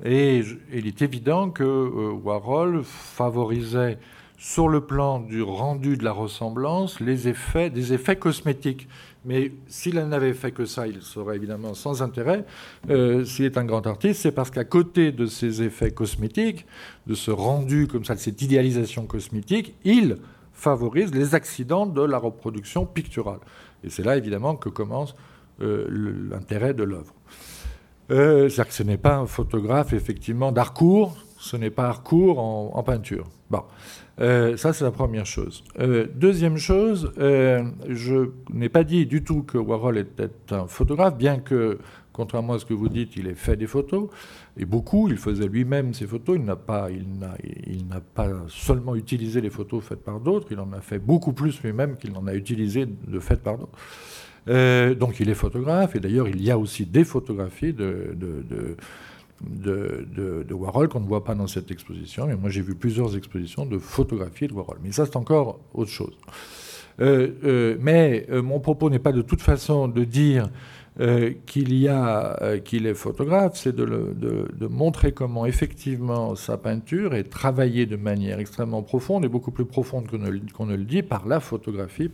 Et, 0.04 0.42
il 0.72 0.86
est 0.86 1.02
évident 1.02 1.50
que 1.50 1.62
euh, 1.62 2.12
Warhol 2.12 2.82
favorisait 2.82 3.98
sur 4.36 4.68
le 4.68 4.80
plan 4.80 5.20
du 5.20 5.42
rendu 5.42 5.96
de 5.96 6.04
la 6.04 6.10
ressemblance 6.10 6.98
les 7.00 7.28
effets, 7.28 7.70
des 7.70 7.92
effets 7.92 8.16
cosmétiques. 8.16 8.88
Mais 9.24 9.52
s'il 9.68 9.94
n'avait 9.94 10.34
fait 10.34 10.50
que 10.50 10.66
ça, 10.66 10.86
il 10.86 11.00
serait 11.00 11.36
évidemment 11.36 11.72
sans 11.74 12.02
intérêt. 12.02 12.44
Euh, 12.90 13.24
s'il 13.24 13.44
est 13.46 13.56
un 13.56 13.64
grand 13.64 13.86
artiste, 13.86 14.20
c'est 14.20 14.32
parce 14.32 14.50
qu'à 14.50 14.64
côté 14.64 15.12
de 15.12 15.26
ces 15.26 15.62
effets 15.62 15.92
cosmétiques, 15.92 16.66
de 17.06 17.14
ce 17.14 17.30
rendu 17.30 17.86
comme 17.86 18.04
ça, 18.04 18.14
de 18.14 18.20
cette 18.20 18.42
idéalisation 18.42 19.06
cosmétique, 19.06 19.74
il 19.84 20.16
favorise 20.52 21.14
les 21.14 21.34
accidents 21.34 21.86
de 21.86 22.02
la 22.02 22.18
reproduction 22.18 22.84
picturale. 22.84 23.40
Et 23.82 23.90
c'est 23.90 24.02
là 24.02 24.16
évidemment 24.16 24.56
que 24.56 24.68
commence 24.68 25.14
l'intérêt 25.60 26.74
de 26.74 26.82
l'œuvre. 26.82 27.14
Euh, 28.10 28.48
c'est-à-dire 28.48 28.68
que 28.68 28.74
ce 28.74 28.82
n'est 28.82 28.98
pas 28.98 29.16
un 29.16 29.26
photographe, 29.26 29.92
effectivement, 29.92 30.52
d'Harcourt, 30.52 31.16
ce 31.38 31.56
n'est 31.56 31.70
pas 31.70 31.86
Harcourt 31.86 32.38
en, 32.38 32.82
peinture. 32.82 33.26
Bon, 33.50 33.62
euh, 34.20 34.56
ça 34.56 34.72
c'est 34.72 34.84
la 34.84 34.90
première 34.90 35.26
chose. 35.26 35.64
Euh, 35.78 36.06
deuxième 36.14 36.56
chose, 36.56 37.12
je 37.16 38.30
n'ai 38.52 38.68
pas 38.68 38.84
dit 38.84 39.06
du 39.06 39.22
tout 39.24 39.42
que 39.42 39.58
Warhol 39.58 39.98
était 39.98 40.30
un 40.50 40.66
photographe, 40.66 41.16
bien 41.16 41.38
que, 41.38 41.78
contrairement 42.12 42.54
à 42.54 42.58
ce 42.58 42.64
que 42.64 42.74
vous 42.74 42.88
dites, 42.88 43.16
il 43.16 43.26
ait 43.26 43.34
fait 43.34 43.56
des 43.56 43.66
photos, 43.66 44.08
et 44.56 44.64
beaucoup, 44.64 45.08
il 45.08 45.16
faisait 45.16 45.46
lui-même 45.46 45.94
ses 45.94 46.06
photos, 46.06 46.36
il 46.38 46.44
n'a 46.44 46.56
pas, 46.56 46.90
il 46.90 47.06
il 47.66 47.84
pas 48.14 48.28
seulement 48.48 48.94
utilisé 48.94 49.40
les 49.40 49.50
photos 49.50 49.82
faites 49.82 50.04
par 50.04 50.20
d'autres, 50.20 50.48
il 50.50 50.60
en 50.60 50.72
a 50.72 50.80
fait 50.80 50.98
beaucoup 50.98 51.32
plus 51.32 51.62
lui-même 51.62 51.96
qu'il 51.96 52.12
n'en 52.12 52.26
a 52.26 52.34
utilisé 52.34 52.86
de 52.86 53.18
faites 53.18 53.42
par 53.42 53.58
d'autres. 53.58 53.78
Euh, 54.48 54.94
donc 54.94 55.20
il 55.20 55.30
est 55.30 55.34
photographe, 55.34 55.96
et 55.96 56.00
d'ailleurs 56.00 56.28
il 56.28 56.42
y 56.42 56.50
a 56.50 56.58
aussi 56.58 56.84
des 56.84 57.04
photographies 57.04 57.72
de, 57.72 58.16
Warhol 60.50 60.88
qu'on 60.88 61.00
ne 61.00 61.06
voit 61.06 61.24
pas 61.24 61.34
dans 61.34 61.46
cette 61.46 61.70
exposition. 61.70 62.28
Et 62.30 62.36
moi 62.36 62.50
j'ai 62.50 62.62
vu 62.62 62.74
plusieurs 62.74 63.16
expositions 63.16 63.66
de 63.66 63.78
photographies 63.78 64.48
de 64.48 64.52
Warhol. 64.52 64.78
Mais 64.82 64.92
ça 64.92 65.06
c'est 65.06 65.16
encore 65.16 65.60
autre 65.72 65.90
chose. 65.90 66.16
Euh, 67.00 67.30
euh, 67.44 67.76
mais 67.80 68.26
mon 68.30 68.60
propos 68.60 68.90
n'est 68.90 69.00
pas 69.00 69.12
de 69.12 69.22
toute 69.22 69.42
façon 69.42 69.88
de 69.88 70.04
dire 70.04 70.50
qu'il 71.46 71.74
y 71.74 71.88
a 71.88 72.58
qu'il 72.60 72.86
est 72.86 72.94
photographe, 72.94 73.56
c'est 73.56 73.74
de, 73.74 74.66
montrer 74.68 75.10
comment 75.10 75.44
effectivement 75.44 76.36
sa 76.36 76.56
peinture 76.56 77.16
est 77.16 77.24
travaillée 77.24 77.86
de 77.86 77.96
manière 77.96 78.38
extrêmement 78.38 78.82
profonde 78.82 79.24
et 79.24 79.28
beaucoup 79.28 79.50
plus 79.50 79.64
profonde 79.64 80.06
qu'on 80.52 80.66
ne, 80.66 80.76
le 80.76 80.84
dit 80.84 81.02
par 81.02 81.26
la 81.26 81.40
photographie 81.40 82.08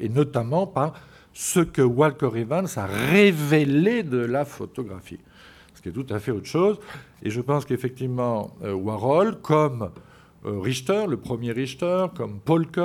et 0.00 0.10
notamment 0.10 0.66
par 0.66 0.92
ce 1.32 1.60
que 1.60 1.82
Walker 1.82 2.30
Evans 2.34 2.66
a 2.76 2.86
révélé 2.86 4.02
de 4.02 4.18
la 4.18 4.44
photographie. 4.44 5.20
Ce 5.74 5.82
qui 5.82 5.88
est 5.88 5.92
tout 5.92 6.06
à 6.10 6.18
fait 6.18 6.30
autre 6.30 6.46
chose. 6.46 6.78
Et 7.22 7.30
je 7.30 7.40
pense 7.40 7.64
qu'effectivement, 7.64 8.54
euh, 8.62 8.72
Warhol, 8.72 9.40
comme 9.40 9.90
euh, 10.44 10.58
Richter, 10.58 11.06
le 11.08 11.16
premier 11.16 11.52
Richter, 11.52 12.06
comme 12.14 12.40
Polke, 12.40 12.78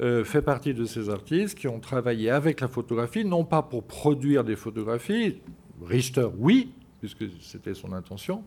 euh, 0.00 0.24
fait 0.24 0.42
partie 0.42 0.74
de 0.74 0.84
ces 0.84 1.08
artistes 1.08 1.58
qui 1.58 1.68
ont 1.68 1.80
travaillé 1.80 2.30
avec 2.30 2.60
la 2.60 2.68
photographie, 2.68 3.24
non 3.24 3.44
pas 3.44 3.62
pour 3.62 3.84
produire 3.84 4.44
des 4.44 4.56
photographies, 4.56 5.40
Richter, 5.84 6.28
oui, 6.36 6.72
puisque 7.00 7.24
c'était 7.40 7.74
son 7.74 7.92
intention, 7.92 8.42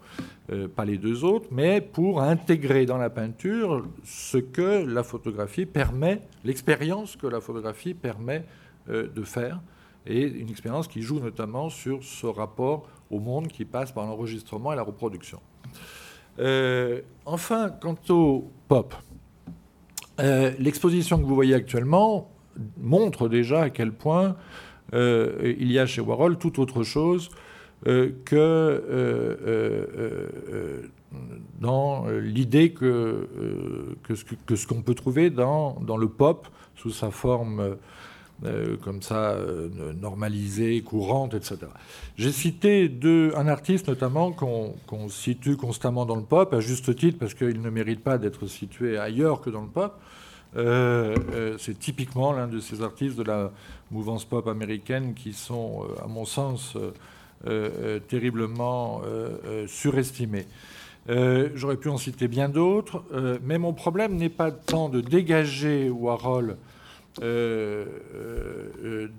pas 0.75 0.83
les 0.83 0.97
deux 0.97 1.23
autres, 1.23 1.47
mais 1.51 1.79
pour 1.79 2.21
intégrer 2.21 2.85
dans 2.85 2.97
la 2.97 3.09
peinture 3.09 3.87
ce 4.03 4.37
que 4.37 4.85
la 4.85 5.03
photographie 5.03 5.65
permet, 5.65 6.21
l'expérience 6.43 7.15
que 7.15 7.27
la 7.27 7.39
photographie 7.39 7.93
permet 7.93 8.43
de 8.87 9.23
faire, 9.23 9.61
et 10.05 10.23
une 10.23 10.49
expérience 10.49 10.87
qui 10.87 11.01
joue 11.01 11.19
notamment 11.19 11.69
sur 11.69 12.03
ce 12.03 12.25
rapport 12.25 12.87
au 13.09 13.19
monde 13.19 13.47
qui 13.47 13.65
passe 13.65 13.91
par 13.91 14.05
l'enregistrement 14.05 14.73
et 14.73 14.75
la 14.75 14.83
reproduction. 14.83 15.39
Euh, 16.39 17.01
enfin, 17.25 17.69
quant 17.69 17.97
au 18.09 18.51
pop, 18.67 18.95
euh, 20.19 20.51
l'exposition 20.57 21.19
que 21.19 21.23
vous 21.23 21.35
voyez 21.35 21.53
actuellement 21.53 22.31
montre 22.77 23.27
déjà 23.27 23.63
à 23.63 23.69
quel 23.69 23.91
point 23.91 24.35
il 24.93 25.71
y 25.71 25.79
a 25.79 25.85
chez 25.85 26.01
Warhol 26.01 26.37
tout 26.37 26.59
autre 26.59 26.83
chose 26.83 27.29
que 28.25 28.91
dans 31.61 32.07
l'idée 32.09 32.73
que, 32.73 33.29
que, 34.03 34.55
ce 34.55 34.67
qu'on 34.67 34.81
peut 34.81 34.95
trouver 34.95 35.29
dans, 35.29 35.79
dans, 35.79 35.95
le 35.95 36.09
pop 36.09 36.49
sous 36.75 36.89
sa 36.89 37.09
forme 37.09 37.77
euh, 38.43 38.75
comme 38.77 39.03
ça, 39.03 39.33
euh, 39.33 39.69
normalisée, 39.93 40.81
courante, 40.81 41.35
etc. 41.35 41.57
J'ai 42.17 42.31
cité 42.31 42.91
un 43.35 43.47
artiste 43.47 43.87
notamment 43.87 44.31
qu'on 44.31 45.09
situe 45.09 45.57
constamment 45.57 46.07
dans 46.07 46.15
le 46.15 46.23
pop, 46.23 46.51
à 46.51 46.59
juste 46.59 46.95
titre, 46.95 47.19
parce 47.19 47.35
qu'il 47.35 47.61
ne 47.61 47.69
mérite 47.69 48.03
pas 48.03 48.17
d'être 48.17 48.47
situé 48.47 48.97
ailleurs 48.97 49.41
que 49.41 49.51
dans 49.51 49.61
le 49.61 49.67
pop. 49.67 49.93
Euh, 50.57 51.55
c'est 51.59 51.77
typiquement 51.77 52.33
l'un 52.33 52.47
de 52.47 52.59
ces 52.59 52.81
artistes 52.81 53.15
de 53.15 53.23
la 53.23 53.51
mouvance 53.91 54.25
pop 54.25 54.47
américaine 54.47 55.13
qui 55.13 55.33
sont, 55.33 55.85
à 56.03 56.07
mon 56.07 56.25
sens, 56.25 56.75
terriblement 58.07 59.01
surestimés. 59.67 60.47
J'aurais 61.07 61.77
pu 61.77 61.89
en 61.89 61.97
citer 61.97 62.27
bien 62.27 62.49
d'autres, 62.49 63.03
mais 63.43 63.59
mon 63.59 63.73
problème 63.73 64.15
n'est 64.15 64.29
pas 64.29 64.51
tant 64.51 64.89
de 64.89 64.99
dégager 64.99 65.91
Warhol 65.91 66.49
euh, 66.49 66.53
euh, 66.53 66.55
euh, 66.55 66.70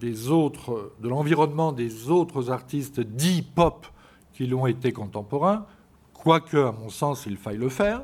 des 0.01 0.31
autres, 0.31 0.93
de 1.01 1.09
l'environnement 1.09 1.73
des 1.73 2.10
autres 2.10 2.51
artistes 2.51 3.01
dits 3.01 3.43
pop 3.43 3.86
qui 4.32 4.47
l'ont 4.47 4.66
été 4.66 4.93
contemporains, 4.93 5.66
quoique, 6.14 6.56
à 6.56 6.73
mon 6.73 6.89
sens, 6.89 7.27
il 7.27 7.36
faille 7.36 7.59
le 7.59 7.69
faire, 7.69 8.02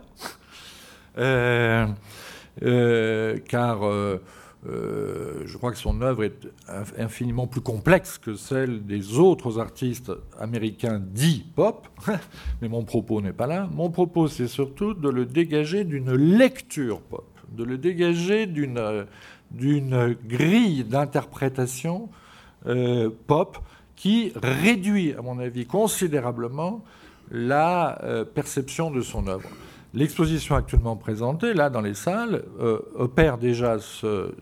car 3.47 3.81
je 4.65 5.57
crois 5.57 5.73
que 5.73 5.79
son 5.79 6.03
œuvre 6.03 6.25
est 6.25 6.47
infiniment 6.99 7.47
plus 7.47 7.63
complexe 7.63 8.19
que 8.19 8.35
celle 8.35 8.85
des 8.85 9.19
autres 9.19 9.59
artistes 9.59 10.13
américains 10.39 11.01
dits 11.01 11.47
pop, 11.55 11.89
mais 12.61 12.69
mon 12.69 12.85
propos 12.85 13.23
n'est 13.23 13.33
pas 13.33 13.47
là. 13.47 13.67
Mon 13.73 13.91
propos, 13.91 14.29
c'est 14.29 14.49
surtout 14.49 14.93
de 14.93 15.09
le 15.09 15.25
dégager 15.25 15.85
d'une 15.85 16.13
lecture 16.13 17.01
pop, 17.01 17.25
de 17.51 17.65
le 17.65 17.79
dégager 17.79 18.47
d'une 18.47 19.07
d'une 19.51 20.17
grille 20.27 20.85
d'interprétation 20.85 22.09
euh, 22.67 23.11
pop 23.27 23.59
qui 23.97 24.33
réduit, 24.37 25.15
à 25.15 25.23
mon 25.23 25.39
avis, 25.39 25.67
considérablement 25.67 26.85
la 27.31 28.03
euh, 28.05 28.25
perception 28.25 28.91
de 28.91 29.01
son 29.01 29.27
œuvre. 29.27 29.49
L'exposition 29.95 30.55
actuellement 30.55 30.97
présentée, 30.97 31.55
là, 31.55 31.71
dans 31.71 31.81
les 31.81 31.95
salles, 31.95 32.45
euh, 32.61 32.79
opère 32.95 33.39
déjà 33.39 33.79
ce, 33.79 34.33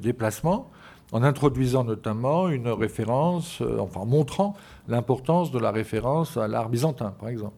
déplacement 0.00 0.70
en 1.12 1.22
introduisant 1.24 1.82
notamment 1.82 2.48
une 2.48 2.68
référence, 2.68 3.62
enfin 3.80 4.04
montrant 4.04 4.54
l'importance 4.86 5.50
de 5.50 5.58
la 5.58 5.72
référence 5.72 6.36
à 6.36 6.46
l'art 6.46 6.68
byzantin, 6.68 7.12
par 7.18 7.28
exemple. 7.28 7.56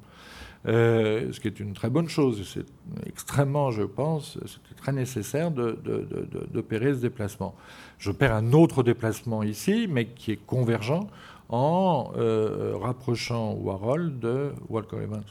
ce 0.65 1.39
qui 1.39 1.49
est 1.49 1.61
une 1.61 1.75
très 1.75 1.91
bonne 1.91 2.09
chose. 2.09 2.49
C'est 2.51 2.65
extrêmement, 3.07 3.71
je 3.71 3.83
pense, 3.83 4.39
très 4.83 4.93
nécessaire 4.93 5.51
d'opérer 5.53 6.95
ce 6.95 6.99
déplacement. 6.99 7.55
J'opère 7.99 8.35
un 8.35 8.53
autre 8.53 8.83
déplacement 8.83 9.45
ici, 9.45 9.87
mais 9.89 10.07
qui 10.07 10.33
est 10.33 10.45
convergent 10.45 11.07
en 11.49 12.13
euh, 12.17 12.75
rapprochant 12.81 13.53
Warhol 13.53 14.19
de 14.19 14.53
Walker 14.69 14.97
Evans. 14.97 15.23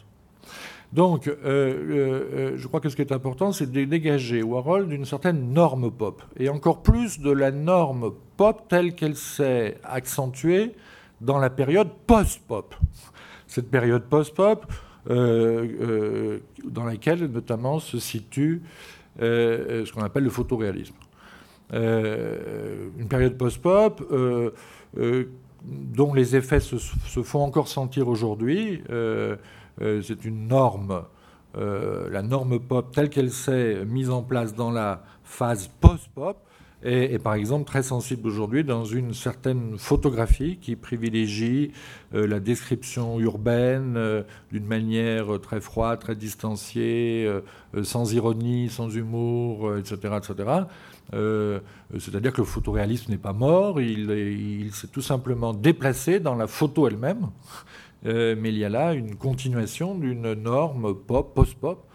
Donc, 0.94 1.28
euh, 1.28 1.34
euh, 1.44 2.54
je 2.56 2.68
crois 2.68 2.80
que 2.80 2.88
ce 2.88 2.96
qui 2.96 3.02
est 3.02 3.12
important, 3.12 3.52
c'est 3.52 3.70
de 3.70 3.84
dégager 3.84 4.42
Warhol 4.42 4.88
d'une 4.88 5.06
certaine 5.06 5.52
norme 5.52 5.92
pop, 5.92 6.22
et 6.38 6.48
encore 6.48 6.82
plus 6.82 7.20
de 7.20 7.32
la 7.32 7.52
norme 7.52 8.12
pop 8.38 8.68
telle 8.70 8.94
qu'elle 8.94 9.16
s'est 9.16 9.78
accentuée 9.84 10.76
dans 11.20 11.40
la 11.40 11.50
période 11.50 11.90
post-pop. 12.08 12.74
Cette 13.48 13.70
période 13.70 14.04
post-pop, 14.04 14.66
dans 15.08 16.86
laquelle 16.86 17.26
notamment 17.26 17.80
se 17.80 17.98
situe 18.00 18.62
euh, 19.22 19.82
euh, 19.82 19.86
ce 19.86 19.94
qu'on 19.94 20.02
appelle 20.02 20.24
le 20.24 20.30
photoréalisme. 20.30 20.96
une 21.74 23.08
période 23.10 23.38
post-pop 23.38 24.04
dont 25.64 26.14
les 26.14 26.36
effets 26.36 26.60
se, 26.60 26.78
font 27.24 27.44
encore 27.44 27.68
sentir 27.68 28.08
aujourd'hui. 28.08 28.84
c'est 29.80 30.26
une 30.26 30.48
norme, 30.48 31.04
la 31.56 32.22
norme 32.22 32.60
pop 32.60 32.92
telle 32.94 33.10
qu'elle 33.10 33.32
s'est 33.32 33.86
mise 33.86 34.10
en 34.10 34.24
place 34.24 34.54
dans 34.54 34.72
la 34.72 35.04
phase 35.24 35.70
post-pop 35.80 36.38
est, 36.84 37.22
par 37.22 37.36
exemple 37.36 37.66
très 37.66 37.84
sensible 37.84 38.28
aujourd'hui 38.28 38.64
dans 38.64 38.86
une 38.86 39.14
certaine 39.14 39.78
photographie 39.78 40.58
qui 40.58 40.76
privilégie 40.76 41.72
euh, 42.14 42.28
la 42.28 42.40
description 42.40 43.20
urbaine 43.20 43.96
euh, 43.98 44.24
d'une 44.52 44.66
manière 44.66 45.40
très 45.42 45.62
froide, 45.62 46.00
très 46.00 46.16
distanciée, 46.16 47.26
euh, 47.26 47.84
sans 47.84 48.14
ironie, 48.14 48.70
sans 48.70 48.90
humour, 48.90 49.78
etc. 49.78 50.16
etc. 50.18 50.50
C'est-à-dire 52.00 52.32
que 52.32 52.40
le 52.40 52.48
photoréalisme 52.48 53.12
n'est 53.12 53.18
pas 53.18 53.34
mort, 53.34 53.82
il, 53.82 54.10
il 54.12 54.72
s'est 54.72 54.88
tout 54.88 55.02
simplement 55.02 55.54
déplacé 55.54 56.22
dans 56.22 56.36
la 56.36 56.48
photo 56.48 56.88
elle-même, 56.88 57.28
mais 58.06 58.50
il 58.50 58.58
y 58.58 58.64
a 58.64 58.70
là 58.70 58.94
une 58.94 59.16
continuation 59.16 59.96
d'une 59.96 60.34
norme 60.34 60.96
pop, 60.96 61.34
post-pop, 61.36 61.86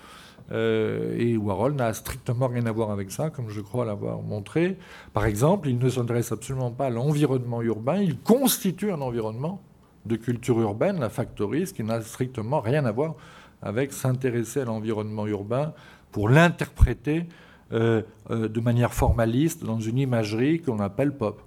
euh, 0.53 1.17
et 1.19 1.37
Warhol 1.37 1.75
n'a 1.75 1.93
strictement 1.93 2.49
rien 2.49 2.67
à 2.67 2.73
voir 2.73 2.91
avec 2.91 3.11
ça, 3.11 3.31
comme 3.31 3.49
je 3.49 3.61
crois 3.61 3.85
l'avoir 3.85 4.23
montré. 4.23 4.77
Par 5.13 5.27
exemple, 5.27 5.69
il 5.69 5.79
ne 5.79 5.89
s'intéresse 5.89 6.33
absolument 6.33 6.71
pas 6.71 6.87
à 6.87 6.91
l'environnement 6.91 7.63
urbain, 7.63 7.97
il 7.97 8.19
constitue 8.19 8.93
un 8.93 9.01
environnement 9.01 9.61
de 10.05 10.17
culture 10.17 10.61
urbaine, 10.61 11.01
la 11.01 11.09
factory, 11.09 11.67
ce 11.67 11.75
qui 11.75 11.83
n'a 11.83 12.01
strictement 12.01 12.61
rien 12.61 12.85
à 12.85 12.93
voir 12.93 13.15
avec 13.63 13.93
s'intéresser 13.93 14.61
à 14.61 14.65
l'environnement 14.65 15.27
urbain 15.27 15.73
pour 16.13 16.29
l'interpréter 16.29 17.27
euh, 17.73 18.03
euh, 18.31 18.49
de 18.49 18.61
manière 18.61 18.95
formaliste 18.95 19.65
dans 19.65 19.81
une 19.81 19.99
imagerie 19.99 20.61
qu'on 20.61 20.79
appelle 20.79 21.17
pop. 21.17 21.43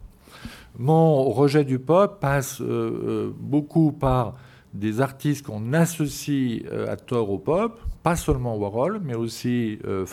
Mon 0.77 1.23
rejet 1.29 1.63
du 1.63 1.79
pop 1.79 2.19
passe 2.19 2.61
beaucoup 2.61 3.91
par 3.91 4.35
des 4.73 5.01
artistes 5.01 5.45
qu'on 5.45 5.73
associe 5.73 6.63
à 6.87 6.95
tort 6.95 7.31
au 7.31 7.39
pop, 7.39 7.79
pas 8.03 8.15
seulement 8.15 8.55
Warhol, 8.57 9.01
mais 9.03 9.15
aussi 9.15 9.79
euh, 9.85 10.05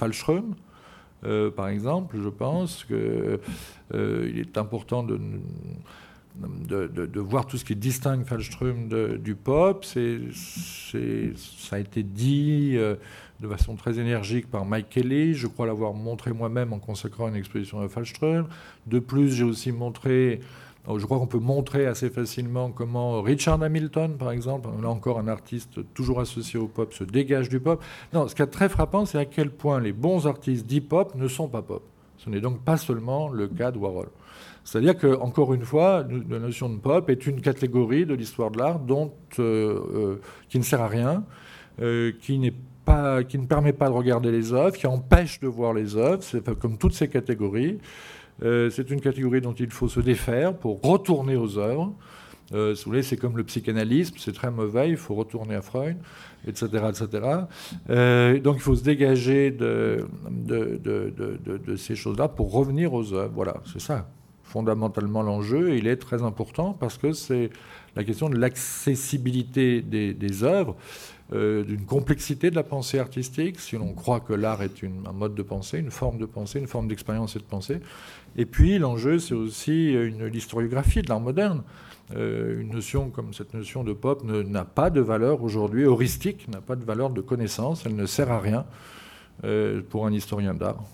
euh, 1.24 1.50
par 1.50 1.68
exemple. 1.68 2.16
Je 2.22 2.28
pense 2.28 2.84
qu'il 2.84 2.96
euh, 3.94 4.40
est 4.40 4.58
important 4.58 5.02
de, 5.02 5.18
de, 6.36 7.20
voir 7.20 7.46
tout 7.46 7.56
ce 7.56 7.64
qui 7.64 7.76
distingue 7.76 8.24
Falström 8.24 8.88
du 9.18 9.34
pop. 9.34 9.84
C'est, 9.84 10.20
ça 11.36 11.76
a 11.76 11.78
été 11.78 12.02
dit 12.02 12.76
de 12.76 13.48
façon 13.48 13.76
très 13.76 13.98
énergique 13.98 14.50
par 14.50 14.64
Mike 14.64 14.90
Kelly. 14.90 15.34
Je 15.34 15.46
crois 15.46 15.66
l'avoir 15.66 15.94
montré 15.94 16.32
moi-même 16.32 16.72
en 16.72 16.78
consacrant 16.78 17.28
une 17.28 17.36
exposition 17.36 17.80
à 17.80 17.88
Falström. 17.88 18.46
De 18.86 18.98
plus, 18.98 19.32
j'ai 19.32 19.44
aussi 19.44 19.72
montré 19.72 20.40
je 20.88 21.04
crois 21.04 21.18
qu'on 21.18 21.26
peut 21.26 21.38
montrer 21.38 21.86
assez 21.86 22.10
facilement 22.10 22.70
comment 22.70 23.20
Richard 23.20 23.62
Hamilton, 23.62 24.16
par 24.16 24.30
exemple, 24.30 24.68
là 24.80 24.88
encore 24.88 25.18
un 25.18 25.28
artiste 25.28 25.80
toujours 25.94 26.20
associé 26.20 26.58
au 26.58 26.68
pop, 26.68 26.92
se 26.92 27.04
dégage 27.04 27.48
du 27.48 27.60
pop. 27.60 27.82
Non, 28.12 28.28
ce 28.28 28.34
qui 28.34 28.42
est 28.42 28.46
très 28.46 28.68
frappant, 28.68 29.04
c'est 29.04 29.18
à 29.18 29.24
quel 29.24 29.50
point 29.50 29.80
les 29.80 29.92
bons 29.92 30.26
artistes 30.26 30.66
d'hip-hop 30.66 31.14
ne 31.14 31.28
sont 31.28 31.48
pas 31.48 31.62
pop. 31.62 31.82
Ce 32.18 32.30
n'est 32.30 32.40
donc 32.40 32.62
pas 32.62 32.76
seulement 32.76 33.28
le 33.28 33.48
cas 33.48 33.70
de 33.70 33.78
Warhol. 33.78 34.08
C'est-à-dire 34.64 34.96
que, 34.96 35.16
encore 35.18 35.54
une 35.54 35.64
fois, 35.64 36.04
la 36.28 36.38
notion 36.38 36.68
de 36.68 36.78
pop 36.78 37.08
est 37.10 37.26
une 37.26 37.40
catégorie 37.40 38.04
de 38.06 38.14
l'histoire 38.14 38.50
de 38.50 38.58
l'art 38.58 38.80
dont 38.80 39.12
euh, 39.38 39.80
euh, 39.94 40.20
qui 40.48 40.58
ne 40.58 40.64
sert 40.64 40.80
à 40.80 40.88
rien, 40.88 41.24
euh, 41.80 42.12
qui 42.20 42.52
pas, 42.84 43.22
qui 43.24 43.38
ne 43.38 43.46
permet 43.46 43.72
pas 43.72 43.88
de 43.88 43.94
regarder 43.94 44.30
les 44.30 44.52
œuvres, 44.52 44.76
qui 44.76 44.86
empêche 44.86 45.40
de 45.40 45.48
voir 45.48 45.72
les 45.72 45.96
œuvres. 45.96 46.22
Comme 46.60 46.78
toutes 46.78 46.94
ces 46.94 47.08
catégories. 47.08 47.78
Euh, 48.42 48.70
c'est 48.70 48.90
une 48.90 49.00
catégorie 49.00 49.40
dont 49.40 49.54
il 49.54 49.70
faut 49.70 49.88
se 49.88 50.00
défaire 50.00 50.54
pour 50.54 50.80
retourner 50.82 51.36
aux 51.36 51.58
œuvres. 51.58 51.94
Euh, 52.54 52.74
c'est 53.02 53.16
comme 53.16 53.36
le 53.36 53.42
psychanalysme, 53.42 54.14
c'est 54.18 54.32
très 54.32 54.52
mauvais, 54.52 54.90
il 54.90 54.96
faut 54.96 55.16
retourner 55.16 55.56
à 55.56 55.62
Freud, 55.62 55.96
etc. 56.46 56.68
etc. 56.88 57.28
Euh, 57.90 58.38
donc 58.38 58.56
il 58.56 58.62
faut 58.62 58.76
se 58.76 58.84
dégager 58.84 59.50
de, 59.50 60.06
ces 61.76 61.96
choses-là 61.96 62.28
pour 62.28 62.52
revenir 62.52 62.94
aux 62.94 63.12
œuvres. 63.12 63.32
Voilà, 63.34 63.56
c'est 63.72 63.80
ça, 63.80 64.08
fondamentalement 64.44 65.22
l'enjeu, 65.22 65.76
il 65.76 65.88
est 65.88 65.96
très 65.96 66.22
important 66.22 66.72
parce 66.72 66.98
que 66.98 67.12
c'est 67.12 67.50
la 67.96 68.04
question 68.04 68.28
de 68.28 68.36
l'accessibilité 68.36 69.82
des 69.82 70.44
œuvres. 70.44 70.76
Euh, 71.32 71.64
d'une 71.64 71.84
complexité 71.86 72.50
de 72.50 72.54
la 72.54 72.62
pensée 72.62 73.00
artistique, 73.00 73.58
si 73.58 73.76
l'on 73.76 73.94
croit 73.94 74.20
que 74.20 74.32
l'art 74.32 74.62
est 74.62 74.84
un 74.84 75.12
mode 75.12 75.34
de 75.34 75.42
pensée, 75.42 75.78
une 75.78 75.90
forme 75.90 76.18
de 76.18 76.24
pensée, 76.24 76.60
une 76.60 76.68
forme 76.68 76.86
d'expérience 76.86 77.34
et 77.34 77.40
de 77.40 77.44
pensée. 77.44 77.80
Et 78.36 78.46
puis 78.46 78.78
l'enjeu, 78.78 79.18
c'est 79.18 79.34
aussi 79.34 79.92
l'historiographie 80.30 81.02
de 81.02 81.08
l'art 81.08 81.20
moderne. 81.20 81.64
Euh, 82.14 82.60
une 82.60 82.70
notion 82.70 83.10
comme 83.10 83.34
cette 83.34 83.54
notion 83.54 83.82
de 83.82 83.92
pop 83.92 84.22
n'a 84.22 84.64
pas 84.64 84.88
de 84.88 85.00
valeur 85.00 85.42
aujourd'hui, 85.42 85.82
heuristique, 85.82 86.46
n'a 86.48 86.60
pas 86.60 86.76
de 86.76 86.84
valeur 86.84 87.10
de 87.10 87.20
connaissance, 87.20 87.84
elle 87.86 87.96
ne 87.96 88.06
sert 88.06 88.30
à 88.30 88.38
rien 88.38 88.64
euh, 89.42 89.82
pour 89.90 90.06
un 90.06 90.12
historien 90.12 90.54
d'art 90.54 90.84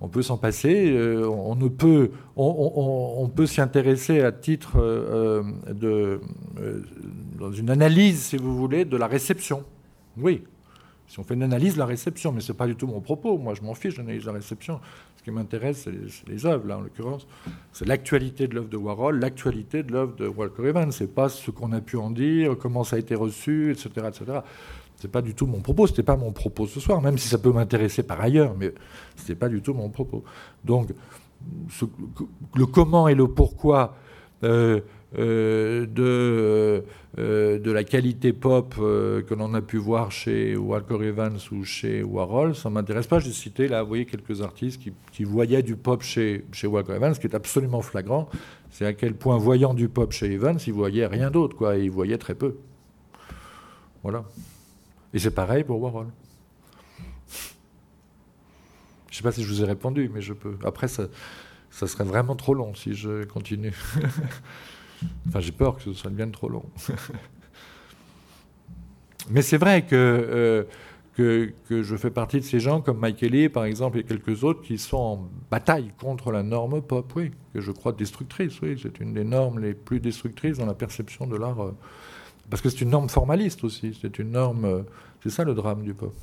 on 0.00 0.08
peut 0.08 0.22
s'en 0.22 0.38
passer. 0.38 0.90
Euh, 0.92 1.28
on, 1.28 1.54
ne 1.56 1.68
peut, 1.68 2.10
on, 2.36 3.30
peut 3.34 3.46
s'y 3.46 3.60
intéresser 3.60 4.20
à 4.22 4.32
titre 4.32 4.76
euh, 4.76 5.42
de, 5.68 6.20
euh, 6.58 6.82
dans 7.38 7.52
une 7.52 7.70
analyse, 7.70 8.20
si 8.20 8.36
vous 8.36 8.56
voulez, 8.56 8.84
de 8.84 8.96
la 8.96 9.06
réception. 9.06 9.64
Oui, 10.16 10.42
si 11.06 11.18
on 11.18 11.24
fait 11.24 11.34
une 11.34 11.42
analyse 11.42 11.74
de 11.74 11.78
la 11.78 11.86
réception, 11.86 12.32
mais 12.32 12.40
ce 12.40 12.52
n'est 12.52 12.58
pas 12.58 12.66
du 12.66 12.76
tout 12.76 12.86
mon 12.86 13.00
propos. 13.00 13.36
Moi, 13.36 13.54
je 13.54 13.62
m'en 13.62 13.74
fiche 13.74 13.96
d'analyse 13.96 14.22
de 14.22 14.26
la 14.28 14.34
réception. 14.34 14.80
Ce 15.16 15.22
qui 15.22 15.30
m'intéresse, 15.30 15.82
c'est 15.84 16.28
les, 16.28 16.46
œuvres, 16.46 16.66
là, 16.66 16.78
en 16.78 16.80
l'occurrence. 16.80 17.26
C'est 17.72 17.86
l'actualité 17.86 18.48
de 18.48 18.54
l'œuvre 18.54 18.68
de 18.70 18.76
Warhol, 18.78 19.20
l'actualité 19.20 19.82
de 19.82 19.92
l'œuvre 19.92 20.16
de 20.16 20.26
Walker 20.26 20.66
Evans. 20.66 20.90
Ce 20.90 21.04
n'est 21.04 21.10
pas 21.10 21.28
ce 21.28 21.50
qu'on 21.50 21.72
a 21.72 21.82
pu 21.82 21.98
en 21.98 22.10
dire, 22.10 22.56
comment 22.58 22.84
ça 22.84 22.96
a 22.96 22.98
été 22.98 23.14
reçu, 23.14 23.70
etc. 23.70 24.06
etc. 24.08 24.38
C'est 25.00 25.10
pas 25.10 25.22
du 25.22 25.34
tout 25.34 25.46
mon 25.46 25.60
propos, 25.60 25.86
c'était 25.86 26.02
pas 26.02 26.16
mon 26.16 26.30
propos 26.30 26.66
ce 26.66 26.78
soir, 26.78 27.00
même 27.00 27.18
si 27.18 27.26
ça 27.26 27.38
peut 27.38 27.52
m'intéresser 27.52 28.02
par 28.02 28.20
ailleurs, 28.20 28.54
mais 28.58 28.72
c'était 29.16 29.34
pas 29.34 29.48
du 29.48 29.62
tout 29.62 29.74
mon 29.74 29.88
propos. 29.88 30.22
Donc, 30.64 30.90
le 32.54 32.66
comment 32.66 33.08
et 33.08 33.14
le 33.14 33.26
pourquoi 33.26 33.96
euh, 34.42 34.80
euh, 35.18 35.86
de, 35.86 36.84
euh, 37.18 37.58
de 37.58 37.72
la 37.72 37.82
qualité 37.82 38.32
pop 38.32 38.76
que 38.76 39.34
l'on 39.34 39.54
a 39.54 39.60
pu 39.60 39.76
voir 39.76 40.12
chez 40.12 40.56
Walker 40.56 41.02
Evans 41.02 41.36
ou 41.50 41.64
chez 41.64 42.02
Warhol, 42.02 42.54
ça 42.54 42.70
m'intéresse 42.70 43.06
pas. 43.06 43.18
J'ai 43.18 43.32
cité 43.32 43.68
là, 43.68 43.82
vous 43.82 43.88
voyez, 43.88 44.06
quelques 44.06 44.42
artistes 44.42 44.80
qui, 44.80 44.92
qui, 45.12 45.24
voyaient 45.24 45.62
du 45.62 45.76
pop 45.76 46.02
chez, 46.02 46.44
chez 46.52 46.66
Walker 46.66 46.94
Evans, 46.94 47.14
ce 47.14 47.20
qui 47.20 47.26
est 47.26 47.34
absolument 47.34 47.82
flagrant. 47.82 48.28
C'est 48.70 48.86
à 48.86 48.92
quel 48.92 49.14
point, 49.14 49.36
voyant 49.36 49.74
du 49.74 49.88
pop 49.88 50.12
chez 50.12 50.30
Evans, 50.30 50.58
ils 50.64 50.72
voyaient 50.72 51.06
rien 51.06 51.30
d'autre, 51.30 51.56
quoi. 51.56 51.76
Ils 51.76 51.90
voyaient 51.90 52.18
très 52.18 52.34
peu. 52.34 52.56
Voilà. 54.02 54.24
Et 55.12 55.18
c'est 55.18 55.30
pareil 55.32 55.64
pour 55.64 55.80
Warhol. 55.80 56.08
Je 59.10 59.14
ne 59.14 59.16
sais 59.16 59.22
pas 59.22 59.32
si 59.32 59.42
je 59.42 59.48
vous 59.48 59.62
ai 59.62 59.66
répondu, 59.66 60.08
mais 60.12 60.22
je 60.22 60.32
peux. 60.32 60.56
Après, 60.64 60.86
ça, 60.86 61.04
ça 61.70 61.86
serait 61.86 62.04
vraiment 62.04 62.36
trop 62.36 62.54
long 62.54 62.74
si 62.74 62.94
je 62.94 63.24
continue. 63.24 63.74
enfin, 65.28 65.40
j'ai 65.40 65.52
peur 65.52 65.76
que 65.76 65.82
ce 65.82 65.92
soit 65.92 66.10
bien 66.10 66.28
trop 66.30 66.48
long. 66.48 66.64
mais 69.30 69.42
c'est 69.42 69.58
vrai 69.58 69.84
que, 69.84 69.96
euh, 69.96 70.64
que, 71.16 71.52
que, 71.68 71.82
je 71.82 71.96
fais 71.96 72.10
partie 72.10 72.38
de 72.38 72.44
ces 72.44 72.60
gens 72.60 72.80
comme 72.80 72.98
Mike 72.98 73.16
Kelly, 73.16 73.48
par 73.48 73.64
exemple, 73.64 73.98
et 73.98 74.04
quelques 74.04 74.44
autres 74.44 74.62
qui 74.62 74.78
sont 74.78 74.96
en 74.96 75.28
bataille 75.50 75.90
contre 75.98 76.30
la 76.30 76.44
norme 76.44 76.80
pop, 76.80 77.12
oui, 77.16 77.32
que 77.52 77.60
je 77.60 77.72
crois 77.72 77.92
destructrice, 77.92 78.60
oui. 78.62 78.78
C'est 78.80 79.00
une 79.00 79.12
des 79.12 79.24
normes 79.24 79.58
les 79.58 79.74
plus 79.74 79.98
destructrices 79.98 80.58
dans 80.58 80.66
la 80.66 80.74
perception 80.74 81.26
de 81.26 81.36
l'art. 81.36 81.60
Euh, 81.62 81.74
parce 82.50 82.60
que 82.60 82.68
c'est 82.68 82.80
une 82.80 82.90
norme 82.90 83.08
formaliste 83.08 83.64
aussi. 83.64 83.96
C'est 84.00 84.18
une 84.18 84.32
norme. 84.32 84.64
Euh, 84.64 84.82
c'est 85.22 85.30
ça 85.30 85.44
le 85.44 85.54
drame 85.54 85.82
du 85.82 85.94
peuple. 85.94 86.14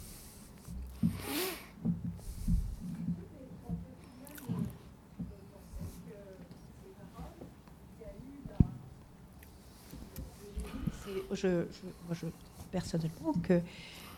Je, 11.34 11.66
je, 12.14 12.26
personnellement 12.72 13.34
que 13.44 13.60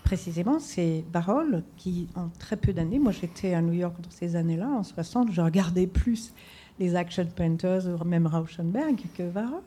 précisément 0.03 0.60
c'est 0.60 1.03
Barol 1.11 1.64
qui 1.76 2.07
en 2.15 2.30
très 2.30 2.56
peu 2.56 2.72
d'années, 2.72 2.99
moi 2.99 3.11
j'étais 3.11 3.53
à 3.53 3.61
New 3.61 3.73
York 3.73 3.95
dans 3.99 4.11
ces 4.11 4.36
années-là, 4.36 4.69
en 4.69 4.84
60, 4.84 5.31
je 5.31 5.41
regardais 5.41 5.88
plus 5.88 6.34
les 6.80 6.95
action 6.95 7.26
painters 7.26 8.06
même 8.06 8.26
Rauschenberg 8.26 9.02
que 9.18 9.23
Varol. 9.23 9.61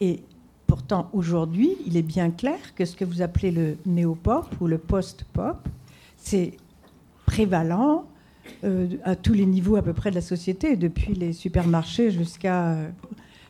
Et 0.00 0.22
Pourtant, 0.70 1.10
aujourd'hui, 1.12 1.72
il 1.84 1.96
est 1.96 2.02
bien 2.02 2.30
clair 2.30 2.76
que 2.76 2.84
ce 2.84 2.94
que 2.94 3.04
vous 3.04 3.22
appelez 3.22 3.50
le 3.50 3.76
néo-pop 3.86 4.46
ou 4.60 4.68
le 4.68 4.78
post-pop, 4.78 5.56
c'est 6.16 6.52
prévalent 7.26 8.04
euh, 8.62 8.86
à 9.02 9.16
tous 9.16 9.32
les 9.32 9.46
niveaux 9.46 9.74
à 9.74 9.82
peu 9.82 9.92
près 9.92 10.10
de 10.10 10.14
la 10.14 10.20
société, 10.20 10.76
depuis 10.76 11.14
les 11.14 11.32
supermarchés 11.32 12.12
jusqu'à... 12.12 12.68
Euh, 12.68 12.88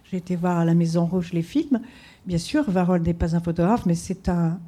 j'ai 0.04 0.16
été 0.16 0.34
voir 0.34 0.60
à 0.60 0.64
la 0.64 0.72
Maison 0.72 1.04
Rouge 1.04 1.34
les 1.34 1.42
films. 1.42 1.82
Bien 2.24 2.38
sûr, 2.38 2.64
Varol 2.70 3.02
n'est 3.02 3.12
pas 3.12 3.36
un 3.36 3.40
photographe, 3.40 3.84
mais 3.84 3.96
c'est 3.96 4.30
un... 4.30 4.58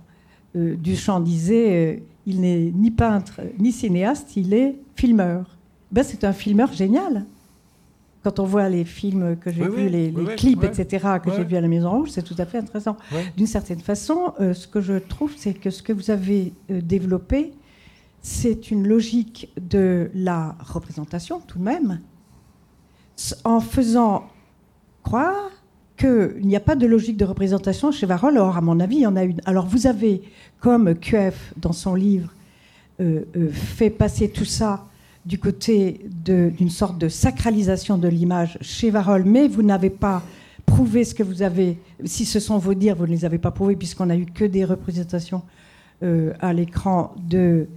Euh, 0.55 0.77
Duchamp 0.77 1.21
disait, 1.21 2.03
il 2.27 2.43
n'est 2.43 2.71
ni 2.71 2.91
peintre 2.91 3.41
ni 3.59 3.73
cinéaste, 3.73 4.37
il 4.37 4.53
est 4.53 4.77
filmeur. 4.95 5.57
ben, 5.91 6.05
c'est 6.05 6.23
un 6.23 6.35
filmeur 6.35 6.71
génial. 6.75 7.25
Quand 8.23 8.39
on 8.39 8.45
voit 8.45 8.69
les 8.69 8.85
films 8.85 9.37
que 9.37 9.51
j'ai 9.51 9.67
vus, 9.69 9.89
les, 9.89 10.15
clips, 10.37 10.63
etc., 10.63 11.07
que 11.23 11.31
j'ai 11.35 11.43
vus 11.43 11.57
à 11.57 11.61
la 11.61 11.69
Maison 11.69 11.91
Rouge, 11.91 12.11
c'est 12.11 12.23
tout 12.23 12.37
à 12.39 12.47
fait 12.47 12.59
intéressant. 12.59 12.97
D'une 13.37 13.47
certaine 13.47 13.81
façon, 13.81 14.33
euh, 14.41 14.55
ce 14.55 14.69
que 14.69 14.81
je 14.81 14.95
trouve, 14.95 15.33
c'est 15.37 15.55
que 15.55 15.71
ce 15.71 15.83
que 15.83 15.93
vous 15.93 16.11
avez 16.11 16.53
euh, 16.71 16.81
développé, 16.81 17.53
c'est 18.21 18.71
une 18.71 18.87
logique 18.87 19.53
de 19.61 20.09
la 20.15 20.55
représentation, 20.61 21.41
tout 21.41 21.59
de 21.59 21.65
même, 21.65 22.01
en 23.43 23.61
faisant 23.61 24.29
croire 25.03 25.51
qu'il 25.97 26.47
n'y 26.47 26.55
a 26.55 26.61
pas 26.61 26.77
de 26.77 26.87
logique 26.87 27.17
de 27.17 27.25
représentation 27.25 27.91
chez 27.91 28.07
Varol. 28.07 28.39
Or, 28.39 28.57
à 28.57 28.61
mon 28.61 28.79
avis, 28.79 28.97
il 28.97 29.03
y 29.03 29.07
en 29.07 29.17
a 29.17 29.25
une. 29.25 29.41
Alors, 29.47 29.67
vous 29.67 29.89
avez, 29.89 30.23
comme 30.61 30.95
QF, 30.95 31.55
dans 31.57 31.73
son 31.73 31.97
livre, 31.97 32.33
euh, 33.01 33.25
fait 33.53 33.91
passer 33.91 34.29
tout 34.29 34.45
ça 34.45 34.87
du 35.25 35.39
côté 35.39 36.01
d'une 36.25 36.71
sorte 36.71 36.99
de 36.99 37.09
sacralisation 37.09 37.97
de 37.97 38.09
l'image 38.09 38.59
chez 38.61 38.91
Varol, 38.91 39.25
mais 39.25 39.49
vous 39.49 39.63
n'avez 39.63 39.91
pas 39.91 40.23
prouvé 40.67 41.05
ce 41.05 41.15
que 41.15 41.23
vous 41.23 41.43
avez. 41.43 41.79
Si 42.05 42.25
ce 42.25 42.41
sont 42.41 42.59
vos 42.59 42.75
dires, 42.75 42.97
vous 42.97 43.07
ne 43.07 43.13
les 43.13 43.25
avez 43.25 43.39
pas 43.39 43.51
prouvés, 43.51 43.77
puisqu'on 43.77 44.07
n'a 44.07 44.17
eu 44.17 44.27
que 44.27 44.45
des 44.45 44.65
représentations 44.65 45.43
euh, 46.03 46.33
à 46.41 46.53
l'écran 46.53 47.15
de 47.29 47.69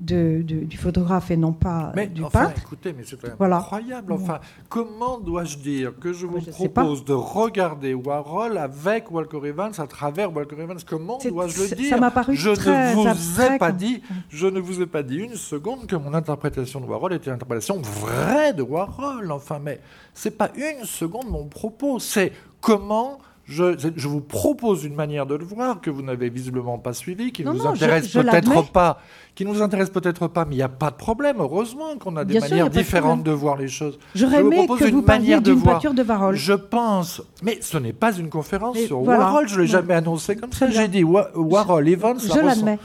du 0.00 0.76
photographe 0.78 1.30
et 1.30 1.36
non 1.36 1.52
pas 1.52 1.92
mais, 1.94 2.06
du 2.06 2.24
enfin, 2.24 2.46
peintre. 2.46 2.62
Écoutez, 2.62 2.92
mais 2.92 3.04
c'est 3.04 3.18
incroyable. 3.24 4.12
Enfin, 4.12 4.40
comment 4.68 5.18
dois-je 5.18 5.58
dire 5.58 5.92
que 6.00 6.12
je 6.12 6.26
vous 6.26 6.40
propose 6.40 7.04
de 7.04 7.12
regarder 7.12 7.94
Warhol 7.94 8.56
avec 8.58 9.10
Walker 9.10 9.40
Evans 9.44 9.72
à 9.78 9.86
travers 9.86 10.34
Walker 10.34 10.56
Evans? 10.60 10.78
Comment 10.86 11.18
dois-je 11.18 11.62
le 11.62 11.76
dire? 11.76 11.90
Ça 11.90 11.98
m'a 11.98 12.10
paru 12.10 12.34
Je 12.34 12.50
très 12.50 12.94
ne 12.94 13.12
vous 13.12 13.40
ai 13.40 13.58
pas 13.58 13.72
dit, 13.72 14.02
je 14.28 14.46
ne 14.46 14.60
vous 14.60 14.80
ai 14.80 14.86
pas 14.86 15.02
dit 15.02 15.16
une 15.16 15.36
seconde 15.36 15.86
que 15.86 15.96
mon 15.96 16.14
interprétation 16.14 16.80
de 16.80 16.86
Warhol 16.86 17.12
était 17.12 17.26
une 17.26 17.34
interprétation 17.34 17.80
vraie 17.80 18.52
de 18.52 18.62
Warhol. 18.62 19.30
Enfin, 19.30 19.58
mais 19.62 19.80
c'est 20.14 20.36
pas 20.36 20.50
une 20.56 20.84
seconde 20.84 21.28
mon 21.28 21.46
propos. 21.46 21.98
C'est 21.98 22.32
comment 22.60 23.18
je, 23.50 24.08
vous 24.08 24.20
propose 24.20 24.84
une 24.84 24.94
manière 24.94 25.26
de 25.26 25.34
le 25.34 25.44
voir 25.44 25.80
que 25.80 25.90
vous 25.90 26.02
n'avez 26.02 26.30
visiblement 26.30 26.78
pas 26.78 26.92
suivi, 26.92 27.32
qui 27.32 27.44
ne 27.44 27.50
vous 27.50 27.66
intéresse 27.66 28.08
peut-être 28.08 28.70
pas, 28.70 29.00
qui 29.34 29.44
nous 29.44 29.60
intéresse 29.60 29.90
peut-être 29.90 30.28
pas, 30.28 30.44
mais 30.44 30.54
il 30.54 30.58
n'y 30.58 30.62
a 30.62 30.68
pas 30.68 30.90
de 30.90 30.96
problème. 30.96 31.36
Heureusement 31.40 31.96
qu'on 31.98 32.16
a 32.16 32.24
des 32.24 32.38
manières 32.38 32.70
différentes 32.70 33.24
de, 33.24 33.32
voir 33.32 33.56
les 33.56 33.68
choses. 33.68 33.98
J'aurais 34.14 34.40
aimé 34.40 34.66
que 34.66 34.84
une 34.84 35.00
vous 35.00 35.60
voiture 35.60 35.92
de 35.94 36.02
Warhol. 36.02 36.36
Je 36.36 36.52
pense, 36.52 37.22
mais 37.42 37.58
ce 37.60 37.78
n'est 37.78 37.92
pas 37.92 38.12
une 38.16 38.30
conférence 38.30 38.78
sur 38.78 39.02
Warhol. 39.02 39.48
Je 39.48 39.60
l'ai 39.60 39.66
jamais 39.66 39.94
annoncé 39.94 40.36
comme 40.36 40.52
ça. 40.52 40.70
J'ai 40.70 40.88
dit 40.88 41.02
Warhol, 41.02 41.88
Evans. 41.88 42.18
Je 42.20 42.38
l'admets. 42.38 42.78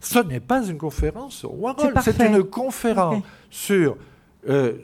Ce 0.00 0.18
n'est 0.18 0.40
pas 0.40 0.64
une 0.64 0.78
conférence 0.78 1.34
sur 1.34 1.60
Warhol. 1.60 1.94
C'est 2.02 2.20
une 2.20 2.44
conférence 2.44 3.22
sur 3.50 3.96
euh, 4.48 4.78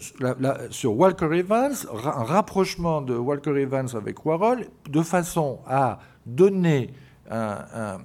sur 0.70 0.96
Walker 0.96 1.28
Evans, 1.32 1.74
un 1.92 2.24
rapprochement 2.24 3.02
de 3.02 3.14
Walker 3.14 3.60
Evans 3.60 3.88
avec 3.94 4.24
Warhol, 4.24 4.66
de 4.88 5.02
façon 5.02 5.60
à 5.66 5.98
donner 6.26 6.90
la 7.30 7.98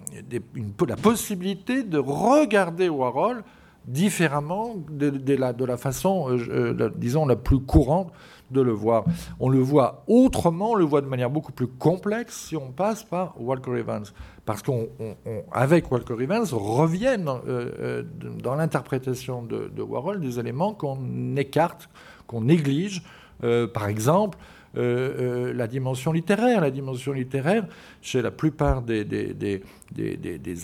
possibilité 1.01 1.83
de 1.83 1.97
regarder 1.97 2.89
Warhol 2.89 3.43
différemment 3.85 4.75
de, 4.89 5.35
la, 5.65 5.77
façon, 5.77 6.29
euh, 6.29 6.75
euh, 6.79 6.89
disons, 6.95 7.25
la 7.25 7.35
plus 7.35 7.59
courante 7.59 8.11
de 8.51 8.61
le 8.61 8.71
voir. 8.71 9.03
On 9.39 9.49
le 9.49 9.59
voit 9.59 10.03
autrement, 10.07 10.71
on 10.71 10.75
le 10.75 10.85
voit 10.85 11.01
de 11.01 11.07
manière 11.07 11.29
beaucoup 11.29 11.51
plus 11.51 11.67
complexe 11.67 12.45
si 12.47 12.55
on 12.55 12.71
passe 12.71 13.03
par 13.03 13.39
Walker 13.41 13.77
Evans. 13.77 14.05
Parce 14.45 14.61
qu'avec 14.61 15.91
Walker 15.91 16.15
Evans 16.19 16.45
reviennent 16.51 17.29
euh, 17.29 17.69
euh, 17.79 18.03
dans 18.41 18.55
l'interprétation 18.55 19.41
de, 19.41 19.81
Warhol 19.81 20.19
des 20.19 20.39
éléments 20.39 20.73
qu'on 20.73 21.35
écarte, 21.37 21.89
qu'on 22.27 22.41
néglige. 22.41 23.03
Euh, 23.43 23.67
par 23.67 23.87
exemple, 23.87 24.37
la 24.75 25.67
dimension 25.67 26.11
littéraire. 26.11 26.59
La 26.59 26.71
dimension 26.71 27.13
littéraire, 27.13 27.67
chez 28.01 28.23
la 28.23 28.31
plupart 28.31 28.81
des, 28.81 29.05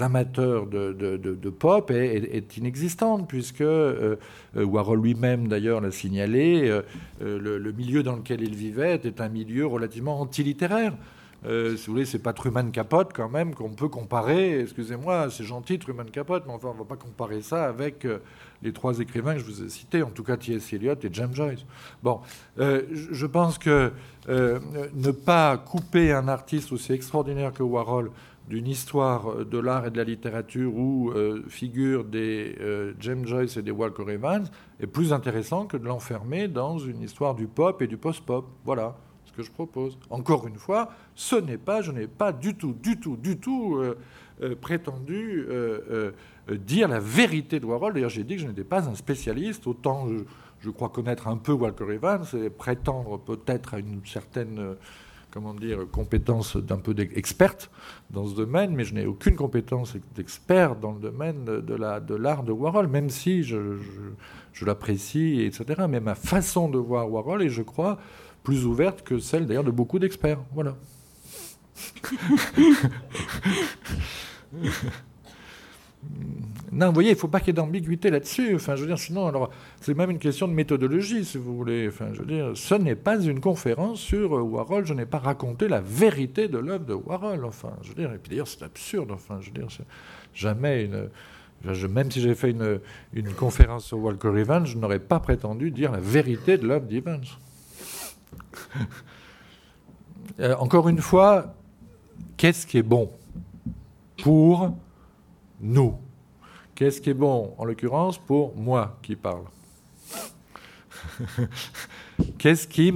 amateurs 0.01 0.65
de, 0.65 1.49
pop, 1.51 1.91
est, 1.91 2.57
inexistante, 2.57 3.29
puisque 3.29 3.63
Warhol 4.55 4.99
lui-même, 4.99 5.47
d'ailleurs, 5.47 5.79
l'a 5.79 5.91
signalé, 5.91 6.81
le, 7.21 7.71
milieu 7.71 8.01
dans 8.01 8.15
lequel 8.15 8.41
il 8.41 8.55
vivait 8.55 8.95
était 8.95 9.21
un 9.21 9.29
milieu 9.29 9.67
relativement 9.67 10.19
antilittéraire. 10.19 10.93
Euh, 11.45 11.77
si 11.77 11.87
vous 11.87 11.93
voulez, 11.93 12.05
c'est 12.05 12.19
pas 12.19 12.33
Truman 12.33 12.69
Capote 12.71 13.11
quand 13.13 13.29
même 13.29 13.53
qu'on 13.55 13.69
peut 13.69 13.87
comparer. 13.87 14.61
Excusez-moi, 14.61 15.29
c'est 15.29 15.43
gentil 15.43 15.79
Truman 15.79 16.05
Capote, 16.11 16.43
mais 16.45 16.53
enfin, 16.53 16.69
on 16.73 16.77
va 16.77 16.85
pas 16.85 16.97
comparer 16.97 17.41
ça 17.41 17.65
avec 17.65 18.05
euh, 18.05 18.19
les 18.61 18.73
trois 18.73 18.99
écrivains 18.99 19.33
que 19.33 19.39
je 19.39 19.45
vous 19.45 19.63
ai 19.63 19.69
cités, 19.69 20.03
en 20.03 20.09
tout 20.09 20.23
cas 20.23 20.37
T.S. 20.37 20.73
Eliot 20.73 20.95
et 21.01 21.09
James 21.11 21.33
Joyce. 21.33 21.65
Bon, 22.03 22.19
euh, 22.59 22.83
je 22.91 23.25
pense 23.25 23.57
que 23.57 23.91
ne 24.27 25.11
pas 25.11 25.57
couper 25.57 26.11
un 26.11 26.27
artiste 26.27 26.71
aussi 26.71 26.93
extraordinaire 26.93 27.51
que 27.51 27.63
Warhol 27.63 28.11
d'une 28.47 28.67
histoire 28.67 29.45
de 29.45 29.57
l'art 29.57 29.87
et 29.87 29.91
de 29.91 29.97
la 29.97 30.03
littérature 30.03 30.75
où 30.75 31.11
figurent 31.47 32.03
des 32.03 32.55
James 32.99 33.25
Joyce 33.25 33.57
et 33.57 33.63
des 33.63 33.71
Walker 33.71 34.11
Evans 34.11 34.45
est 34.79 34.85
plus 34.87 35.13
intéressant 35.13 35.65
que 35.65 35.77
de 35.77 35.85
l'enfermer 35.85 36.47
dans 36.47 36.77
une 36.77 37.01
histoire 37.01 37.33
du 37.33 37.47
pop 37.47 37.81
et 37.81 37.87
du 37.87 37.97
post-pop. 37.97 38.45
Voilà 38.65 38.97
je 39.37 39.51
propose. 39.51 39.97
Encore 40.09 40.47
une 40.47 40.55
fois, 40.55 40.91
ce 41.15 41.35
n'est 41.35 41.57
pas, 41.57 41.81
je 41.81 41.91
n'ai 41.91 42.07
pas 42.07 42.31
du 42.31 42.55
tout, 42.55 42.73
du 42.73 42.99
tout, 42.99 43.17
du 43.17 43.37
tout 43.37 43.75
euh, 43.77 43.97
euh, 44.41 44.55
prétendu 44.55 45.45
euh, 45.49 46.11
dire 46.49 46.87
la 46.87 46.99
vérité 46.99 47.59
de 47.59 47.65
Warhol. 47.65 47.93
D'ailleurs, 47.93 48.09
j'ai 48.09 48.23
dit 48.23 48.35
que 48.35 48.41
je 48.41 48.47
n'étais 48.47 48.63
pas 48.63 48.87
un 48.89 48.95
spécialiste, 48.95 49.67
autant 49.67 50.07
je, 50.61 50.69
crois 50.69 50.89
connaître 50.89 51.27
un 51.27 51.37
peu 51.37 51.51
Walker 51.51 51.91
Evans 51.91 52.25
et 52.33 52.49
prétendre 52.49 53.17
peut-être 53.19 53.75
à 53.75 53.79
une 53.79 54.01
certaine 54.05 54.75
comment 55.31 55.53
dire, 55.53 55.85
compétence 55.91 56.57
d'un 56.57 56.77
peu 56.77 56.93
d'experte 56.93 57.69
dans 58.09 58.25
ce 58.25 58.35
domaine, 58.35 58.73
mais 58.73 58.83
je 58.83 58.95
n'ai 58.95 59.05
aucune 59.05 59.35
compétence 59.35 59.95
d'expert 60.15 60.75
dans 60.75 60.93
le 60.93 60.99
domaine 60.99 61.45
de 61.45 62.15
l'art 62.15 62.43
de, 62.43 62.51
Warhol, 62.51 62.87
même 62.87 63.09
si 63.09 63.43
je 63.43 63.77
l'apprécie, 64.65 65.41
etc. 65.41 65.83
Mais 65.87 65.99
ma 65.99 66.15
façon 66.15 66.67
de 66.67 66.79
voir 66.79 67.11
Warhol, 67.11 67.43
et 67.43 67.49
je 67.49 67.61
crois, 67.61 67.99
plus 68.43 68.65
ouverte 68.65 69.03
que 69.03 69.19
celle 69.19 69.45
d'ailleurs 69.45 69.63
de 69.63 69.71
beaucoup 69.71 69.99
d'experts. 69.99 70.39
Voilà. 70.53 70.75
Non, 76.71 76.87
vous 76.87 76.93
voyez, 76.93 77.09
il 77.09 77.13
ne 77.13 77.19
faut 77.19 77.27
pas 77.27 77.39
qu'il 77.39 77.47
y 77.47 77.49
ait 77.51 77.53
d'ambiguïté 77.53 78.09
là-dessus. 78.11 78.55
Enfin, 78.55 78.75
je 78.75 78.81
veux 78.81 78.87
dire, 78.87 78.99
sinon, 78.99 79.27
alors, 79.27 79.49
c'est 79.81 79.95
même 79.95 80.11
une 80.11 80.19
question 80.19 80.47
de 80.47 80.53
méthodologie, 80.53 81.25
si 81.25 81.37
vous 81.37 81.55
voulez. 81.55 81.87
Enfin, 81.87 82.09
je 82.13 82.19
veux 82.19 82.25
dire, 82.25 82.51
ce 82.53 82.75
n'est 82.75 82.95
pas 82.95 83.19
une 83.19 83.39
conférence 83.39 83.99
sur 83.99 84.37
euh, 84.37 84.41
Warhol. 84.41 84.85
Je 84.85 84.93
n'ai 84.93 85.05
pas 85.05 85.17
raconté 85.17 85.67
la 85.67 85.81
vérité 85.81 86.47
de 86.47 86.57
l'œuvre 86.59 86.85
de 86.85 86.93
Warhol. 86.93 87.43
Enfin, 87.43 87.73
je 87.81 87.89
veux 87.89 87.95
dire, 87.95 88.13
et 88.13 88.17
puis 88.17 88.29
d'ailleurs, 88.29 88.47
c'est 88.47 88.63
absurde. 88.63 89.11
Enfin, 89.11 89.39
je 89.41 89.47
veux 89.47 89.53
dire, 89.53 89.67
jamais 90.33 90.85
une. 90.85 91.09
même 91.89 92.11
si 92.11 92.21
j'ai 92.21 92.35
fait 92.35 92.51
une, 92.51 93.33
conférence 93.35 93.85
sur 93.85 93.97
Walker 93.97 94.37
Evans, 94.37 94.65
je 94.65 94.77
n'aurais 94.77 94.99
pas 94.99 95.19
prétendu 95.19 95.71
dire 95.71 95.91
la 95.91 95.99
vérité 95.99 96.57
de 96.57 96.67
l'œuvre 96.67 96.85
d'Evans. 96.85 97.19
Euh, 100.39 100.55
encore 100.57 100.87
une 100.87 101.01
fois, 101.01 101.53
qu'est-ce 102.37 102.65
qui 102.65 102.77
est 102.77 102.83
bon 102.83 103.09
pour 104.21 104.71
nous? 105.59 105.95
Qu'est-ce 106.75 107.01
qui 107.01 107.09
est 107.09 107.15
bon, 107.15 107.53
en 107.57 107.65
l'occurrence, 107.65 108.17
pour 108.17 108.55
moi 108.55 108.97
qui 109.01 109.17
parle? 109.17 109.43
Qu'est-ce 112.37 112.67
qui 112.67 112.93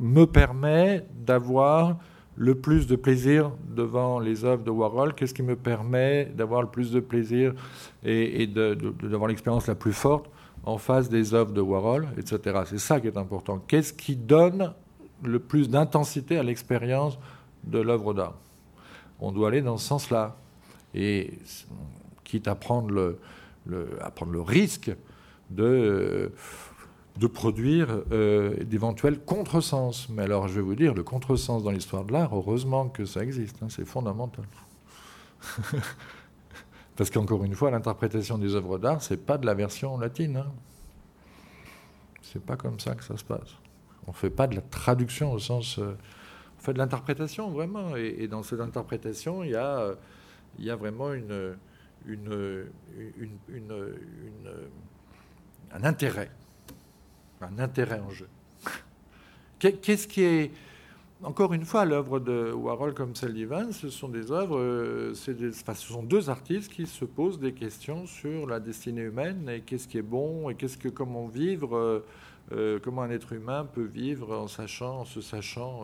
me 0.00 0.24
permet 0.24 1.04
d'avoir 1.14 1.98
le 2.36 2.54
plus 2.54 2.86
de 2.86 2.96
plaisir 2.96 3.50
devant 3.68 4.18
les 4.18 4.44
œuvres 4.44 4.64
de 4.64 4.70
Warhol? 4.70 5.14
Qu'est-ce 5.14 5.34
qui 5.34 5.42
me 5.42 5.56
permet 5.56 6.24
d'avoir 6.34 6.62
le 6.62 6.68
plus 6.68 6.90
de 6.90 7.00
plaisir 7.00 7.52
et, 8.02 8.46
d'avoir 8.46 9.28
l'expérience 9.28 9.66
la 9.66 9.74
plus 9.74 9.92
forte 9.92 10.30
en 10.64 10.78
face 10.78 11.08
des 11.08 11.34
œuvres 11.34 11.52
de 11.52 11.60
Warhol, 11.60 12.08
etc. 12.18 12.60
C'est 12.66 12.78
ça 12.78 13.00
qui 13.00 13.06
est 13.08 13.16
important. 13.16 13.58
Qu'est-ce 13.66 13.92
qui 13.92 14.16
donne 14.16 14.72
le 15.22 15.38
plus 15.38 15.68
d'intensité 15.68 16.38
à 16.38 16.42
l'expérience 16.42 17.18
de 17.64 17.78
l'œuvre 17.78 18.14
d'art? 18.14 18.34
On 19.20 19.32
doit 19.32 19.48
aller 19.48 19.62
dans 19.62 19.76
ce 19.76 19.86
sens-là. 19.86 20.36
Et 20.94 21.38
quitte 22.24 22.48
à 22.48 22.54
prendre 22.54 22.90
le, 22.90 23.18
à 24.00 24.10
prendre 24.10 24.32
le 24.32 24.40
risque 24.40 24.90
de, 25.50 26.32
de 27.18 27.26
produire 27.26 28.02
euh, 28.12 28.62
d'éventuels 28.64 29.20
contresens. 29.20 30.08
Mais 30.10 30.22
alors, 30.22 30.48
je 30.48 30.54
vais 30.54 30.60
vous 30.60 30.74
dire, 30.74 30.94
le 30.94 31.02
contresens 31.02 31.62
dans 31.62 31.70
l'histoire 31.70 32.04
de 32.04 32.12
l'art, 32.12 32.34
heureusement 32.34 32.88
que 32.88 33.04
ça 33.04 33.22
existe, 33.22 33.62
hein, 33.62 33.68
c'est 33.68 33.84
fondamental. 33.84 34.44
Parce 36.96 37.10
qu'encore 37.10 37.44
une 37.44 37.54
fois, 37.54 37.70
l'interprétation 37.70 38.38
des 38.38 38.54
œuvres 38.54 38.78
d'art, 38.78 39.02
c'est 39.02 39.16
pas 39.16 39.38
de 39.38 39.46
la 39.46 39.54
version 39.54 39.98
latine. 39.98 40.36
Hein. 40.36 40.52
C'est 42.22 42.44
pas 42.44 42.56
comme 42.56 42.78
ça 42.80 42.94
que 42.94 43.04
ça 43.04 43.16
se 43.16 43.24
passe. 43.24 43.56
On 44.06 44.12
fait 44.12 44.30
pas 44.30 44.46
de 44.46 44.56
la 44.56 44.62
traduction 44.62 45.32
au 45.32 45.38
sens. 45.38 45.78
Euh, 45.78 45.96
on 46.58 46.62
fait 46.62 46.72
de 46.72 46.78
l'interprétation 46.78 47.50
vraiment. 47.50 47.96
Et, 47.96 48.28
dans 48.28 48.42
cette 48.42 48.60
interprétation, 48.60 49.42
il 49.42 49.50
y 49.50 49.56
a, 49.56 49.94
y 50.58 50.70
a 50.70 50.76
vraiment 50.76 51.12
une, 51.12 51.56
une, 52.06 52.68
un 55.72 55.84
intérêt. 55.84 56.30
un 57.40 57.58
intérêt 57.58 58.00
en 58.00 58.10
jeu. 58.10 58.28
Qu'est-ce 59.58 60.08
qui 60.08 60.22
est 60.22 60.50
encore 61.22 61.52
une 61.52 61.64
fois, 61.64 61.84
l'œuvre 61.84 62.18
de 62.18 62.52
Warhol 62.52 62.94
comme 62.94 63.14
celle 63.14 63.34
d'Ivan, 63.34 63.70
ce 63.70 63.90
sont 63.90 64.08
des 64.08 64.32
œuvres, 64.32 64.58
euh, 64.58 65.14
ce 65.14 65.32
sont 65.74 66.02
deux 66.02 66.30
artistes 66.30 66.72
qui 66.72 66.86
se 66.86 67.04
posent 67.04 67.38
des 67.38 67.52
questions 67.52 68.06
sur 68.06 68.46
la 68.46 68.58
destinée 68.58 69.02
humaine 69.02 69.48
et 69.48 69.60
qu'est-ce 69.60 69.86
qui 69.86 69.98
est 69.98 70.02
bon 70.02 70.50
et 70.50 70.56
qu'est-ce 70.56 70.76
que 70.76 70.88
comment 70.88 71.28
vivre, 71.28 71.76
euh, 71.76 72.04
euh, 72.52 72.78
comment 72.82 73.02
un 73.02 73.10
être 73.10 73.32
humain 73.32 73.64
peut 73.72 73.84
vivre 73.84 74.36
en 74.36 74.48
sachant, 74.48 75.00
en 75.00 75.04
se 75.04 75.20
sachant 75.20 75.82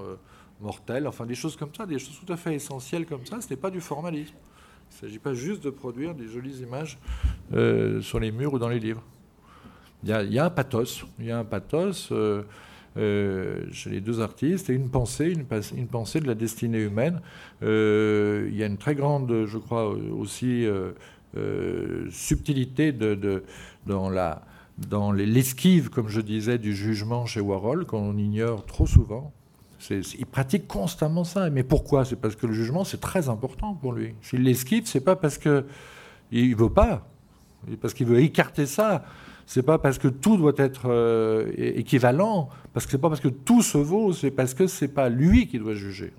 mortel, 0.61 1.07
enfin 1.07 1.25
des 1.25 1.37
choses 1.37 1.57
comme 1.57 1.73
ça, 1.73 1.87
des 1.87 2.01
choses 2.01 2.21
tout 2.25 2.33
à 2.33 2.37
fait 2.37 2.55
essentielles 2.55 3.07
comme 3.07 3.25
ça. 3.25 3.41
Ce 3.41 3.49
n'est 3.49 3.57
pas 3.57 3.71
du 3.71 3.81
formalisme. 3.81 4.35
Il 4.91 4.95
ne 4.95 5.01
s'agit 5.09 5.21
pas 5.21 5.35
juste 5.35 5.63
de 5.63 5.71
produire 5.71 6.15
des 6.15 6.27
jolies 6.27 6.63
images 6.63 6.99
sur 8.03 8.19
les 8.19 8.33
murs 8.33 8.55
ou 8.55 8.59
dans 8.59 8.69
les 8.69 8.81
livres. 8.81 9.03
Il 10.03 10.11
y 10.11 10.39
a 10.39 10.45
un 10.45 10.51
pathos, 10.51 11.05
il 11.21 11.27
y 11.27 11.31
a 11.31 11.39
un 11.39 11.45
pathos. 11.45 12.13
Euh, 12.97 13.67
chez 13.71 13.91
les 13.91 14.01
deux 14.01 14.21
artistes 14.21 14.71
et 14.71 14.73
une 14.73 14.89
pensée, 14.89 15.33
une, 15.33 15.87
pensée 15.87 16.21
de 16.21 16.27
la 16.27 16.35
destinée 16.35 16.81
humaine. 16.81 17.21
Euh, 17.63 18.49
il 18.51 18.57
y 18.57 18.63
a 18.65 18.67
une 18.67 18.79
très 18.79 18.95
grande, 18.95 19.45
je 19.47 19.59
crois, 19.59 19.89
aussi 19.89 20.67
euh, 20.67 22.11
subtilité 22.11 22.93
dans 23.87 24.11
la 24.11 24.43
dans 24.89 25.11
l'esquive, 25.11 25.91
comme 25.91 26.09
je 26.09 26.21
disais, 26.21 26.57
du 26.57 26.73
jugement 26.73 27.27
chez 27.27 27.41
Warhol, 27.41 27.85
qu'on 27.85 28.17
ignore 28.17 28.65
trop 28.65 28.87
souvent. 28.87 29.33
il 29.91 30.27
pratique 30.27 30.69
constamment 30.69 31.25
ça. 31.25 31.51
Mais 31.51 31.65
pourquoi? 31.65 32.05
C'est 32.05 32.17
parce 32.17 32.37
que 32.37 32.47
le 32.47 32.53
jugement, 32.53 32.85
c'est 32.85 33.01
très 33.01 33.29
important 33.29 33.75
pour 33.75 33.93
lui. 33.93 34.15
S'il 34.23 34.45
l'esquive, 34.45 34.87
c'est 34.87 35.01
pas 35.01 35.17
parce 35.17 35.37
qu'il 35.37 35.65
ne 36.33 36.55
veut 36.55 36.71
pas, 36.71 37.09
parce 37.81 37.93
qu'il 37.93 38.07
veut 38.07 38.21
écarter 38.21 38.67
ça. 38.67 39.05
C'est 39.49 39.63
pas 39.63 39.79
parce 39.79 39.97
que 39.97 40.09
tout 40.09 40.37
doit 40.37 40.53
être 40.59 40.91
euh, 40.91 41.51
équivalent, 41.57 42.51
parce 42.75 42.85
que 42.85 42.93
c'est 42.93 42.99
pas 42.99 43.09
parce 43.09 43.23
que 43.23 43.29
tout 43.29 43.63
se 43.63 43.79
vaut, 43.79 44.13
c'est 44.13 44.31
parce 44.31 44.53
que 44.53 44.67
c'est 44.67 44.89
pas 44.89 45.09
lui 45.09 45.49
qui 45.49 45.59
doit 45.59 45.73
juger. 45.73 46.13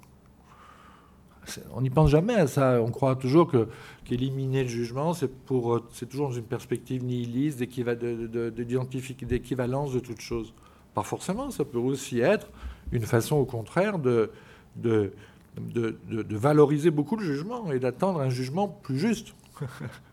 On 1.76 1.82
n'y 1.82 1.92
pense 1.92 2.10
jamais 2.10 2.34
à 2.34 2.48
ça. 2.48 2.82
On 2.82 2.90
croit 2.90 3.16
toujours 3.16 3.48
que 3.48 3.68
qu'éliminer 4.04 4.64
le 4.64 4.68
jugement, 4.68 5.14
c'est 5.14 5.28
pour, 5.28 5.76
euh, 5.76 5.88
c'est 5.94 6.10
toujours 6.10 6.30
dans 6.30 6.36
une 6.36 6.42
perspective 6.42 7.04
nihiliste, 7.04 7.60
d'équivalence 7.60 9.94
de, 9.94 10.00
toute 10.00 10.22
chose. 10.22 10.56
Pas 10.96 11.04
forcément. 11.04 11.52
Ça 11.52 11.66
peut 11.66 11.78
aussi 11.78 12.22
être 12.22 12.50
une 12.92 13.06
façon, 13.06 13.36
au 13.36 13.46
contraire, 13.46 14.00
de, 14.00 14.32
de, 14.76 15.14
de 15.60 16.36
valoriser 16.36 16.90
beaucoup 16.90 17.16
le 17.16 17.24
jugement 17.24 17.72
et 17.72 17.78
d'attendre 17.78 18.22
un 18.22 18.30
jugement 18.30 18.68
plus 18.68 18.98
juste. 18.98 19.36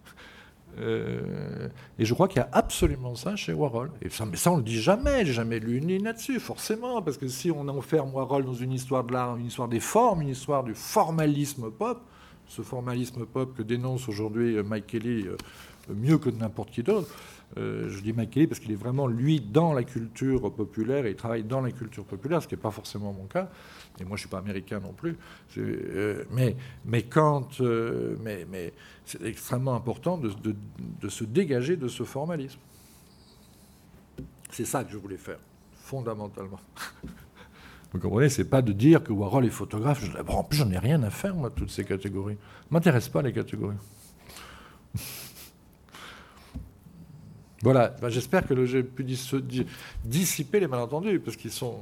Euh, 0.79 1.69
et 1.99 2.05
je 2.05 2.15
crois 2.15 2.29
qu'il 2.29 2.39
y 2.39 2.43
a 2.43 2.49
absolument 2.53 3.15
ça 3.15 3.37
chez 3.37 3.53
Warhol. 3.53 3.91
Et 4.03 4.11
ça, 4.11 4.27
mais 4.27 4.37
ça, 4.37 4.53
on 4.53 4.59
le 4.59 4.63
dit 4.63 4.81
jamais. 4.81 5.25
J'ai 5.25 5.33
jamais 5.33 5.59
lu 5.59 5.79
une 5.79 5.89
ligne 5.89 6.05
là-dessus, 6.05 6.41
forcément, 6.41 7.03
parce 7.03 7.19
que 7.19 7.29
si 7.29 7.51
on 7.51 7.67
enferme 7.69 8.13
Warhol 8.15 8.45
dans 8.45 8.55
une 8.55 8.73
histoire 8.73 9.05
de 9.05 9.13
l'art, 9.13 9.37
une 9.37 9.47
histoire 9.47 9.69
des 9.69 9.81
formes, 9.81 10.23
une 10.23 10.29
histoire 10.29 10.65
du 10.65 10.75
formalisme 10.75 11.71
pop, 11.71 12.01
ce 12.47 12.63
formalisme 12.63 13.27
pop 13.27 13.57
que 13.57 13.63
dénonce 13.63 14.09
aujourd'hui 14.09 14.63
Mike 14.63 14.87
Kelly 14.87 15.27
euh, 15.27 15.37
mieux 15.95 16.19
que 16.19 16.31
n'importe 16.31 16.71
qui 16.71 16.83
d'autre. 16.83 17.09
Euh, 17.59 17.89
je 17.89 18.01
dis 18.01 18.13
Kelly 18.13 18.47
parce 18.47 18.61
qu'il 18.61 18.73
est 18.73 18.77
vraiment, 18.77 19.07
lui, 19.07 19.41
dans 19.41 19.73
la 19.73 19.85
culture 19.85 20.53
populaire 20.53 21.07
et 21.07 21.11
il 21.11 21.17
travaille 21.17 21.45
dans 21.45 21.61
la 21.61 21.71
culture 21.71 22.05
populaire, 22.05 22.43
ce 22.43 22.49
qui 22.49 22.55
n'est 22.55 22.61
pas 22.61 22.71
forcément 22.71 23.13
mon 23.13 23.27
cas. 23.27 23.49
Et 23.99 24.05
moi, 24.05 24.11
je 24.11 24.13
ne 24.15 24.19
suis 24.19 24.29
pas 24.29 24.39
américain 24.39 24.81
non 24.81 24.93
plus. 24.93 25.17
Euh, 25.59 26.25
mais, 26.33 26.57
mais, 26.85 27.03
quand, 27.05 27.61
euh, 27.61 28.17
mais, 28.23 28.47
mais 28.51 28.73
c'est 29.05 29.23
extrêmement 29.25 29.75
important 29.75 30.19
de, 30.19 30.33
de, 31.01 31.09
se 31.09 31.25
dégager 31.25 31.77
de 31.77 31.89
ce 31.89 32.03
formalisme. 32.03 32.59
C'est 34.51 34.67
ça 34.67 34.85
que 34.85 34.93
je 34.93 34.99
voulais 34.99 35.17
faire, 35.17 35.39
fondamentalement. 35.75 36.61
Vous 37.93 38.01
comprenez, 38.01 38.29
c'est 38.29 38.51
pas 38.51 38.61
de 38.61 38.73
dire 38.73 39.03
que 39.03 39.13
Warhol 39.13 39.47
est 39.47 39.51
photographe. 39.51 40.05
en 40.29 40.45
plus, 40.45 40.59
j'en 40.59 40.71
ai 40.71 40.79
rien 40.79 41.03
à 41.03 41.11
faire, 41.11 41.35
moi, 41.35 41.51
toutes 41.51 41.71
ces 41.71 41.85
catégories. 41.85 42.37
M'intéressent 42.71 43.13
pas 43.13 43.23
les 43.23 43.33
catégories. 43.33 43.77
Voilà, 47.63 47.97
j'espère 48.09 48.47
que 48.47 48.67
j'ai 48.67 48.83
pu 48.83 49.05
dissiper 50.05 50.61
les 50.61 50.67
malentendus, 50.67 51.21
parce 51.21 51.37
qu'ils 51.37 51.51
sont, 51.51 51.79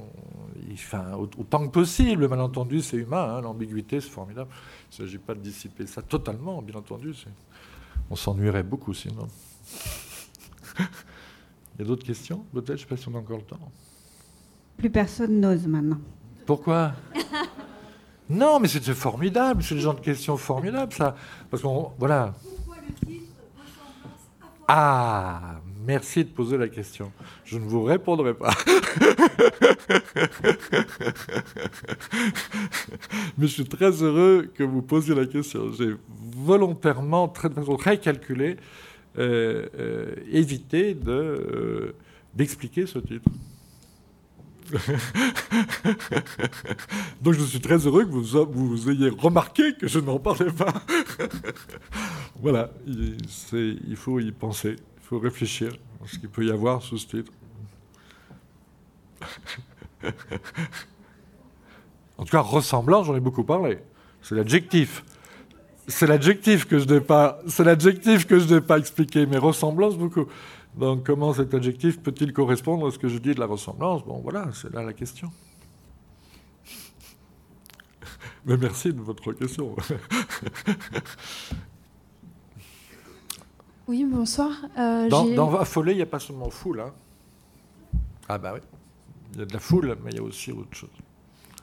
enfin, 0.73 1.13
autant 1.15 1.67
que 1.67 1.73
possible, 1.73 2.23
le 2.23 2.29
malentendu 2.29 2.81
c'est 2.81 2.97
humain, 2.97 3.37
hein, 3.37 3.41
l'ambiguïté 3.41 4.01
c'est 4.01 4.09
formidable. 4.09 4.51
Il 4.53 5.03
ne 5.03 5.07
s'agit 5.07 5.19
pas 5.19 5.35
de 5.35 5.41
dissiper 5.41 5.87
ça 5.87 6.01
totalement, 6.01 6.63
bien 6.63 6.77
entendu. 6.77 7.13
On 8.09 8.15
s'ennuierait 8.15 8.63
beaucoup 8.63 8.95
sinon. 8.95 9.27
Il 10.79 11.81
y 11.81 11.83
a 11.83 11.85
d'autres 11.87 12.07
questions? 12.07 12.45
Peut-être, 12.53 12.69
je 12.69 12.73
ne 12.73 12.79
sais 12.79 12.87
pas 12.87 12.97
si 12.97 13.09
on 13.09 13.15
a 13.17 13.19
encore 13.19 13.39
le 13.39 13.43
temps. 13.43 13.59
Plus 14.77 14.91
personne 14.91 15.41
n'ose 15.41 15.67
maintenant. 15.67 15.99
Pourquoi? 16.47 16.93
Non, 18.31 18.59
mais 18.59 18.69
c'est 18.69 18.83
formidable, 18.95 19.63
c'est 19.63 19.75
le 19.75 19.83
genre 19.83 19.97
de 19.97 20.01
questions 20.01 20.39
formidables, 20.39 20.95
ça. 20.95 21.15
Parce 21.51 21.63
qu'on, 21.63 21.93
voilà. 21.99 22.33
Ah, 24.67 25.61
merci 25.87 26.25
de 26.25 26.31
poser 26.31 26.57
la 26.59 26.69
question. 26.69 27.13
Je 27.45 27.59
ne 27.59 27.65
vous 27.65 27.83
répondrai 27.83 28.35
pas. 28.35 28.53
Mais 33.39 33.47
je 33.47 33.53
suis 33.53 33.65
très 33.65 34.03
heureux 34.03 34.51
que 34.55 34.63
vous 34.63 34.83
posiez 34.83 35.15
la 35.15 35.27
question. 35.27 35.73
J'ai 35.73 35.95
volontairement, 36.37 37.29
très, 37.29 37.49
de 37.49 37.77
très 37.77 37.99
calculée, 37.99 38.57
euh, 39.19 39.67
euh, 39.79 40.15
évité 40.31 40.97
euh, 41.07 41.93
d'expliquer 42.35 42.87
ce 42.87 42.99
titre. 42.99 43.31
Donc 47.23 47.35
je 47.35 47.45
suis 47.45 47.61
très 47.61 47.77
heureux 47.87 48.05
que 48.05 48.11
vous, 48.11 48.91
ayez 48.91 49.11
remarqué 49.11 49.75
que 49.75 49.87
je 49.87 50.01
n'en 50.01 50.19
parlais 50.19 50.51
pas. 50.51 50.73
voilà, 52.41 52.73
il, 52.87 53.19
il, 53.53 53.97
faut 53.97 54.19
y 54.21 54.33
penser, 54.33 54.77
il 55.05 55.07
faut 55.07 55.19
réfléchir 55.19 55.77
à 56.03 56.07
ce 56.07 56.19
qu'il 56.19 56.31
peut 56.31 56.47
y 56.47 56.51
avoir 56.51 56.81
sous 56.81 56.97
ce 56.97 57.07
titre. 57.07 57.31
en 62.17 62.25
tout 62.25 62.31
cas, 62.31 62.41
ressemblant, 62.41 63.05
j'en 63.05 63.15
ai 63.15 63.21
beaucoup 63.21 63.45
parlé. 63.45 63.81
C'est 64.23 64.35
l'adjectif. 64.35 65.05
C'est 65.87 66.07
l'adjectif 66.07 66.67
que 66.67 66.79
je 66.79 66.87
n'ai 66.87 67.03
pas, 67.03 67.39
c'est 67.47 67.65
l'adjectif 67.65 68.27
que 68.27 68.39
je 68.39 68.55
n'ai 68.55 68.63
pas 68.63 68.79
expliqué, 68.79 69.27
mais 69.27 69.37
ressemblance 69.37 69.99
beaucoup. 69.99 70.25
Donc 70.75 71.05
comment 71.05 71.35
cet 71.35 71.53
adjectif 71.53 72.01
peut-il 72.01 72.33
correspondre 72.33 72.87
à 72.87 72.91
ce 72.91 72.99
que 72.99 73.09
je 73.09 73.19
dis 73.19 73.35
de 73.35 73.41
la 73.41 73.47
ressemblance? 73.47 74.03
Bon 74.07 74.21
voilà, 74.21 74.49
c'est 74.55 74.73
là 74.73 74.83
la 74.83 74.95
question. 74.95 75.31
Mais 78.47 78.57
merci 78.57 78.91
de 78.91 79.01
votre 79.03 79.35
question. 79.35 79.77
oui, 83.89 84.05
bonsoir. 84.05 84.51
Euh, 84.79 85.09
dans, 85.09 85.27
dans 85.27 85.55
Affolé, 85.57 85.93
il 85.93 85.97
n'y 85.97 86.03
a 86.03 86.07
pas 86.07 86.19
seulement 86.19 86.51
foule. 86.51 86.81
Hein. 86.81 86.93
Ah 88.29 88.39
bah 88.39 88.53
oui. 88.55 88.61
Il 89.35 89.41
y 89.41 89.43
a 89.43 89.47
de 89.47 89.53
la 89.53 89.59
foule, 89.59 89.97
mais 90.05 90.11
il 90.13 90.17
y 90.17 90.21
a 90.21 90.23
aussi 90.23 90.53
autre 90.53 90.75
chose. 90.75 90.91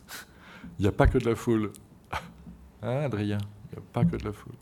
Il 0.80 0.84
n'y 0.84 0.88
a 0.88 0.92
pas 0.92 1.08
que 1.08 1.18
de 1.18 1.26
la 1.30 1.36
foule. 1.36 1.72
Hein, 2.84 3.04
Adrien? 3.04 3.38
Il 3.72 3.78
n'y 3.78 3.84
a 3.84 3.86
pas 3.94 4.04
que 4.04 4.18
de 4.18 4.26
la 4.26 4.34
foule. 4.34 4.54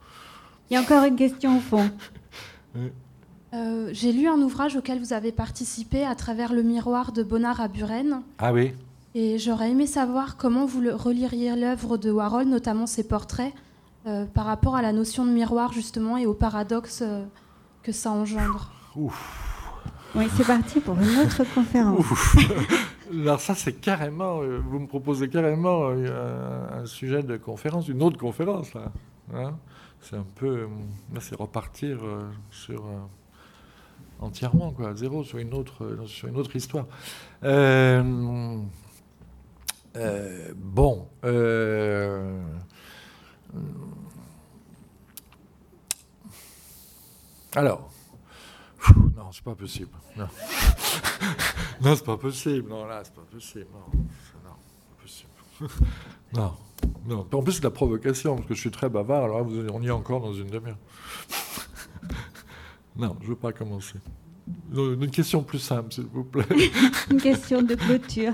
Il 0.70 0.74
y 0.74 0.78
a 0.78 0.82
encore 0.82 1.06
une 1.06 1.16
question 1.16 1.58
au 1.58 1.62
fond. 1.62 1.90
Euh, 3.52 3.90
j'ai 3.94 4.12
lu 4.12 4.28
un 4.28 4.40
ouvrage 4.44 4.76
auquel 4.76 5.00
vous 5.00 5.12
avez 5.12 5.32
participé 5.32 6.06
à 6.06 6.14
travers 6.14 6.54
le 6.54 6.62
miroir 6.62 7.12
de 7.12 7.24
Bonnard 7.24 7.60
à 7.60 7.68
Buren. 7.68 8.22
Ah 8.38 8.54
oui. 8.54 8.74
Et 9.16 9.40
j'aurais 9.40 9.72
aimé 9.72 9.88
savoir 9.88 10.38
comment 10.38 10.68
vous 10.68 10.82
reliriez 10.94 11.56
l'œuvre 11.56 11.98
de 11.98 12.12
Warhol, 12.12 12.46
notamment 12.46 12.86
ses 12.86 13.08
portraits, 13.08 13.52
euh, 14.06 14.26
par 14.26 14.46
rapport 14.46 14.76
à 14.76 14.84
la 14.84 14.94
notion 14.94 15.26
de 15.26 15.32
miroir 15.32 15.74
justement 15.74 16.16
et 16.16 16.28
au 16.28 16.36
paradoxe 16.36 17.02
euh, 17.02 17.26
que 17.84 17.92
ça 17.92 18.12
engendre. 18.12 18.72
Ouf. 18.96 19.72
Oui, 20.16 20.26
c'est 20.36 20.46
parti 20.46 20.80
pour 20.80 21.00
une 21.00 21.18
autre 21.20 21.44
conférence. 21.54 22.06
Alors 23.12 23.40
ça, 23.40 23.56
c'est 23.56 23.74
carrément, 23.74 24.42
vous 24.42 24.80
me 24.80 24.88
proposez 24.88 25.30
carrément 25.30 25.88
un, 25.88 26.86
sujet 26.86 27.24
de 27.24 27.38
conférence, 27.38 27.88
une 27.88 28.04
autre 28.04 28.18
conférence 28.18 28.74
là. 28.74 28.92
Hein. 29.34 29.56
c'est 30.02 30.16
un 30.16 30.26
peu, 30.36 30.68
c'est 31.20 31.36
repartir 31.36 32.00
sur 32.52 32.84
entièrement, 34.20 34.72
quoi, 34.72 34.96
zéro 34.96 35.24
sur 35.24 35.38
une 35.38 35.54
autre, 35.54 35.98
sur 36.06 36.28
une 36.28 36.38
autre 36.38 36.56
histoire. 36.56 36.86
Euh, 37.44 38.58
euh, 39.96 40.54
bon. 40.56 41.08
Euh, 41.26 42.42
alors. 47.56 47.92
Non, 49.16 49.32
c'est 49.32 49.44
pas 49.44 49.56
possible. 49.56 49.92
Non, 50.16 50.28
non 51.82 51.96
c'est 51.96 52.06
pas 52.06 52.18
possible. 52.18 52.70
Non, 52.70 52.86
là, 52.86 53.02
c'est 53.04 53.14
pas 53.14 53.26
possible. 53.30 53.68
Non, 53.74 54.00
non 54.46 54.56
pas 54.90 55.02
possible. 55.02 55.30
non, 56.34 56.54
non. 57.06 57.28
En 57.32 57.44
plus, 57.44 57.54
c'est 57.54 57.60
de 57.60 57.66
la 57.66 57.72
provocation, 57.72 58.36
parce 58.36 58.48
que 58.48 58.54
je 58.54 58.60
suis 58.60 58.72
très 58.72 58.90
bavard, 58.90 59.26
alors 59.26 59.40
là, 59.40 59.70
on 59.74 59.82
y 59.82 59.88
est 59.88 59.92
encore 59.92 60.22
dans 60.22 60.34
une 60.34 60.50
demi-heure. 60.50 60.78
Non, 62.96 63.16
je 63.22 63.26
ne 63.26 63.30
veux 63.30 63.36
pas 63.38 63.54
commencer. 63.54 63.98
Une 64.74 65.10
question 65.10 65.42
plus 65.42 65.60
simple, 65.60 65.94
s'il 65.94 66.06
vous 66.06 66.26
plaît. 66.26 66.44
Une 67.10 67.22
question 67.22 67.62
de 67.62 67.76
clôture. 67.76 68.34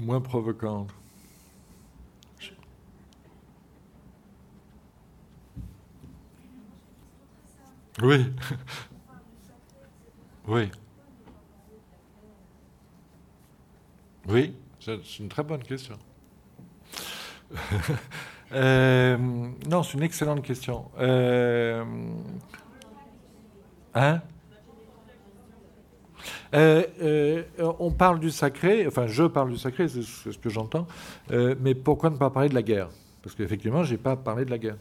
Moins 0.00 0.20
provocante. 0.20 0.90
Oui. 8.02 8.26
Oui. 10.46 10.70
Oui, 14.28 14.54
c'est 14.80 15.18
une 15.18 15.28
très 15.28 15.42
bonne 15.42 15.62
question. 15.62 15.98
Euh, 18.52 19.16
non, 19.68 19.82
c'est 19.82 19.94
une 19.94 20.04
excellente 20.04 20.42
question. 20.42 20.84
Euh, 21.00 21.82
hein? 23.94 24.20
Euh, 26.54 27.42
on 27.80 27.90
parle 27.90 28.20
du 28.20 28.30
sacré, 28.30 28.86
enfin 28.86 29.08
je 29.08 29.24
parle 29.24 29.50
du 29.50 29.56
sacré, 29.56 29.88
c'est 29.88 30.02
ce 30.02 30.38
que 30.38 30.50
j'entends, 30.50 30.86
mais 31.30 31.74
pourquoi 31.74 32.10
ne 32.10 32.16
pas 32.16 32.30
parler 32.30 32.48
de 32.48 32.54
la 32.54 32.62
guerre? 32.62 32.90
Parce 33.22 33.34
qu'effectivement, 33.34 33.82
je 33.82 33.92
n'ai 33.92 33.98
pas 33.98 34.14
parlé 34.14 34.44
de 34.44 34.50
la 34.50 34.58
guerre. 34.58 34.76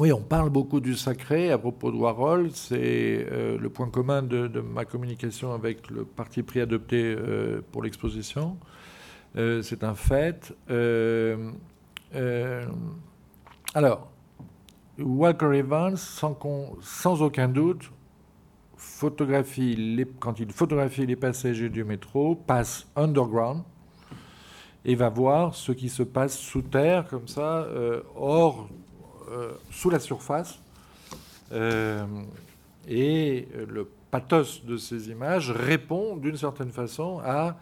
Oui, 0.00 0.12
on 0.12 0.20
parle 0.20 0.48
beaucoup 0.48 0.78
du 0.78 0.94
sacré 0.94 1.50
à 1.50 1.58
propos 1.58 1.90
de 1.90 1.96
Warhol. 1.96 2.52
C'est 2.52 3.26
euh, 3.32 3.58
le 3.58 3.68
point 3.68 3.90
commun 3.90 4.22
de, 4.22 4.60
ma 4.60 4.84
communication 4.84 5.52
avec 5.52 5.90
le 5.90 6.04
parti 6.04 6.44
pris 6.44 6.60
adopté 6.60 7.02
euh, 7.02 7.62
pour 7.72 7.82
l'exposition. 7.82 8.58
Euh, 9.36 9.60
c'est 9.60 9.82
un 9.82 9.96
fait. 9.96 10.54
alors, 13.74 14.08
Walker 15.00 15.52
Evans, 15.52 15.96
sans, 15.96 17.20
aucun 17.20 17.48
doute, 17.48 17.90
photographie 18.76 19.74
les, 19.74 20.06
quand 20.20 20.38
il 20.38 20.52
photographie 20.52 21.06
les 21.06 21.16
passagers 21.16 21.70
du 21.70 21.82
métro, 21.82 22.36
passe 22.36 22.86
underground 22.94 23.64
et 24.84 24.94
va 24.94 25.08
voir 25.08 25.56
ce 25.56 25.72
qui 25.72 25.88
se 25.88 26.04
passe 26.04 26.38
sous 26.38 26.62
terre, 26.62 27.08
comme 27.08 27.26
ça, 27.26 27.66
hors 28.14 28.68
sous 29.70 29.90
la 29.90 30.00
surface. 30.00 30.58
Euh, 31.52 32.04
et 32.86 33.48
le 33.68 33.88
pathos 34.10 34.64
de 34.64 34.76
ces 34.76 35.10
images 35.10 35.50
répond 35.50 36.16
d'une 36.16 36.36
certaine 36.36 36.70
façon 36.70 37.20
à 37.24 37.58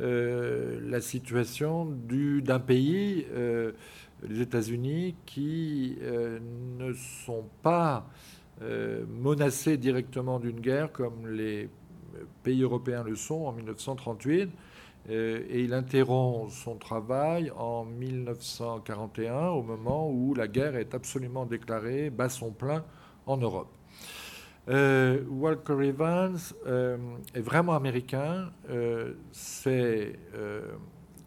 euh, 0.00 0.80
la 0.88 1.00
situation 1.00 1.86
d'un 1.86 2.60
pays, 2.60 3.26
les 4.28 4.40
États-Unis, 4.40 5.14
qui 5.26 5.98
ne 6.78 6.92
sont 7.24 7.44
pas 7.62 8.06
menacés 8.60 9.76
directement 9.76 10.38
d'une 10.38 10.60
guerre 10.60 10.92
comme 10.92 11.28
les 11.28 11.68
pays 12.42 12.62
européens 12.62 13.02
le 13.02 13.16
sont 13.16 13.46
en 13.46 13.52
1938 13.52 14.42
euh, 14.42 14.46
et 15.08 15.62
il 15.62 15.72
interrompt 15.72 16.50
son 16.50 16.76
travail 16.76 17.50
en 17.56 17.84
1941, 17.84 19.48
au 19.48 19.62
moment 19.62 20.10
où 20.10 20.34
la 20.34 20.46
guerre 20.46 20.76
est 20.76 20.94
absolument 20.94 21.46
déclarée, 21.46 22.10
bat 22.10 22.28
son 22.28 22.50
plein 22.50 22.84
en 23.26 23.36
Europe. 23.36 23.68
Euh, 24.68 25.24
Walker 25.28 25.82
Evans 25.82 26.36
euh, 26.66 26.96
est 27.34 27.40
vraiment 27.40 27.74
américain. 27.74 28.50
c'est 29.32 30.18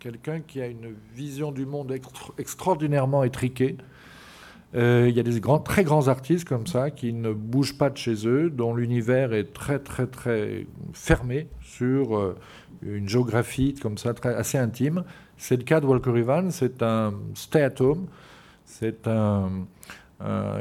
quelqu'un 0.04 0.42
qui 0.42 0.62
a 0.62 0.68
une 0.68 0.94
vision 1.14 1.54
du 1.54 1.66
monde 1.66 1.98
extraordinairement 2.38 3.24
étriquée. 3.24 3.78
Il 4.74 5.12
y 5.16 5.20
a 5.20 5.24
des 5.24 5.40
très 5.64 5.84
grands 5.84 6.08
artistes 6.08 6.48
comme 6.48 6.66
ça 6.66 6.90
qui 6.90 7.14
ne 7.14 7.32
bougent 7.32 7.78
pas 7.78 7.90
de 7.90 7.98
chez 7.98 8.28
eux, 8.28 8.50
dont 8.50 8.74
l'univers 8.74 9.34
est 9.34 9.54
très 9.54 9.80
très 9.80 10.08
très 10.08 10.66
fermé 10.94 11.48
sur 11.62 12.36
une 12.82 13.08
géographie 13.08 13.76
comme 13.76 13.98
ça, 13.98 14.14
assez 14.24 14.58
intime. 14.58 15.04
C'est 15.38 15.58
le 15.58 15.64
cas 15.64 15.80
de 15.80 15.86
Walker 15.86 16.18
Evans, 16.18 16.50
c'est 16.52 16.82
un 16.82 17.14
stay-at-home, 17.36 18.08
c'est 18.66 19.08
un, 19.08 19.50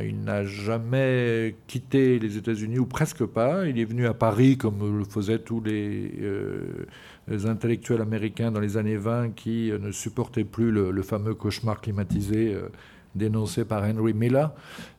il 0.04 0.24
n'a 0.24 0.44
jamais 0.44 1.54
quitté 1.66 2.18
les 2.18 2.36
États-Unis, 2.36 2.78
ou 2.78 2.86
presque 2.86 3.24
pas. 3.24 3.66
Il 3.66 3.78
est 3.78 3.84
venu 3.84 4.06
à 4.06 4.14
Paris, 4.14 4.56
comme 4.56 4.98
le 4.98 5.04
faisaient 5.04 5.38
tous 5.38 5.60
les, 5.60 6.12
euh, 6.20 6.86
intellectuels 7.44 8.00
américains 8.00 8.50
dans 8.50 8.60
les 8.60 8.76
années 8.76 8.96
20 8.96 9.30
qui 9.34 9.72
ne 9.80 9.92
supportaient 9.92 10.44
plus 10.44 10.70
le, 10.70 11.02
fameux 11.02 11.34
cauchemar 11.34 11.80
climatisé 11.80 12.54
euh, 12.54 12.68
dénoncé 13.14 13.64
par 13.64 13.82
Henry 13.82 14.14
Miller, 14.14 14.52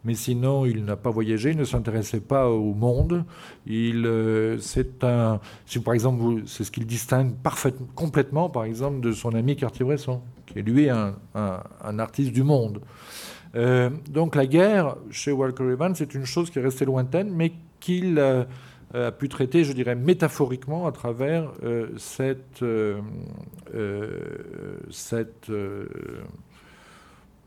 mais 0.04 0.14
sinon 0.14 0.66
il 0.66 0.86
n'a 0.86 0.96
pas 0.96 1.10
voyagé, 1.10 1.52
il 1.52 1.58
ne 1.58 1.64
s'intéressait 1.64 2.20
pas 2.20 2.50
au 2.50 2.74
monde. 2.74 3.26
Il, 3.66 4.06
euh, 4.06 4.58
c'est 4.60 5.04
un, 5.04 5.40
si 5.66 5.80
par 5.80 5.94
exemple, 5.94 6.44
c'est 6.46 6.64
ce 6.64 6.72
qu'il 6.72 6.86
distingue 6.86 7.34
parfaitement, 7.36 7.88
complètement, 7.96 8.50
par 8.50 8.66
exemple, 8.66 9.00
de 9.02 9.12
son 9.12 9.34
ami 9.34 9.56
Cartier-Bresson, 9.56 10.22
qui 10.46 10.60
est 10.60 10.62
lui 10.62 10.90
un, 10.90 11.16
un, 11.34 12.00
artiste 12.00 12.32
du 12.32 12.44
monde. 12.44 12.82
Euh, 13.56 13.90
donc 14.10 14.36
la 14.36 14.46
guerre 14.46 14.96
chez 15.12 15.32
Walker 15.32 15.66
Evans, 15.66 15.94
c'est 15.96 16.16
une 16.16 16.26
chose 16.26 16.50
qui 16.50 16.60
est 16.60 16.64
restée 16.64 16.86
lointaine, 16.86 17.32
mais 17.32 17.54
qu'il 17.80 18.18
euh, 18.18 18.46
a 18.94 19.12
pu 19.12 19.30
traiter, 19.30 19.64
je 19.64 19.74
dirais, 19.74 19.96
métaphoriquement 19.96 20.88
à 20.88 20.92
travers 20.92 21.52
cette, 21.98 22.64
cette 24.90 25.50
euh, 25.50 25.88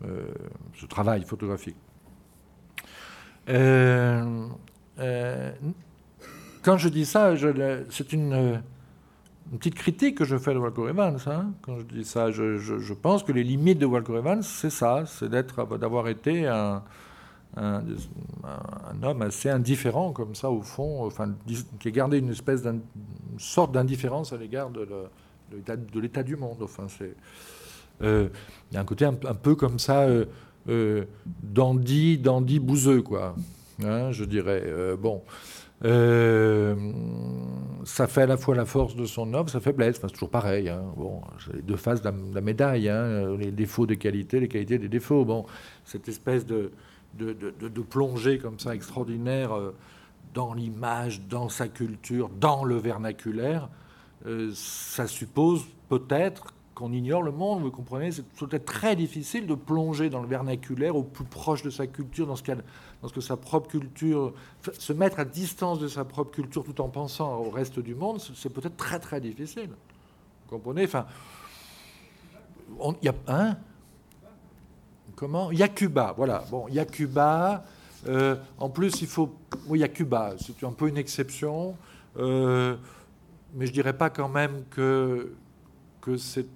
ce 0.02 0.86
travail 0.86 1.24
photographique. 1.24 1.76
Euh, 3.48 4.48
euh, 4.98 5.52
quand 6.62 6.78
je 6.78 6.88
dis 6.88 7.06
ça, 7.06 7.34
c'est 7.90 8.12
une, 8.12 8.62
petite 9.52 9.76
critique 9.76 10.18
que 10.18 10.24
je 10.24 10.36
fais 10.36 10.52
de 10.52 10.58
Walker 10.58 10.88
Evans. 10.88 11.18
Hein. 11.26 11.52
Quand 11.62 11.78
je 11.78 11.84
dis 11.84 12.04
ça, 12.04 12.30
je, 12.30 12.92
pense 12.94 13.22
que 13.22 13.32
les 13.32 13.44
limites 13.44 13.78
de 13.78 13.86
Walker 13.86 14.16
Evans, 14.16 14.42
c'est 14.42 14.70
ça, 14.70 15.04
c'est 15.06 15.28
d'être, 15.28 15.78
d'avoir 15.78 16.08
été 16.08 16.46
un, 16.46 16.82
homme 19.02 19.22
assez 19.22 19.48
indifférent 19.48 20.12
comme 20.12 20.34
ça 20.34 20.50
au 20.50 20.62
fond, 20.62 21.08
qui 21.78 21.88
a 21.88 21.90
gardé 21.90 22.18
une 22.18 22.30
espèce 22.30 22.62
d'une 22.62 22.82
sorte 23.38 23.72
d'indifférence 23.72 24.32
à 24.32 24.36
l'égard 24.36 24.70
de, 24.70 24.86
l'état 25.94 26.22
du 26.24 26.36
monde. 26.36 26.58
Euh, 26.60 27.12
il 28.00 28.74
y 28.74 28.76
a 28.76 28.80
un 28.80 28.84
côté 28.84 29.04
un, 29.04 29.14
peu 29.14 29.54
comme 29.54 29.78
ça, 29.78 30.02
euh, 30.02 30.26
euh, 30.68 31.04
dandy, 31.42 32.18
dandy 32.18 32.58
bouseux, 32.58 33.02
quoi. 33.02 33.36
Hein, 33.84 34.10
je 34.12 34.24
dirais. 34.24 34.64
bon. 34.98 35.22
ça 37.84 38.06
fait 38.06 38.22
à 38.22 38.26
la 38.26 38.36
fois 38.36 38.54
la 38.54 38.64
force 38.64 38.96
de 38.96 39.04
son 39.04 39.32
œuvre, 39.34 39.50
sa 39.50 39.60
faiblesse. 39.60 39.98
Enfin, 39.98 40.08
c'est 40.08 40.14
toujours 40.14 40.30
pareil. 40.30 40.68
Hein. 40.68 40.82
Bon, 40.96 41.20
les 41.52 41.62
deux 41.62 41.76
faces 41.76 42.02
de 42.02 42.10
la, 42.34 42.40
médaille. 42.40 42.88
Hein. 42.88 43.36
Les 43.36 43.52
défauts 43.52 43.86
des 43.86 43.98
qualités, 43.98 44.40
les 44.40 44.48
qualités 44.48 44.78
des 44.78 44.88
défauts. 44.88 45.24
Bon, 45.24 45.46
cette 45.84 46.08
espèce 46.08 46.46
de, 46.46 46.72
de, 47.14 47.32
de, 47.32 47.68
de 47.68 47.80
plongée 47.82 48.38
comme 48.38 48.58
ça 48.58 48.74
extraordinaire 48.74 49.50
dans 50.34 50.54
l'image, 50.54 51.22
dans 51.28 51.48
sa 51.48 51.68
culture, 51.68 52.28
dans 52.28 52.64
le 52.64 52.76
vernaculaire, 52.76 53.68
ça 54.54 55.06
suppose 55.06 55.66
peut-être 55.88 56.55
qu'on 56.76 56.92
ignore 56.92 57.22
le 57.22 57.32
monde, 57.32 57.62
vous 57.62 57.70
comprenez, 57.70 58.12
c'est 58.12 58.22
peut-être 58.22 58.66
très 58.66 58.94
difficile 58.96 59.46
de 59.46 59.54
plonger 59.54 60.10
dans 60.10 60.20
le 60.20 60.28
vernaculaire 60.28 60.94
au 60.94 61.02
plus 61.02 61.24
proche 61.24 61.62
de 61.62 61.70
sa 61.70 61.86
culture, 61.86 62.26
dans 62.26 62.36
ce, 62.36 62.42
dans 63.00 63.08
ce 63.08 63.14
que 63.14 63.22
sa 63.22 63.38
propre 63.38 63.66
culture, 63.66 64.34
se 64.78 64.92
mettre 64.92 65.18
à 65.18 65.24
distance 65.24 65.78
de 65.78 65.88
sa 65.88 66.04
propre 66.04 66.32
culture 66.32 66.62
tout 66.64 66.78
en 66.82 66.90
pensant 66.90 67.38
au 67.38 67.48
reste 67.48 67.78
du 67.78 67.94
monde, 67.94 68.20
c'est 68.20 68.50
peut-être 68.50 68.76
très 68.76 68.98
très 68.98 69.22
difficile. 69.22 69.70
Vous 69.70 70.58
comprenez 70.58 70.84
Enfin, 70.84 71.06
il 73.00 73.06
y 73.06 73.08
a 73.08 73.14
un. 73.26 73.52
Hein? 73.52 73.56
Comment? 75.14 75.50
Il 75.52 75.58
y 75.58 75.62
a 75.62 75.68
Cuba, 75.68 76.12
voilà. 76.14 76.44
Bon, 76.50 76.66
il 76.68 76.74
y 76.74 76.78
a 76.78 76.84
Cuba. 76.84 77.64
Euh, 78.06 78.36
en 78.58 78.68
plus, 78.68 79.00
il 79.00 79.08
faut. 79.08 79.34
Oui, 79.66 79.78
il 79.78 79.80
y 79.80 79.84
a 79.84 79.88
Cuba. 79.88 80.34
C'est 80.38 80.62
un 80.62 80.72
peu 80.72 80.88
une 80.88 80.98
exception. 80.98 81.74
Euh, 82.18 82.76
mais 83.54 83.66
je 83.66 83.72
dirais 83.72 83.96
pas 83.96 84.10
quand 84.10 84.28
même 84.28 84.64
que, 84.68 85.32
que 86.02 86.18
c'est 86.18 86.46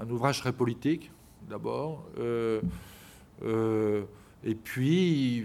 un 0.00 0.08
ouvrage 0.10 0.40
très 0.40 0.52
politique, 0.52 1.10
d'abord. 1.48 2.04
Euh, 2.18 2.60
euh, 3.42 4.04
et 4.44 4.54
puis, 4.54 5.44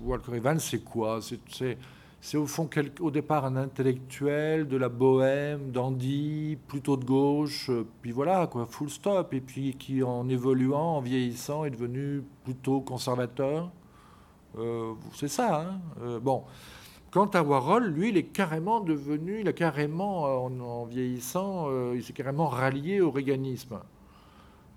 Walker 0.00 0.34
Evans, 0.34 0.58
c'est 0.58 0.82
quoi? 0.82 1.20
C'est 2.20 2.36
au 2.36 2.46
fond, 2.46 2.68
au 3.00 3.10
départ, 3.10 3.44
un 3.44 3.56
intellectuel 3.56 4.66
de 4.66 4.76
la 4.76 4.88
bohème, 4.88 5.70
dandy, 5.70 6.56
plutôt 6.66 6.96
de 6.96 7.04
gauche, 7.04 7.70
puis 8.00 8.12
voilà, 8.12 8.46
quoi, 8.46 8.66
full 8.66 8.90
stop. 8.90 9.32
Et 9.34 9.40
puis 9.40 9.76
qui, 9.78 10.02
en 10.02 10.28
évoluant, 10.28 10.96
en 10.96 11.00
vieillissant, 11.00 11.64
est 11.64 11.70
devenu 11.70 12.22
plutôt 12.44 12.80
conservateur. 12.80 13.70
Euh, 14.56 14.94
c'est 15.14 15.28
ça, 15.28 15.60
hein 15.60 16.18
Bon. 16.20 16.44
Quant 17.14 17.26
à 17.26 17.44
Warhol, 17.44 17.84
lui, 17.84 18.08
il 18.08 18.16
est 18.16 18.24
carrément 18.24 18.80
devenu, 18.80 19.38
il 19.42 19.46
a 19.46 19.52
carrément, 19.52 20.24
en, 20.24 20.84
vieillissant, 20.84 21.66
euh, 21.68 21.92
il 21.94 22.02
s'est 22.02 22.12
carrément 22.12 22.48
rallié 22.48 23.00
au 23.00 23.12
réganisme. 23.12 23.78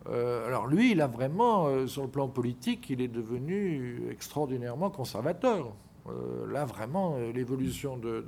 Euh, 0.07 0.45
alors 0.45 0.67
lui, 0.67 0.91
il 0.91 1.01
a 1.01 1.07
vraiment, 1.07 1.65
euh, 1.65 1.87
sur 1.87 2.03
le 2.03 2.09
plan 2.09 2.27
politique, 2.27 2.91
il 2.91 3.01
est 3.01 3.07
devenu 3.07 4.03
extraordinairement 4.11 4.91
conservateur. 4.91 5.73
Euh, 6.09 6.45
là, 6.51 6.65
vraiment, 6.65 7.17
l'évolution 7.33 7.97
de, 7.97 8.23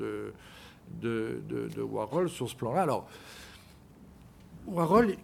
de, 0.89 1.43
de, 1.47 1.81
Warhol 1.83 2.29
sur 2.29 2.49
ce 2.49 2.55
plan-là. 2.55 2.81
Alors, 2.81 3.07
Warhol, 4.71 5.15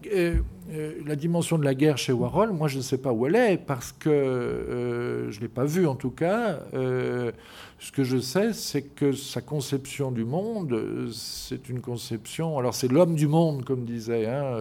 la 1.06 1.16
dimension 1.16 1.58
de 1.58 1.64
la 1.64 1.74
guerre 1.74 1.98
chez 1.98 2.12
Warhol, 2.14 2.52
moi 2.52 2.68
je 2.68 2.78
ne 2.78 2.82
sais 2.82 2.98
pas 2.98 3.12
où 3.12 3.28
elle 3.28 3.36
est, 3.36 3.58
parce 3.58 3.92
que 3.92 5.28
je 5.30 5.38
ne 5.38 5.42
l'ai 5.42 5.48
pas 5.48 5.66
vue 5.66 5.88
en 5.88 5.96
tout 5.96 6.12
cas. 6.12 6.60
ce 6.74 7.92
que 7.92 8.04
je 8.04 8.18
sais, 8.18 8.54
c'est 8.54 8.82
que 8.82 9.12
sa 9.12 9.42
conception 9.42 10.12
du 10.12 10.26
monde, 10.26 11.10
c'est 11.14 11.70
une 11.70 11.82
conception. 11.82 12.58
Alors 12.58 12.74
c'est 12.74 12.92
l'homme 12.92 13.16
du 13.16 13.28
monde, 13.28 13.64
comme 13.64 13.86
disait. 13.86 14.26
Hein, 14.26 14.58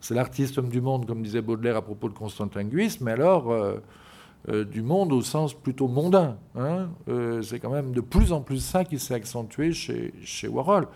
c'est 0.00 0.14
l'artiste 0.14 0.58
homme 0.58 0.68
du 0.68 0.80
monde, 0.80 1.06
comme 1.06 1.22
disait 1.22 1.42
Baudelaire 1.42 1.76
à 1.76 1.82
propos 1.82 2.08
de 2.08 2.14
Constantin 2.14 2.64
Guis, 2.64 2.98
mais 3.00 3.12
alors 3.12 3.50
euh, 3.50 3.76
euh, 4.48 4.64
du 4.64 4.82
monde 4.82 5.12
au 5.12 5.20
sens 5.20 5.52
plutôt 5.52 5.88
mondain. 5.88 6.38
Hein. 6.56 6.88
Euh, 7.08 7.42
c'est 7.42 7.60
quand 7.60 7.70
même 7.70 7.92
de 7.92 8.00
plus 8.00 8.32
en 8.32 8.40
plus 8.40 8.60
ça 8.60 8.84
qui 8.84 8.98
s'est 8.98 9.14
accentué 9.14 9.72
chez, 9.72 10.14
chez 10.24 10.48
Warhol. 10.48 10.88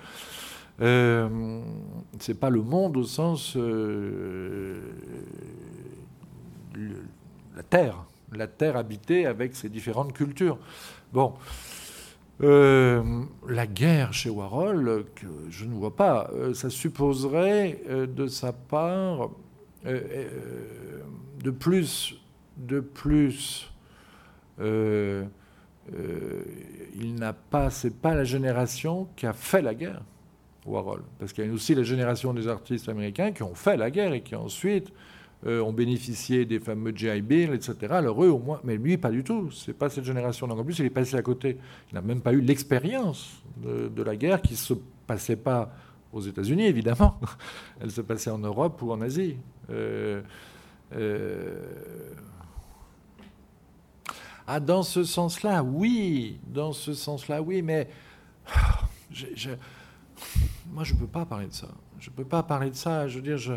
C'est 0.79 2.39
pas 2.39 2.51
le 2.51 2.63
monde 2.63 2.97
au 2.97 3.05
sens 3.05 3.57
la 7.57 7.63
terre, 7.63 8.05
la 8.33 8.47
terre 8.47 8.77
habitée 8.77 9.27
avec 9.27 9.55
ses 9.55 9.69
différentes 9.69 10.13
cultures. 10.13 10.59
Bon, 11.13 11.35
euh, 12.43 13.23
la 13.49 13.67
guerre 13.67 14.13
chez 14.13 14.31
Warhol, 14.31 15.05
que 15.15 15.27
je 15.51 15.65
ne 15.65 15.75
vois 15.75 15.95
pas, 15.95 16.29
euh, 16.35 16.53
ça 16.53 16.69
supposerait 16.69 17.81
euh, 17.89 18.07
de 18.07 18.27
sa 18.27 18.53
part 18.53 19.31
de 19.85 21.51
plus, 21.51 22.19
de 22.57 22.81
plus. 22.81 23.71
il 24.59 25.29
n'a 27.17 27.35
pas, 27.35 27.69
c'est 27.69 27.95
pas 27.95 28.15
la 28.15 28.25
génération 28.25 29.09
qui 29.15 29.27
a 29.27 29.35
fait 29.35 29.61
la 29.61 29.75
guerre, 29.75 30.01
Warhol, 30.67 31.03
parce 31.19 31.33
qu'il 31.33 31.47
y 31.47 31.49
a 31.49 31.53
aussi 31.53 31.75
la 31.75 31.83
génération 31.83 32.33
des 32.33 32.49
artistes 32.49 32.89
américains 32.89 33.33
qui 33.33 33.43
ont 33.43 33.55
fait 33.55 33.77
la 33.77 33.91
guerre 33.91 34.13
et 34.13 34.23
qui 34.23 34.35
ensuite 34.35 34.93
euh, 35.47 35.61
ont 35.61 35.75
bénéficié 35.75 36.47
des 36.47 36.59
fameux 36.59 36.93
GI 36.95 37.21
Bill, 37.21 37.53
etc. 37.53 37.77
Alors 37.91 38.25
eux, 38.25 38.29
au 38.29 38.39
moins, 38.39 38.61
mais 38.65 38.79
lui, 38.79 38.97
pas 38.97 39.11
du 39.11 39.23
tout. 39.23 39.51
C'est 39.51 39.75
pas 39.75 39.91
cette 39.91 40.05
génération. 40.05 40.47
Donc 40.47 40.59
en 40.59 40.65
plus, 40.65 40.79
il 40.79 40.87
est 40.87 40.91
passé 40.91 41.17
à 41.17 41.23
côté. 41.23 41.59
Il 41.91 41.95
n'a 41.97 42.01
même 42.01 42.23
pas 42.23 42.33
eu 42.33 42.41
l'expérience 42.41 43.43
de, 43.59 44.03
la 44.03 44.17
guerre 44.17 44.41
qui 44.41 44.57
se 44.57 44.73
passait 45.07 45.37
pas 45.37 45.71
aux 46.15 46.23
États-Unis, 46.23 46.65
évidemment. 46.65 47.21
Elle 47.81 47.91
se 47.91 48.01
passait 48.01 48.31
en 48.31 48.39
Europe 48.39 48.81
ou 48.81 48.93
en 48.93 49.03
Asie. 49.03 49.37
Euh, 49.69 50.23
euh, 50.97 51.59
ah, 54.47 54.61
dans 54.61 54.83
ce 54.83 55.05
sens-là, 55.05 55.63
oui. 55.63 56.39
Dans 56.47 56.73
ce 56.73 56.95
sens-là, 56.95 57.43
oui. 57.43 57.61
Mais 57.61 57.89
moi, 60.73 60.85
je 60.85 60.95
ne 60.95 60.99
peux 60.99 61.07
pas 61.07 61.25
parler 61.25 61.47
de 61.47 61.53
ça. 61.53 61.69
Je 62.01 62.11
ne 62.11 62.15
peux 62.15 62.25
pas 62.25 62.43
parler 62.43 62.71
de 62.71 62.75
ça. 62.75 63.09
Je 63.09 63.17
veux 63.17 63.23
dire, 63.23 63.39
je... 63.39 63.55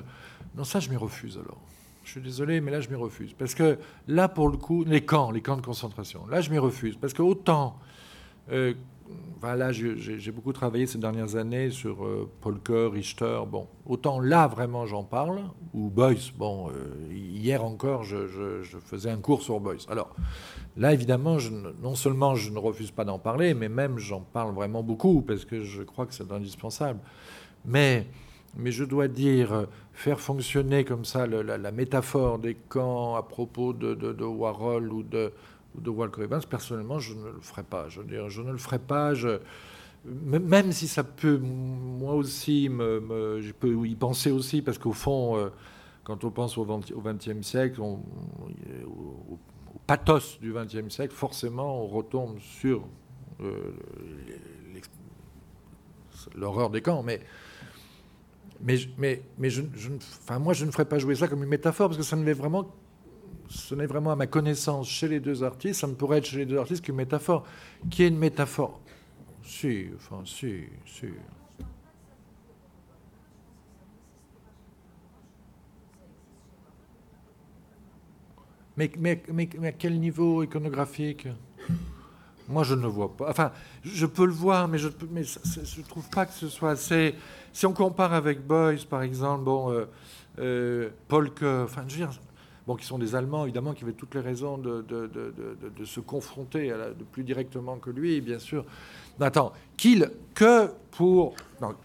non, 0.56 0.64
ça, 0.64 0.80
je 0.80 0.90
m'y 0.90 0.98
refuse 0.98 1.38
alors. 1.38 1.62
Je 2.04 2.12
suis 2.12 2.22
désolé, 2.22 2.62
mais 2.62 2.72
là, 2.72 2.80
je 2.80 2.90
m'y 2.90 2.96
refuse. 2.96 3.34
Parce 3.38 3.54
que 3.54 3.78
là, 4.08 4.30
pour 4.30 4.50
le 4.50 4.58
coup, 4.58 4.84
les 4.86 5.02
camps, 5.02 5.32
les 5.32 5.42
camps 5.42 5.58
de 5.58 5.62
concentration, 5.62 6.26
là, 6.28 6.42
je 6.42 6.50
m'y 6.50 6.58
refuse. 6.58 6.96
Parce 6.96 7.14
que 7.14 7.22
autant. 7.22 7.78
Euh, 8.50 8.74
voilà, 9.40 9.72
j'ai 9.72 10.32
beaucoup 10.32 10.54
travaillé 10.54 10.88
ces 10.88 10.98
dernières 10.98 11.36
années 11.36 11.70
sur 11.70 12.06
euh, 12.06 12.30
Polker, 12.42 12.90
Richter. 12.92 13.42
Bon, 13.48 13.68
autant 13.86 14.20
là, 14.20 14.48
vraiment, 14.48 14.86
j'en 14.86 15.04
parle. 15.04 15.42
Ou 15.74 15.90
Boyce. 15.90 16.32
Bon, 16.32 16.70
euh, 16.70 17.14
hier 17.14 17.64
encore, 17.64 18.04
je, 18.04 18.18
faisais 18.86 19.12
un 19.12 19.18
cours 19.18 19.44
sur 19.44 19.60
Boyce. 19.60 19.86
Alors, 19.90 20.16
là, 20.76 20.94
évidemment, 20.94 21.38
non 21.82 21.96
seulement 21.96 22.36
je 22.36 22.52
ne 22.52 22.58
refuse 22.58 22.92
pas 22.92 23.06
d'en 23.06 23.20
parler, 23.20 23.54
mais 23.54 23.70
même 23.70 23.98
j'en 24.00 24.22
parle 24.22 24.54
vraiment 24.56 24.82
beaucoup, 24.82 25.22
parce 25.22 25.46
que 25.46 25.62
je 25.62 25.84
crois 25.84 26.06
que 26.06 26.14
c'est 26.14 26.32
indispensable. 26.32 27.00
Mais 27.66 28.08
mais 28.56 28.72
je 28.72 28.84
dois 28.84 29.08
dire, 29.08 29.68
faire 29.94 30.20
fonctionner 30.20 30.84
comme 30.84 31.06
ça 31.06 31.28
la, 31.28 31.72
métaphore 31.72 32.40
des 32.40 32.56
camps 32.56 33.16
à 33.16 33.22
propos 33.22 33.74
de, 33.74 34.24
Warhol 34.24 34.92
ou 34.92 35.04
de, 35.04 35.32
de 35.78 35.90
Walker 35.90 36.24
Evans, 36.24 36.42
personnellement, 36.50 37.00
je 37.00 37.14
ne 37.14 37.26
le 37.26 37.42
ferai 37.42 37.64
pas. 37.64 37.88
Je 37.90 38.02
ne 38.02 38.52
le 38.52 38.58
ferai 38.58 38.80
pas. 38.80 39.14
même 40.06 40.72
si 40.72 40.88
ça 40.88 41.04
peut, 41.04 41.38
moi 41.38 42.14
aussi, 42.14 42.68
je 42.68 43.52
peux 43.52 43.88
y 43.88 43.96
penser 43.96 44.32
aussi, 44.32 44.62
parce 44.62 44.78
qu'au 44.78 44.94
fond, 44.94 45.38
euh, 45.38 45.50
quand 46.04 46.24
on 46.24 46.32
pense 46.32 46.58
au 46.58 46.66
XXe 46.66 47.42
siècle, 47.42 47.82
au, 47.82 48.00
pathos 49.86 50.40
du 50.42 50.54
XXe 50.54 50.94
siècle, 50.94 51.14
forcément, 51.14 51.84
on 51.84 51.88
retombe 51.88 52.40
sur 52.40 52.86
euh, 53.42 53.72
l'horreur 56.36 56.70
des 56.70 56.82
camps. 56.82 57.04
Mais 57.04 57.22
mais, 58.62 58.78
mais, 58.98 59.22
mais 59.38 59.50
je, 59.50 59.62
enfin, 60.00 60.40
moi, 60.40 60.54
je 60.54 60.66
ne 60.66 60.72
ferais 60.72 60.86
pas 60.86 61.00
jouer 61.00 61.16
ça 61.16 61.28
comme 61.28 61.44
une 61.44 61.50
métaphore, 61.50 61.90
parce 61.90 61.98
que 61.98 62.04
ça 62.04 62.16
ne 62.16 62.34
vraiment, 62.34 62.74
ce 63.50 63.76
n'est 63.76 63.86
vraiment 63.86 64.12
à 64.12 64.16
ma 64.16 64.28
connaissance 64.28 64.88
chez 64.88 65.08
les 65.08 65.20
deux 65.20 65.44
artistes, 65.44 65.82
ça 65.82 65.88
ne 65.88 65.94
pourrait 65.94 66.20
être 66.20 66.26
chez 66.26 66.38
les 66.38 66.46
deux 66.46 66.58
artistes 66.58 66.84
qu'une 66.84 66.96
métaphore. 66.96 67.46
Qui 67.90 68.04
est 68.04 68.08
une 68.08 68.18
métaphore 68.18 68.80
Si, 69.44 69.88
enfin, 69.96 70.22
si, 70.26 70.64
si. 70.86 71.08
Mais, 78.78 78.92
à 79.64 79.72
quel 79.72 80.00
niveau 80.00 80.44
iconographique? 80.44 81.28
Moi, 82.48 82.64
je 82.64 82.76
ne 82.76 82.86
vois 82.86 83.16
pas. 83.16 83.30
Enfin, 83.30 83.52
je 83.84 84.06
peux 84.06 84.26
le 84.26 84.32
voir, 84.32 84.68
mais 84.68 84.78
je 84.78 84.88
ne 84.88 85.84
trouve 85.88 86.08
pas 86.10 86.26
que 86.28 86.34
ce 86.34 86.48
soit 86.48 86.72
assez. 86.72 87.16
Si 87.52 87.66
on 87.66 87.74
compare 87.74 88.14
avec 88.14 88.46
Beuys, 88.46 88.86
par 88.88 89.02
exemple, 89.02 89.44
bon, 89.44 89.72
euh, 89.72 89.86
euh 90.40 90.90
Polk, 91.08 91.42
enfin, 91.42 91.84
je 91.88 91.96
veux 91.96 92.06
dire, 92.06 92.12
bon, 92.68 92.76
qui 92.76 92.86
sont 92.86 93.00
des 93.00 93.16
Allemands, 93.16 93.46
évidemment, 93.46 93.74
qui 93.74 93.86
avaient 93.86 93.94
toutes 93.94 94.14
les 94.14 94.22
raisons 94.22 94.58
de, 94.58 94.82
de, 94.82 95.08
de, 95.08 95.86
se 95.86 96.02
confronter 96.02 96.74
plus 97.14 97.24
directement 97.24 97.78
que 97.78 97.90
lui, 97.90 98.20
bien 98.20 98.40
sûr. 98.40 98.66
attends, 99.20 99.54
qu'il, 99.78 100.12
que 100.36 100.70
pour. 100.92 101.34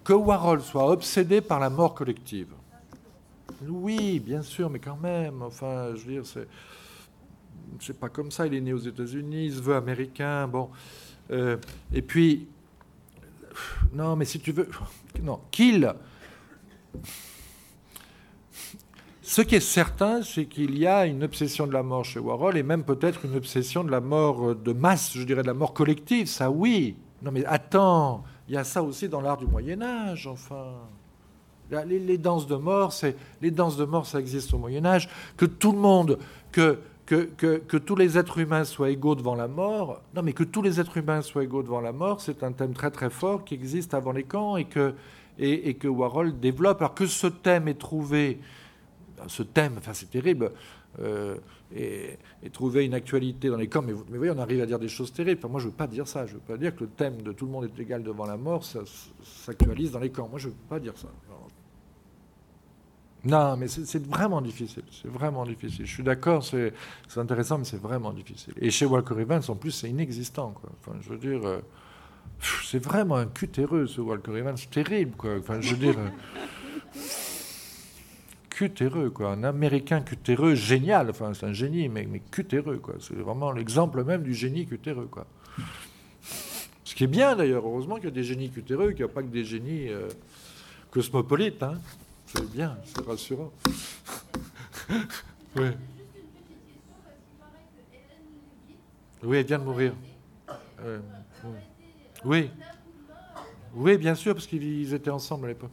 que 0.05 0.13
Warhol 0.13 0.61
soit 0.61 0.91
obsédé 0.91 1.41
par 1.41 1.61
la 1.61 1.71
mort 1.71 1.95
collective. 1.95 2.49
Oui, 3.69 4.19
bien 4.19 4.43
sûr, 4.43 4.69
mais 4.69 4.81
quand 4.81 4.99
même, 5.01 5.41
enfin, 5.43 5.95
je 5.95 6.05
veux 6.05 6.13
dire, 6.13 6.27
c'est 6.27 6.49
c'est 7.81 7.99
pas 7.99 8.09
comme 8.09 8.31
ça. 8.31 8.47
Il 8.47 8.55
est 8.55 8.61
né 8.61 8.73
aux 8.73 8.79
États-Unis, 8.79 9.47
il 9.47 9.55
se 9.55 9.61
veut 9.61 9.77
américain. 9.77 10.49
Bon. 10.49 10.71
Euh, 11.31 11.57
et 11.93 12.03
puis, 12.03 12.49
non, 13.93 14.17
mais 14.17 14.25
si 14.25 14.41
tu 14.41 14.53
veux. 14.53 14.69
Non, 15.23 15.41
qu'il. 15.51 15.93
Ce 19.33 19.41
qui 19.41 19.55
est 19.55 19.61
certain, 19.61 20.21
c'est 20.21 20.45
qu'il 20.45 20.79
y 20.79 20.87
a 20.87 21.07
une 21.07 21.25
obsession 21.25 21.67
de 21.67 21.73
la 21.73 21.83
mort 21.83 22.05
chez 22.05 22.21
Warhol 22.21 22.59
et 22.59 22.63
même 22.63 22.85
peut-être 22.85 23.25
une 23.25 23.35
obsession 23.35 23.83
de 23.83 23.91
la 23.91 24.03
mort 24.03 24.55
de 24.55 24.73
masse, 24.75 25.13
je 25.15 25.23
dirais 25.23 25.41
de 25.41 25.47
la 25.47 25.55
mort 25.55 25.73
collective, 25.73 26.27
ça 26.27 26.51
oui. 26.51 26.97
Non 27.23 27.31
mais 27.33 27.43
attends, 27.47 28.25
il 28.47 28.55
y 28.57 28.59
a 28.59 28.65
ça 28.65 28.83
aussi 28.83 29.09
dans 29.09 29.23
l'art 29.23 29.39
du 29.39 29.47
Moyen 29.47 29.81
Âge, 29.81 30.27
enfin. 30.27 30.75
Les, 31.71 32.19
danses 32.19 32.47
de 32.47 32.57
mort, 32.57 32.93
c'est 32.93 33.17
les 33.41 33.51
danses 33.51 33.79
de 33.79 33.87
mort, 33.87 34.05
ça 34.05 34.21
existe 34.21 34.53
au 34.53 34.59
Moyen 34.59 34.85
Âge. 34.85 35.09
Que 35.39 35.47
tout 35.47 35.73
le 35.73 35.79
monde, 35.79 36.19
que 36.51 36.81
que, 37.07 37.77
tous 37.79 37.97
les 37.97 38.19
êtres 38.19 38.37
humains 38.37 38.65
soient 38.65 38.91
égaux 38.91 39.15
devant 39.15 39.35
la 39.35 39.49
mort. 39.49 40.03
Non, 40.15 40.23
mais 40.23 40.35
que 40.35 40.45
tous 40.45 40.61
les 40.61 40.79
êtres 40.79 40.99
humains 40.99 41.23
soient 41.23 41.45
égaux 41.45 41.63
devant 41.63 41.81
la 41.81 41.93
mort, 41.93 42.21
c'est 42.21 42.43
un 42.43 42.53
thème 42.53 42.75
très 42.75 42.91
très 42.91 43.09
fort 43.09 43.45
qui 43.45 43.55
existe 43.55 43.95
avant 43.95 44.13
les 44.13 44.25
camps 44.25 44.59
et 44.59 44.67
que, 44.67 44.95
et, 45.39 45.73
que 45.73 45.89
Warhol 45.89 46.39
développe. 46.39 46.83
Alors 46.83 46.95
que 46.95 47.07
ce 47.07 47.29
thème 47.29 47.69
est 47.69 47.79
trouvé, 47.79 48.39
ce 49.29 49.43
thème, 49.43 49.75
enfin 49.79 49.93
c'est 49.95 50.11
terrible, 50.11 50.53
euh, 51.01 51.37
et, 51.75 52.19
trouvé 52.53 52.85
une 52.85 52.95
actualité 52.95 53.49
dans 53.49 53.57
les 53.57 53.69
camps. 53.69 53.83
Mais, 53.83 53.95
mais 54.11 54.19
voyez, 54.19 54.33
on 54.33 54.39
arrive 54.39 54.61
à 54.61 54.67
dire 54.67 54.79
des 54.79 54.89
choses 54.89 55.13
terribles. 55.13 55.41
Moi, 55.49 55.61
je 55.61 55.67
ne 55.67 55.71
veux 55.71 55.77
pas 55.77 55.87
dire 55.87 56.07
ça. 56.07 56.27
Je 56.27 56.35
ne 56.35 56.39
veux 56.39 56.45
pas 56.45 56.57
dire 56.57 56.75
que 56.75 56.85
le 56.85 56.91
thème 56.91 57.23
de 57.23 57.33
tout 57.33 57.47
le 57.47 57.53
monde 57.53 57.65
est 57.65 57.81
égal 57.81 58.03
devant 58.03 58.27
la 58.27 58.37
mort, 58.37 58.63
s'actualise 58.65 59.93
dans 59.93 60.01
les 60.01 60.11
camps. 60.11 60.29
Moi, 60.29 60.39
je 60.39 60.49
ne 60.49 60.53
veux 60.53 60.59
pas 60.69 60.79
dire 60.79 60.97
ça. 60.97 61.09
Non, 63.25 63.57
mais 63.57 63.69
c'est 63.69 64.05
vraiment 64.05 64.43
difficile. 64.43 64.83
C'est 64.91 65.09
vraiment 65.09 65.47
difficile. 65.47 65.87
Je 65.87 65.93
suis 65.93 66.03
d'accord, 66.03 66.45
c'est 66.45 66.73
intéressant, 67.17 67.59
mais 67.59 67.65
c'est 67.65 67.81
vraiment 67.81 68.13
difficile. 68.13 68.53
Et 68.61 68.71
chez 68.71 68.85
Walker 68.85 69.15
Evans, 69.21 69.43
en 69.47 69.55
plus, 69.55 69.71
c'est 69.71 69.89
inexistant. 69.89 70.55
Enfin, 70.81 70.99
je 71.01 71.11
veux 71.11 71.19
dire, 71.19 71.47
euh, 71.47 71.61
c'est 72.65 72.83
vraiment 72.83 73.17
un 73.17 73.27
cutéreux, 73.27 73.87
ce 73.87 74.01
Walker 74.01 74.37
Evans. 74.37 74.57
Terrible, 74.71 75.13
quoi. 75.17 75.37
Enfin, 75.39 75.61
je 75.61 75.75
veux 75.75 75.93
dire. 75.93 75.97
Cutéreux, 78.63 79.11
quoi. 79.11 79.33
Un 79.33 79.43
américain 79.43 80.03
cutéreux, 80.03 80.55
génial. 80.55 81.11
Enfin, 81.11 81.35
c'est 81.35 81.47
un 81.47 81.53
génie, 81.53 81.89
mais, 81.89 82.07
mais 82.09 82.21
cutéreux, 82.21 82.79
quoi. 82.79 82.95
C'est 83.01 83.17
vraiment 83.17 83.51
l'exemple 83.51 84.05
même 84.05 84.23
du 84.23 84.35
génie 84.35 84.67
cutéreux, 84.67 85.09
quoi. 85.11 85.27
Ce 86.85 86.95
qui 86.95 87.03
est 87.03 87.09
bien, 87.09 87.35
d'ailleurs. 87.35 87.67
Heureusement 87.67 87.97
qu'il 87.97 88.05
y 88.05 88.09
a 88.09 88.13
des 88.13 88.23
génies 88.23 88.51
cutéreux, 88.51 88.93
qu'il 88.93 89.05
n'y 89.05 89.11
a 89.11 89.13
pas 89.13 89.25
que 89.25 89.27
des 89.27 89.45
génies 89.45 89.89
euh, 89.89 90.07
cosmopolites, 90.93 91.61
hein. 91.65 91.75
C'est 92.27 92.49
bien, 92.53 92.79
c'est 92.85 93.05
rassurant. 93.05 93.53
oui. 95.57 95.71
Oui, 99.25 99.39
elle 99.39 99.47
vient 99.47 99.59
de 99.59 99.65
mourir. 99.65 99.93
Euh, 100.85 101.01
oui. 102.25 102.49
Oui, 103.75 103.99
bien 103.99 104.15
sûr, 104.15 104.35
parce 104.35 104.47
qu'ils 104.47 104.95
étaient 104.95 105.11
ensemble 105.11 105.47
à 105.47 105.49
l'époque. 105.49 105.73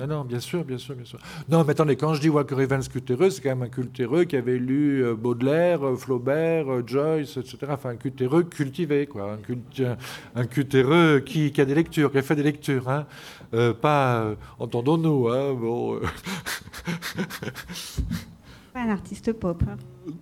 Non, 0.00 0.06
non, 0.06 0.24
bien 0.24 0.40
sûr, 0.40 0.64
bien 0.64 0.78
sûr, 0.78 0.94
bien 0.94 1.04
sûr. 1.04 1.18
Non, 1.48 1.62
mais 1.62 1.72
attendez, 1.72 1.94
quand 1.96 2.14
je 2.14 2.22
dis 2.22 2.30
Walker 2.30 2.58
Evans 2.58 2.82
cultéreux, 2.82 3.28
c'est 3.28 3.42
quand 3.42 3.50
même 3.50 3.62
un 3.62 3.68
cultéreux 3.68 4.24
qui 4.24 4.36
avait 4.36 4.56
lu 4.56 5.04
euh, 5.04 5.14
Baudelaire, 5.14 5.86
euh, 5.86 5.94
Flaubert, 5.94 6.72
euh, 6.72 6.82
Joyce, 6.86 7.36
etc. 7.36 7.58
Enfin, 7.68 7.90
un 7.90 7.96
cultéreux 7.96 8.44
cultivé, 8.44 9.06
quoi. 9.06 9.36
Un, 10.34 10.46
cultéreux 10.46 11.20
qui, 11.20 11.52
a 11.60 11.64
des 11.66 11.74
lectures, 11.74 12.10
qui 12.10 12.16
a 12.18 12.22
fait 12.22 12.36
des 12.36 12.42
lectures. 12.42 12.88
Hein. 12.88 13.04
pas, 13.82 14.34
entendons-nous, 14.58 15.28
hein, 15.28 15.52
bon. 15.52 16.00
pas 18.72 18.80
un 18.80 18.88
artiste 18.88 19.34
pop. 19.34 19.62
Hein. 19.68 19.76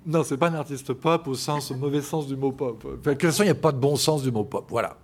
Non, 0.04 0.24
c'est 0.24 0.38
pas 0.38 0.48
un 0.48 0.54
artiste 0.54 0.92
pop 0.92 1.28
au 1.28 1.34
sens, 1.34 1.70
au 1.70 1.76
mauvais 1.76 2.02
sens 2.02 2.26
du 2.26 2.34
mot 2.34 2.50
pop. 2.50 2.84
Enfin, 2.84 3.12
de 3.12 3.16
toute 3.16 3.22
façon, 3.30 3.44
il 3.44 3.46
n'y 3.46 3.52
a 3.52 3.54
pas 3.54 3.70
de 3.70 3.78
bon 3.78 3.94
sens 3.94 4.24
du 4.24 4.32
mot 4.32 4.42
pop. 4.44 4.66
Voilà. 4.70 4.96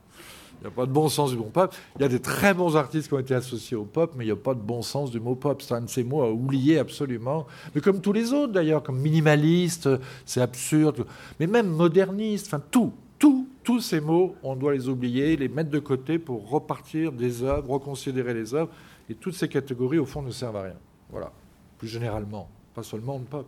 Il 0.64 0.68
n'y 0.68 0.72
a 0.72 0.76
pas 0.76 0.86
de 0.86 0.92
bon 0.92 1.10
sens 1.10 1.30
du 1.30 1.36
mot 1.36 1.50
pop. 1.52 1.74
Il 1.96 2.00
y 2.00 2.04
a 2.06 2.08
des 2.08 2.20
très 2.20 2.54
bons 2.54 2.74
artistes 2.74 3.08
qui 3.08 3.12
ont 3.12 3.18
été 3.18 3.34
associés 3.34 3.76
au 3.76 3.84
pop, 3.84 4.14
mais 4.16 4.24
il 4.24 4.28
n'y 4.28 4.32
a 4.32 4.36
pas 4.36 4.54
de 4.54 4.60
bon 4.60 4.80
sens 4.80 5.10
du 5.10 5.20
mot 5.20 5.34
pop. 5.34 5.60
C'est 5.60 5.74
un 5.74 5.82
de 5.82 5.90
ces 5.90 6.02
mots 6.02 6.22
à 6.22 6.30
oublier 6.30 6.78
absolument. 6.78 7.46
Mais 7.74 7.82
comme 7.82 8.00
tous 8.00 8.14
les 8.14 8.32
autres 8.32 8.54
d'ailleurs, 8.54 8.82
comme 8.82 8.98
minimaliste, 8.98 9.90
c'est 10.24 10.40
absurde. 10.40 11.04
Mais 11.38 11.46
même 11.46 11.68
moderniste, 11.68 12.46
enfin 12.46 12.62
tout, 12.70 12.94
tout, 13.18 13.46
tous 13.62 13.80
ces 13.80 14.00
mots, 14.00 14.36
on 14.42 14.56
doit 14.56 14.72
les 14.72 14.88
oublier, 14.88 15.36
les 15.36 15.48
mettre 15.48 15.68
de 15.68 15.80
côté 15.80 16.18
pour 16.18 16.48
repartir 16.48 17.12
des 17.12 17.42
œuvres, 17.42 17.68
reconsidérer 17.68 18.32
les 18.32 18.54
œuvres. 18.54 18.70
Et 19.10 19.14
toutes 19.14 19.34
ces 19.34 19.48
catégories, 19.48 19.98
au 19.98 20.06
fond, 20.06 20.22
ne 20.22 20.30
servent 20.30 20.56
à 20.56 20.62
rien. 20.62 20.78
Voilà. 21.10 21.30
Plus 21.76 21.88
généralement, 21.88 22.48
pas 22.74 22.82
seulement 22.82 23.18
le 23.18 23.24
pop. 23.24 23.46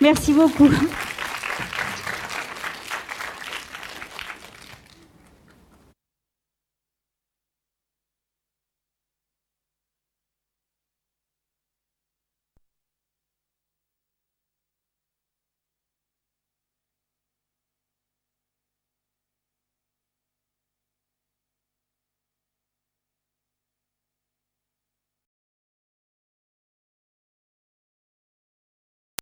Merci 0.00 0.32
beaucoup. 0.32 0.70